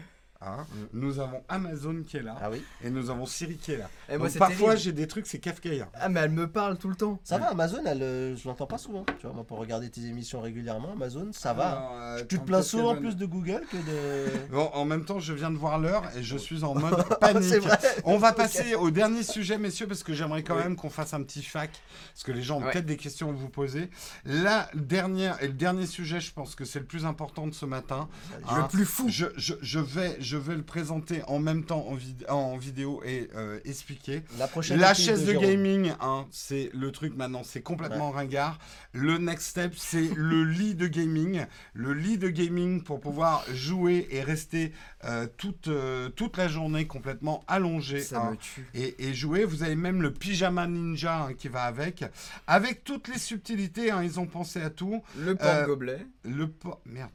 Hein. 0.45 0.65
Nous 0.93 1.19
avons 1.19 1.41
Amazon 1.49 2.03
qui 2.05 2.17
est 2.17 2.21
là. 2.23 2.35
Ah 2.41 2.49
oui. 2.51 2.61
Et 2.83 2.89
nous 2.89 3.09
avons 3.09 3.25
Siri 3.25 3.57
qui 3.57 3.71
est 3.73 3.77
là. 3.77 3.89
Et 4.09 4.17
moi, 4.17 4.27
Donc, 4.27 4.33
c'est 4.33 4.39
parfois, 4.39 4.75
j'ai 4.75 4.91
des 4.91 5.07
trucs, 5.07 5.27
c'est 5.27 5.39
kafkaïen. 5.39 5.87
Ah, 5.93 6.09
mais 6.09 6.21
elle 6.21 6.31
me 6.31 6.47
parle 6.47 6.77
tout 6.77 6.89
le 6.89 6.95
temps. 6.95 7.19
Ça 7.23 7.37
va, 7.37 7.49
Amazon, 7.51 7.81
elle, 7.85 8.01
euh, 8.03 8.35
je 8.35 8.47
l'entends 8.47 8.67
pas 8.67 8.77
souvent. 8.77 9.05
Tu 9.19 9.25
vois, 9.25 9.33
moi, 9.33 9.43
pour 9.43 9.57
regarder 9.59 9.89
tes 9.89 10.01
émissions 10.05 10.41
régulièrement, 10.41 10.91
Amazon, 10.93 11.29
ça 11.31 11.53
va. 11.53 11.67
Alors, 11.69 11.91
euh, 12.01 12.19
tu 12.27 12.39
te 12.39 12.43
plains 12.45 12.61
souvent 12.61 12.95
plus 12.95 13.15
de 13.15 13.25
Google 13.25 13.61
que 13.71 13.77
de. 13.77 14.25
Bon, 14.51 14.69
en 14.73 14.85
même 14.85 15.05
temps, 15.05 15.19
je 15.19 15.33
viens 15.33 15.49
de 15.51 15.57
voir 15.57 15.79
l'heure 15.79 16.03
et 16.17 16.23
je 16.23 16.37
suis 16.37 16.63
en 16.63 16.75
mode 16.75 17.03
panique. 17.19 17.53
vrai. 17.55 17.77
On 18.05 18.17
va 18.17 18.33
passer 18.33 18.75
au 18.75 18.91
dernier 18.91 19.23
sujet, 19.23 19.57
messieurs, 19.57 19.87
parce 19.87 20.03
que 20.03 20.13
j'aimerais 20.13 20.43
quand 20.43 20.55
Oui. 20.57 20.63
même 20.63 20.75
qu'on 20.75 20.89
fasse 20.89 21.13
un 21.13 21.23
petit 21.23 21.43
fac, 21.43 21.71
parce 22.13 22.23
que 22.23 22.31
les 22.31 22.43
gens 22.43 22.57
ont 22.57 22.63
Ouais. 22.63 22.71
peut-être 22.71 22.85
des 22.85 22.97
questions 22.97 23.29
à 23.29 23.33
vous 23.33 23.49
poser. 23.49 23.89
La 24.25 24.69
dernière 24.75 25.41
et 25.41 25.47
le 25.47 25.53
dernier 25.53 25.85
sujet, 25.85 26.19
je 26.19 26.31
pense 26.31 26.55
que 26.55 26.65
c'est 26.65 26.79
le 26.79 26.85
plus 26.85 27.05
important 27.05 27.47
de 27.47 27.53
ce 27.53 27.65
matin. 27.65 28.07
Le 28.41 28.47
hein. 28.61 28.67
plus 28.71 28.85
fou. 28.85 29.05
Je, 29.09 29.25
je, 29.37 29.53
je 29.61 29.79
vais, 29.79 30.15
je 30.19 30.32
je 30.33 30.37
vais 30.39 30.55
le 30.55 30.63
présenter 30.63 31.21
en 31.27 31.37
même 31.37 31.63
temps 31.63 31.85
en, 31.87 31.93
vid- 31.95 32.25
en 32.27 32.57
vidéo 32.57 33.03
et 33.05 33.29
euh, 33.35 33.59
expliquer. 33.65 34.23
La 34.39 34.47
prochaine 34.47 34.79
La 34.79 34.95
chaise 34.95 35.27
de, 35.27 35.33
gaming, 35.33 35.93
hein, 36.01 36.25
c'est 36.31 36.71
le 36.73 36.91
truc 36.91 37.15
maintenant, 37.15 37.43
c'est 37.43 37.61
complètement 37.61 38.09
ringard. 38.09 38.57
Le 38.93 39.19
next 39.19 39.49
step, 39.49 39.75
c'est 39.77 40.09
le 40.15 40.43
lit 40.43 40.73
de 40.73 40.87
gaming. 40.87 41.45
Le 41.75 41.93
lit 41.93 42.17
de 42.17 42.29
gaming 42.29 42.81
pour 42.81 42.99
pouvoir 42.99 43.45
jouer 43.53 44.07
et 44.09 44.23
rester 44.23 44.71
euh, 45.03 45.27
toute, 45.37 45.67
euh, 45.67 46.09
toute 46.09 46.37
la 46.37 46.47
journée 46.47 46.87
complètement 46.87 47.43
allongé. 47.47 47.99
Ça 47.99 48.21
hein, 48.23 48.31
me 48.31 48.37
tue. 48.37 48.67
et, 48.73 49.07
et 49.07 49.13
jouer. 49.13 49.45
Vous 49.45 49.61
avez 49.61 49.75
même 49.75 50.01
le 50.01 50.11
pyjama 50.11 50.65
ninja 50.65 51.25
hein, 51.25 51.33
qui 51.35 51.47
va 51.47 51.63
avec, 51.65 52.03
avec 52.47 52.83
toutes 52.83 53.07
les 53.07 53.19
subtilités. 53.19 53.91
hein, 53.91 54.01
ils 54.03 54.19
ont 54.19 54.25
pensé 54.25 54.59
à 54.63 54.71
tout. 54.71 55.03
Le 55.15 55.31
Euh, 55.31 55.35
porte-gobelet. 55.35 56.07
Le 56.23 56.47
po- 56.47 56.79
merde. 56.85 57.11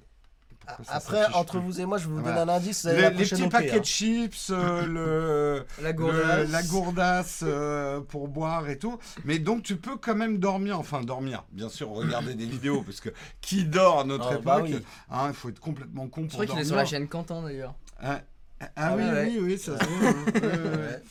Ça 0.85 0.95
Après, 0.97 1.25
entre 1.35 1.53
plus 1.59 1.61
vous 1.61 1.81
et 1.81 1.87
moi, 1.87 1.99
je 1.99 2.07
vous 2.09 2.19
Voilà. 2.21 2.41
donner 2.41 2.53
un 2.53 2.57
indice. 2.57 2.85
les, 2.85 3.01
la 3.01 3.09
les 3.11 3.15
prochaine 3.17 3.39
petits 3.39 3.49
paquets 3.49 3.73
hein. 3.73 3.79
de 3.81 3.85
chips, 3.85 4.51
euh, 4.51 4.87
le, 4.87 5.67
La 5.83 5.93
le- 5.93 5.97
gourdasse. 5.97 6.51
la 6.51 6.63
gourdasse 6.63 7.41
euh, 7.47 8.01
pour 8.01 8.29
boire 8.29 8.69
et 8.69 8.79
tout. 8.79 8.99
Mais 9.25 9.39
donc 9.39 9.63
tu 9.63 9.77
peux 9.77 9.97
quand 9.97 10.15
même 10.15 10.39
dormir, 10.39 10.79
enfin 10.79 11.01
dormir, 11.03 11.45
bien 11.53 11.69
sûr, 11.69 11.89
regarder 11.91 12.35
des 12.35 12.47
vidéos 12.47 12.83
parce 12.83 13.01
que 13.01 13.09
qui 13.41 13.65
dort 13.65 14.01
à 14.01 14.05
notre 14.05 14.29
Ah, 14.29 14.33
époque 14.35 14.45
bah 14.45 14.61
oui. 14.63 14.79
hein, 15.11 15.27
Il 15.29 15.35
faut 15.35 15.49
être 15.49 15.61
complètement 15.61 16.07
con 16.09 16.23
Je 16.23 16.27
pour 16.27 16.33
crois 16.35 16.45
qu'il 16.47 16.49
dormir. 16.55 16.63
est 16.65 16.67
sur 16.69 16.77
la 16.77 16.85
chaîne 16.85 17.09
Quentin 17.09 17.43
d'ailleurs. 17.43 17.75
Ah, 18.03 18.21
ah, 18.61 18.67
Ah 18.77 18.95
oui, 18.97 19.03
ouais, 19.05 19.25
oui, 19.27 19.39
oui, 19.41 19.59
ça 19.59 19.79
se 19.79 19.85
voit. 19.85 21.09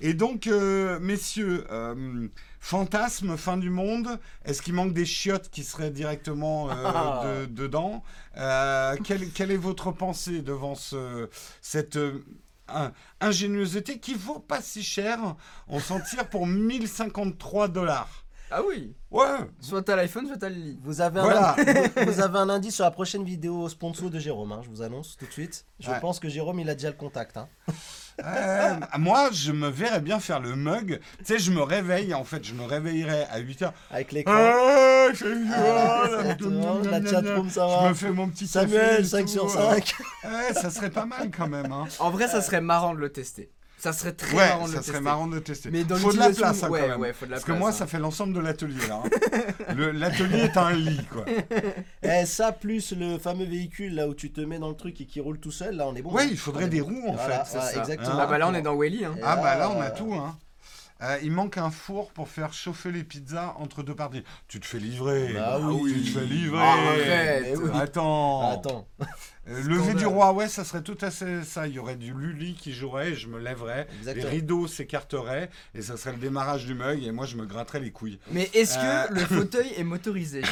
Et 0.00 0.14
donc, 0.14 0.46
euh, 0.46 0.98
messieurs, 1.00 1.64
euh, 1.70 2.28
fantasme, 2.60 3.36
fin 3.36 3.56
du 3.56 3.70
monde, 3.70 4.18
est-ce 4.44 4.62
qu'il 4.62 4.74
manque 4.74 4.92
des 4.92 5.04
chiottes 5.06 5.48
qui 5.50 5.64
seraient 5.64 5.90
directement 5.90 6.70
euh, 6.70 6.74
Ah. 6.84 7.22
de- 7.24 7.46
dedans 7.46 8.02
Euh, 8.36 8.96
quelle, 9.04 9.30
quelle 9.32 9.50
est 9.50 9.56
votre 9.56 9.90
pensée 9.92 10.42
devant 10.42 10.74
ce, 10.74 11.28
cette 11.60 11.96
euh, 11.96 12.22
ingéniosité 13.20 13.98
qui 13.98 14.14
vaut 14.14 14.38
pas 14.38 14.60
si 14.60 14.82
cher 14.82 15.18
On 15.68 15.80
s'en 15.80 16.00
tire 16.00 16.28
pour 16.28 16.46
1053 16.46 17.68
dollars? 17.68 18.24
Ah 18.50 18.60
oui 18.66 18.94
Ouais, 19.10 19.26
Soit 19.60 19.82
t'as 19.82 19.96
l'iPhone, 19.96 20.26
soit 20.26 20.38
t'as 20.38 20.48
le 20.48 20.54
lit. 20.54 20.78
Vous 20.82 21.00
avez, 21.02 21.20
Voilà. 21.20 21.54
un, 21.58 22.04
vous 22.04 22.20
avez 22.20 22.38
un 22.38 22.48
indice 22.48 22.76
sur 22.76 22.84
la 22.84 22.90
prochaine 22.90 23.22
vidéo 23.24 23.68
sponsor 23.68 24.08
de 24.08 24.18
Jérôme, 24.18 24.52
hein, 24.52 24.60
je 24.64 24.70
vous 24.70 24.80
annonce 24.80 25.16
tout 25.18 25.26
de 25.26 25.32
suite. 25.32 25.66
Je 25.80 25.90
Ouais. 25.90 26.00
pense 26.00 26.18
que 26.18 26.28
Jérôme, 26.30 26.58
il 26.60 26.68
a 26.70 26.74
déjà 26.74 26.88
le 26.88 26.96
contact. 26.96 27.36
hein. 27.36 27.48
Euh, 28.24 28.74
moi, 28.98 29.30
je 29.32 29.52
me 29.52 29.68
verrais 29.68 30.00
bien 30.00 30.18
faire 30.20 30.40
le 30.40 30.56
mug. 30.56 31.00
Tu 31.18 31.24
sais, 31.24 31.38
je 31.38 31.50
me 31.50 31.62
réveille, 31.62 32.14
en 32.14 32.24
fait, 32.24 32.44
je 32.44 32.54
me 32.54 32.64
réveillerais 32.64 33.26
à 33.30 33.40
8h. 33.40 33.72
Avec 33.90 34.12
l'écran. 34.12 34.34
Ah, 34.36 35.06
je 35.12 35.16
fais 35.16 35.34
Ah, 35.54 36.04
Je 36.38 37.88
me 37.88 37.94
fais 37.94 38.10
mon 38.10 38.28
petit 38.28 38.46
Samuel, 38.46 38.88
café 38.88 39.00
et 39.00 39.04
5 39.04 39.22
tout, 39.22 39.28
sur 39.28 39.44
euh. 39.46 39.72
5. 39.74 39.94
Ouais, 40.24 40.54
ça 40.54 40.70
serait 40.70 40.90
pas 40.90 41.06
mal 41.06 41.30
quand 41.36 41.48
même. 41.48 41.72
Hein. 41.72 41.86
En 41.98 42.10
vrai, 42.10 42.28
ça 42.28 42.42
serait 42.42 42.60
marrant 42.60 42.94
de 42.94 42.98
le 42.98 43.10
tester. 43.10 43.50
Ça 43.78 43.92
serait 43.92 44.12
très 44.12 44.36
Ouais, 44.36 44.48
marrant 44.48 44.66
de 44.66 44.70
ça 44.72 44.76
le 44.78 44.82
serait 44.82 44.92
tester. 44.92 45.00
marrant 45.04 45.26
de 45.28 45.38
tester. 45.38 45.70
Mais 45.70 45.84
dans 45.84 45.96
faut 45.96 46.12
de 46.12 46.18
la 46.18 46.30
place 46.30 46.62
hein, 46.64 46.68
ouais, 46.68 46.80
quand 46.80 46.88
même. 46.88 47.00
ouais, 47.00 47.12
faut 47.12 47.26
de 47.26 47.30
la 47.30 47.36
Parce 47.36 47.44
place. 47.44 47.56
que 47.56 47.60
moi, 47.60 47.68
hein. 47.70 47.72
ça 47.72 47.86
fait 47.86 47.98
l'ensemble 48.00 48.32
de 48.34 48.40
l'atelier 48.40 48.86
là. 48.88 49.02
hein. 49.04 49.74
L'atelier 49.94 50.38
est 50.40 50.56
un 50.56 50.72
lit 50.72 51.00
quoi. 51.12 51.24
Eh, 52.02 52.26
ça, 52.26 52.50
plus 52.52 52.92
le 52.92 53.18
fameux 53.18 53.44
véhicule 53.44 53.94
là 53.94 54.08
où 54.08 54.14
tu 54.14 54.32
te 54.32 54.40
mets 54.40 54.58
dans 54.58 54.68
le 54.68 54.74
truc 54.76 55.00
et 55.00 55.06
qui 55.06 55.20
roule 55.20 55.38
tout 55.38 55.52
seul, 55.52 55.76
là, 55.76 55.86
on 55.86 55.94
est 55.94 56.02
bon. 56.02 56.12
Ouais, 56.12 56.24
hein. 56.24 56.28
il 56.30 56.36
faudrait 56.38 56.68
des 56.68 56.80
bon. 56.80 56.86
roues 56.88 57.08
en 57.10 57.14
Voilà, 57.14 57.44
fait. 57.44 57.58
ça. 57.60 57.72
exactement. 57.80 58.18
Ah 58.18 58.26
bah 58.26 58.38
là, 58.38 58.48
on 58.48 58.54
est 58.54 58.62
dans 58.62 58.76
Welly. 58.76 59.04
Hein. 59.04 59.14
Ah 59.22 59.36
bah 59.36 59.56
là, 59.56 59.70
on 59.70 59.80
a 59.80 59.86
euh, 59.86 59.96
tout. 59.96 60.12
Hein. 60.12 60.36
Euh, 61.00 61.16
il 61.22 61.30
manque 61.30 61.58
un 61.58 61.70
four 61.70 62.10
pour 62.10 62.28
faire 62.28 62.52
chauffer 62.52 62.90
les 62.90 63.04
pizzas 63.04 63.54
entre 63.58 63.84
deux 63.84 63.94
parties. 63.94 64.24
Tu 64.48 64.58
te 64.58 64.66
fais 64.66 64.78
livrer. 64.80 65.32
Bah 65.32 65.60
oui. 65.60 65.92
Tu 66.04 66.12
te 66.12 66.18
fais 66.18 66.26
livrer. 66.26 66.58
Arrête. 66.60 67.44
Eh 67.52 67.56
oui. 67.56 67.70
Attends. 67.74 68.50
Attends, 68.52 68.88
Euh, 69.48 69.62
lever 69.62 69.94
du 69.94 70.04
roi, 70.06 70.32
ouais, 70.32 70.48
ça 70.48 70.64
serait 70.64 70.82
tout 70.82 70.98
à 71.00 71.10
fait 71.10 71.42
ça. 71.44 71.66
Il 71.68 71.74
y 71.74 71.78
aurait 71.78 71.96
du 71.96 72.12
Luli 72.12 72.54
qui 72.54 72.72
jouerait, 72.72 73.12
et 73.12 73.14
je 73.14 73.28
me 73.28 73.38
lèverais, 73.38 73.86
les 73.92 73.98
exactement. 74.10 74.30
rideaux 74.30 74.66
s'écarteraient, 74.66 75.48
et 75.74 75.80
ça 75.82 75.96
serait 75.96 76.12
le 76.12 76.18
démarrage 76.18 76.66
du 76.66 76.74
mug, 76.74 77.02
et 77.02 77.12
moi 77.12 77.24
je 77.26 77.36
me 77.36 77.46
gratterais 77.46 77.80
les 77.80 77.90
couilles. 77.92 78.18
Mais 78.32 78.50
est-ce 78.52 78.74
que 78.76 79.12
Euh. 79.12 79.14
le 79.14 79.20
fauteuil 79.36 79.72
est 79.76 79.84
motorisé? 79.84 80.42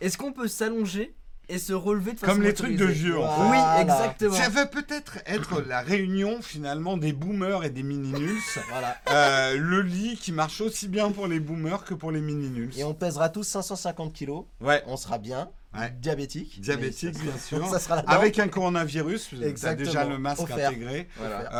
Est-ce 0.00 0.16
qu'on 0.18 0.32
peut 0.32 0.48
s'allonger 0.48 1.14
et 1.48 1.58
se 1.58 1.72
relever 1.72 2.12
de 2.12 2.18
façon 2.18 2.32
Comme 2.32 2.42
les 2.42 2.54
trucs 2.54 2.76
de 2.76 2.84
vieux, 2.84 3.18
en 3.18 3.28
fait. 3.28 3.50
Oui, 3.50 3.80
exactement. 3.82 4.34
Ça 4.34 4.48
va 4.48 4.66
peut-être 4.66 5.18
être 5.26 5.60
la 5.62 5.80
réunion 5.80 6.40
finalement 6.42 6.96
des 6.96 7.12
boomers 7.12 7.64
et 7.64 7.70
des 7.70 7.82
mini-nuls. 7.82 8.38
Voilà. 8.70 8.96
Euh, 9.10 9.56
le 9.58 9.82
lit 9.82 10.16
qui 10.16 10.32
marche 10.32 10.60
aussi 10.60 10.88
bien 10.88 11.10
pour 11.10 11.26
les 11.26 11.40
boomers 11.40 11.84
que 11.84 11.94
pour 11.94 12.10
les 12.10 12.20
mini-nuls. 12.20 12.70
Et 12.76 12.84
on 12.84 12.94
pèsera 12.94 13.28
tous 13.28 13.44
550 13.44 14.12
kilos. 14.12 14.44
Ouais, 14.60 14.82
On 14.86 14.96
sera 14.96 15.18
bien. 15.18 15.50
Ouais. 15.76 15.92
Diabétique. 16.00 16.60
diabétique 16.60 17.18
bien 17.22 17.36
sûr. 17.38 17.66
Ça 17.68 17.78
sera. 17.78 17.96
Avec 18.06 18.38
un 18.38 18.48
coronavirus, 18.48 19.30
tu 19.30 19.66
as 19.66 19.74
déjà 19.74 20.04
le 20.04 20.18
masque 20.18 20.42
Offert. 20.42 20.68
intégré. 20.68 21.08
Voilà. 21.18 21.52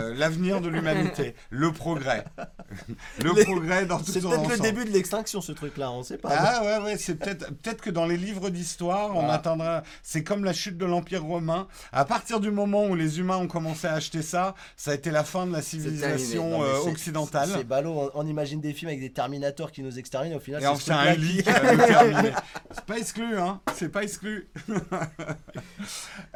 Euh, 0.00 0.14
L'avenir 0.14 0.60
de 0.60 0.68
l'humanité, 0.68 1.34
le 1.50 1.72
progrès. 1.72 2.24
Le 3.22 3.32
Les- 3.34 3.44
progrès 3.44 3.86
dans 3.86 3.98
tout 3.98 4.10
C'est 4.12 4.20
son 4.20 4.30
peut-être 4.30 4.50
le 4.50 4.58
début 4.58 4.84
de 4.84 4.90
l'extinction, 4.90 5.40
ce 5.40 5.52
truc-là, 5.52 5.90
on 5.90 6.02
sait 6.02 6.18
pas. 6.18 6.28
Ah 6.32 6.62
ouais, 6.64 6.84
ouais, 6.84 6.96
c'est 6.98 7.14
peut-être 7.14 7.50
peut 7.62 7.72
que 7.80 7.90
dans 7.90 8.06
les 8.06 8.16
livres 8.16 8.50
d'histoire, 8.50 9.10
on 9.10 9.20
Voilà. 9.20 9.34
attendra. 9.34 9.82
C'est 10.02 10.22
comme 10.22 10.44
la 10.44 10.52
chute 10.52 10.76
de 10.76 10.84
l'Empire 10.84 11.24
romain. 11.24 11.66
À 11.92 12.04
partir 12.04 12.40
du 12.40 12.50
moment 12.50 12.84
où 12.86 12.94
les 12.94 13.18
humains 13.20 13.36
ont 13.38 13.48
commencé 13.48 13.86
à 13.86 13.94
acheter 13.94 14.22
ça, 14.22 14.54
ça 14.76 14.90
a 14.90 14.94
été 14.94 15.10
la 15.10 15.24
fin 15.24 15.46
de 15.46 15.52
la 15.52 15.62
civilisation 15.62 16.50
Non, 16.50 16.62
euh, 16.62 16.66
c'est- 16.84 16.90
occidentale. 16.90 17.48
C'est 17.54 17.64
ballot, 17.64 18.10
on, 18.14 18.20
on 18.22 18.26
imagine 18.26 18.60
des 18.60 18.72
films 18.74 18.88
avec 18.90 19.00
des 19.00 19.12
Terminators 19.12 19.72
qui 19.72 19.82
nous 19.82 19.98
exterminent, 19.98 20.36
au 20.36 20.40
final 20.40 20.62
Et 20.62 20.66
on 20.66 20.76
ce 20.76 20.84
fait 20.84 20.92
un 20.92 21.14
lit 21.14 21.42
qui-. 21.42 21.44
C'est 22.72 22.84
pas 22.84 22.98
exclu, 22.98 23.38
hein. 23.38 23.60
C'est 23.74 23.88
pas 23.88 24.02
exclu. 24.02 24.48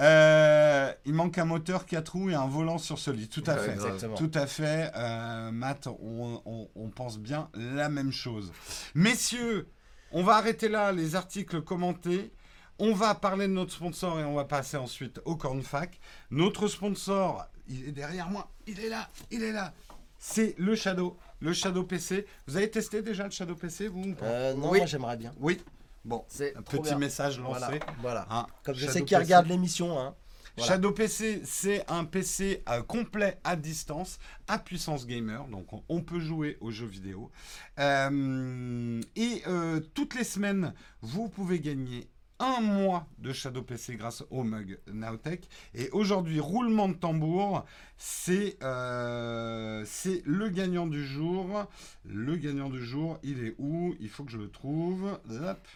Euh, 0.00 0.92
il 1.04 1.14
manque 1.14 1.38
un 1.38 1.44
moteur 1.44 1.86
4 1.86 2.08
roues 2.12 2.30
et 2.30 2.34
un 2.34 2.46
volant 2.46 2.78
sur 2.78 2.98
ce 2.98 3.10
lit. 3.10 3.28
Tout 3.28 3.42
à 3.46 3.54
Ouais, 3.54 3.60
fait. 3.60 3.72
Exactement. 3.72 4.16
Tout 4.16 4.30
à 4.34 4.46
fait, 4.46 4.90
euh, 4.94 5.50
Matt, 5.50 5.86
on, 5.86 6.42
on- 6.44 6.68
on 6.74 6.88
pense 6.90 7.18
bien 7.18 7.48
la 7.54 7.88
même 7.88 8.12
chose. 8.12 8.52
Messieurs, 8.94 9.68
on 10.12 10.22
va 10.22 10.34
arrêter 10.36 10.68
là 10.68 10.92
les 10.92 11.14
articles 11.16 11.62
commentés. 11.62 12.32
On 12.78 12.92
va 12.92 13.14
parler 13.14 13.46
de 13.48 13.52
notre 13.52 13.72
sponsor 13.72 14.20
et 14.20 14.24
on 14.24 14.34
va 14.34 14.44
passer 14.44 14.76
ensuite 14.76 15.20
au 15.24 15.36
Cornfac. 15.36 15.98
Notre 16.30 16.68
sponsor, 16.68 17.46
il 17.68 17.88
est 17.88 17.92
derrière 17.92 18.28
moi, 18.28 18.50
il 18.66 18.78
est 18.80 18.90
là, 18.90 19.08
il 19.30 19.42
est 19.42 19.52
là. 19.52 19.72
C'est 20.18 20.54
le 20.58 20.74
Shadow, 20.74 21.16
le 21.40 21.52
Shadow 21.54 21.84
PC. 21.84 22.26
Vous 22.46 22.56
avez 22.56 22.70
testé 22.70 23.00
déjà 23.02 23.24
le 23.24 23.30
Shadow 23.30 23.54
PC, 23.54 23.88
vous 23.88 24.02
ou 24.02 24.14
pas? 24.14 24.26
Euh, 24.26 24.54
non, 24.54 24.70
Oui. 24.70 24.78
moi 24.78 24.86
j'aimerais 24.86 25.16
bien. 25.16 25.32
Oui. 25.38 25.60
Bon, 26.06 26.24
C'est 26.28 26.56
un 26.56 26.62
petit 26.62 26.80
bien. 26.82 26.98
message 26.98 27.40
lancé. 27.40 27.58
Voilà. 27.60 27.78
voilà. 28.00 28.26
Hein, 28.30 28.46
Comme 28.62 28.74
je 28.76 28.80
Shadow 28.82 28.92
sais 28.92 29.04
qu'il 29.04 29.16
regarde 29.16 29.46
l'émission, 29.48 29.98
hein. 29.98 30.14
Voilà. 30.56 30.72
Shadow 30.72 30.92
PC, 30.92 31.42
c'est 31.44 31.84
un 31.90 32.04
PC 32.06 32.62
euh, 32.70 32.82
complet 32.82 33.38
à 33.44 33.56
distance, 33.56 34.18
à 34.48 34.58
puissance 34.58 35.06
gamer, 35.06 35.46
donc 35.48 35.70
on, 35.74 35.82
on 35.90 36.00
peut 36.00 36.20
jouer 36.20 36.56
aux 36.62 36.70
jeux 36.70 36.86
vidéo. 36.86 37.30
Euh, 37.78 39.00
et 39.16 39.42
euh, 39.46 39.80
toutes 39.94 40.14
les 40.14 40.24
semaines, 40.24 40.72
vous 41.02 41.28
pouvez 41.28 41.60
gagner 41.60 42.08
un 42.38 42.60
mois 42.60 43.06
de 43.18 43.32
Shadow 43.32 43.62
PC 43.62 43.96
grâce 43.96 44.22
au 44.30 44.44
mug 44.44 44.78
Nowtech. 44.92 45.48
Et 45.74 45.90
aujourd'hui, 45.90 46.40
roulement 46.40 46.88
de 46.88 46.94
tambour, 46.94 47.64
c'est 47.98 48.56
euh, 48.62 49.82
c'est 49.86 50.22
le 50.24 50.48
gagnant 50.48 50.86
du 50.86 51.04
jour. 51.04 51.66
Le 52.04 52.36
gagnant 52.36 52.70
du 52.70 52.82
jour, 52.84 53.18
il 53.22 53.44
est 53.44 53.54
où? 53.58 53.94
Il 54.00 54.08
faut 54.08 54.24
que 54.24 54.32
je 54.32 54.38
le 54.38 54.50
trouve. 54.50 55.18
Hop. 55.30 55.66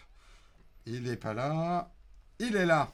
Il 0.85 1.03
n'est 1.03 1.17
pas 1.17 1.33
là. 1.33 1.93
Il 2.39 2.55
est 2.55 2.65
là. 2.65 2.91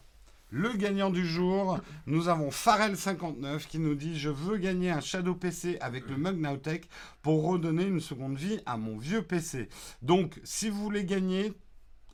Le 0.49 0.73
gagnant 0.73 1.09
du 1.09 1.25
jour, 1.25 1.79
nous 2.05 2.29
avons 2.29 2.49
Farel59 2.49 3.67
qui 3.67 3.79
nous 3.79 3.95
dit 3.95 4.17
Je 4.17 4.29
veux 4.29 4.57
gagner 4.57 4.91
un 4.91 5.01
Shadow 5.01 5.35
PC 5.35 5.77
avec 5.81 6.07
le 6.07 6.15
Mug 6.15 6.39
Nowtech 6.39 6.87
pour 7.21 7.45
redonner 7.45 7.83
une 7.83 7.99
seconde 7.99 8.37
vie 8.37 8.59
à 8.65 8.77
mon 8.77 8.97
vieux 8.97 9.21
PC. 9.21 9.67
Donc, 10.01 10.39
si 10.45 10.69
vous 10.69 10.81
voulez 10.81 11.03
gagner 11.03 11.53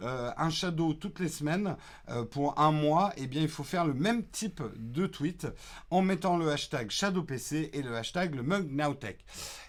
euh, 0.03 0.31
un 0.37 0.49
Shadow 0.49 0.93
toutes 0.93 1.19
les 1.19 1.29
semaines 1.29 1.75
euh, 2.09 2.23
pour 2.25 2.59
un 2.59 2.71
mois, 2.71 3.11
eh 3.17 3.27
bien, 3.27 3.41
il 3.41 3.47
faut 3.47 3.63
faire 3.63 3.85
le 3.85 3.93
même 3.93 4.23
type 4.25 4.61
de 4.75 5.07
tweet 5.07 5.47
en 5.89 6.01
mettant 6.01 6.37
le 6.37 6.51
hashtag 6.51 6.91
ShadowPC 6.91 7.69
et 7.73 7.81
le 7.81 7.95
hashtag 7.95 8.35
le 8.35 8.43
Mug 8.43 8.69
Nowtech. 8.69 9.25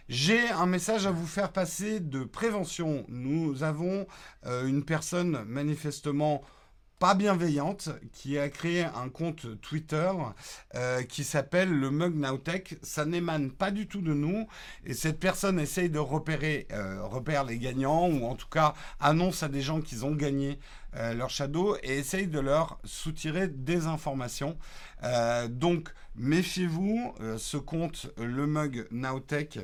J'ai 0.08 0.50
un 0.50 0.66
message 0.66 1.06
à 1.06 1.10
vous 1.10 1.26
faire 1.26 1.50
passer 1.50 1.98
de 1.98 2.24
prévention. 2.24 3.06
Nous 3.08 3.62
avons 3.62 4.06
euh, 4.44 4.66
une 4.66 4.84
personne 4.84 5.44
manifestement 5.44 6.42
pas 7.04 7.12
bienveillante 7.12 7.90
qui 8.14 8.38
a 8.38 8.48
créé 8.48 8.82
un 8.82 9.10
compte 9.10 9.60
Twitter 9.60 10.10
euh, 10.74 11.02
qui 11.02 11.22
s'appelle 11.22 11.68
le 11.68 11.90
Mug 11.90 12.14
Nowtech. 12.14 12.78
Ça 12.80 13.04
n'émane 13.04 13.50
pas 13.50 13.70
du 13.70 13.86
tout 13.86 14.00
de 14.00 14.14
nous 14.14 14.48
et 14.86 14.94
cette 14.94 15.20
personne 15.20 15.60
essaye 15.60 15.90
de 15.90 15.98
repérer 15.98 16.66
euh, 16.72 17.02
repère 17.02 17.44
les 17.44 17.58
gagnants 17.58 18.08
ou 18.08 18.24
en 18.24 18.36
tout 18.36 18.48
cas 18.48 18.72
annonce 19.00 19.42
à 19.42 19.48
des 19.48 19.60
gens 19.60 19.82
qu'ils 19.82 20.06
ont 20.06 20.14
gagné 20.14 20.58
euh, 20.96 21.12
leur 21.12 21.28
shadow 21.28 21.76
et 21.82 21.98
essaye 21.98 22.26
de 22.26 22.40
leur 22.40 22.78
soutirer 22.84 23.48
des 23.48 23.84
informations. 23.84 24.56
Donc 25.50 25.90
méfiez-vous, 26.16 27.14
ce 27.36 27.58
compte 27.58 28.06
le 28.16 28.46
Mug 28.46 28.86
Nowtech, 28.90 29.58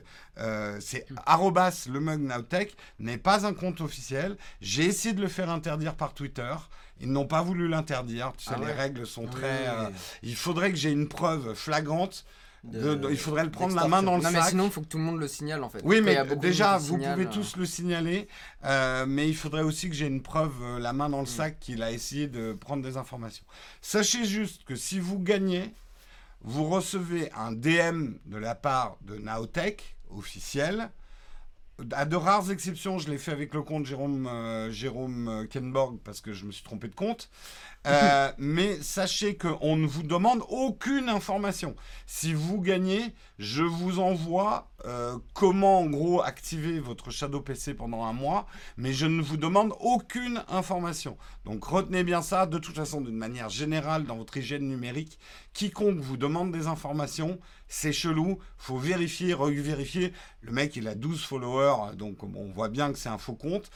c'est 0.80 1.06
arrobas 1.24 1.86
le 1.90 1.98
Mug 1.98 2.20
Nowtech, 2.20 2.76
n'est 2.98 3.16
pas 3.16 3.46
un 3.46 3.54
compte 3.54 3.80
officiel. 3.80 4.36
J'ai 4.60 4.84
essayé 4.84 5.14
de 5.14 5.22
le 5.22 5.28
faire 5.28 5.48
interdire 5.48 5.94
par 5.94 6.12
Twitter 6.12 6.52
Ils 7.00 7.10
n'ont 7.10 7.26
pas 7.26 7.42
voulu 7.42 7.66
l'interdire. 7.68 8.32
Tu 8.36 8.44
sais, 8.44 8.50
Ah 8.54 8.60
les 8.64 8.72
règles 8.72 9.06
sont 9.06 9.22
Oui, 9.24 9.30
très. 9.30 9.66
euh, 9.68 9.88
il 10.22 10.36
faudrait 10.36 10.70
que 10.70 10.76
j'ai 10.76 10.90
une 10.90 11.08
preuve 11.08 11.54
flagrante. 11.54 12.24
de- 12.62 12.94
de- 12.94 13.10
il 13.10 13.16
faudrait 13.16 13.44
le 13.44 13.50
prendre 13.50 13.74
la 13.74 13.88
main 13.88 14.02
dans 14.02 14.18
le 14.18 14.22
Non, 14.22 14.30
mais 14.30 14.38
sac. 14.40 14.50
sinon, 14.50 14.66
il 14.66 14.70
faut 14.70 14.82
que 14.82 14.86
tout 14.86 14.98
le 14.98 15.04
monde 15.04 15.18
le 15.18 15.28
signale 15.28 15.64
en 15.64 15.70
fait. 15.70 15.80
Oui, 15.82 16.02
mais 16.02 16.22
déjà, 16.36 16.76
vous 16.76 16.88
signale, 16.96 17.14
pouvez 17.14 17.26
euh, 17.26 17.30
tous 17.30 17.56
le 17.56 17.64
signaler, 17.64 18.28
euh, 18.66 19.06
mais 19.08 19.26
il 19.30 19.34
faudrait 19.34 19.62
aussi 19.62 19.88
que 19.88 19.94
j'ai 19.94 20.06
une 20.06 20.20
preuve, 20.20 20.52
euh, 20.62 20.78
la 20.78 20.92
main 20.92 21.08
Mm. 21.08 21.12
dans 21.12 21.20
le 21.20 21.26
sac, 21.26 21.58
qu'il 21.58 21.82
a 21.82 21.90
essayé 21.90 22.26
de 22.28 22.52
prendre 22.52 22.82
des 22.82 22.98
informations. 22.98 23.44
Sachez 23.80 24.26
juste 24.26 24.64
que 24.64 24.76
si 24.76 25.00
vous 25.00 25.18
gagnez, 25.18 25.72
vous 26.42 26.64
recevez 26.68 27.32
un 27.32 27.50
DM 27.52 28.16
de 28.26 28.36
la 28.36 28.54
part 28.54 28.98
de 29.06 29.16
Naotech, 29.16 29.96
officiel. 30.10 30.90
À 31.92 32.04
de 32.04 32.16
rares 32.16 32.50
exceptions, 32.50 32.98
je 32.98 33.10
l'ai 33.10 33.18
fait 33.18 33.32
avec 33.32 33.54
le 33.54 33.62
compte 33.62 33.86
Jérôme, 33.86 34.26
euh, 34.26 34.70
euh, 34.70 35.46
Kenborg 35.46 35.98
parce 36.04 36.20
que 36.20 36.32
je 36.32 36.44
me 36.44 36.52
suis 36.52 36.64
trompé 36.64 36.88
de 36.88 36.94
compte. 36.94 37.30
Euh, 37.86 38.30
mais 38.36 38.82
sachez 38.82 39.38
qu'on 39.38 39.76
ne 39.76 39.86
vous 39.86 40.02
demande 40.02 40.42
aucune 40.50 41.08
information. 41.08 41.74
Si 42.06 42.34
vous 42.34 42.60
gagnez, 42.60 43.14
je 43.38 43.62
vous 43.62 44.00
envoie 44.00 44.70
euh, 44.84 45.16
comment 45.32 45.80
en 45.80 45.86
gros 45.86 46.20
activer 46.20 46.78
votre 46.78 47.10
Shadow 47.10 47.40
PC 47.40 47.72
pendant 47.72 48.04
un 48.04 48.12
mois, 48.12 48.46
mais 48.76 48.92
je 48.92 49.06
ne 49.06 49.22
vous 49.22 49.38
demande 49.38 49.72
aucune 49.80 50.44
information. 50.48 51.16
Donc 51.46 51.64
retenez 51.64 52.04
bien 52.04 52.20
ça, 52.20 52.44
de 52.44 52.58
toute 52.58 52.76
façon, 52.76 53.00
d'une 53.00 53.16
manière 53.16 53.48
générale 53.48 54.04
dans 54.04 54.16
votre 54.16 54.36
hygiène 54.36 54.68
numérique, 54.68 55.18
quiconque 55.54 56.00
vous 56.00 56.18
demande 56.18 56.52
des 56.52 56.66
informations, 56.66 57.38
c'est 57.66 57.92
chelou, 57.94 58.40
faut 58.58 58.76
vérifier, 58.76 59.32
revérifier. 59.32 60.12
Le 60.42 60.52
mec, 60.52 60.76
il 60.76 60.86
a 60.86 60.94
12 60.94 61.24
followers, 61.24 61.96
donc 61.96 62.22
on 62.22 62.52
voit 62.52 62.68
bien 62.68 62.92
que 62.92 62.98
c'est 62.98 63.08
un 63.08 63.18
faux 63.18 63.34
compte. 63.34 63.70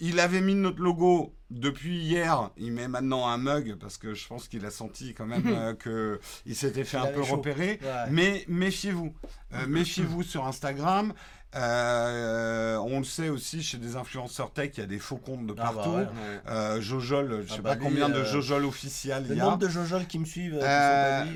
Il 0.00 0.20
avait 0.20 0.40
mis 0.40 0.54
notre 0.54 0.80
logo 0.80 1.34
depuis 1.50 1.98
hier. 1.98 2.50
Il 2.56 2.72
met 2.72 2.86
maintenant 2.88 3.26
un 3.26 3.38
mug 3.38 3.76
parce 3.80 3.96
que 3.98 4.14
je 4.14 4.26
pense 4.28 4.46
qu'il 4.48 4.64
a 4.66 4.70
senti 4.70 5.14
quand 5.14 5.26
même 5.26 5.46
euh, 5.46 5.74
que 5.74 6.20
il 6.46 6.54
s'était 6.54 6.84
fait 6.84 6.98
Il 6.98 7.08
un 7.08 7.12
peu 7.12 7.22
chaud. 7.24 7.36
repérer. 7.36 7.78
Ouais. 7.82 8.10
Mais 8.10 8.44
méfiez-vous. 8.48 9.12
Euh, 9.54 9.66
méfiez-vous 9.68 10.22
sur 10.22 10.46
Instagram. 10.46 11.12
Euh, 11.54 12.76
on 12.76 12.98
le 12.98 13.04
sait 13.04 13.30
aussi 13.30 13.62
chez 13.62 13.78
des 13.78 13.96
influenceurs 13.96 14.52
tech, 14.52 14.72
il 14.76 14.80
y 14.80 14.82
a 14.82 14.86
des 14.86 14.98
faux 14.98 15.16
comptes 15.16 15.46
de 15.46 15.54
Ah 15.56 15.64
bah 15.64 15.72
partout. 15.74 15.90
ouais. 15.92 16.02
ouais. 16.02 16.40
Euh, 16.48 16.80
Jojol, 16.82 17.44
je 17.46 17.52
Ah 17.52 17.56
sais 17.56 17.62
bah 17.62 17.70
pas 17.70 17.74
lui, 17.76 17.84
combien 17.84 18.10
de 18.10 18.22
Jojol 18.22 18.66
officiels 18.66 19.24
Le 19.26 19.34
il 19.34 19.38
y 19.38 19.40
a. 19.40 19.44
nombre 19.44 19.56
de 19.56 19.68
Jojol 19.68 20.06
qui 20.06 20.18
me 20.18 20.26
suivent. 20.26 20.60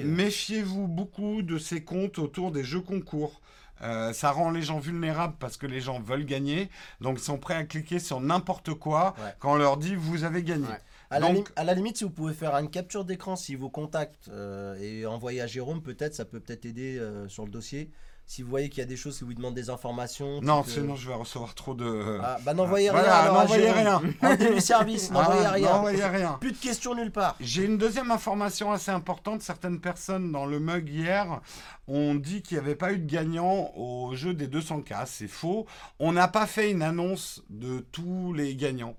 Méfiez-vous 0.04 0.86
beaucoup 0.88 1.42
de 1.42 1.58
ces 1.58 1.82
comptes 1.82 2.18
autour 2.18 2.52
des 2.52 2.62
jeux 2.64 2.80
concours. 2.80 3.40
Euh, 3.82 4.12
ça 4.12 4.30
rend 4.30 4.50
les 4.50 4.62
gens 4.62 4.78
vulnérables 4.78 5.34
parce 5.38 5.56
que 5.56 5.66
les 5.66 5.80
gens 5.80 5.98
veulent 6.00 6.24
gagner, 6.24 6.70
donc 7.00 7.18
ils 7.18 7.24
sont 7.24 7.38
prêts 7.38 7.54
à 7.56 7.64
cliquer 7.64 7.98
sur 7.98 8.20
n'importe 8.20 8.74
quoi 8.74 9.14
Ouais. 9.18 9.34
quand 9.40 9.52
on 9.52 9.56
leur 9.56 9.76
dit 9.76 9.94
vous 9.94 10.24
avez 10.24 10.42
gagné. 10.42 10.66
Ouais. 10.66 10.78
À, 11.10 11.18
la 11.20 11.26
Donc- 11.28 11.48
lim- 11.48 11.52
à 11.56 11.64
la 11.64 11.74
limite, 11.74 11.98
si 11.98 12.04
vous 12.04 12.10
pouvez 12.10 12.32
faire 12.32 12.54
une 12.56 12.70
capture 12.70 13.04
d'écran, 13.04 13.36
si 13.36 13.54
vous 13.54 13.68
contactez 13.68 14.30
euh, 14.30 14.76
et 14.80 15.04
envoyer 15.04 15.40
à 15.42 15.46
Jérôme, 15.46 15.82
peut-être, 15.82 16.14
ça 16.14 16.24
peut 16.24 16.40
peut-être 16.40 16.64
aider 16.64 16.96
euh, 16.98 17.28
sur 17.28 17.44
le 17.44 17.50
dossier. 17.50 17.90
Si 18.24 18.42
vous 18.42 18.48
voyez 18.48 18.70
qu'il 18.70 18.78
y 18.78 18.82
a 18.82 18.86
des 18.86 18.96
choses 18.96 19.18
qui 19.18 19.24
vous 19.24 19.34
demandent 19.34 19.54
des 19.54 19.68
informations. 19.68 20.40
Non, 20.40 20.62
type, 20.62 20.70
euh, 20.78 20.80
sinon 20.80 20.96
je 20.96 21.06
vais 21.08 21.14
recevoir 21.14 21.54
trop 21.54 21.74
de. 21.74 22.18
Ah, 22.22 22.38
bah 22.44 22.54
n'envoyez 22.54 22.88
rien. 22.90 23.00
Voilà, 23.02 23.30
n'envoyez 23.32 23.70
rien. 23.70 24.00
Rendez-lui 24.22 24.62
service, 24.62 25.10
n'envoyez 25.10 25.44
Ah, 25.44 25.50
rien. 25.50 25.68
n'envoyez 25.72 26.04
rien. 26.04 26.38
Plus 26.40 26.52
de 26.52 26.56
questions 26.56 26.94
nulle 26.94 27.10
part. 27.12 27.36
J'ai 27.40 27.64
une 27.64 27.76
deuxième 27.76 28.10
information 28.10 28.72
assez 28.72 28.90
importante. 28.90 29.42
Certaines 29.42 29.80
personnes 29.80 30.32
dans 30.32 30.46
le 30.46 30.60
mug 30.60 30.88
hier 30.88 31.40
ont 31.88 32.14
dit 32.14 32.40
qu'il 32.42 32.56
n'y 32.56 32.64
avait 32.64 32.74
pas 32.76 32.92
eu 32.92 32.98
de 32.98 33.10
gagnant 33.10 33.70
au 33.76 34.14
jeu 34.14 34.32
des 34.32 34.46
200K. 34.48 35.02
C'est 35.06 35.28
faux. 35.28 35.66
On 35.98 36.12
n'a 36.12 36.28
pas 36.28 36.46
fait 36.46 36.70
une 36.70 36.82
annonce 36.82 37.42
de 37.50 37.80
tous 37.92 38.32
les 38.32 38.56
gagnants. 38.56 38.96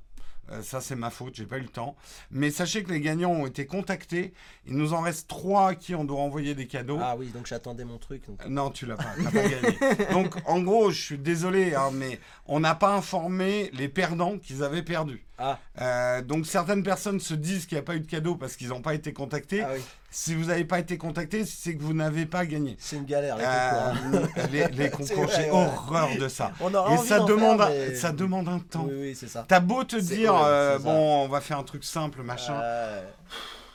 Euh, 0.52 0.62
ça, 0.62 0.82
c'est 0.82 0.96
ma 0.96 1.10
faute, 1.10 1.36
j'ai 1.36 1.46
pas 1.46 1.58
eu 1.58 1.62
le 1.62 1.70
temps. 1.70 1.96
Mais 2.30 2.52
sachez 2.52 2.84
que 2.84 2.92
les 2.92 3.00
gagnants 3.00 3.32
ont 3.32 3.46
été 3.46 3.66
contactés. 3.66 4.34
Il 4.68 4.76
nous 4.76 4.94
en 4.94 5.02
reste 5.02 5.28
trois 5.30 5.70
à 5.70 5.76
qui 5.76 5.96
on 5.96 6.04
doit 6.04 6.20
envoyer 6.20 6.54
des 6.54 6.68
cadeaux. 6.68 7.00
Ah 7.02 7.16
oui, 7.18 7.28
donc 7.28 7.48
j'attendais 7.48 7.86
mon 7.86 7.98
truc. 7.98 8.28
donc. 8.28 8.42
Euh, 8.44 8.50
Non, 8.50 8.70
tu 8.70 8.86
l'as 8.86 8.98
pas, 8.98 9.06
t'as 9.24 9.32
pas 9.32 9.48
gagné. 9.48 9.78
Donc, 10.12 10.36
en 10.46 10.62
gros, 10.62 10.92
je 10.92 11.02
suis 11.02 11.18
désolé, 11.18 11.76
hein, 11.76 11.92
mais 11.94 12.20
on 12.46 12.60
n'a 12.60 12.76
pas 12.76 12.94
informé 12.94 13.70
les 13.74 13.88
perdants 13.88 14.38
qu'ils 14.38 14.64
avaient 14.64 14.84
perdu. 14.84 15.26
Ah, 15.38 15.58
Euh, 15.82 16.22
donc, 16.22 16.46
certaines 16.46 16.84
personnes 16.84 17.20
se 17.20 17.34
disent 17.34 17.66
qu'il 17.66 17.76
n'y 17.78 17.80
a 17.80 17.84
pas 17.84 17.96
eu 17.96 18.00
de 18.00 18.06
cadeau 18.10 18.36
parce 18.36 18.56
qu'ils 18.56 18.68
n'ont 18.70 18.82
pas 18.82 18.94
été 18.94 19.14
contactés. 19.14 19.64
ah 19.64 19.70
oui, 19.74 19.82
Si 20.12 20.36
vous 20.36 20.46
n'avez 20.46 20.64
pas 20.64 20.78
été 20.78 20.96
contacté, 21.00 21.44
c'est 21.44 21.76
que 21.76 21.82
vous 21.82 21.94
n'avez 21.94 22.28
pas 22.28 22.46
gagné. 22.46 22.76
c'est 22.80 22.98
une 22.98 23.06
galère 23.06 23.36
les 23.38 23.44
Euh, 23.44 23.94
concours. 24.12 24.30
hein. 24.36 24.48
les, 24.52 24.68
les 24.68 24.90
concours, 24.92 25.28
j'ai 25.36 25.46
ouais. 25.46 25.50
horreur 25.50 26.10
de 26.20 26.28
ça. 26.28 26.52
On 26.62 26.70
Et 26.70 26.98
ça 27.08 27.20
demande, 27.22 27.58
faire, 27.58 27.68
un- 27.68 27.70
mais- 27.72 27.96
ça 27.96 28.12
demande 28.12 28.48
un 28.48 28.60
temps. 28.60 28.86
Oui, 28.88 28.96
oui, 29.00 29.16
c'est 29.20 29.28
ça. 29.28 29.44
T'as 29.48 29.60
beau 29.60 29.84
te 29.84 29.96
dire, 29.96 30.36
ouais, 30.36 30.42
euh, 30.46 30.78
bon, 30.80 31.24
on 31.26 31.28
va 31.28 31.42
faire 31.42 31.58
un 31.58 31.64
truc 31.64 31.84
simple, 31.84 32.22
machin. 32.22 32.62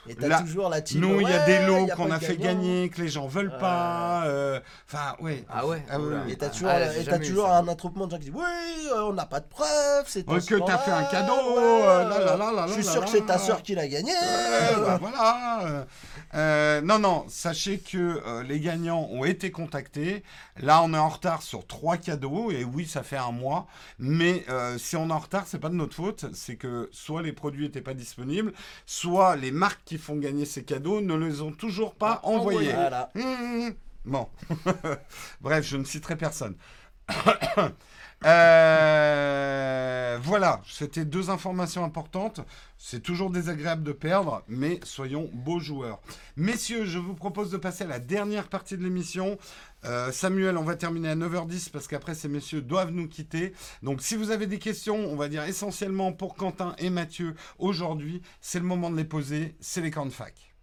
Ouais. 0.09 0.13
Et 0.13 0.15
t'as 0.15 0.27
Là, 0.27 0.41
toujours 0.41 0.69
la 0.69 0.81
team. 0.81 1.01
Nous, 1.01 1.21
il 1.21 1.29
y 1.29 1.33
a 1.33 1.39
ouais, 1.39 1.45
des 1.45 1.65
lots 1.65 1.87
a 1.91 1.95
qu'on 1.95 2.09
a 2.11 2.19
fait 2.19 2.35
gagnant. 2.37 2.59
gagner, 2.61 2.89
que 2.89 3.01
les 3.01 3.07
gens 3.09 3.27
veulent 3.27 3.49
Ouais. 3.51 3.59
pas. 3.59 4.23
euh, 4.25 4.59
Enfin, 4.87 5.15
oui. 5.19 5.43
Ah 5.49 5.65
ouais 5.67 5.83
Ah 5.89 5.99
oui, 5.99 6.07
Oula. 6.07 6.21
oui. 6.25 6.31
Et 6.33 6.35
t'as 6.35 6.47
Ah, 6.47 6.49
toujours, 6.49 6.69
ah, 6.69 6.95
et 6.97 7.19
toujours 7.27 7.49
un 7.51 7.67
attroupement 7.67 8.05
de 8.07 8.11
gens 8.11 8.17
qui 8.17 8.25
disent 8.25 8.33
Oui, 8.35 8.87
euh, 8.91 9.01
on 9.03 9.13
n'a 9.13 9.25
pas 9.25 9.39
de 9.39 9.47
preuves, 9.47 10.05
c'est 10.07 10.27
Ouais, 10.29 10.39
que 10.39 10.55
t'as 10.65 10.77
fait 10.79 10.91
un 10.91 11.03
cadeau, 11.05 11.33
ouais, 11.33 11.81
euh, 11.83 12.09
là, 12.09 12.19
là, 12.19 12.35
là, 12.37 12.51
là, 12.51 12.65
Je 12.67 12.73
suis 12.73 12.83
là, 12.83 12.91
sûr 12.91 13.01
là, 13.01 13.05
que 13.05 13.11
c'est 13.11 13.25
ta 13.25 13.37
soeur 13.37 13.61
qui 13.61 13.75
l'a 13.75 13.87
gagné. 13.87 14.11
Ouais, 14.11 14.75
bah 14.85 14.97
voilà. 15.01 15.59
euh, 15.65 15.83
euh, 16.35 16.81
non, 16.81 16.99
non, 16.99 17.25
sachez 17.27 17.79
que 17.79 17.97
euh, 18.25 18.43
les 18.43 18.59
gagnants 18.59 19.07
ont 19.11 19.25
été 19.25 19.51
contactés. 19.51 20.23
Là, 20.61 20.81
on 20.83 20.93
est 20.93 20.97
en 20.97 21.09
retard 21.09 21.41
sur 21.41 21.65
trois 21.67 21.97
cadeaux. 21.97 22.51
Et 22.51 22.63
oui, 22.63 22.85
ça 22.87 23.03
fait 23.03 23.17
un 23.17 23.31
mois. 23.31 23.67
Mais 23.99 24.43
euh, 24.49 24.77
si 24.77 24.95
on 24.95 25.09
est 25.09 25.13
en 25.13 25.19
retard, 25.19 25.43
c'est 25.47 25.59
pas 25.59 25.69
de 25.69 25.75
notre 25.75 25.95
faute. 25.95 26.25
C'est 26.33 26.55
que 26.55 26.89
soit 26.91 27.21
les 27.21 27.31
produits 27.33 27.65
n'étaient 27.65 27.81
pas 27.81 27.93
disponibles, 27.93 28.53
soit 28.85 29.35
les 29.35 29.51
marques 29.51 29.81
qui 29.85 29.97
font 29.99 30.15
gagner 30.15 30.45
ces 30.45 30.63
cadeaux 30.63 31.01
ne 31.01 31.15
les 31.15 31.41
ont 31.41 31.51
toujours 31.51 31.95
pas 31.95 32.19
envoyés. 32.23 32.73
Voilà. 32.73 33.11
Mmh. 33.15 33.69
Bon. 34.05 34.27
Bref, 35.41 35.65
je 35.65 35.77
ne 35.77 35.83
citerai 35.83 36.15
personne. 36.15 36.55
Euh, 38.25 40.19
voilà, 40.21 40.61
c'était 40.67 41.05
deux 41.05 41.29
informations 41.29 41.85
importantes. 41.85 42.41
C'est 42.77 43.01
toujours 43.01 43.29
désagréable 43.29 43.83
de 43.83 43.93
perdre, 43.93 44.43
mais 44.49 44.79
soyons 44.83 45.29
beaux 45.33 45.59
joueurs. 45.59 46.01
Messieurs, 46.35 46.85
je 46.85 46.99
vous 46.99 47.13
propose 47.13 47.49
de 47.49 47.57
passer 47.57 47.85
à 47.85 47.87
la 47.87 47.99
dernière 47.99 48.49
partie 48.49 48.77
de 48.77 48.83
l'émission. 48.83 49.37
Euh, 49.85 50.11
Samuel, 50.11 50.57
on 50.57 50.63
va 50.63 50.75
terminer 50.75 51.09
à 51.09 51.15
9h10 51.15 51.69
parce 51.71 51.87
qu'après 51.87 52.15
ces 52.15 52.27
messieurs 52.27 52.61
doivent 52.61 52.91
nous 52.91 53.07
quitter. 53.07 53.53
Donc 53.81 54.01
si 54.01 54.15
vous 54.15 54.31
avez 54.31 54.47
des 54.47 54.59
questions, 54.59 54.95
on 54.95 55.15
va 55.15 55.27
dire 55.27 55.43
essentiellement 55.43 56.11
pour 56.11 56.35
Quentin 56.35 56.75
et 56.77 56.89
Mathieu 56.89 57.35
aujourd'hui, 57.57 58.21
c'est 58.41 58.59
le 58.59 58.65
moment 58.65 58.89
de 58.89 58.97
les 58.97 59.05
poser, 59.05 59.55
c'est 59.59 59.81
les 59.81 59.91
camps 59.91 60.05
de 60.05 60.11
fac. 60.11 60.53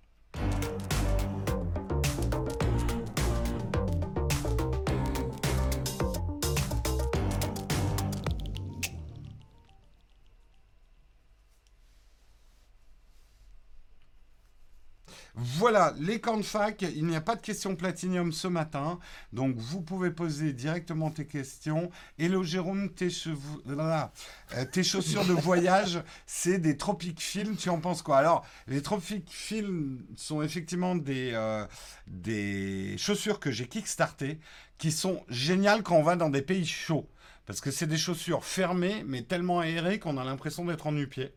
Voilà, 15.39 15.95
les 16.01 16.19
camps 16.19 16.39
de 16.39 16.43
fac, 16.43 16.81
il 16.81 17.05
n'y 17.07 17.15
a 17.15 17.21
pas 17.21 17.37
de 17.37 17.43
questions 17.43 17.77
platinium 17.77 18.33
ce 18.33 18.49
matin, 18.49 18.99
donc 19.35 19.55
vous 19.59 19.83
pouvez 19.83 20.11
poser 20.11 20.55
directement 20.55 21.11
tes 21.11 21.27
questions. 21.27 21.91
Hello 22.19 22.43
Jérôme, 22.43 22.89
tes, 22.95 23.11
cheveux- 23.11 23.61
voilà. 23.67 24.13
Euh, 24.55 24.65
tes 24.65 24.83
chaussures 24.83 25.27
de 25.27 25.33
voyage, 25.35 26.03
c'est 26.25 26.59
des 26.59 26.79
Tropic 26.79 27.21
Film, 27.21 27.55
tu 27.57 27.69
en 27.69 27.81
penses 27.81 28.01
quoi? 28.01 28.17
Alors, 28.17 28.47
les 28.67 28.81
Tropic 28.81 29.31
Film 29.31 30.07
sont 30.17 30.41
effectivement 30.41 30.95
des, 30.97 31.33
euh, 31.35 31.67
des 32.07 32.97
chaussures 32.97 33.39
que 33.39 33.51
j'ai 33.51 33.69
kickstartées, 33.69 34.41
qui 34.79 34.91
sont 34.91 35.23
géniales 35.29 35.83
quand 35.83 35.97
on 35.97 36.03
va 36.03 36.17
dans 36.17 36.31
des 36.31 36.43
pays 36.43 36.65
chauds. 36.67 37.11
Parce 37.45 37.61
que 37.61 37.71
c'est 37.71 37.87
des 37.87 37.99
chaussures 37.99 38.45
fermées, 38.45 39.05
mais 39.07 39.23
tellement 39.23 39.61
aérées 39.61 39.99
qu'on 39.99 40.17
a 40.17 40.25
l'impression 40.25 40.65
d'être 40.65 40.87
en 40.87 40.93
nu-pied. 40.93 41.35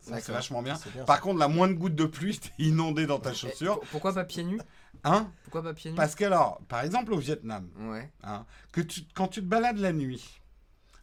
C'est 0.00 0.28
vachement 0.32 0.62
bien. 0.62 0.74
Par 1.06 1.20
contre, 1.20 1.38
la 1.38 1.48
moindre 1.48 1.74
goutte 1.74 1.94
de 1.94 2.04
pluie, 2.04 2.38
t'es 2.40 2.50
inondé 2.58 3.06
dans 3.06 3.18
ta 3.18 3.32
chaussure. 3.34 3.78
pour- 3.80 3.88
Pourquoi 3.88 4.14
pas 4.14 4.24
pieds 4.24 4.44
nus? 4.44 4.60
Hein? 5.04 5.30
Pourquoi 5.44 5.62
pas 5.62 5.74
pieds 5.74 5.90
nus? 5.90 5.96
Parce 5.96 6.14
que, 6.14 6.24
alors, 6.24 6.60
par 6.68 6.82
exemple, 6.82 7.12
au 7.12 7.18
Vietnam, 7.18 7.68
Ouais. 7.78 8.10
hein, 8.22 8.44
que 8.72 8.80
tu, 8.80 9.02
quand 9.14 9.28
tu 9.28 9.40
te 9.40 9.46
balades 9.46 9.78
la 9.78 9.92
nuit, 9.92 10.40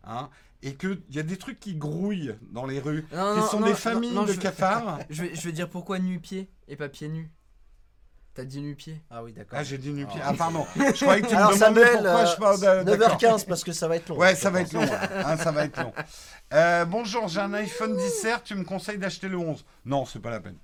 hein, 0.03 0.29
et 0.63 0.73
qu'il 0.75 1.01
y 1.11 1.19
a 1.19 1.23
des 1.23 1.37
trucs 1.37 1.59
qui 1.59 1.75
grouillent 1.75 2.35
dans 2.51 2.65
les 2.65 2.79
rues, 2.79 3.05
Non, 3.13 3.33
qui 3.35 3.39
non, 3.39 3.47
sont 3.47 3.59
non, 3.59 3.67
des 3.67 3.75
familles 3.75 4.25
de 4.25 4.33
je- 4.33 4.39
cafards. 4.39 4.99
Je 5.09 5.25
je 5.33 5.41
vais 5.41 5.51
dire 5.51 5.69
pourquoi 5.69 5.99
nu-pieds 5.99 6.49
et 6.67 6.75
pas 6.75 6.89
pieds 6.89 7.07
nus? 7.09 7.29
T'as 8.37 8.45
dit 8.45 8.61
nu-pieds 8.61 9.01
Ah 9.09 9.23
oui, 9.23 9.33
d'accord. 9.33 9.57
Ah, 9.59 9.63
j'ai 9.63 9.79
dit 9.79 9.89
nu-pied. 9.89 10.19
Ah. 10.23 10.27
Ah, 10.29 10.33
pardon. 10.37 10.63
Je 10.75 10.91
croyais 11.03 11.23
que 11.23 11.27
tu 11.27 11.33
Alors 11.33 11.49
me 11.49 11.55
demandais 11.55 11.81
Samuel, 11.81 12.03
pourquoi 12.03 12.19
euh, 12.21 12.25
je 12.27 12.37
parle 12.37 12.59
de... 12.85 12.91
d'accord. 12.95 13.17
9h15 13.17 13.45
parce 13.47 13.63
que 13.63 13.71
ça 13.71 13.87
va 13.87 13.95
être 13.95 14.09
long. 14.09 14.17
Ouais, 14.17 14.35
je 14.35 14.39
ça 14.39 14.51
va 14.51 14.59
pense. 14.59 14.67
être 14.67 14.73
long. 14.75 14.97
hein, 15.25 15.37
ça 15.37 15.51
va 15.51 15.65
être 15.65 15.81
long. 15.81 15.91
Euh, 16.53 16.85
bonjour, 16.85 17.27
j'ai 17.29 17.39
un 17.39 17.51
iPhone 17.55 17.97
10R, 17.97 18.43
tu 18.43 18.53
me 18.53 18.63
conseilles 18.63 18.99
d'acheter 18.99 19.27
le 19.27 19.37
11 19.39 19.65
Non, 19.85 20.05
c'est 20.05 20.19
pas 20.19 20.29
la 20.29 20.39
peine. 20.39 20.57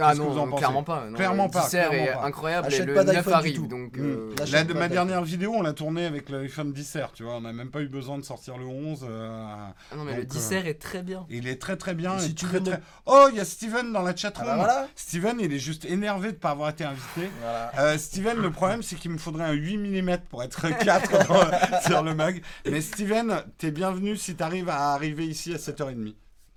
Ah 0.00 0.08
Qu'est-ce 0.10 0.20
que 0.20 0.26
vous 0.26 0.38
en 0.38 0.46
non, 0.46 0.56
clairement 0.56 0.82
pas. 0.82 1.06
non, 1.06 1.16
Clairement 1.16 1.44
le 1.46 1.50
pas, 1.50 1.68
10R 1.68 1.92
est 1.92 2.12
pas. 2.12 2.24
incroyable 2.24 2.66
Achète 2.66 2.80
et 2.80 2.84
le 2.86 2.94
pas 2.94 3.04
9 3.04 3.14
d'iPhone 3.14 3.32
du 3.32 3.38
arrive. 3.38 3.56
tout. 3.56 3.66
Donc, 3.66 3.96
Mm. 3.96 4.00
euh, 4.02 4.34
La, 4.50 4.64
pas 4.64 4.74
ma 4.74 4.88
dernière 4.88 5.22
vidéo, 5.22 5.52
on 5.54 5.62
l'a 5.62 5.72
tournée 5.72 6.04
avec 6.06 6.28
l'iPhone 6.30 6.72
10R, 6.72 7.12
tu 7.12 7.22
vois. 7.22 7.34
On 7.36 7.40
n'a 7.42 7.52
même 7.52 7.70
pas 7.70 7.80
eu 7.80 7.88
besoin 7.88 8.18
de 8.18 8.22
sortir 8.24 8.58
le 8.58 8.64
11. 8.66 9.06
euh, 9.08 9.28
ah 9.30 9.96
non, 9.96 10.04
mais 10.04 10.16
le 10.16 10.24
Donc, 10.24 10.32
10R 10.36 10.66
est 10.66 10.80
très 10.80 11.02
bien. 11.02 11.26
il 11.30 11.46
est 11.46 11.60
très 11.60 11.76
très 11.76 11.94
bien. 11.94 12.18
Si 12.18 12.30
et 12.30 12.34
tu 12.34 12.44
très, 12.46 12.58
veux 12.58 12.64
très- 12.64 12.72
ne- 12.76 12.82
Oh, 13.06 13.28
il 13.30 13.36
y 13.36 13.40
a 13.40 13.44
Steven 13.44 13.92
dans 13.92 14.02
la 14.02 14.10
Ah 14.10 14.16
chatroom. 14.16 14.46
bah 14.46 14.56
voilà. 14.56 14.88
Steven, 14.96 15.36
il 15.40 15.52
est 15.52 15.58
juste 15.58 15.84
énervé 15.84 16.28
de 16.28 16.32
ne 16.34 16.38
pas 16.38 16.50
avoir 16.50 16.70
été 16.70 16.84
invité. 16.84 17.30
Voilà. 17.40 17.72
Euh, 17.78 17.98
Steven, 17.98 18.38
le 18.38 18.50
problème, 18.50 18.82
c'est 18.82 18.96
qu'il 18.96 19.10
me 19.12 19.18
faudrait 19.18 19.44
un 19.44 19.52
8 19.52 19.76
mm 19.78 20.18
pour 20.30 20.42
être 20.42 20.68
4 20.78 21.28
dans- 21.28 21.80
sur 21.86 22.02
le 22.02 22.14
mag. 22.14 22.42
Mais 22.68 22.80
Steven, 22.80 23.42
t'es 23.58 23.70
bienvenu 23.70 24.16
si 24.16 24.34
t'arrives 24.34 24.68
à 24.68 24.92
arriver 24.94 25.26
ici 25.26 25.54
à 25.54 25.58
7h30. 25.58 26.14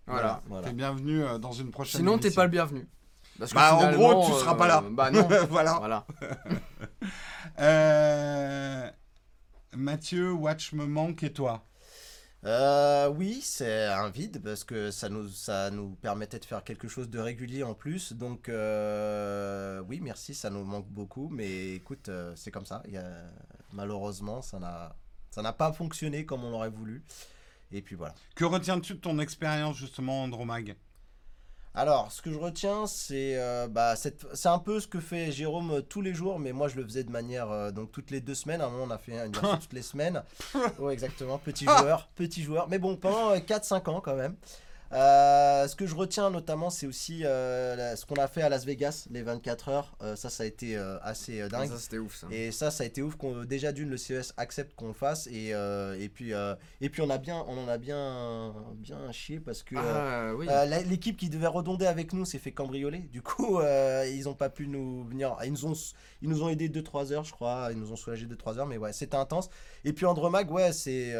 Voilà. 0.07 0.41
Voilà. 0.47 0.67
T'es 0.67 0.73
bienvenu 0.73 1.21
euh, 1.23 1.37
dans 1.37 1.51
une 1.51 1.69
prochaine 1.69 1.99
Sinon, 1.99 2.17
t'es 2.17 2.31
pas 2.31 2.43
le 2.45 2.49
bienvenu. 2.49 2.87
Parce 3.39 3.51
que 3.51 3.55
Bah, 3.55 3.75
en 3.75 3.91
gros, 3.93 4.25
tu 4.25 4.31
seras 4.33 4.55
pas 4.55 4.67
là. 4.67 4.83
Bah 4.89 5.11
non. 5.11 5.27
voilà. 5.49 5.73
voilà. 5.79 6.05
Euh, 7.59 8.89
Mathieu, 9.75 10.31
Watch 10.31 10.73
me 10.73 10.85
manque 10.85 11.23
et 11.23 11.33
toi? 11.33 11.65
Euh, 12.45 13.09
oui, 13.09 13.41
c'est 13.43 13.85
un 13.85 14.09
vide 14.09 14.41
parce 14.43 14.63
que 14.63 14.91
ça 14.91 15.09
nous, 15.09 15.27
ça 15.29 15.71
nous 15.71 15.89
permettait 15.95 16.37
de 16.39 16.45
faire 16.45 16.63
quelque 16.63 16.87
chose 16.87 17.09
de 17.09 17.17
régulier 17.19 17.63
en 17.63 17.73
plus. 17.73 18.13
Donc, 18.13 18.47
euh, 18.47 19.81
oui, 19.87 19.99
merci, 20.01 20.35
ça 20.35 20.49
nous 20.51 20.63
manque 20.63 20.87
beaucoup. 20.87 21.29
Mais 21.29 21.73
écoute, 21.75 22.09
euh, 22.09 22.33
c'est 22.35 22.51
comme 22.51 22.65
ça. 22.65 22.83
Il 22.85 22.93
y 22.93 22.97
a- 22.97 23.25
malheureusement, 23.73 24.41
ça 24.43 24.59
n'a, 24.59 24.95
ça 25.31 25.41
n'a 25.41 25.51
pas 25.53 25.73
fonctionné 25.73 26.25
comme 26.25 26.43
on 26.43 26.51
l'aurait 26.51 26.69
voulu. 26.69 27.03
Et 27.71 27.81
puis 27.81 27.95
voilà. 27.95 28.13
Que 28.35 28.45
retiens-tu 28.45 28.93
de 28.93 28.99
ton 28.99 29.17
expérience 29.19 29.75
justement 29.77 30.23
Andromag? 30.23 30.75
Alors, 31.77 32.11
ce 32.11 32.23
que 32.23 32.31
je 32.31 32.39
retiens, 32.39 32.87
c'est 32.87 33.37
euh, 33.37 33.67
bah, 33.67 33.93
c'est 33.95 34.47
un 34.47 34.57
peu 34.57 34.79
ce 34.79 34.87
que 34.87 34.99
fait 34.99 35.31
Jérôme 35.31 35.69
euh, 35.73 35.81
tous 35.81 36.01
les 36.01 36.15
jours, 36.15 36.39
mais 36.39 36.51
moi 36.51 36.69
je 36.69 36.75
le 36.75 36.83
faisais 36.83 37.03
de 37.03 37.11
manière 37.11 37.51
euh, 37.51 37.69
donc 37.69 37.91
toutes 37.91 38.09
les 38.09 38.19
deux 38.19 38.33
semaines. 38.33 38.61
À 38.61 38.65
un 38.65 38.69
moment, 38.71 38.85
on 38.85 38.89
a 38.89 38.97
fait 38.97 39.11
une 39.11 39.31
version 39.31 39.57
toutes 39.61 39.73
les 39.73 39.83
semaines. 39.83 40.23
Ouais, 40.79 40.93
exactement. 40.93 41.37
Petit 41.37 41.65
joueur, 41.65 42.09
petit 42.15 42.41
joueur. 42.41 42.67
Mais 42.67 42.79
bon, 42.79 42.95
pendant 42.95 43.35
4-5 43.35 43.89
ans 43.91 44.01
quand 44.01 44.15
même. 44.15 44.35
Euh, 44.93 45.67
ce 45.67 45.75
que 45.75 45.85
je 45.85 45.95
retiens 45.95 46.29
notamment, 46.29 46.69
c'est 46.69 46.87
aussi 46.87 47.21
euh, 47.25 47.75
la- 47.75 47.95
ce 47.95 48.05
qu'on 48.05 48.15
a 48.15 48.27
fait 48.27 48.41
à 48.41 48.49
Las 48.49 48.65
Vegas, 48.65 49.07
les 49.11 49.21
24 49.21 49.69
heures. 49.69 49.97
Euh, 50.01 50.15
ça, 50.15 50.29
ça 50.29 50.43
a 50.43 50.45
été 50.45 50.77
assez 51.01 51.47
dingue. 51.49 51.69
Ça, 51.69 51.77
c'était 51.77 51.97
ouf, 51.97 52.15
ça. 52.15 52.27
Et 52.31 52.51
ça, 52.51 52.71
ça 52.71 52.83
a 52.83 52.87
été 52.87 53.01
ouf 53.01 53.15
qu'on 53.15 53.43
déjà 53.43 53.71
d'une 53.71 53.89
le 53.89 53.97
CES 53.97 54.33
accepte 54.37 54.75
qu'on 54.75 54.87
le 54.87 54.93
fasse 54.93 55.27
et, 55.27 55.49
et 55.99 56.09
puis 56.09 56.31
et 56.81 56.89
puis 56.89 57.01
on 57.01 57.09
a 57.09 57.17
bien 57.17 57.43
on 57.47 57.57
en 57.63 57.67
a 57.67 57.77
bien 57.77 58.53
bien 58.75 59.11
chié 59.11 59.39
parce 59.39 59.63
que 59.63 59.75
Ah 59.77 60.33
oui. 60.35 60.47
l'équipe 60.87 61.17
qui 61.17 61.29
devait 61.29 61.47
redonder 61.47 61.85
avec 61.85 62.13
nous 62.13 62.25
s'est 62.25 62.39
fait 62.39 62.51
cambrioler. 62.51 62.99
Du 62.99 63.21
coup, 63.21 63.59
ils 64.07 64.27
ont 64.29 64.33
pas 64.35 64.49
pu 64.49 64.67
nous 64.67 65.03
venir. 65.05 65.35
Ils 65.43 65.51
nous 65.51 65.65
ont, 65.65 65.73
ils 66.21 66.29
nous 66.29 66.43
ont 66.43 66.49
aidé 66.49 66.69
2-3 66.69 67.11
heures, 67.11 67.23
je 67.23 67.31
crois. 67.33 67.69
Ils 67.71 67.77
nous 67.79 67.91
ont 67.91 67.95
soulagé 67.95 68.25
2-3 68.25 68.57
heures, 68.59 68.65
mais 68.67 68.77
ouais, 68.77 68.93
c'était 68.93 69.17
intense. 69.17 69.49
Et 69.83 69.93
puis 69.93 70.05
Andromag, 70.05 70.49
ouais, 70.51 70.71
c'est, 70.71 71.13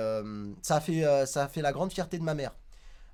ça, 0.61 0.76
a 0.78 0.80
fait, 0.82 1.03
ça 1.26 1.43
a 1.43 1.47
fait 1.47 1.61
la 1.61 1.72
grande 1.72 1.91
fierté 1.91 2.18
de 2.18 2.24
ma 2.24 2.34
mère. 2.34 2.55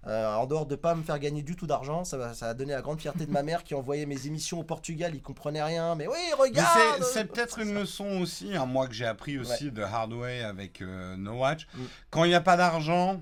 Euh, 0.05 0.35
en 0.35 0.45
dehors 0.47 0.65
de 0.65 0.75
pas 0.75 0.95
me 0.95 1.03
faire 1.03 1.17
gagner 1.17 1.43
du 1.43 1.55
tout 1.55 1.65
d'argent, 1.65 2.03
ça, 2.03 2.17
a 2.41 2.53
donné 2.53 2.73
la 2.73 2.81
grande 2.81 2.99
fierté 2.99 3.25
de 3.25 3.31
ma 3.31 3.41
mère 3.41 3.63
qui 3.63 3.73
envoyait 3.73 4.05
mes 4.05 4.27
émissions 4.27 4.59
au 4.59 4.63
Portugal. 4.63 5.13
Il 5.15 5.21
comprenait 5.21 5.63
rien, 5.63 5.95
mais 5.95 6.07
oui, 6.07 6.17
regarde. 6.37 7.01
c'est- 7.03 7.23
peut-être 7.25 7.59
une 7.59 7.73
leçon 7.73 8.19
aussi, 8.21 8.53
hein, 8.55 8.65
moi 8.65 8.87
que 8.87 8.93
j'ai 8.93 9.05
appris 9.05 9.39
aussi 9.39 9.71
de 9.71 9.81
Hardway 9.81 10.43
avec 10.43 10.81
euh, 10.81 11.15
No 11.15 11.39
Watch. 11.39 11.67
Mm. 11.73 11.81
Quand 12.09 12.25
il 12.25 12.29
n'y 12.29 12.35
a 12.35 12.41
pas 12.41 12.57
d'argent, 12.57 13.21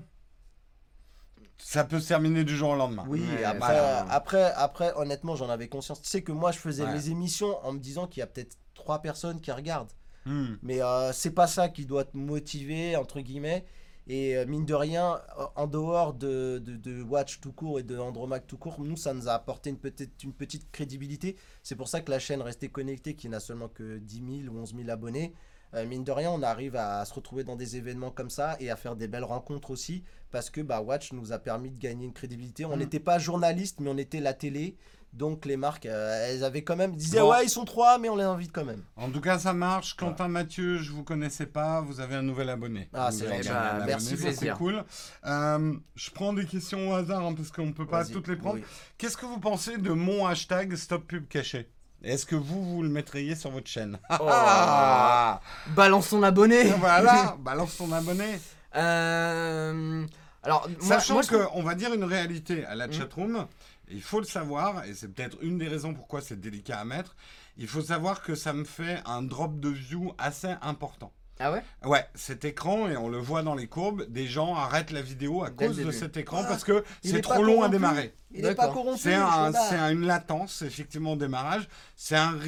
ça 1.58 1.84
peut 1.84 2.00
se 2.00 2.08
terminer 2.08 2.42
du 2.42 2.56
jour 2.56 2.70
au 2.70 2.76
lendemain. 2.76 3.04
Oui, 3.06 3.22
après, 3.44 3.78
après, 4.10 4.52
après, 4.56 4.92
honnêtement, 4.96 5.36
j'en 5.36 5.48
avais 5.50 5.68
conscience. 5.68 6.02
Tu 6.02 6.08
sais 6.08 6.22
que 6.22 6.32
moi, 6.32 6.50
je 6.50 6.58
faisais 6.58 6.82
Ouais. 6.84 6.92
mes 6.94 7.08
émissions 7.10 7.64
en 7.64 7.72
me 7.72 7.78
disant 7.78 8.08
qu'il 8.08 8.20
y 8.20 8.22
a 8.24 8.26
peut-être 8.26 8.56
trois 8.74 8.98
personnes 9.00 9.40
qui 9.40 9.52
regardent. 9.52 9.92
Hmm. 10.26 10.54
Mais 10.62 10.82
euh, 10.82 11.12
c'est 11.12 11.30
pas 11.30 11.46
ça 11.46 11.68
qui 11.68 11.86
doit 11.86 12.04
te 12.04 12.16
motiver, 12.16 12.96
entre 12.96 13.20
guillemets. 13.20 13.64
Et 14.08 14.36
euh, 14.36 14.46
mine 14.46 14.66
de 14.66 14.74
rien, 14.74 15.20
euh, 15.38 15.44
en 15.54 15.66
dehors 15.66 16.12
de, 16.14 16.58
de, 16.58 16.76
de 16.76 17.02
Watch 17.02 17.40
tout 17.40 17.52
court 17.52 17.78
et 17.78 17.82
de 17.82 17.96
Andromaque 17.98 18.46
tout 18.46 18.56
court, 18.58 18.80
nous, 18.80 18.96
ça 18.96 19.14
nous 19.14 19.28
a 19.28 19.32
apporté 19.32 19.70
une 19.70 19.78
petite, 19.78 20.22
une 20.24 20.32
petite 20.32 20.70
crédibilité. 20.72 21.36
C'est 21.62 21.76
pour 21.76 21.88
ça 21.88 22.00
que 22.00 22.10
la 22.10 22.18
chaîne 22.18 22.42
Restée 22.42 22.68
Connectée, 22.68 23.14
qui 23.14 23.28
n'a 23.28 23.38
seulement 23.40 23.68
que 23.68 23.98
10 23.98 24.42
000 24.44 24.54
ou 24.54 24.60
11 24.60 24.74
000 24.76 24.90
abonnés, 24.90 25.32
euh, 25.74 25.86
mine 25.86 26.04
de 26.04 26.12
rien, 26.12 26.30
on 26.30 26.42
arrive 26.42 26.76
à, 26.76 27.04
se 27.04 27.14
retrouver 27.14 27.44
dans 27.44 27.56
des 27.56 27.76
événements 27.76 28.10
comme 28.10 28.28
ça 28.28 28.56
et 28.60 28.70
à 28.70 28.76
faire 28.76 28.96
des 28.96 29.08
belles 29.08 29.24
rencontres 29.24 29.70
aussi. 29.70 30.02
Parce 30.30 30.50
que 30.50 30.60
bah, 30.60 30.80
Watch 30.82 31.12
nous 31.12 31.32
a 31.32 31.38
permis 31.38 31.70
de 31.70 31.78
gagner 31.78 32.04
une 32.04 32.12
crédibilité. 32.12 32.64
On 32.64 32.76
Mm. 32.76 32.80
n'était 32.80 33.00
pas 33.00 33.18
journaliste, 33.18 33.80
mais 33.80 33.88
on 33.88 33.96
était 33.96 34.20
la 34.20 34.34
télé. 34.34 34.76
Donc 35.12 35.44
les 35.44 35.58
marques, 35.58 35.84
euh, 35.86 36.26
elles 36.30 36.42
avaient 36.42 36.62
quand 36.64 36.74
même... 36.76 36.96
Disaient, 36.96 37.20
Bon. 37.20 37.32
ouais, 37.32 37.44
ils 37.44 37.50
sont 37.50 37.66
trois, 37.66 37.98
mais 37.98 38.08
on 38.08 38.16
les 38.16 38.24
invite 38.24 38.50
quand 38.50 38.64
même. 38.64 38.82
En 38.96 39.10
tout 39.10 39.20
cas, 39.20 39.38
ça 39.38 39.52
marche. 39.52 39.94
Quentin 39.94 40.26
Mathieu, 40.28 40.78
je 40.78 40.90
vous 40.90 41.04
connaissez 41.04 41.44
pas, 41.44 41.82
vous 41.82 42.00
avez 42.00 42.14
un 42.14 42.22
nouvel 42.22 42.48
abonné. 42.48 42.88
Ah, 42.94 43.10
c'est 43.12 43.28
gentil. 43.28 43.48
Bah, 43.50 43.84
merci, 43.86 44.16
c'est 44.16 44.50
cool. 44.52 44.82
Euh, 45.26 45.74
je 45.96 46.10
prends 46.12 46.32
des 46.32 46.46
questions 46.46 46.90
au 46.90 46.94
hasard 46.94 47.26
hein, 47.26 47.34
parce 47.34 47.50
qu'on 47.50 47.66
ne 47.66 47.72
peut 47.72 47.86
pas 47.86 48.04
toutes 48.06 48.28
les 48.28 48.36
prendre. 48.36 48.56
Oui. 48.56 48.64
Qu'est-ce 48.96 49.18
que 49.18 49.26
vous 49.26 49.38
pensez 49.38 49.76
de 49.76 49.90
mon 49.90 50.26
hashtag 50.26 50.74
Stop 50.76 51.06
Pub 51.06 51.28
Caché? 51.28 51.68
Est-ce 52.02 52.24
que 52.26 52.34
vous, 52.34 52.64
vous 52.64 52.82
le 52.82 52.88
mettriez 52.88 53.36
sur 53.36 53.50
votre 53.50 53.68
chaîne? 53.68 53.98
Oh. 54.10 54.14
Ah 54.28 55.40
Balance 55.76 56.08
ton 56.08 56.22
abonné. 56.22 56.64
Voilà, 56.78 57.36
balance 57.44 57.76
ton 57.76 57.92
abonné. 57.92 58.40
Euh, 58.74 60.04
Alors, 60.42 60.68
moi- 60.80 60.88
Sachant 60.98 61.14
moi, 61.14 61.22
je 61.22 61.28
trouve- 61.28 61.46
qu'on 61.46 61.62
va 61.62 61.74
dire 61.74 61.92
une 61.94 62.04
réalité 62.04 62.64
à 62.64 62.74
la 62.74 62.88
Mm. 62.88 62.92
chatroom, 62.92 63.46
il 63.92 64.02
faut 64.02 64.18
le 64.20 64.26
savoir, 64.26 64.84
et 64.84 64.94
c'est 64.94 65.08
peut-être 65.08 65.36
une 65.42 65.58
des 65.58 65.68
raisons 65.68 65.94
pourquoi 65.94 66.20
c'est 66.20 66.40
délicat 66.40 66.78
à 66.80 66.84
mettre, 66.84 67.14
il 67.58 67.68
faut 67.68 67.82
savoir 67.82 68.22
que 68.22 68.34
ça 68.34 68.52
me 68.52 68.64
fait 68.64 69.00
un 69.06 69.22
drop 69.22 69.60
de 69.60 69.68
view 69.68 70.12
assez 70.18 70.54
important. 70.62 71.12
Ah 71.40 71.50
ouais? 71.50 71.64
Ouais, 71.84 72.06
cet 72.14 72.44
écran, 72.44 72.88
et 72.88 72.96
on 72.96 73.08
le 73.08 73.18
voit 73.18 73.42
dans 73.42 73.54
les 73.54 73.66
courbes, 73.66 74.04
des 74.08 74.26
gens 74.26 74.54
arrêtent 74.54 74.90
la 74.92 75.02
vidéo 75.02 75.42
à 75.42 75.50
Dès 75.50 75.66
cause 75.66 75.76
de 75.78 75.90
cet 75.90 76.16
écran 76.16 76.42
Ah, 76.44 76.48
parce 76.48 76.62
que 76.62 76.84
c'est 77.02 77.16
est 77.16 77.20
trop 77.20 77.42
long 77.42 77.62
à 77.62 77.68
démarrer. 77.68 78.14
Il 78.32 78.42
n'est 78.42 78.54
pas 78.54 78.68
corrompu. 78.68 78.98
C'est 79.00 79.14
un, 79.14 79.52
un- 79.54 79.90
une 79.92 80.06
latence, 80.06 80.62
effectivement, 80.62 81.12
au 81.14 81.16
démarrage. 81.16 81.68
C'est 81.96 82.16
un, 82.16 82.38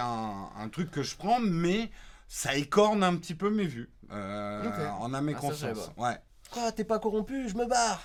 un, 0.00 0.48
un 0.58 0.68
truc 0.68 0.90
que 0.90 1.02
je 1.02 1.16
prends, 1.16 1.40
mais 1.40 1.90
ça 2.28 2.54
écorne 2.56 3.02
un 3.02 3.16
petit 3.16 3.34
peu 3.34 3.48
mes 3.50 3.66
vues. 3.66 3.88
Euh, 4.12 4.68
Ok. 4.68 5.00
En 5.00 5.14
âme 5.14 5.28
et 5.30 5.34
Ah, 5.36 5.40
conscience. 5.40 5.90
Ouais. 5.96 6.16
Quoi, 6.50 6.70
t'es 6.72 6.84
pas 6.84 6.98
corrompu? 6.98 7.48
Je 7.48 7.54
me 7.56 7.66
barre. 7.66 8.02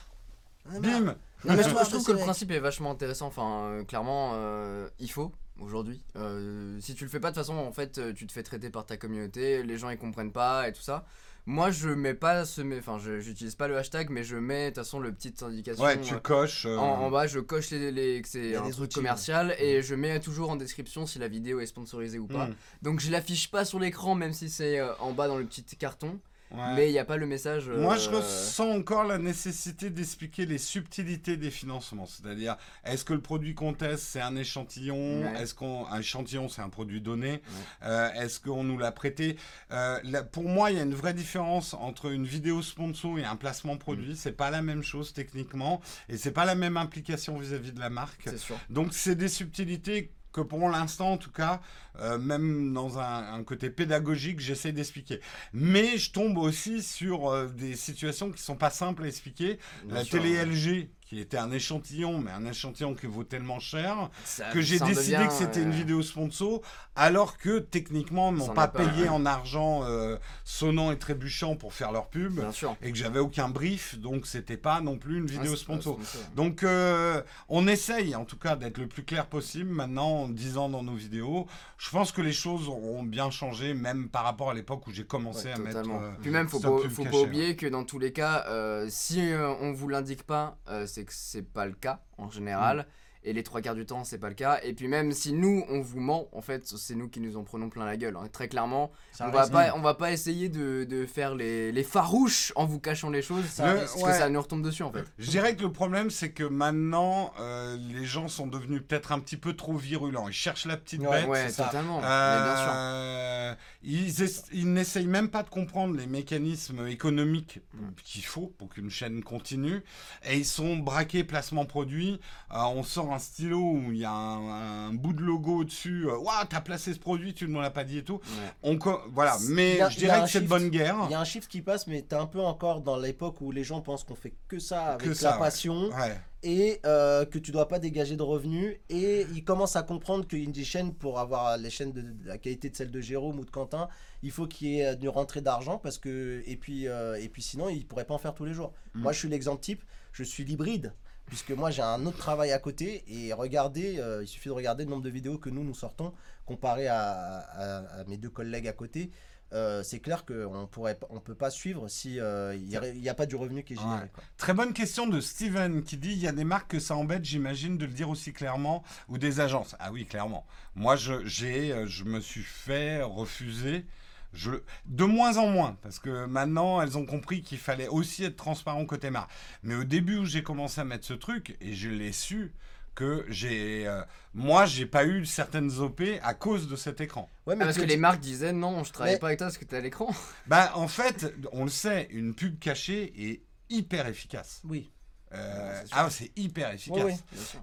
Bim 0.80 1.16
Non, 1.46 1.56
mais 1.56 1.64
je, 1.64 1.70
trouve- 1.70 1.84
je 1.86 1.90
trouve 1.90 2.06
que 2.06 2.12
le 2.12 2.18
principe 2.26 2.52
est 2.52 2.60
vachement 2.60 2.92
intéressant. 2.92 3.28
Enfin, 3.28 3.64
euh, 3.66 3.84
clairement, 3.84 4.32
euh, 4.34 4.90
il 5.00 5.10
faut 5.12 5.32
aujourd'hui. 5.62 6.02
Euh, 6.16 6.78
si 6.82 6.96
tu 6.96 7.04
le 7.06 7.10
fais 7.10 7.20
pas, 7.20 7.32
de 7.32 7.36
toute 7.36 7.44
façon, 7.46 7.58
en 7.58 7.72
fait, 7.72 8.00
tu 8.14 8.28
te 8.28 8.32
fais 8.32 8.44
traiter 8.44 8.70
par 8.70 8.86
ta 8.86 8.98
communauté. 8.98 9.64
Les 9.64 9.78
gens 9.78 9.90
ils 9.90 9.98
comprennent 9.98 10.32
pas 10.34 10.68
et 10.68 10.74
tout 10.74 10.82
ça. 10.82 11.06
Moi, 11.46 11.72
je 11.72 11.90
mets 11.90 12.14
pas 12.14 12.46
ce, 12.46 12.62
mais- 12.62 12.78
enfin, 12.78 13.00
j'utilise 13.00 13.56
pas 13.56 13.68
le 13.68 13.78
hashtag, 13.78 14.10
mais 14.12 14.24
je 14.24 14.36
mets 14.36 14.66
de 14.66 14.76
toute 14.76 14.84
façon 14.84 15.00
le 15.00 15.12
petite 15.12 15.42
indication. 15.42 15.84
Ouais, 15.84 16.00
tu 16.00 16.14
euh, 16.14 16.20
coches. 16.20 16.66
euh, 16.68 16.78
en, 16.78 17.06
en 17.06 17.10
bas, 17.10 17.26
je 17.26 17.40
coche 17.40 17.72
les, 17.72 17.92
les- 17.92 18.22
que 18.22 18.28
c'est 18.28 18.56
un 18.56 18.62
truc 18.70 18.80
outils, 18.82 18.96
commercial 18.96 19.56
et 19.58 19.82
je 19.82 19.96
mets 19.96 20.20
toujours 20.20 20.52
en 20.52 20.58
description 20.58 21.08
si 21.08 21.18
la 21.18 21.28
vidéo 21.28 21.60
est 21.60 21.66
sponsorisée 21.66 22.20
ou 22.20 22.28
pas. 22.28 22.48
hmm, 22.48 22.56
Donc 22.84 23.00
je 23.00 23.10
l'affiche 23.10 23.50
pas 23.50 23.66
sur 23.66 23.80
l'écran, 23.80 24.14
même 24.14 24.34
si 24.34 24.50
c'est 24.50 24.80
euh, 24.80 24.94
en 25.00 25.14
bas 25.14 25.28
dans 25.28 25.38
le 25.38 25.46
petit 25.46 25.64
carton. 25.78 26.20
Ouais. 26.52 26.76
Mais 26.76 26.90
il 26.90 26.92
n'y 26.92 27.00
a 27.00 27.06
pas 27.06 27.18
le 27.18 27.26
message. 27.26 27.70
Moi, 27.70 27.96
euh, 27.96 27.98
je 28.00 28.10
ressens 28.10 28.70
encore 28.70 29.04
la 29.04 29.18
nécessité 29.18 29.90
d'expliquer 29.90 30.46
les 30.46 30.58
subtilités 30.58 31.38
des 31.38 31.52
financements. 31.52 32.06
C'est-à-dire, 32.06 32.58
est-ce 32.84 33.04
que 33.06 33.14
le 33.14 33.22
produit 33.22 33.54
qu'on 33.56 33.74
teste, 33.74 34.04
c'est 34.04 34.22
un 34.22 34.36
échantillon 34.36 35.22
Ouais. 35.22 35.42
Est-ce 35.42 35.54
qu'un 35.56 35.98
échantillon, 36.00 36.50
c'est 36.50 36.62
un 36.62 36.70
produit 36.70 37.02
donné 37.02 37.42
Euh, 37.84 38.12
Est-ce 38.14 38.40
qu'on 38.40 38.64
nous 38.64 38.78
l'a 38.78 38.92
prêté 38.92 39.38
Euh, 39.72 40.00
là, 40.04 40.24
Pour 40.24 40.44
moi, 40.50 40.72
il 40.72 40.78
y 40.78 40.80
a 40.80 40.84
une 40.84 40.94
vraie 40.96 41.14
différence 41.14 41.74
entre 41.74 42.12
une 42.12 42.26
vidéo 42.26 42.62
sponsor 42.62 43.20
et 43.20 43.26
un 43.26 43.36
placement 43.36 43.78
produit. 43.78 44.16
C'est 44.16 44.32
pas 44.32 44.50
la 44.52 44.62
même 44.62 44.84
chose 44.84 45.14
techniquement 45.14 45.82
et 46.10 46.18
c'est 46.18 46.32
pas 46.32 46.46
la 46.46 46.56
même 46.56 46.78
implication 46.78 47.38
vis-à-vis 47.38 47.72
de 47.72 47.80
la 47.80 47.90
marque. 47.90 48.24
C'est 48.26 48.38
sûr. 48.38 48.58
Donc 48.70 48.94
c'est 48.94 49.16
des 49.16 49.30
subtilités 49.30 50.12
que 50.32 50.42
pour 50.42 50.70
l'instant 50.70 51.14
en 51.14 51.18
tout 51.18 51.32
cas, 51.32 51.62
euh, 52.00 52.18
même 52.18 52.74
dans 52.74 53.00
un, 53.00 53.34
un 53.34 53.44
côté 53.44 53.70
pédagogique, 53.70 54.40
j'essaie 54.40 54.72
d'expliquer. 54.72 55.20
Mais 55.54 55.98
je 55.98 56.12
tombe 56.12 56.38
aussi 56.38 56.84
sur 56.84 57.30
euh, 57.30 57.48
des 57.48 57.76
situations 57.76 58.32
qui 58.32 58.42
sont 58.42 58.56
pas 58.56 58.70
simples 58.70 59.04
à 59.04 59.08
expliquer. 59.08 59.60
Bien 59.84 59.96
la 59.96 60.04
sûr. 60.04 60.22
télé 60.22 60.44
LG, 60.46 60.90
qui 61.10 61.20
était 61.20 61.38
un 61.38 61.50
échantillon, 61.52 62.20
mais 62.20 62.30
un 62.30 62.46
échantillon 62.46 62.94
qui 62.94 63.08
vaut 63.08 63.24
tellement 63.24 63.60
cher, 63.60 64.12
Ça- 64.26 64.52
que 64.52 64.62
j'ai 64.62 64.78
décidé 64.78 65.16
devient, 65.18 65.28
que 65.28 65.34
c'était 65.34 65.64
une 65.64 65.70
euh, 65.70 65.72
vidéo 65.72 66.04
sponsor, 66.04 66.62
alors 66.96 67.40
que 67.40 67.58
techniquement, 67.58 68.30
ils 68.30 68.38
m'ont 68.38 68.50
pas 68.50 68.68
payé 68.68 69.04
ouais. 69.04 69.10
en 69.10 69.26
argent 69.26 69.82
euh, 69.86 70.18
sonnant 70.44 70.92
et 70.92 71.00
trébuchant 71.00 71.56
pour 71.56 71.74
faire 71.74 71.92
leur 71.92 72.10
pub, 72.10 72.40
et 72.84 72.92
que 72.92 72.98
j'avais 72.98 73.18
aucun 73.18 73.50
brief, 73.50 73.98
donc 73.98 74.28
c'était 74.28 74.56
pas 74.56 74.82
non 74.82 75.00
plus 75.00 75.18
une 75.18 75.26
vidéo 75.26 75.56
c'est 75.56 75.64
sponsor. 75.64 75.96
sponsor. 75.96 76.22
Donc, 76.36 76.62
euh, 76.62 77.24
on 77.48 77.68
essaye 77.68 78.16
en 78.16 78.26
tout 78.26 78.38
cas 78.38 78.56
d'être 78.56 78.78
le 78.78 78.86
plus 78.88 79.04
clair 79.04 79.26
possible 79.26 79.72
maintenant 79.72 80.10
en 80.10 80.28
disant 80.30 80.70
dans 80.70 80.84
nos 80.84 80.94
vidéos. 80.96 81.48
Je 81.80 81.90
pense 81.90 82.12
que 82.12 82.22
les 82.22 82.34
choses 82.34 82.68
auront 82.68 83.02
bien 83.02 83.32
changé, 83.32 83.74
même 83.74 84.10
par 84.10 84.26
rapport 84.26 84.52
à 84.52 84.54
l'époque 84.54 84.86
où 84.86 84.92
j'ai 84.92 85.06
commencé 85.06 85.48
Ouais, 85.48 85.54
à 85.54 85.58
totalement. 85.58 86.00
mettre. 86.02 86.14
euh, 86.14 86.22
Puis 86.22 86.30
même, 86.30 86.48
faut 86.48 86.60
pas, 86.60 86.68
faut 86.88 87.04
pas 87.04 87.10
caché, 87.10 87.24
oublier 87.24 87.56
que 87.56 87.66
dans 87.66 87.84
tous 87.84 87.98
les 87.98 88.12
cas, 88.14 88.46
si 88.90 89.32
on 89.62 89.72
vous 89.74 89.88
l'indique 89.88 90.22
pas, 90.22 90.56
euh, 90.70 90.86
c'est 91.00 91.06
que 91.06 91.14
c'est 91.14 91.44
pas 91.54 91.66
le 91.66 91.74
cas 91.74 92.02
en 92.18 92.30
général. 92.30 92.86
Et 93.26 93.34
les 93.34 93.44
trois 93.44 93.60
quarts 93.62 93.76
du 93.76 93.86
temps, 93.86 94.06
c'est 94.06 94.18
pas 94.18 94.30
le 94.30 94.34
cas. 94.36 94.62
Et 94.64 94.72
puis 94.74 94.88
même 94.88 95.12
si 95.12 95.34
nous, 95.34 95.66
on 95.70 95.82
vous 95.82 96.00
ment, 96.00 96.30
en 96.32 96.42
fait, 96.42 96.66
c'est 96.66 96.96
nous 96.96 97.10
qui 97.10 97.20
nous 97.20 97.36
en 97.36 97.44
prenons 97.44 97.70
plein 97.70 97.86
la 97.86 97.98
gueule. 97.98 98.16
hein. 98.16 98.30
Très 98.32 98.48
clairement, 98.48 98.92
Ça 99.12 99.28
on 99.28 99.32
va, 99.32 99.46
pas, 99.48 99.74
on 99.76 99.82
va 99.82 99.94
pas 99.94 100.14
essayer 100.14 100.48
de, 100.48 100.86
de 100.86 101.06
faire 101.06 101.36
les, 101.36 101.74
les 101.74 101.84
farouches 101.84 102.54
en 102.56 102.66
vous 102.66 102.80
cachant 102.80 103.10
les 103.10 103.22
choses. 103.22 103.44
Ça 103.46 103.74
Le-. 103.74 103.80
Parce 103.82 103.96
ouais. 103.96 104.04
que 104.04 104.18
ça 104.18 104.30
nous 104.30 104.42
retombe 104.42 104.62
dessus, 104.64 104.84
en 104.84 104.92
fait. 104.94 105.04
Je 105.18 105.30
dirais 105.30 105.54
que 105.58 105.64
le 105.64 105.72
problème, 105.72 106.10
c'est 106.10 106.32
que 106.32 106.46
maintenant, 106.46 107.34
euh, 107.42 107.78
les 107.92 108.06
gens 108.06 108.30
sont 108.30 108.48
devenus 108.48 108.82
peut-être 108.88 109.12
un 109.12 109.20
petit 109.20 109.36
peu 109.38 109.54
trop 109.54 109.76
virulents. 109.76 110.30
Ils 110.30 110.34
cherchent 110.34 110.66
la 110.66 110.78
petite 110.78 111.02
Ouais, 111.02 111.22
bête. 111.22 111.28
Ouais, 111.30 111.52
totalement. 111.52 111.98
Mais 112.00 112.08
bien 112.08 112.56
sûr. 112.56 112.72
Euh, 112.74 113.56
ils, 113.84 114.12
ess- 114.24 114.46
ils 114.54 114.72
n'essayent 114.72 115.08
même 115.08 115.30
pas 115.30 115.44
de 115.44 115.50
comprendre 115.50 115.96
les 115.98 116.08
mécanismes 116.08 116.88
économiques 116.88 117.60
qu'il 118.04 118.24
faut 118.24 118.54
pour 118.58 118.70
qu'une 118.70 118.90
chaîne 118.90 119.24
continue. 119.24 119.84
Et 120.26 120.38
ils 120.38 120.46
sont 120.46 120.78
braqués 120.78 121.26
placement 121.26 121.66
produit. 121.66 122.22
Euh, 122.54 122.60
on 122.74 122.84
sort 122.84 123.10
un 123.14 123.19
stylo 123.20 123.60
où 123.60 123.92
il 123.92 123.98
y 124.00 124.06
a 124.06 124.12
un, 124.12 124.88
un 124.90 124.94
bout 124.94 125.14
de 125.14 125.22
logo 125.22 125.64
dessus. 125.64 126.08
Euh, 126.08 126.18
Waouh, 126.18 126.46
t'as 126.50 126.62
placé 126.62 126.94
ce 126.94 127.00
produit, 127.00 127.34
tu 127.34 127.48
ne 127.48 127.52
m'en 127.54 127.60
as 127.62 127.70
pas 127.70 127.84
dit 127.84 128.00
et 128.00 128.04
tout. 128.04 128.20
Ouais. 128.64 128.78
On 128.80 128.80
voilà, 129.12 129.38
Il 129.42 129.54
mais 129.54 129.82
a- 129.82 129.90
je 129.90 129.98
dirais 129.98 130.22
que 130.22 130.28
c'est 130.28 130.40
de 130.40 130.46
shift. 130.46 130.50
bonne 130.50 130.70
guerre. 130.70 130.96
Il 131.06 131.12
y 131.12 131.16
a 131.16 131.20
un 131.20 131.26
chiffre 131.26 131.48
qui 131.48 131.62
passe, 131.62 131.88
mais 131.88 132.02
t'es 132.02 132.16
un 132.16 132.26
peu 132.26 132.40
encore 132.42 132.82
dans 132.82 132.98
l'époque 132.98 133.42
où 133.42 133.52
les 133.52 133.64
gens 133.64 133.82
pensent 133.82 134.04
qu'on 134.04 134.16
fait 134.16 134.34
que 134.48 134.60
ça 134.60 134.86
avec 134.94 135.04
Que 135.04 135.10
la 135.10 135.16
ça, 135.16 135.34
passion 135.34 135.90
Ouais. 135.90 136.18
et 136.44 136.80
euh, 136.86 137.26
que 137.26 137.38
tu 137.40 137.52
dois 137.52 137.68
pas 137.68 137.80
dégager 137.80 138.16
de 138.16 138.24
revenus. 138.24 138.78
Et 138.90 139.26
ils 139.34 139.44
commencent 139.44 139.76
à 139.76 139.84
comprendre 139.84 140.26
qu'une 140.28 140.52
des 140.52 140.64
chaînes, 140.64 140.94
pour 140.94 141.20
avoir 141.20 141.58
les 141.58 141.70
chaînes 141.70 141.92
de, 141.92 142.02
de 142.02 142.28
la 142.28 142.38
qualité 142.38 142.70
de 142.70 142.76
celle 142.76 142.92
de 142.92 143.02
Jérôme 143.02 143.40
ou 143.40 143.46
de 143.46 143.50
Quentin, 143.52 143.88
il 144.24 144.32
faut 144.32 144.48
qu'il 144.48 144.68
y 144.70 144.80
ait 144.82 144.94
une 144.94 145.10
rentrée 145.10 145.42
d'argent 145.42 145.78
parce 145.78 145.98
que 145.98 146.44
et 146.46 146.56
puis 146.58 146.88
euh, 146.88 147.16
et 147.22 147.30
puis 147.30 147.42
sinon 147.42 147.70
ils 147.70 147.86
pourraient 147.86 148.04
pas 148.06 148.14
en 148.14 148.18
faire 148.18 148.34
tous 148.34 148.46
les 148.46 148.54
jours. 148.54 148.74
Mhm. 148.94 149.02
Moi 149.04 149.12
je 149.14 149.20
suis 149.20 149.30
l'exemple 149.30 149.62
type, 149.62 149.84
je 150.12 150.24
suis 150.24 150.44
l'hybride 150.44 150.94
puisque 151.30 151.52
moi 151.52 151.72
j'ai 151.72 151.82
un 151.82 152.06
autre 152.06 152.18
travail 152.18 152.52
à 152.52 152.60
côté 152.60 153.04
et 153.08 153.32
regardez, 153.34 154.00
euh, 154.00 154.24
il 154.24 154.28
suffit 154.28 154.50
de 154.50 154.54
regarder 154.54 154.84
le 154.84 154.90
nombre 154.90 155.04
de 155.04 155.10
vidéos 155.10 155.38
que 155.38 155.50
nous 155.50 155.64
nous 155.64 155.74
sortons 155.76 156.14
comparé 156.46 156.88
à, 156.88 157.00
à- 157.40 158.00
à 158.02 158.04
mes 158.06 158.18
deux 158.18 158.30
collègues 158.30 158.68
à 158.68 158.74
côté. 158.74 159.12
Euh, 159.52 159.82
c'est 159.82 160.00
clair 160.00 160.26
qu'on 160.26 160.68
pourrait 160.68 161.00
on 161.10 161.20
peut 161.20 161.34
pas 161.34 161.50
suivre 161.50 161.88
si 161.88 162.20
euh, 162.20 162.54
il 162.56 162.68
n'y 162.68 163.10
a, 163.10 163.14
pas 163.16 163.26
du 163.26 163.36
revenu 163.36 163.64
qui 163.64 163.74
est 163.74 163.78
généré. 163.78 164.02
Ouais. 164.04 164.10
quoi. 164.14 164.24
Très 164.38 164.54
bonne 164.54 164.74
question 164.74 165.08
de 165.08 165.20
Steven 165.20 165.82
qui 165.84 165.98
dit 165.98 166.12
il 166.12 166.20
y 166.20 166.28
a 166.28 166.32
des 166.32 166.44
marques 166.44 166.70
que 166.70 166.80
ça 166.80 166.96
embête, 166.96 167.26
j'imagine, 167.26 167.76
de 167.78 167.86
le 167.88 167.92
dire 167.94 168.10
aussi 168.10 168.32
clairement, 168.32 168.84
ou 169.08 169.18
des 169.18 169.40
agences. 169.40 169.76
Ah 169.80 169.92
oui, 169.92 170.06
clairement. 170.06 170.46
Moi, 170.76 170.96
je, 170.98 171.26
j'ai, 171.26 171.72
euh, 171.72 171.88
je 171.88 172.04
me 172.04 172.20
suis 172.20 172.44
fait 172.44 173.02
refuser. 173.02 173.86
Je, 174.34 174.52
de 174.86 175.04
moins 175.06 175.38
en 175.38 175.48
moins, 175.48 175.78
parce 175.82 175.98
que 176.00 176.26
maintenant 176.26 176.82
elles 176.82 176.98
ont 176.98 177.06
compris 177.06 177.42
qu'il 177.42 177.58
fallait 177.58 177.88
aussi 177.88 178.24
être 178.24 178.36
transparent 178.36 178.86
côté 178.86 179.10
marque. 179.10 179.32
Mais 179.64 179.76
au 179.76 179.84
début 179.84 180.18
où 180.18 180.26
j'ai 180.26 180.44
commencé 180.44 180.80
à 180.82 180.84
mettre 180.84 181.06
ce 181.06 181.14
truc, 181.14 181.58
et 181.62 181.74
je 181.74 181.90
l'ai 181.90 182.12
su, 182.12 182.54
que 182.96 183.26
j'ai, 183.30 183.88
euh, 183.88 184.02
moi, 184.34 184.66
j'ai 184.66 184.86
pas 184.86 185.06
eu 185.06 185.26
certaines 185.26 185.72
OP 185.80 186.02
à 186.22 186.34
cause 186.34 186.68
de 186.68 186.76
cet 186.76 187.00
écran. 187.00 187.30
Ouais, 187.48 187.56
Ah, 187.60 187.64
parce 187.64 187.78
que 187.78 187.84
les 187.84 187.96
marques 187.98 188.20
disaient 188.20 188.52
non, 188.52 188.84
je 188.84 188.92
travaille 188.92 189.14
Mais- 189.14 189.20
pas 189.20 189.28
avec 189.28 189.40
toi 189.40 189.48
parce 189.48 189.58
que 189.58 189.64
t'es 189.66 189.78
à 189.78 189.82
l'écran. 189.82 190.14
Bah, 190.48 190.74
en 190.76 190.88
fait, 190.90 191.34
on 191.54 191.64
le 191.64 191.70
sait, 191.70 192.08
une 192.12 192.34
pub 192.36 192.60
cachée 192.60 193.14
est 193.32 193.42
hyper 193.70 194.06
efficace. 194.08 194.62
Oui. 194.66 194.92
Euh, 195.34 195.82
ah, 195.92 196.08
c'est 196.10 196.32
hyper 196.36 196.72
efficace. 196.74 197.04
Oui, 197.06 197.14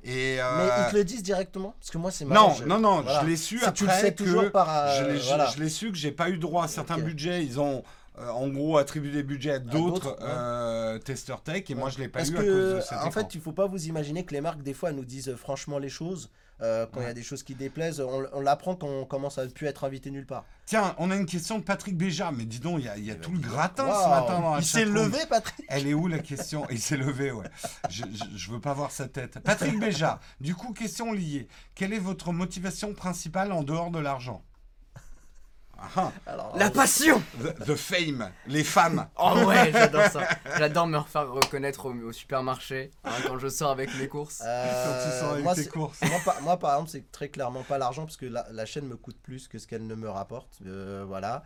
Et 0.04 0.36
Mais 0.36 0.40
euh, 0.40 0.84
ils 0.86 0.90
te 0.92 0.96
le 0.96 1.04
disent 1.04 1.22
directement 1.22 1.74
Parce 1.80 1.90
que 1.90 1.98
moi, 1.98 2.10
c'est 2.12 2.24
marrant. 2.24 2.50
non, 2.50 2.54
je- 2.54 2.64
non, 2.64 2.78
non, 2.78 3.00
voilà. 3.02 3.22
je 3.22 3.26
l'ai 3.26 3.36
su 3.36 3.58
Ça, 3.58 3.72
tu 3.72 3.84
le 3.84 3.90
après 3.90 4.00
sais 4.02 4.14
que 4.14 4.22
toujours 4.22 4.50
par. 4.52 4.68
euh, 4.70 4.98
je 5.00 5.04
l'ai 5.10 5.18
voilà. 5.18 5.50
su 5.68 5.90
que 5.90 5.96
j'ai 5.98 6.12
pas 6.12 6.30
eu 6.30 6.38
droit 6.38 6.64
à 6.64 6.68
certains 6.68 6.98
budgets. 6.98 7.44
Ils 7.44 7.58
ont 7.58 7.82
euh, 8.18 8.28
en 8.30 8.48
gros 8.48 8.78
attribué 8.78 9.10
des 9.10 9.22
budgets 9.24 9.50
à 9.52 9.58
d'autres 9.58 10.12
ouais. 10.12 10.16
euh, 10.22 10.98
testeurs 10.98 11.42
tech 11.42 11.64
et 11.68 11.74
moi 11.74 11.90
je 11.90 11.98
l'ai 11.98 12.08
pas 12.08 12.20
Parce 12.20 12.30
eu 12.30 12.34
que, 12.34 12.38
à 12.38 12.42
cause 12.44 12.74
de 12.76 12.80
cet 12.80 12.92
en 12.92 12.96
écran. 13.08 13.10
fait, 13.10 13.34
il 13.34 13.40
faut 13.40 13.52
pas 13.52 13.66
vous 13.66 13.86
imaginer 13.88 14.24
que 14.24 14.32
les 14.32 14.40
marques, 14.40 14.62
des 14.62 14.72
fois, 14.72 14.92
nous 14.92 15.04
disent 15.04 15.34
franchement 15.34 15.78
les 15.78 15.88
choses. 15.90 16.30
Euh, 16.62 16.86
quand 16.92 17.00
il 17.00 17.06
y 17.06 17.10
a 17.10 17.14
des 17.14 17.22
choses 17.22 17.42
qui 17.42 17.54
déplaisent, 17.54 18.00
on, 18.00 18.24
on 18.32 18.40
l'apprend 18.40 18.76
quand 18.76 18.88
on 18.88 19.04
commence 19.04 19.38
à 19.38 19.44
ne 19.44 19.50
plus 19.50 19.66
être 19.66 19.84
invité 19.84 20.10
nulle 20.10 20.26
part. 20.26 20.44
Tiens, 20.64 20.94
on 20.98 21.10
a 21.10 21.16
une 21.16 21.26
question 21.26 21.58
de 21.58 21.64
Patrick 21.64 21.96
Béja, 21.96 22.32
mais 22.32 22.44
dis 22.44 22.60
donc, 22.60 22.80
il 22.80 22.86
y 22.86 22.88
a, 22.88 22.96
il 22.96 23.04
y 23.04 23.10
a 23.10 23.14
tout 23.14 23.32
le 23.32 23.38
gratin 23.38 23.84
ce 23.84 24.08
matin 24.08 24.40
dans 24.40 24.54
la 24.54 24.60
Il 24.60 24.64
s'est 24.64 24.84
levé, 24.84 25.18
Patrick 25.28 25.64
Elle 25.68 25.86
est 25.86 25.94
où 25.94 26.08
la 26.08 26.18
question? 26.18 26.66
Il 26.70 26.80
s'est 26.80 26.96
levé, 26.96 27.30
ouais. 27.30 27.46
Je, 27.90 28.04
je, 28.12 28.36
je 28.36 28.50
veux 28.50 28.60
pas 28.60 28.72
voir 28.74 28.90
sa 28.90 29.06
tête. 29.08 29.38
Patrick 29.40 29.78
Béja, 29.78 30.18
du 30.40 30.54
coup, 30.54 30.72
question 30.72 31.12
liée. 31.12 31.46
Quelle 31.74 31.92
est 31.92 31.98
votre 31.98 32.32
motivation 32.32 32.94
principale 32.94 33.52
en 33.52 33.62
dehors 33.62 33.90
de 33.90 33.98
l'argent? 33.98 34.42
Ah, 35.78 36.10
Alors, 36.26 36.56
La 36.56 36.66
euh, 36.66 36.70
passion 36.70 37.22
the, 37.40 37.64
the 37.66 37.74
fame, 37.76 38.30
les 38.46 38.64
femmes. 38.64 39.06
Oh 39.18 39.34
ouais, 39.46 39.70
j'adore 39.72 40.06
ça. 40.06 40.26
J'adore 40.56 40.86
me 40.86 40.96
refaire 40.98 41.28
reconnaître 41.30 41.86
au, 41.86 41.92
au 41.92 42.12
supermarché 42.12 42.90
hein, 43.04 43.10
quand 43.26 43.38
je 43.38 43.48
sors 43.48 43.70
avec 43.70 43.90
mes 43.98 44.08
courses. 44.08 44.42
euh, 44.44 44.84
Quand 44.84 45.10
tu 45.10 45.18
sors 45.20 45.30
avec 45.32 45.44
moi, 45.44 45.54
tes 45.54 45.66
courses. 45.66 46.00
moi, 46.02 46.18
par, 46.24 46.40
moi, 46.42 46.58
par 46.58 46.72
exemple, 46.74 46.90
c'est 46.90 47.12
très 47.12 47.28
clairement 47.28 47.62
pas 47.62 47.78
l'argent 47.78 48.04
parce 48.04 48.16
que 48.16 48.26
la, 48.26 48.46
la 48.50 48.64
chaîne 48.66 48.86
me 48.86 48.96
coûte 48.96 49.18
plus 49.22 49.48
que 49.48 49.58
ce 49.58 49.66
qu'elle 49.66 49.86
ne 49.86 49.94
me 49.94 50.08
rapporte. 50.08 50.58
euh, 50.66 51.04
voilà. 51.06 51.42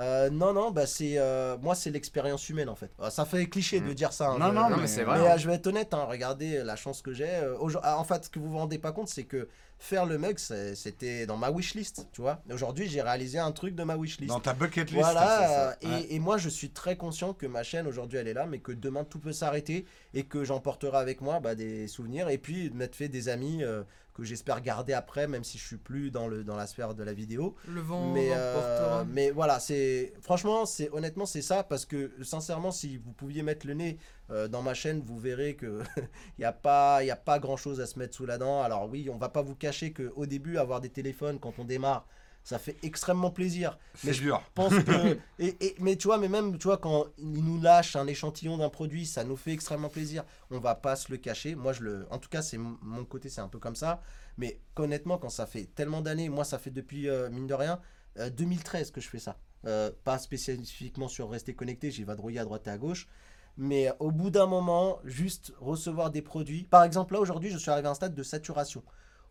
Euh, 0.00 0.28
non, 0.30 0.52
non, 0.52 0.70
bah 0.72 0.86
c'est 0.86 1.18
euh, 1.18 1.56
moi, 1.62 1.74
c'est 1.74 1.90
l'expérience 1.90 2.48
humaine 2.48 2.68
en 2.68 2.74
fait. 2.74 2.90
Ah, 3.00 3.10
Ça 3.10 3.24
fait 3.24 3.46
cliché 3.46 3.80
de 3.80 3.90
Mm. 3.90 3.94
dire 3.94 4.12
ça. 4.12 4.30
hein, 4.30 4.38
Non, 4.38 4.48
je- 4.48 4.52
non, 4.52 4.62
Non, 4.70 4.76
mais, 4.76 4.82
mais 4.82 4.86
c'est 4.88 5.00
Mais 5.00 5.04
vrai. 5.04 5.20
euh, 5.20 5.32
hein. 5.32 5.36
je 5.36 5.46
vais 5.46 5.54
être 5.54 5.66
honnête, 5.68 5.94
hein, 5.94 6.04
regardez 6.08 6.64
la 6.64 6.74
chance 6.76 7.00
que 7.02 7.12
j'ai. 7.12 7.28
euh, 7.28 7.56
ah, 7.82 7.98
en 7.98 8.04
fait, 8.04 8.24
ce 8.24 8.28
que 8.30 8.38
vous 8.40 8.48
vous 8.50 8.58
rendez 8.58 8.78
pas 8.78 8.92
compte, 8.92 9.08
c'est 9.08 9.24
que 9.24 9.48
faire 9.78 10.06
le 10.06 10.18
mug, 10.18 10.38
c'était 10.38 11.26
dans 11.26 11.36
ma 11.36 11.50
wishlist, 11.50 12.08
tu 12.12 12.22
vois. 12.22 12.40
Aujourd'hui, 12.50 12.88
j'ai 12.88 13.02
réalisé 13.02 13.38
un 13.38 13.52
truc 13.52 13.74
de 13.74 13.82
ma 13.84 13.96
wishlist. 13.96 14.28
Dans 14.28 14.40
ta 14.40 14.52
bucket 14.54 14.90
list. 14.90 15.00
Voilà, 15.02 15.20
ça. 15.20 15.70
euh, 15.84 16.00
et, 16.08 16.18
moi 16.18 16.38
je 16.38 16.48
suis 16.48 16.70
très 16.70 16.96
conscient 16.96 17.34
que 17.34 17.46
ma 17.46 17.62
chaîne 17.62 17.86
aujourd'hui 17.86 18.18
elle 18.18 18.28
est 18.28 18.34
là, 18.34 18.46
mais 18.46 18.58
que 18.60 18.72
demain 18.72 19.04
tout 19.04 19.18
peut 19.18 19.32
s'arrêter 19.32 19.84
et 20.14 20.24
que 20.24 20.42
j'emporterai 20.44 20.96
avec 20.96 21.20
moi 21.20 21.38
bah, 21.40 21.54
des 21.54 21.86
souvenirs 21.88 22.28
et 22.30 22.38
puis 22.38 22.70
m'être 22.70 22.94
fait 22.96 23.08
des 23.08 23.28
amis 23.28 23.62
euh, 23.62 23.82
que 24.14 24.22
j'espère 24.22 24.60
garder 24.62 24.92
après, 24.92 25.26
même 25.26 25.42
si 25.42 25.58
je 25.58 25.66
suis 25.66 25.76
plus 25.76 26.10
dans, 26.10 26.28
le, 26.28 26.44
dans 26.44 26.56
la 26.56 26.66
sphère 26.66 26.94
de 26.94 27.02
la 27.02 27.12
vidéo. 27.12 27.56
Le 27.68 27.80
vent 27.80 28.12
Mais, 28.12 28.30
euh, 28.32 29.04
mais 29.08 29.32
voilà, 29.32 29.58
c'est 29.58 30.14
franchement, 30.20 30.66
c'est 30.66 30.88
honnêtement 30.92 31.26
c'est 31.26 31.42
ça 31.42 31.64
parce 31.64 31.84
que 31.84 32.12
sincèrement, 32.22 32.70
si 32.70 32.96
vous 32.96 33.12
pouviez 33.12 33.42
mettre 33.42 33.66
le 33.66 33.74
nez 33.74 33.98
euh, 34.30 34.46
dans 34.46 34.62
ma 34.62 34.72
chaîne, 34.72 35.02
vous 35.04 35.18
verrez 35.18 35.56
que 35.56 35.82
il 36.38 36.42
y 36.42 36.44
a 36.44 36.52
pas 36.52 37.02
il 37.02 37.06
y 37.06 37.10
a 37.10 37.16
pas 37.16 37.40
grand 37.40 37.56
chose 37.56 37.80
à 37.80 37.86
se 37.86 37.98
mettre 37.98 38.14
sous 38.14 38.24
la 38.24 38.38
dent. 38.38 38.62
Alors 38.62 38.88
oui, 38.88 39.10
on 39.12 39.18
va 39.18 39.28
pas 39.28 39.42
vous 39.42 39.56
cacher 39.56 39.92
que 39.92 40.12
au 40.14 40.26
début 40.26 40.58
avoir 40.58 40.80
des 40.80 40.90
téléphones 40.90 41.40
quand 41.40 41.58
on 41.58 41.64
démarre, 41.64 42.06
ça 42.44 42.58
fait 42.58 42.76
extrêmement 42.82 43.30
plaisir. 43.30 43.78
C'est 43.94 44.08
mais 44.08 44.12
je 44.12 44.22
dur. 44.22 44.42
pense 44.54 44.74
que 44.74 45.18
et, 45.38 45.56
et- 45.66 45.74
mais 45.80 45.96
tu 45.96 46.08
vois 46.08 46.18
mais 46.18 46.28
même 46.28 46.58
tu 46.58 46.64
vois 46.68 46.76
quand 46.78 47.06
ils 47.18 47.42
nous 47.42 47.60
lâchent 47.60 47.96
un 47.96 48.06
échantillon 48.06 48.58
d'un 48.58 48.68
produit 48.68 49.06
ça 49.06 49.24
nous 49.24 49.36
fait 49.36 49.52
extrêmement 49.52 49.88
plaisir. 49.88 50.24
On 50.50 50.58
va 50.60 50.74
pas 50.74 50.94
se 50.94 51.10
le 51.10 51.16
cacher. 51.18 51.54
Moi 51.54 51.72
je 51.72 51.82
le 51.82 52.06
en 52.10 52.18
tout 52.18 52.28
cas 52.28 52.42
c'est 52.42 52.58
mon 52.58 53.04
côté 53.06 53.28
c'est 53.30 53.40
un 53.40 53.48
peu 53.48 53.58
comme 53.58 53.76
ça. 53.76 54.00
Mais 54.36 54.60
honnêtement 54.76 55.16
quand 55.18 55.30
ça 55.30 55.46
fait 55.46 55.64
tellement 55.74 56.02
d'années 56.02 56.28
moi 56.28 56.44
ça 56.44 56.58
fait 56.58 56.70
depuis 56.70 57.08
euh, 57.08 57.30
mine 57.30 57.46
de 57.46 57.54
rien 57.54 57.80
euh, 58.18 58.28
2013 58.30 58.90
que 58.90 59.00
je 59.00 59.08
fais 59.08 59.18
ça. 59.18 59.38
Euh, 59.66 59.90
pas 60.04 60.18
spécifiquement 60.18 61.08
sur 61.08 61.30
rester 61.30 61.54
connecté 61.54 61.90
j'y 61.90 62.04
vadrouiller 62.04 62.40
à 62.40 62.44
droite 62.44 62.66
et 62.66 62.70
à 62.70 62.76
gauche. 62.78 63.08
Mais 63.56 63.90
au 64.00 64.10
bout 64.10 64.30
d'un 64.30 64.46
moment 64.46 64.98
juste 65.04 65.52
recevoir 65.60 66.10
des 66.10 66.20
produits. 66.20 66.64
Par 66.64 66.84
exemple 66.84 67.14
là 67.14 67.20
aujourd'hui 67.20 67.48
je 67.50 67.56
suis 67.56 67.70
arrivé 67.70 67.88
à 67.88 67.92
un 67.92 67.94
stade 67.94 68.14
de 68.14 68.22
saturation 68.22 68.82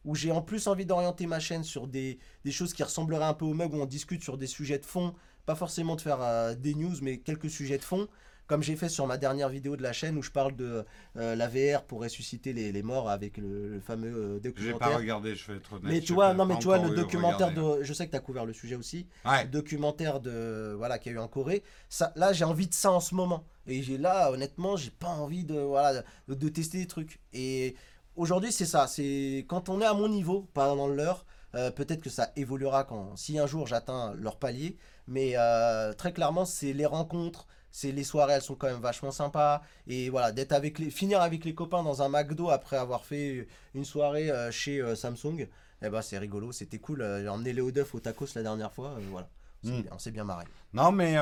où 0.06 0.16
j'ai 0.16 0.32
en 0.32 0.42
plus 0.42 0.68
envie 0.68 0.86
d'orienter 0.86 1.28
ma 1.28 1.40
chaîne 1.40 1.64
sur 1.64 1.88
des, 1.88 2.20
des 2.46 2.52
choses 2.52 2.74
qui 2.74 2.84
ressembleraient 2.84 3.24
un 3.26 3.34
peu 3.34 3.46
au 3.46 3.54
mug 3.54 3.74
où 3.74 3.78
on 3.82 3.86
discute 3.86 4.24
sur 4.24 4.38
des 4.38 4.48
sujets 4.48 4.80
de 4.80 4.86
fond, 4.86 5.14
pas 5.46 5.56
forcément 5.56 5.96
de 5.96 6.02
faire 6.02 6.22
euh, 6.22 6.56
des 6.56 6.74
news, 6.76 6.96
mais 7.02 7.18
quelques 7.20 7.50
sujets 7.50 7.78
de 7.78 7.84
fond, 7.84 8.08
comme 8.46 8.62
j'ai 8.62 8.76
fait 8.76 8.90
sur 8.90 9.08
ma 9.08 9.18
dernière 9.18 9.48
vidéo 9.48 9.78
de 9.78 9.82
la 9.84 9.94
chaîne 9.94 10.18
où 10.18 10.22
je 10.22 10.30
parle 10.30 10.54
de 10.58 10.84
euh, 11.16 11.36
la 11.36 11.48
VR 11.48 11.84
pour 11.86 12.02
ressusciter 12.02 12.52
les, 12.52 12.74
les 12.74 12.84
morts 12.84 13.10
avec 13.10 13.38
le, 13.38 13.70
le 13.70 13.80
fameux 13.80 14.14
euh, 14.14 14.40
J'ai 14.44 14.52
pas 14.52 14.90
documentaire. 14.90 14.98
regardé, 14.98 15.34
je 15.36 15.48
vais 15.50 15.58
être 15.58 15.74
honnête. 15.74 15.86
Mais 15.92 16.02
tu 16.02 16.12
vois, 16.14 16.34
non 16.34 16.46
mais 16.46 16.58
tu 16.58 16.66
vois 16.66 16.78
le 16.78 16.90
documentaire 16.94 17.54
de, 17.54 17.82
je 17.84 17.94
sais 17.94 18.06
que 18.06 18.12
tu 18.12 18.18
as 18.18 18.20
couvert 18.20 18.46
le 18.46 18.52
sujet 18.54 18.76
aussi, 18.76 19.08
Ouais. 19.26 19.46
documentaire 19.48 20.20
de 20.20 20.74
voilà 20.78 21.00
qu'il 21.00 21.14
y 21.14 21.16
a 21.16 21.20
eu 21.20 21.22
en 21.22 21.30
Corée. 21.30 21.64
Ça, 21.88 22.12
là, 22.18 22.34
j'ai 22.34 22.44
envie 22.44 22.68
de 22.68 22.74
ça 22.74 22.92
en 22.92 23.00
ce 23.00 23.16
moment. 23.16 23.46
Et 23.66 23.82
j'ai 23.82 23.98
là, 23.98 24.30
honnêtement, 24.30 24.76
j'ai 24.76 24.92
pas 24.92 25.08
envie 25.08 25.46
de 25.46 25.58
voilà 25.58 26.04
de, 26.28 26.34
de 26.36 26.50
tester 26.50 26.80
des 26.80 26.88
trucs. 26.88 27.22
Et 27.32 27.76
aujourd'hui, 28.16 28.52
c'est 28.52 28.66
ça. 28.66 28.88
C'est 28.88 29.46
quand 29.48 29.70
on 29.70 29.82
est 29.82 29.86
à 29.86 29.94
mon 29.94 30.08
niveau, 30.10 30.42
pas 30.54 30.68
dans 30.76 30.88
le 30.88 30.96
leur. 30.96 31.26
euh, 31.56 31.70
Peut-être 31.72 32.02
que 32.02 32.10
ça 32.10 32.32
évoluera 32.36 32.84
quand 32.84 33.16
si 33.16 33.38
un 33.40 33.48
jour 33.48 33.68
j'atteins 33.68 34.14
leur 34.16 34.38
palier. 34.38 34.78
Mais 35.08 35.34
euh, 35.36 35.94
très 35.94 36.14
clairement, 36.14 36.46
c'est 36.46 36.74
les 36.74 36.86
rencontres. 36.86 37.46
C'est 37.72 37.92
les 37.92 38.04
soirées, 38.04 38.34
elles 38.34 38.42
sont 38.44 38.56
quand 38.56 38.68
même 38.68 38.80
vachement 38.82 39.12
sympas. 39.12 39.62
Et 39.88 40.10
voilà, 40.10 40.32
d'être 40.32 40.52
avec 40.52 40.78
les, 40.80 40.92
finir 40.92 41.22
avec 41.22 41.44
les 41.44 41.56
copains 41.56 41.82
dans 41.84 42.02
un 42.04 42.10
McDo 42.10 42.50
après 42.52 42.78
avoir 42.78 43.04
fait 43.04 43.48
une 43.74 43.84
soirée 43.86 44.30
euh, 44.30 44.52
chez 44.52 44.82
Samsung, 44.96 45.48
eh 45.82 45.90
ben 45.90 46.02
c'est 46.04 46.18
rigolo, 46.20 46.52
c'était 46.52 46.78
cool. 46.80 47.00
J'ai 47.22 47.28
emmené 47.28 47.52
Léo 47.52 47.72
Duff 47.72 47.96
au 47.96 48.00
tacos 48.00 48.28
la 48.36 48.44
dernière 48.44 48.72
fois. 48.72 48.96
voilà, 49.12 49.28
On 49.64 49.68
s'est 49.68 49.74
Mm. 49.74 49.82
bien- 49.82 49.92
on 49.96 49.98
s'est 50.00 50.12
bien 50.12 50.24
marré. 50.24 50.46
Non, 50.74 50.92
mais 50.92 51.16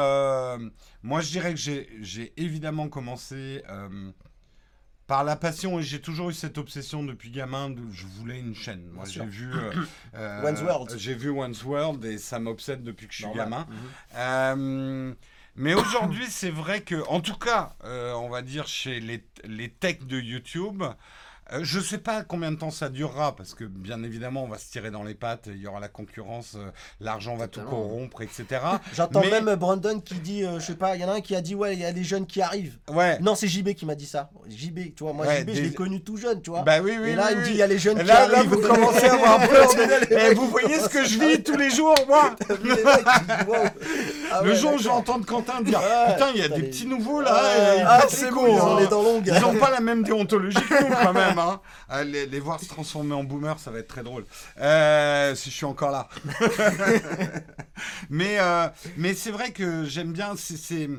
moi, 1.03 1.22
je 1.22 1.30
dirais 1.31 1.53
que 1.53 1.59
j'ai 1.59 2.34
évidemment 2.38 2.89
commencé 2.89 3.63
par 5.11 5.25
la 5.25 5.35
passion 5.35 5.77
et 5.77 5.83
j'ai 5.83 5.99
toujours 5.99 6.29
eu 6.29 6.33
cette 6.33 6.57
obsession 6.57 7.03
depuis 7.03 7.31
gamin 7.31 7.69
de 7.69 7.81
je 7.91 8.05
voulais 8.05 8.39
une 8.39 8.55
chaîne. 8.55 8.89
Moi, 8.93 9.03
j'ai 9.05 9.25
vu 9.25 9.51
euh, 9.53 9.73
euh, 10.15 10.47
One's 10.47 10.61
World. 10.61 10.95
J'ai 10.97 11.15
vu 11.15 11.29
One's 11.31 11.65
World 11.65 12.05
et 12.05 12.17
ça 12.17 12.39
m'obsède 12.39 12.81
depuis 12.81 13.07
que 13.07 13.13
je 13.13 13.17
suis 13.17 13.25
Normal. 13.25 13.49
gamin. 13.49 13.67
Mhm. 13.69 13.75
Euh, 14.15 15.13
mais 15.57 15.73
aujourd'hui, 15.73 16.27
c'est 16.29 16.49
vrai 16.49 16.79
que, 16.79 17.05
en 17.09 17.19
tout 17.19 17.35
cas, 17.35 17.75
euh, 17.83 18.13
on 18.13 18.29
va 18.29 18.41
dire 18.41 18.67
chez 18.67 19.01
les, 19.01 19.21
les 19.43 19.67
techs 19.67 20.07
de 20.07 20.17
YouTube, 20.17 20.81
Euh, 21.53 21.60
je 21.64 21.80
sais 21.80 21.98
pas 21.98 22.23
combien 22.23 22.52
de 22.52 22.57
temps 22.57 22.72
ça 22.72 22.88
durera, 22.90 23.36
parce 23.36 23.53
que 23.53 23.64
bien 23.65 24.02
évidemment, 24.03 24.44
on 24.44 24.48
va 24.48 24.57
se 24.57 24.72
tirer 24.72 24.90
dans 24.91 25.03
les 25.03 25.15
pattes, 25.15 25.48
il 25.48 25.57
y 25.57 25.68
aura 25.68 25.80
la 25.80 25.90
concurrence, 25.90 26.53
euh, 26.56 26.69
l'argent 26.99 27.36
va 27.36 27.48
tout 27.48 27.61
corrompre, 27.61 28.22
etc. 28.22 28.45
J'entends 28.94 29.22
Mais- 29.22 29.41
même 29.41 29.56
Brandon 29.56 29.99
qui 29.99 30.15
dit, 30.15 30.44
euh, 30.44 30.60
je 30.60 30.65
sais 30.68 30.76
pas, 30.76 30.95
il 30.95 31.02
y 31.02 31.06
en 31.06 31.10
a 31.10 31.14
un 31.15 31.22
qui 31.22 31.36
a 31.36 31.41
dit, 31.41 31.53
ouais, 31.56 31.73
il 31.73 31.80
y 31.80 31.86
a 31.86 31.91
des 31.91 32.03
jeunes 32.03 32.26
qui 32.26 32.41
arrivent. 32.41 32.78
Ouais. 32.90 33.19
Non, 33.19 33.36
c'est 33.36 33.48
JB 33.48 33.73
qui 33.73 33.86
m'a 33.86 33.95
dit 33.95 34.06
ça. 34.06 34.30
JB, 34.49 34.95
tu 34.95 35.03
vois, 35.03 35.14
moi, 35.14 35.26
Ouais, 35.28 35.41
JB, 35.41 35.49
je 35.53 35.61
l'ai 35.61 35.73
connu 35.73 36.02
tout 36.02 36.18
jeune, 36.18 36.41
tu 36.41 36.49
vois. 36.52 36.61
Bah 36.64 36.80
oui, 36.82 36.94
oui, 37.02 37.10
Et 37.10 37.15
là, 37.15 37.26
oui, 37.28 37.32
il 37.34 37.38
me 37.38 37.41
oui. 37.44 37.48
dit, 37.49 37.53
il 37.56 37.57
y 37.57 37.61
a 37.64 37.68
les 37.68 37.80
jeunes 37.80 37.98
Et 37.98 38.02
qui 38.02 38.07
Là, 38.07 38.28
là, 38.28 38.38
arrivent. 38.40 38.49
vous 38.52 38.61
commencez 38.68 39.06
à 39.06 39.14
avoir 39.14 39.40
peur. 39.49 39.73
de- 39.76 40.14
Eh, 40.32 40.34
vous 40.34 40.48
voyez 40.49 40.80
ce 40.80 40.88
que 40.90 41.03
je 41.06 41.19
vis 41.19 41.44
tous 41.44 41.57
les 41.57 41.69
jours, 41.69 41.95
moi 42.07 42.34
Ah 44.31 44.41
Le 44.43 44.51
ouais, 44.51 44.55
jour 44.55 44.73
où 44.73 44.77
je 44.77 44.83
vais 44.83 44.89
d'accord. 44.89 44.99
entendre 44.99 45.25
Quentin 45.25 45.61
dire 45.63 45.79
Ouais, 45.79 46.13
Putain, 46.13 46.29
il 46.33 46.39
y 46.41 46.43
a 46.43 46.47
des 46.49 46.61
les- 46.61 46.69
petits 46.69 46.85
nouveaux 46.87 47.21
là. 47.21 47.33
Ouais, 47.33 47.39
euh, 47.59 47.75
ils 47.79 47.85
ah, 47.87 48.01
c'est 48.09 48.25
les 48.25 48.31
bon, 48.31 48.37
couilles, 48.37 48.51
ils 48.53 48.59
ont 48.61 48.77
hein. 48.77 48.79
les 48.79 48.87
dents 48.87 49.03
longues. 49.03 49.27
Ils 49.33 49.41
n'ont 49.41 49.55
pas 49.59 49.69
la 49.71 49.79
même 49.79 50.03
déontologie 50.03 50.57
que 50.61 50.83
nous, 50.89 50.95
quand 50.95 51.13
même. 51.13 51.37
Hein. 51.39 51.59
Les, 52.05 52.25
les 52.25 52.39
voir 52.39 52.59
se 52.61 52.67
transformer 52.69 53.13
en 53.15 53.23
boomer, 53.25 53.59
ça 53.59 53.69
va 53.69 53.79
être 53.79 53.89
très 53.89 54.01
drôle. 54.03 54.25
Euh, 54.61 55.35
si 55.35 55.49
je 55.49 55.55
suis 55.55 55.65
encore 55.65 55.91
là. 55.91 56.07
mais 58.09 58.37
euh, 58.39 58.67
mais 58.97 59.13
c'est 59.13 59.31
vrai 59.31 59.51
que 59.51 59.83
j'aime 59.85 60.11
bien. 60.13 60.33
c'est- 60.37 60.89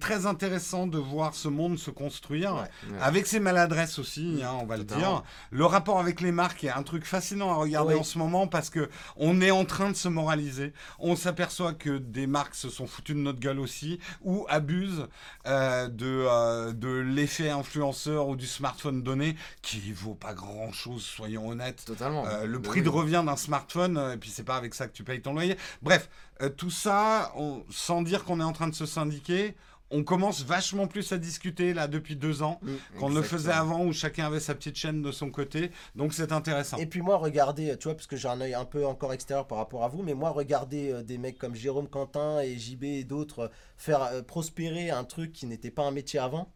très 0.00 0.26
intéressant 0.26 0.86
de 0.86 0.98
voir 0.98 1.34
ce 1.34 1.46
monde 1.48 1.78
se 1.78 1.90
construire. 1.90 2.66
Avec 3.00 3.26
ses 3.26 3.38
maladresses 3.40 3.98
aussi, 3.98 4.40
hein, 4.42 4.52
on 4.60 4.66
va 4.66 4.76
le 4.76 4.84
dire. 4.84 5.22
Le 5.50 5.64
rapport 5.66 6.00
avec 6.00 6.20
les 6.20 6.32
marques 6.32 6.64
est 6.64 6.70
un 6.70 6.82
truc 6.82 7.04
fascinant 7.06 7.50
à 7.52 7.54
regarder 7.54 7.94
Oui. 7.94 8.00
en 8.00 8.04
ce 8.04 8.18
moment 8.18 8.46
parce 8.48 8.70
que 8.70 8.88
on 9.16 9.40
est 9.40 9.50
en 9.50 9.64
train 9.64 9.90
de 9.90 9.96
se 9.96 10.08
moraliser. 10.08 10.72
On 10.98 11.16
s'aperçoit 11.16 11.74
que 11.74 11.98
des 11.98 12.26
marques 12.26 12.54
se 12.64 12.70
sont 12.70 12.86
foutues 12.86 13.14
de 13.14 13.18
notre 13.18 13.40
gueule 13.40 13.60
aussi 13.60 13.98
ou 14.22 14.46
abusent 14.48 15.06
euh, 15.46 15.88
de, 15.88 16.06
euh, 16.06 16.72
de 16.72 16.88
l'effet 16.88 17.50
influenceur 17.50 18.28
ou 18.28 18.36
du 18.36 18.46
smartphone 18.46 19.02
donné 19.02 19.36
qui 19.62 19.92
vaut 19.92 20.14
pas 20.14 20.32
grand 20.34 20.72
chose, 20.72 21.02
soyons 21.02 21.48
honnêtes. 21.48 21.84
Totalement. 21.84 22.26
Euh, 22.26 22.46
le 22.46 22.60
prix 22.60 22.82
de 22.82 22.88
revient 22.88 23.22
d'un 23.26 23.36
smartphone, 23.36 23.98
et 24.14 24.16
puis 24.16 24.30
c'est 24.30 24.44
pas 24.44 24.56
avec 24.56 24.74
ça 24.74 24.86
que 24.88 24.92
tu 24.92 25.04
payes 25.04 25.20
ton 25.20 25.34
loyer. 25.34 25.56
Bref, 25.82 26.08
tout 26.56 26.70
ça, 26.70 27.32
on- 27.36 27.64
sans 27.70 28.02
dire 28.02 28.24
qu'on 28.24 28.40
est 28.40 28.44
en 28.44 28.52
train 28.52 28.68
de 28.68 28.74
se 28.74 28.86
syndiquer, 28.86 29.54
on 29.94 30.04
commence 30.04 30.42
vachement 30.44 30.86
plus 30.86 31.12
à 31.12 31.18
discuter 31.18 31.72
là 31.72 31.86
depuis 31.88 32.16
deux 32.16 32.42
ans 32.42 32.60
Mm. 32.62 32.98
qu'on 32.98 33.10
ne 33.10 33.14
le 33.16 33.22
faisait 33.22 33.52
avant 33.52 33.84
où 33.84 33.92
chacun 33.92 34.26
avait 34.26 34.40
sa 34.40 34.54
petite 34.54 34.76
chaîne 34.76 35.02
de 35.02 35.12
son 35.12 35.30
côté. 35.30 35.70
Donc 35.94 36.12
c'est 36.14 36.32
intéressant. 36.32 36.76
Et 36.78 36.86
puis 36.86 37.00
moi, 37.02 37.16
regardez, 37.16 37.76
tu 37.78 37.84
vois, 37.84 37.94
parce 37.94 38.06
que 38.06 38.16
j'ai 38.16 38.28
un 38.28 38.40
œil 38.40 38.54
un 38.54 38.64
peu 38.64 38.86
encore 38.86 39.12
extérieur 39.12 39.46
par 39.46 39.58
rapport 39.58 39.84
à 39.84 39.88
vous, 39.88 40.02
mais 40.02 40.14
moi, 40.14 40.30
regardez 40.30 40.90
euh, 40.92 41.02
des 41.02 41.18
mecs 41.18 41.38
comme 41.38 41.54
Jérôme 41.54 41.88
Quentin 41.88 42.40
et 42.40 42.56
JB 42.58 42.84
et 42.84 43.04
d'autres 43.04 43.40
euh, 43.40 43.48
faire 43.76 44.02
euh, 44.02 44.22
prospérer 44.22 44.90
un 44.90 45.04
truc 45.04 45.32
qui 45.32 45.46
n'était 45.46 45.70
pas 45.70 45.82
un 45.84 45.90
métier 45.90 46.18
avant, 46.18 46.50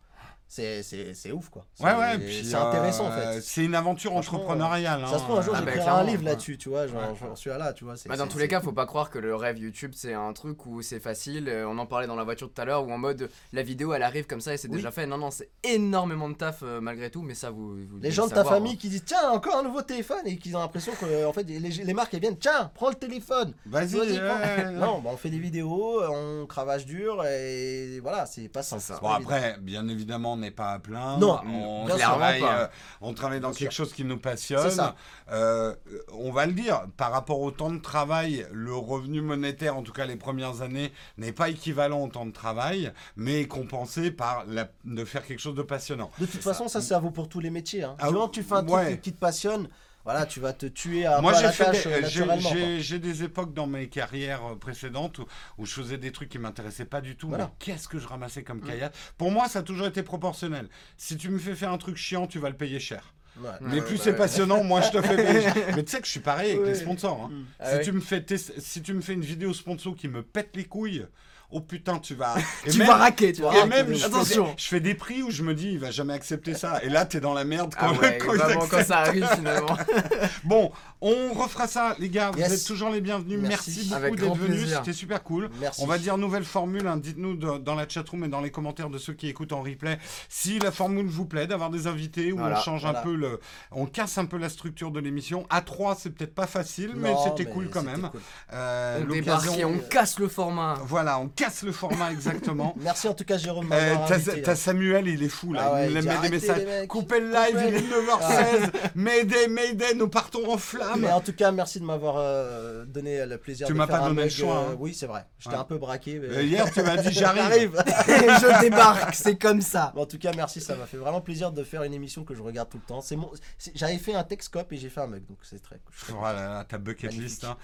c'est 0.48 0.82
c'est- 0.82 1.14
c'est 1.14 1.30
ouf, 1.32 1.48
quoi. 1.50 1.66
Ouais, 1.80 1.90
C'est- 1.90 1.96
ouais, 2.26 2.42
C'est 2.44 2.54
intéressant, 2.54 3.06
en 3.06 3.12
euh, 3.12 3.32
fait. 3.34 3.40
C'est 3.42 3.64
une 3.64 3.74
aventure 3.74 4.14
entrepreneuriale. 4.16 5.02
Ça 5.06 5.18
se 5.18 5.22
trouve, 5.24 5.38
un 5.38 5.42
jour, 5.42 5.54
hein. 5.54 5.58
Ah 5.60 5.64
bah, 5.64 5.72
j'écrirai 5.72 5.80
un 5.90 5.92
clairement, 5.94 6.10
livre 6.10 6.24
là-dessus, 6.24 6.58
tu 6.58 6.68
vois, 6.70 6.86
j'en 6.86 6.96
Ouais. 6.98 7.14
j'en 7.20 7.36
suis 7.36 7.50
à 7.50 7.58
là, 7.58 7.72
tu 7.72 7.84
vois. 7.84 7.94
Bah, 8.06 8.16
dans 8.16 8.26
tous 8.26 8.38
les 8.38 8.48
cas, 8.48 8.60
faut 8.60 8.72
pas 8.72 8.86
croire 8.86 9.10
que 9.10 9.18
le 9.18 9.34
rêve 9.34 9.58
YouTube 9.58 9.92
c'est 9.94 10.14
un 10.14 10.32
truc 10.32 10.64
où 10.66 10.82
c'est 10.82 11.00
facile. 11.00 11.48
Euh, 11.48 11.66
On 11.68 11.76
en 11.78 11.86
parlait 11.86 12.06
dans 12.06 12.16
la 12.16 12.24
voiture 12.24 12.50
tout 12.52 12.60
à 12.60 12.64
l'heure 12.64 12.86
où 12.86 12.90
en 12.92 12.98
mode 12.98 13.28
la 13.52 13.62
vidéo 13.62 13.92
elle 13.92 14.02
arrive 14.02 14.26
comme 14.26 14.40
ça 14.40 14.54
et 14.54 14.56
c'est 14.56 14.68
Oui. 14.68 14.76
déjà 14.76 14.90
fait. 14.90 15.06
Non, 15.06 15.18
non, 15.18 15.30
c'est 15.30 15.50
énormément 15.64 16.28
de 16.30 16.34
taf 16.34 16.60
euh, 16.62 16.80
malgré 16.80 17.10
tout, 17.10 17.22
mais 17.22 17.34
ça 17.34 17.50
vous. 17.50 17.76
Les 18.00 18.10
gens 18.10 18.26
de 18.26 18.32
ta 18.32 18.44
famille 18.44 18.72
hein. 18.72 18.76
qui 18.80 18.88
disent 18.88 19.04
tiens 19.04 19.30
encore 19.30 19.56
un 19.56 19.62
nouveau 19.62 19.82
téléphone 19.82 20.22
et 20.26 20.38
qui 20.38 20.54
ont 20.54 20.58
l'impression 20.60 20.92
que 20.98 21.26
en 21.26 21.32
fait 21.32 21.42
les, 21.44 21.58
les 21.60 21.94
marques 21.94 22.14
elles 22.14 22.20
viennent 22.20 22.38
tiens 22.38 22.70
prends 22.74 22.88
le 22.88 22.94
téléphone 22.94 23.52
Vas-y. 23.66 23.98
Non 24.78 25.00
bah, 25.00 25.10
on 25.12 25.16
fait 25.16 25.30
des 25.30 25.38
vidéos 25.38 26.02
on 26.10 26.46
cravache 26.46 26.86
dur 26.86 27.24
et 27.26 28.00
voilà 28.00 28.24
c'est 28.26 28.48
pas 28.48 28.62
ça, 28.62 28.78
Bon 29.02 29.08
après, 29.08 29.56
bien 29.60 29.86
évidemment, 29.88 30.36
n'est 30.38 30.50
pas 30.50 30.72
à 30.72 30.78
plein. 30.78 31.18
Non, 31.18 31.40
on 31.44 31.86
bien 31.86 31.96
travaille, 31.96 32.42
euh, 32.42 32.66
on 33.00 33.12
travaille 33.12 33.40
dans 33.40 33.50
Bien 33.50 33.58
quelque 33.58 33.74
sûr. 33.74 33.84
chose 33.84 33.94
qui 33.94 34.04
nous 34.04 34.18
passionne. 34.18 34.70
Ça. 34.70 34.94
Euh, 35.30 35.74
on 36.12 36.32
va 36.32 36.46
le 36.46 36.52
dire, 36.52 36.82
par 36.96 37.12
rapport 37.12 37.40
au 37.40 37.50
temps 37.50 37.70
de 37.70 37.78
travail, 37.78 38.46
le 38.52 38.74
revenu 38.74 39.20
monétaire, 39.20 39.76
en 39.76 39.82
tout 39.82 39.92
cas 39.92 40.06
les 40.06 40.16
premières 40.16 40.62
années, 40.62 40.92
n'est 41.16 41.32
pas 41.32 41.48
équivalent 41.48 42.02
au 42.02 42.08
temps 42.08 42.26
de 42.26 42.32
travail, 42.32 42.92
mais 43.16 43.42
est 43.42 43.48
compensé 43.48 44.10
par 44.10 44.44
la, 44.46 44.68
de 44.84 45.04
faire 45.04 45.26
quelque 45.26 45.40
chose 45.40 45.54
de 45.54 45.62
passionnant. 45.62 46.10
de 46.18 46.26
toute 46.26 46.42
façon 46.42 46.68
ça. 46.68 46.80
ça 46.80 46.98
vaut 46.98 47.10
pour 47.10 47.28
tous 47.28 47.40
les 47.40 47.50
métiers 47.50 47.82
hein. 47.82 47.96
Ah, 47.98 48.08
que 48.10 48.30
tu 48.30 48.42
fais 48.42 48.54
un 48.54 48.64
truc 48.64 48.76
ouais. 48.76 48.98
qui 48.98 49.12
te 49.12 49.18
passionne 49.18 49.68
voilà 50.10 50.24
tu 50.24 50.40
vas 50.40 50.54
te 50.54 50.64
tuer 50.64 51.04
à, 51.04 51.20
Moi, 51.20 51.34
j'ai 51.34 51.42
la 51.42 51.52
fait 51.52 51.64
tâche 51.64 51.84
des- 51.86 51.92
euh, 52.22 52.78
j'ai- 52.80 52.98
des 52.98 53.24
époques 53.24 53.52
dans 53.52 53.66
mes 53.66 53.88
carrières 53.88 54.40
euh, 54.52 54.56
précédentes 54.56 55.18
où, 55.18 55.26
où 55.58 55.66
je 55.66 55.72
faisais 55.74 55.98
des 55.98 56.12
trucs 56.12 56.30
qui 56.30 56.38
m'intéressaient 56.38 56.86
pas 56.86 57.02
du 57.02 57.14
tout. 57.14 57.28
Voilà. 57.28 57.44
Mais 57.44 57.50
qu'est-ce 57.58 57.88
que 57.88 57.98
je 57.98 58.08
ramassais 58.08 58.42
comme 58.42 58.58
Mm. 58.60 58.66
caillasse 58.68 58.92
Pour 59.18 59.30
moi, 59.30 59.48
ça 59.48 59.58
a 59.58 59.62
toujours 59.62 59.86
été 59.86 60.02
proportionnel. 60.02 60.68
Si 60.96 61.18
tu 61.18 61.28
me 61.28 61.38
fais 61.38 61.54
faire 61.54 61.72
un 61.72 61.78
truc 61.78 61.96
chiant, 61.98 62.26
tu 62.26 62.38
vas 62.38 62.48
le 62.48 62.56
payer 62.56 62.80
cher. 62.80 63.12
Ouais. 63.38 63.50
Mais 63.60 63.80
plus 63.82 63.96
bah 63.96 64.00
c'est 64.04 64.10
ouais. 64.12 64.16
passionnant, 64.16 64.64
moins 64.64 64.80
je 64.80 64.90
te 64.90 65.02
fais 65.02 65.14
payer. 65.16 65.42
cher. 65.42 65.54
Mais 65.76 65.84
tu 65.84 65.90
sais 65.92 66.00
que 66.00 66.06
je 66.06 66.10
suis 66.12 66.20
pareil 66.20 66.52
avec 66.52 66.64
les 66.66 66.74
sponsors. 66.74 67.24
hein. 67.24 67.28
Mm. 67.30 67.44
Ah 67.60 67.70
si, 67.70 67.76
ouais. 67.76 67.82
tu 67.84 67.92
me 67.92 68.00
fais 68.00 68.24
si 68.58 68.82
tu 68.82 68.94
me 68.94 69.00
fais 69.02 69.12
une 69.12 69.20
vidéo 69.20 69.52
sponsor 69.52 69.94
qui 69.94 70.08
me 70.08 70.22
pète 70.22 70.56
les 70.56 70.64
couilles, 70.64 71.04
oh 71.50 71.60
putain, 71.60 71.98
tu 71.98 72.14
vas. 72.14 72.34
Et 72.66 72.70
Tu 72.70 72.78
même- 72.78 72.86
vas 72.88 72.96
raquer, 72.96 73.32
tu 73.32 73.42
vas 73.42 73.48
et 73.48 73.56
Ah, 73.56 73.60
raquer. 73.62 73.68
même, 73.68 73.88
je 73.92 73.98
fais, 73.98 74.04
Attention. 74.04 74.44
des, 74.44 74.54
je 74.56 74.68
fais 74.68 74.80
des 74.80 74.94
prix 74.94 75.22
où 75.22 75.30
je 75.30 75.42
me 75.42 75.54
dis, 75.54 75.72
il 75.72 75.78
va 75.78 75.90
jamais 75.90 76.12
accepter 76.12 76.54
ça. 76.54 76.82
Et 76.82 76.88
là, 76.88 77.04
t'es 77.06 77.20
dans 77.20 77.34
la 77.34 77.44
merde 77.44 77.74
quand, 77.78 77.88
Ah 77.96 78.00
ouais, 78.00 78.18
quand 78.20 78.34
vraiment 78.34 78.66
quand 78.66 78.84
ça 78.84 78.98
arrive 78.98 79.26
finalement. 79.34 79.76
Bon, 80.44 80.70
on 81.00 81.32
refera 81.32 81.66
ça, 81.66 81.94
les 81.98 82.08
gars. 82.08 82.30
Vous 82.32 82.40
êtes 82.40 82.64
toujours 82.64 82.90
les 82.90 83.00
bienvenus. 83.00 83.38
Merci, 83.40 83.88
Merci. 83.90 84.04
beaucoup 84.04 84.16
d'être 84.16 84.34
venus. 84.36 84.68
C'était 84.74 84.92
super 84.92 85.22
cool. 85.22 85.50
merci 85.60 85.80
On 85.82 85.86
va 85.86 85.98
dire 85.98 86.16
nouvelle 86.18 86.44
formule. 86.44 86.86
hein. 86.86 86.96
Dites-nous 86.96 87.34
dans 87.36 87.74
la 87.74 87.88
chatroom 87.88 88.24
et 88.24 88.28
dans 88.28 88.40
les 88.40 88.50
commentaires 88.50 88.90
de 88.90 88.98
ceux 88.98 89.12
qui 89.12 89.28
écoutent 89.28 89.52
en 89.52 89.62
replay 89.62 89.98
si 90.28 90.58
la 90.58 90.70
formule 90.72 91.06
vous 91.06 91.24
plaît, 91.26 91.46
d'avoir 91.46 91.70
des 91.70 91.86
invités 91.86 92.32
où 92.32 92.38
Voilà, 92.38 92.58
on 92.58 92.62
change 92.62 92.82
voilà. 92.82 93.00
un 93.00 93.02
peu 93.02 93.14
le, 93.14 93.40
on 93.72 93.86
casse 93.86 94.18
un 94.18 94.24
peu 94.26 94.36
la 94.38 94.48
structure 94.48 94.90
de 94.90 95.00
l'émission. 95.00 95.46
À 95.50 95.60
3 95.60 95.96
c'est 96.00 96.10
peut-être 96.10 96.34
pas 96.34 96.46
facile, 96.46 96.92
mais 96.96 97.14
c'était 97.24 97.50
cool 97.50 97.68
quand 97.70 97.82
même. 97.82 98.08
cool. 98.10 98.20
Euh, 98.52 99.00
On 99.08 99.12
débarque 99.12 99.56
et 99.58 99.64
on 99.64 99.78
casse 99.78 100.18
le 100.18 100.28
format. 100.28 100.78
Voilà, 100.84 101.18
on 101.18 101.28
casse 101.38 101.62
le 101.62 101.72
format 101.72 102.10
exactement. 102.12 102.74
merci 102.80 103.08
en 103.08 103.14
tout 103.14 103.24
cas 103.24 103.38
Jérôme 103.38 103.68
Euh, 103.72 103.94
t'as- 104.08 104.52
hein. 104.52 104.54
Samuel, 104.54 105.06
il 105.08 105.22
est 105.22 105.28
fou 105.28 105.52
là. 105.52 105.62
Ah 105.66 105.74
ouais, 105.74 105.86
il 105.88 105.94
me 105.94 106.02
met 106.02 106.18
des 106.22 106.28
messages. 106.28 106.86
Coupez 106.88 107.20
le 107.20 107.30
live, 107.30 107.64
il 107.68 107.74
est 107.74 107.80
9h16. 107.80 108.70
Mayday, 108.94 109.48
Mayday, 109.48 109.94
nous 109.94 110.08
partons 110.08 110.50
en 110.52 110.58
flammes. 110.58 111.00
mais 111.00 111.10
en 111.12 111.20
tout 111.20 111.32
cas, 111.32 111.52
merci 111.52 111.78
de 111.80 111.84
m'avoir 111.84 112.16
euh, 112.18 112.84
donné 112.84 113.24
le 113.26 113.38
plaisir 113.38 113.66
Tu 113.66 113.72
de 113.72 113.78
m'as 113.78 113.86
pas 113.86 114.00
donné 114.00 114.24
le 114.24 114.28
choix, 114.30 114.56
euh, 114.58 114.72
hein. 114.72 114.76
Oui, 114.78 114.94
c'est 114.94 115.06
vrai. 115.06 115.26
J'étais 115.38 115.54
Ouais. 115.54 115.60
un 115.60 115.64
peu 115.64 115.78
braqué. 115.78 116.18
mais- 116.20 116.44
hier, 116.44 116.70
tu 116.72 116.82
m'as 116.82 116.96
dit 116.96 117.12
j'arrive. 117.12 117.82
Je 117.86 118.60
débarque, 118.60 119.14
c'est 119.14 119.36
comme 119.36 119.60
ça. 119.60 119.92
Bon, 119.94 120.02
en 120.02 120.06
tout 120.06 120.18
cas, 120.18 120.32
merci, 120.36 120.60
ça 120.60 120.74
m'a 120.76 120.86
fait 120.86 120.96
vraiment 120.96 121.20
plaisir 121.20 121.52
de 121.52 121.62
faire 121.64 121.82
une 121.84 121.94
émission 121.94 122.24
que 122.24 122.34
je 122.34 122.42
regarde 122.42 122.68
tout 122.68 122.78
le 122.78 122.82
temps. 122.88 123.00
C'est 123.00 123.16
mon, 123.16 123.30
j'avais 123.74 123.98
fait 123.98 124.14
un 124.14 124.24
Texcope 124.24 124.72
et 124.72 124.76
j'ai 124.76 124.88
fait 124.88 125.00
un 125.00 125.06
mug, 125.06 125.24
donc 125.26 125.38
c'est 125.42 125.62
très 125.62 125.76
cool. 125.76 125.92
Je 125.96 126.04
suis 126.04 126.12
très 126.12 126.20
Oh 126.20 126.24
là 126.24 126.32
là, 126.48 126.64
ta 126.64 126.78
bucket 126.78 127.04
Magnifique. 127.12 127.22
list. 127.28 127.44
hein. 127.44 127.56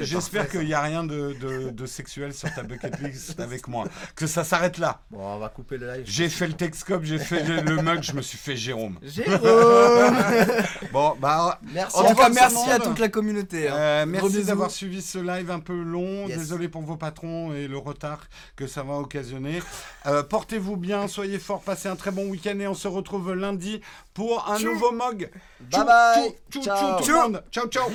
J'espère 0.00 0.48
qu'il 0.48 0.64
n'y 0.66 0.74
a 0.74 0.82
rien 0.82 1.04
de, 1.04 1.34
de- 1.40 1.70
de 1.70 1.86
sexuel 1.86 2.32
sur 2.32 2.52
ta 2.54 2.62
bucket 2.62 2.98
list 3.00 3.07
avec 3.38 3.68
moi. 3.68 3.84
Que 4.14 4.26
ça 4.26 4.44
s'arrête 4.44 4.78
là. 4.78 5.00
Bon, 5.10 5.18
on 5.20 5.38
va 5.38 5.48
couper 5.48 5.76
le 5.78 5.92
live. 5.92 6.04
J'ai 6.06 6.28
fait 6.28 6.46
le 6.46 6.52
Texcope, 6.54 7.04
j'ai 7.04 7.18
fait 7.18 7.42
le, 7.42 7.82
mug, 7.82 8.02
je 8.02 8.12
me 8.12 8.22
suis 8.22 8.38
fait 8.38 8.56
Jérôme. 8.56 8.98
Jérôme 9.02 10.16
Bon, 10.92 11.14
bah. 11.20 11.58
Merci. 11.72 11.96
En 11.98 12.04
tout 12.10 12.14
cas, 12.14 12.28
merci 12.28 12.70
à 12.70 12.78
toute 12.78 12.98
la 12.98 13.08
communauté. 13.08 13.68
hein. 13.68 13.74
euh, 13.76 14.06
merci 14.06 14.44
d'avoir 14.44 14.70
suivi 14.70 15.02
ce 15.02 15.18
live 15.18 15.50
un 15.50 15.60
peu 15.60 15.80
long. 15.80 16.26
Yes. 16.28 16.38
Désolé 16.38 16.68
pour 16.68 16.82
vos 16.82 16.96
patrons 16.96 17.52
et 17.54 17.68
le 17.68 17.78
retard 17.78 18.20
que 18.56 18.66
ça 18.66 18.82
va 18.82 18.94
occasionner. 18.94 19.60
Euh, 20.06 20.22
Portez-vous 20.22 20.76
bien, 20.76 21.08
soyez 21.08 21.38
forts, 21.38 21.62
passez 21.62 21.88
un 21.88 21.96
très 21.96 22.10
bon 22.10 22.28
week-end 22.28 22.58
et 22.60 22.66
on 22.66 22.74
se 22.74 22.88
retrouve 22.88 23.32
lundi 23.34 23.80
pour 24.14 24.48
un 24.48 24.58
Tchou. 24.58 24.66
nouveau 24.72 24.92
mog. 24.92 25.30
Bye 25.60 25.84
bye. 25.84 26.34
Tchou, 26.50 26.62
Ciao. 26.62 26.98
tchou, 26.98 27.04
tout 27.04 27.10
le 27.12 27.16
monde. 27.22 27.42
Ciao, 27.50 27.66
ciao. 27.68 27.88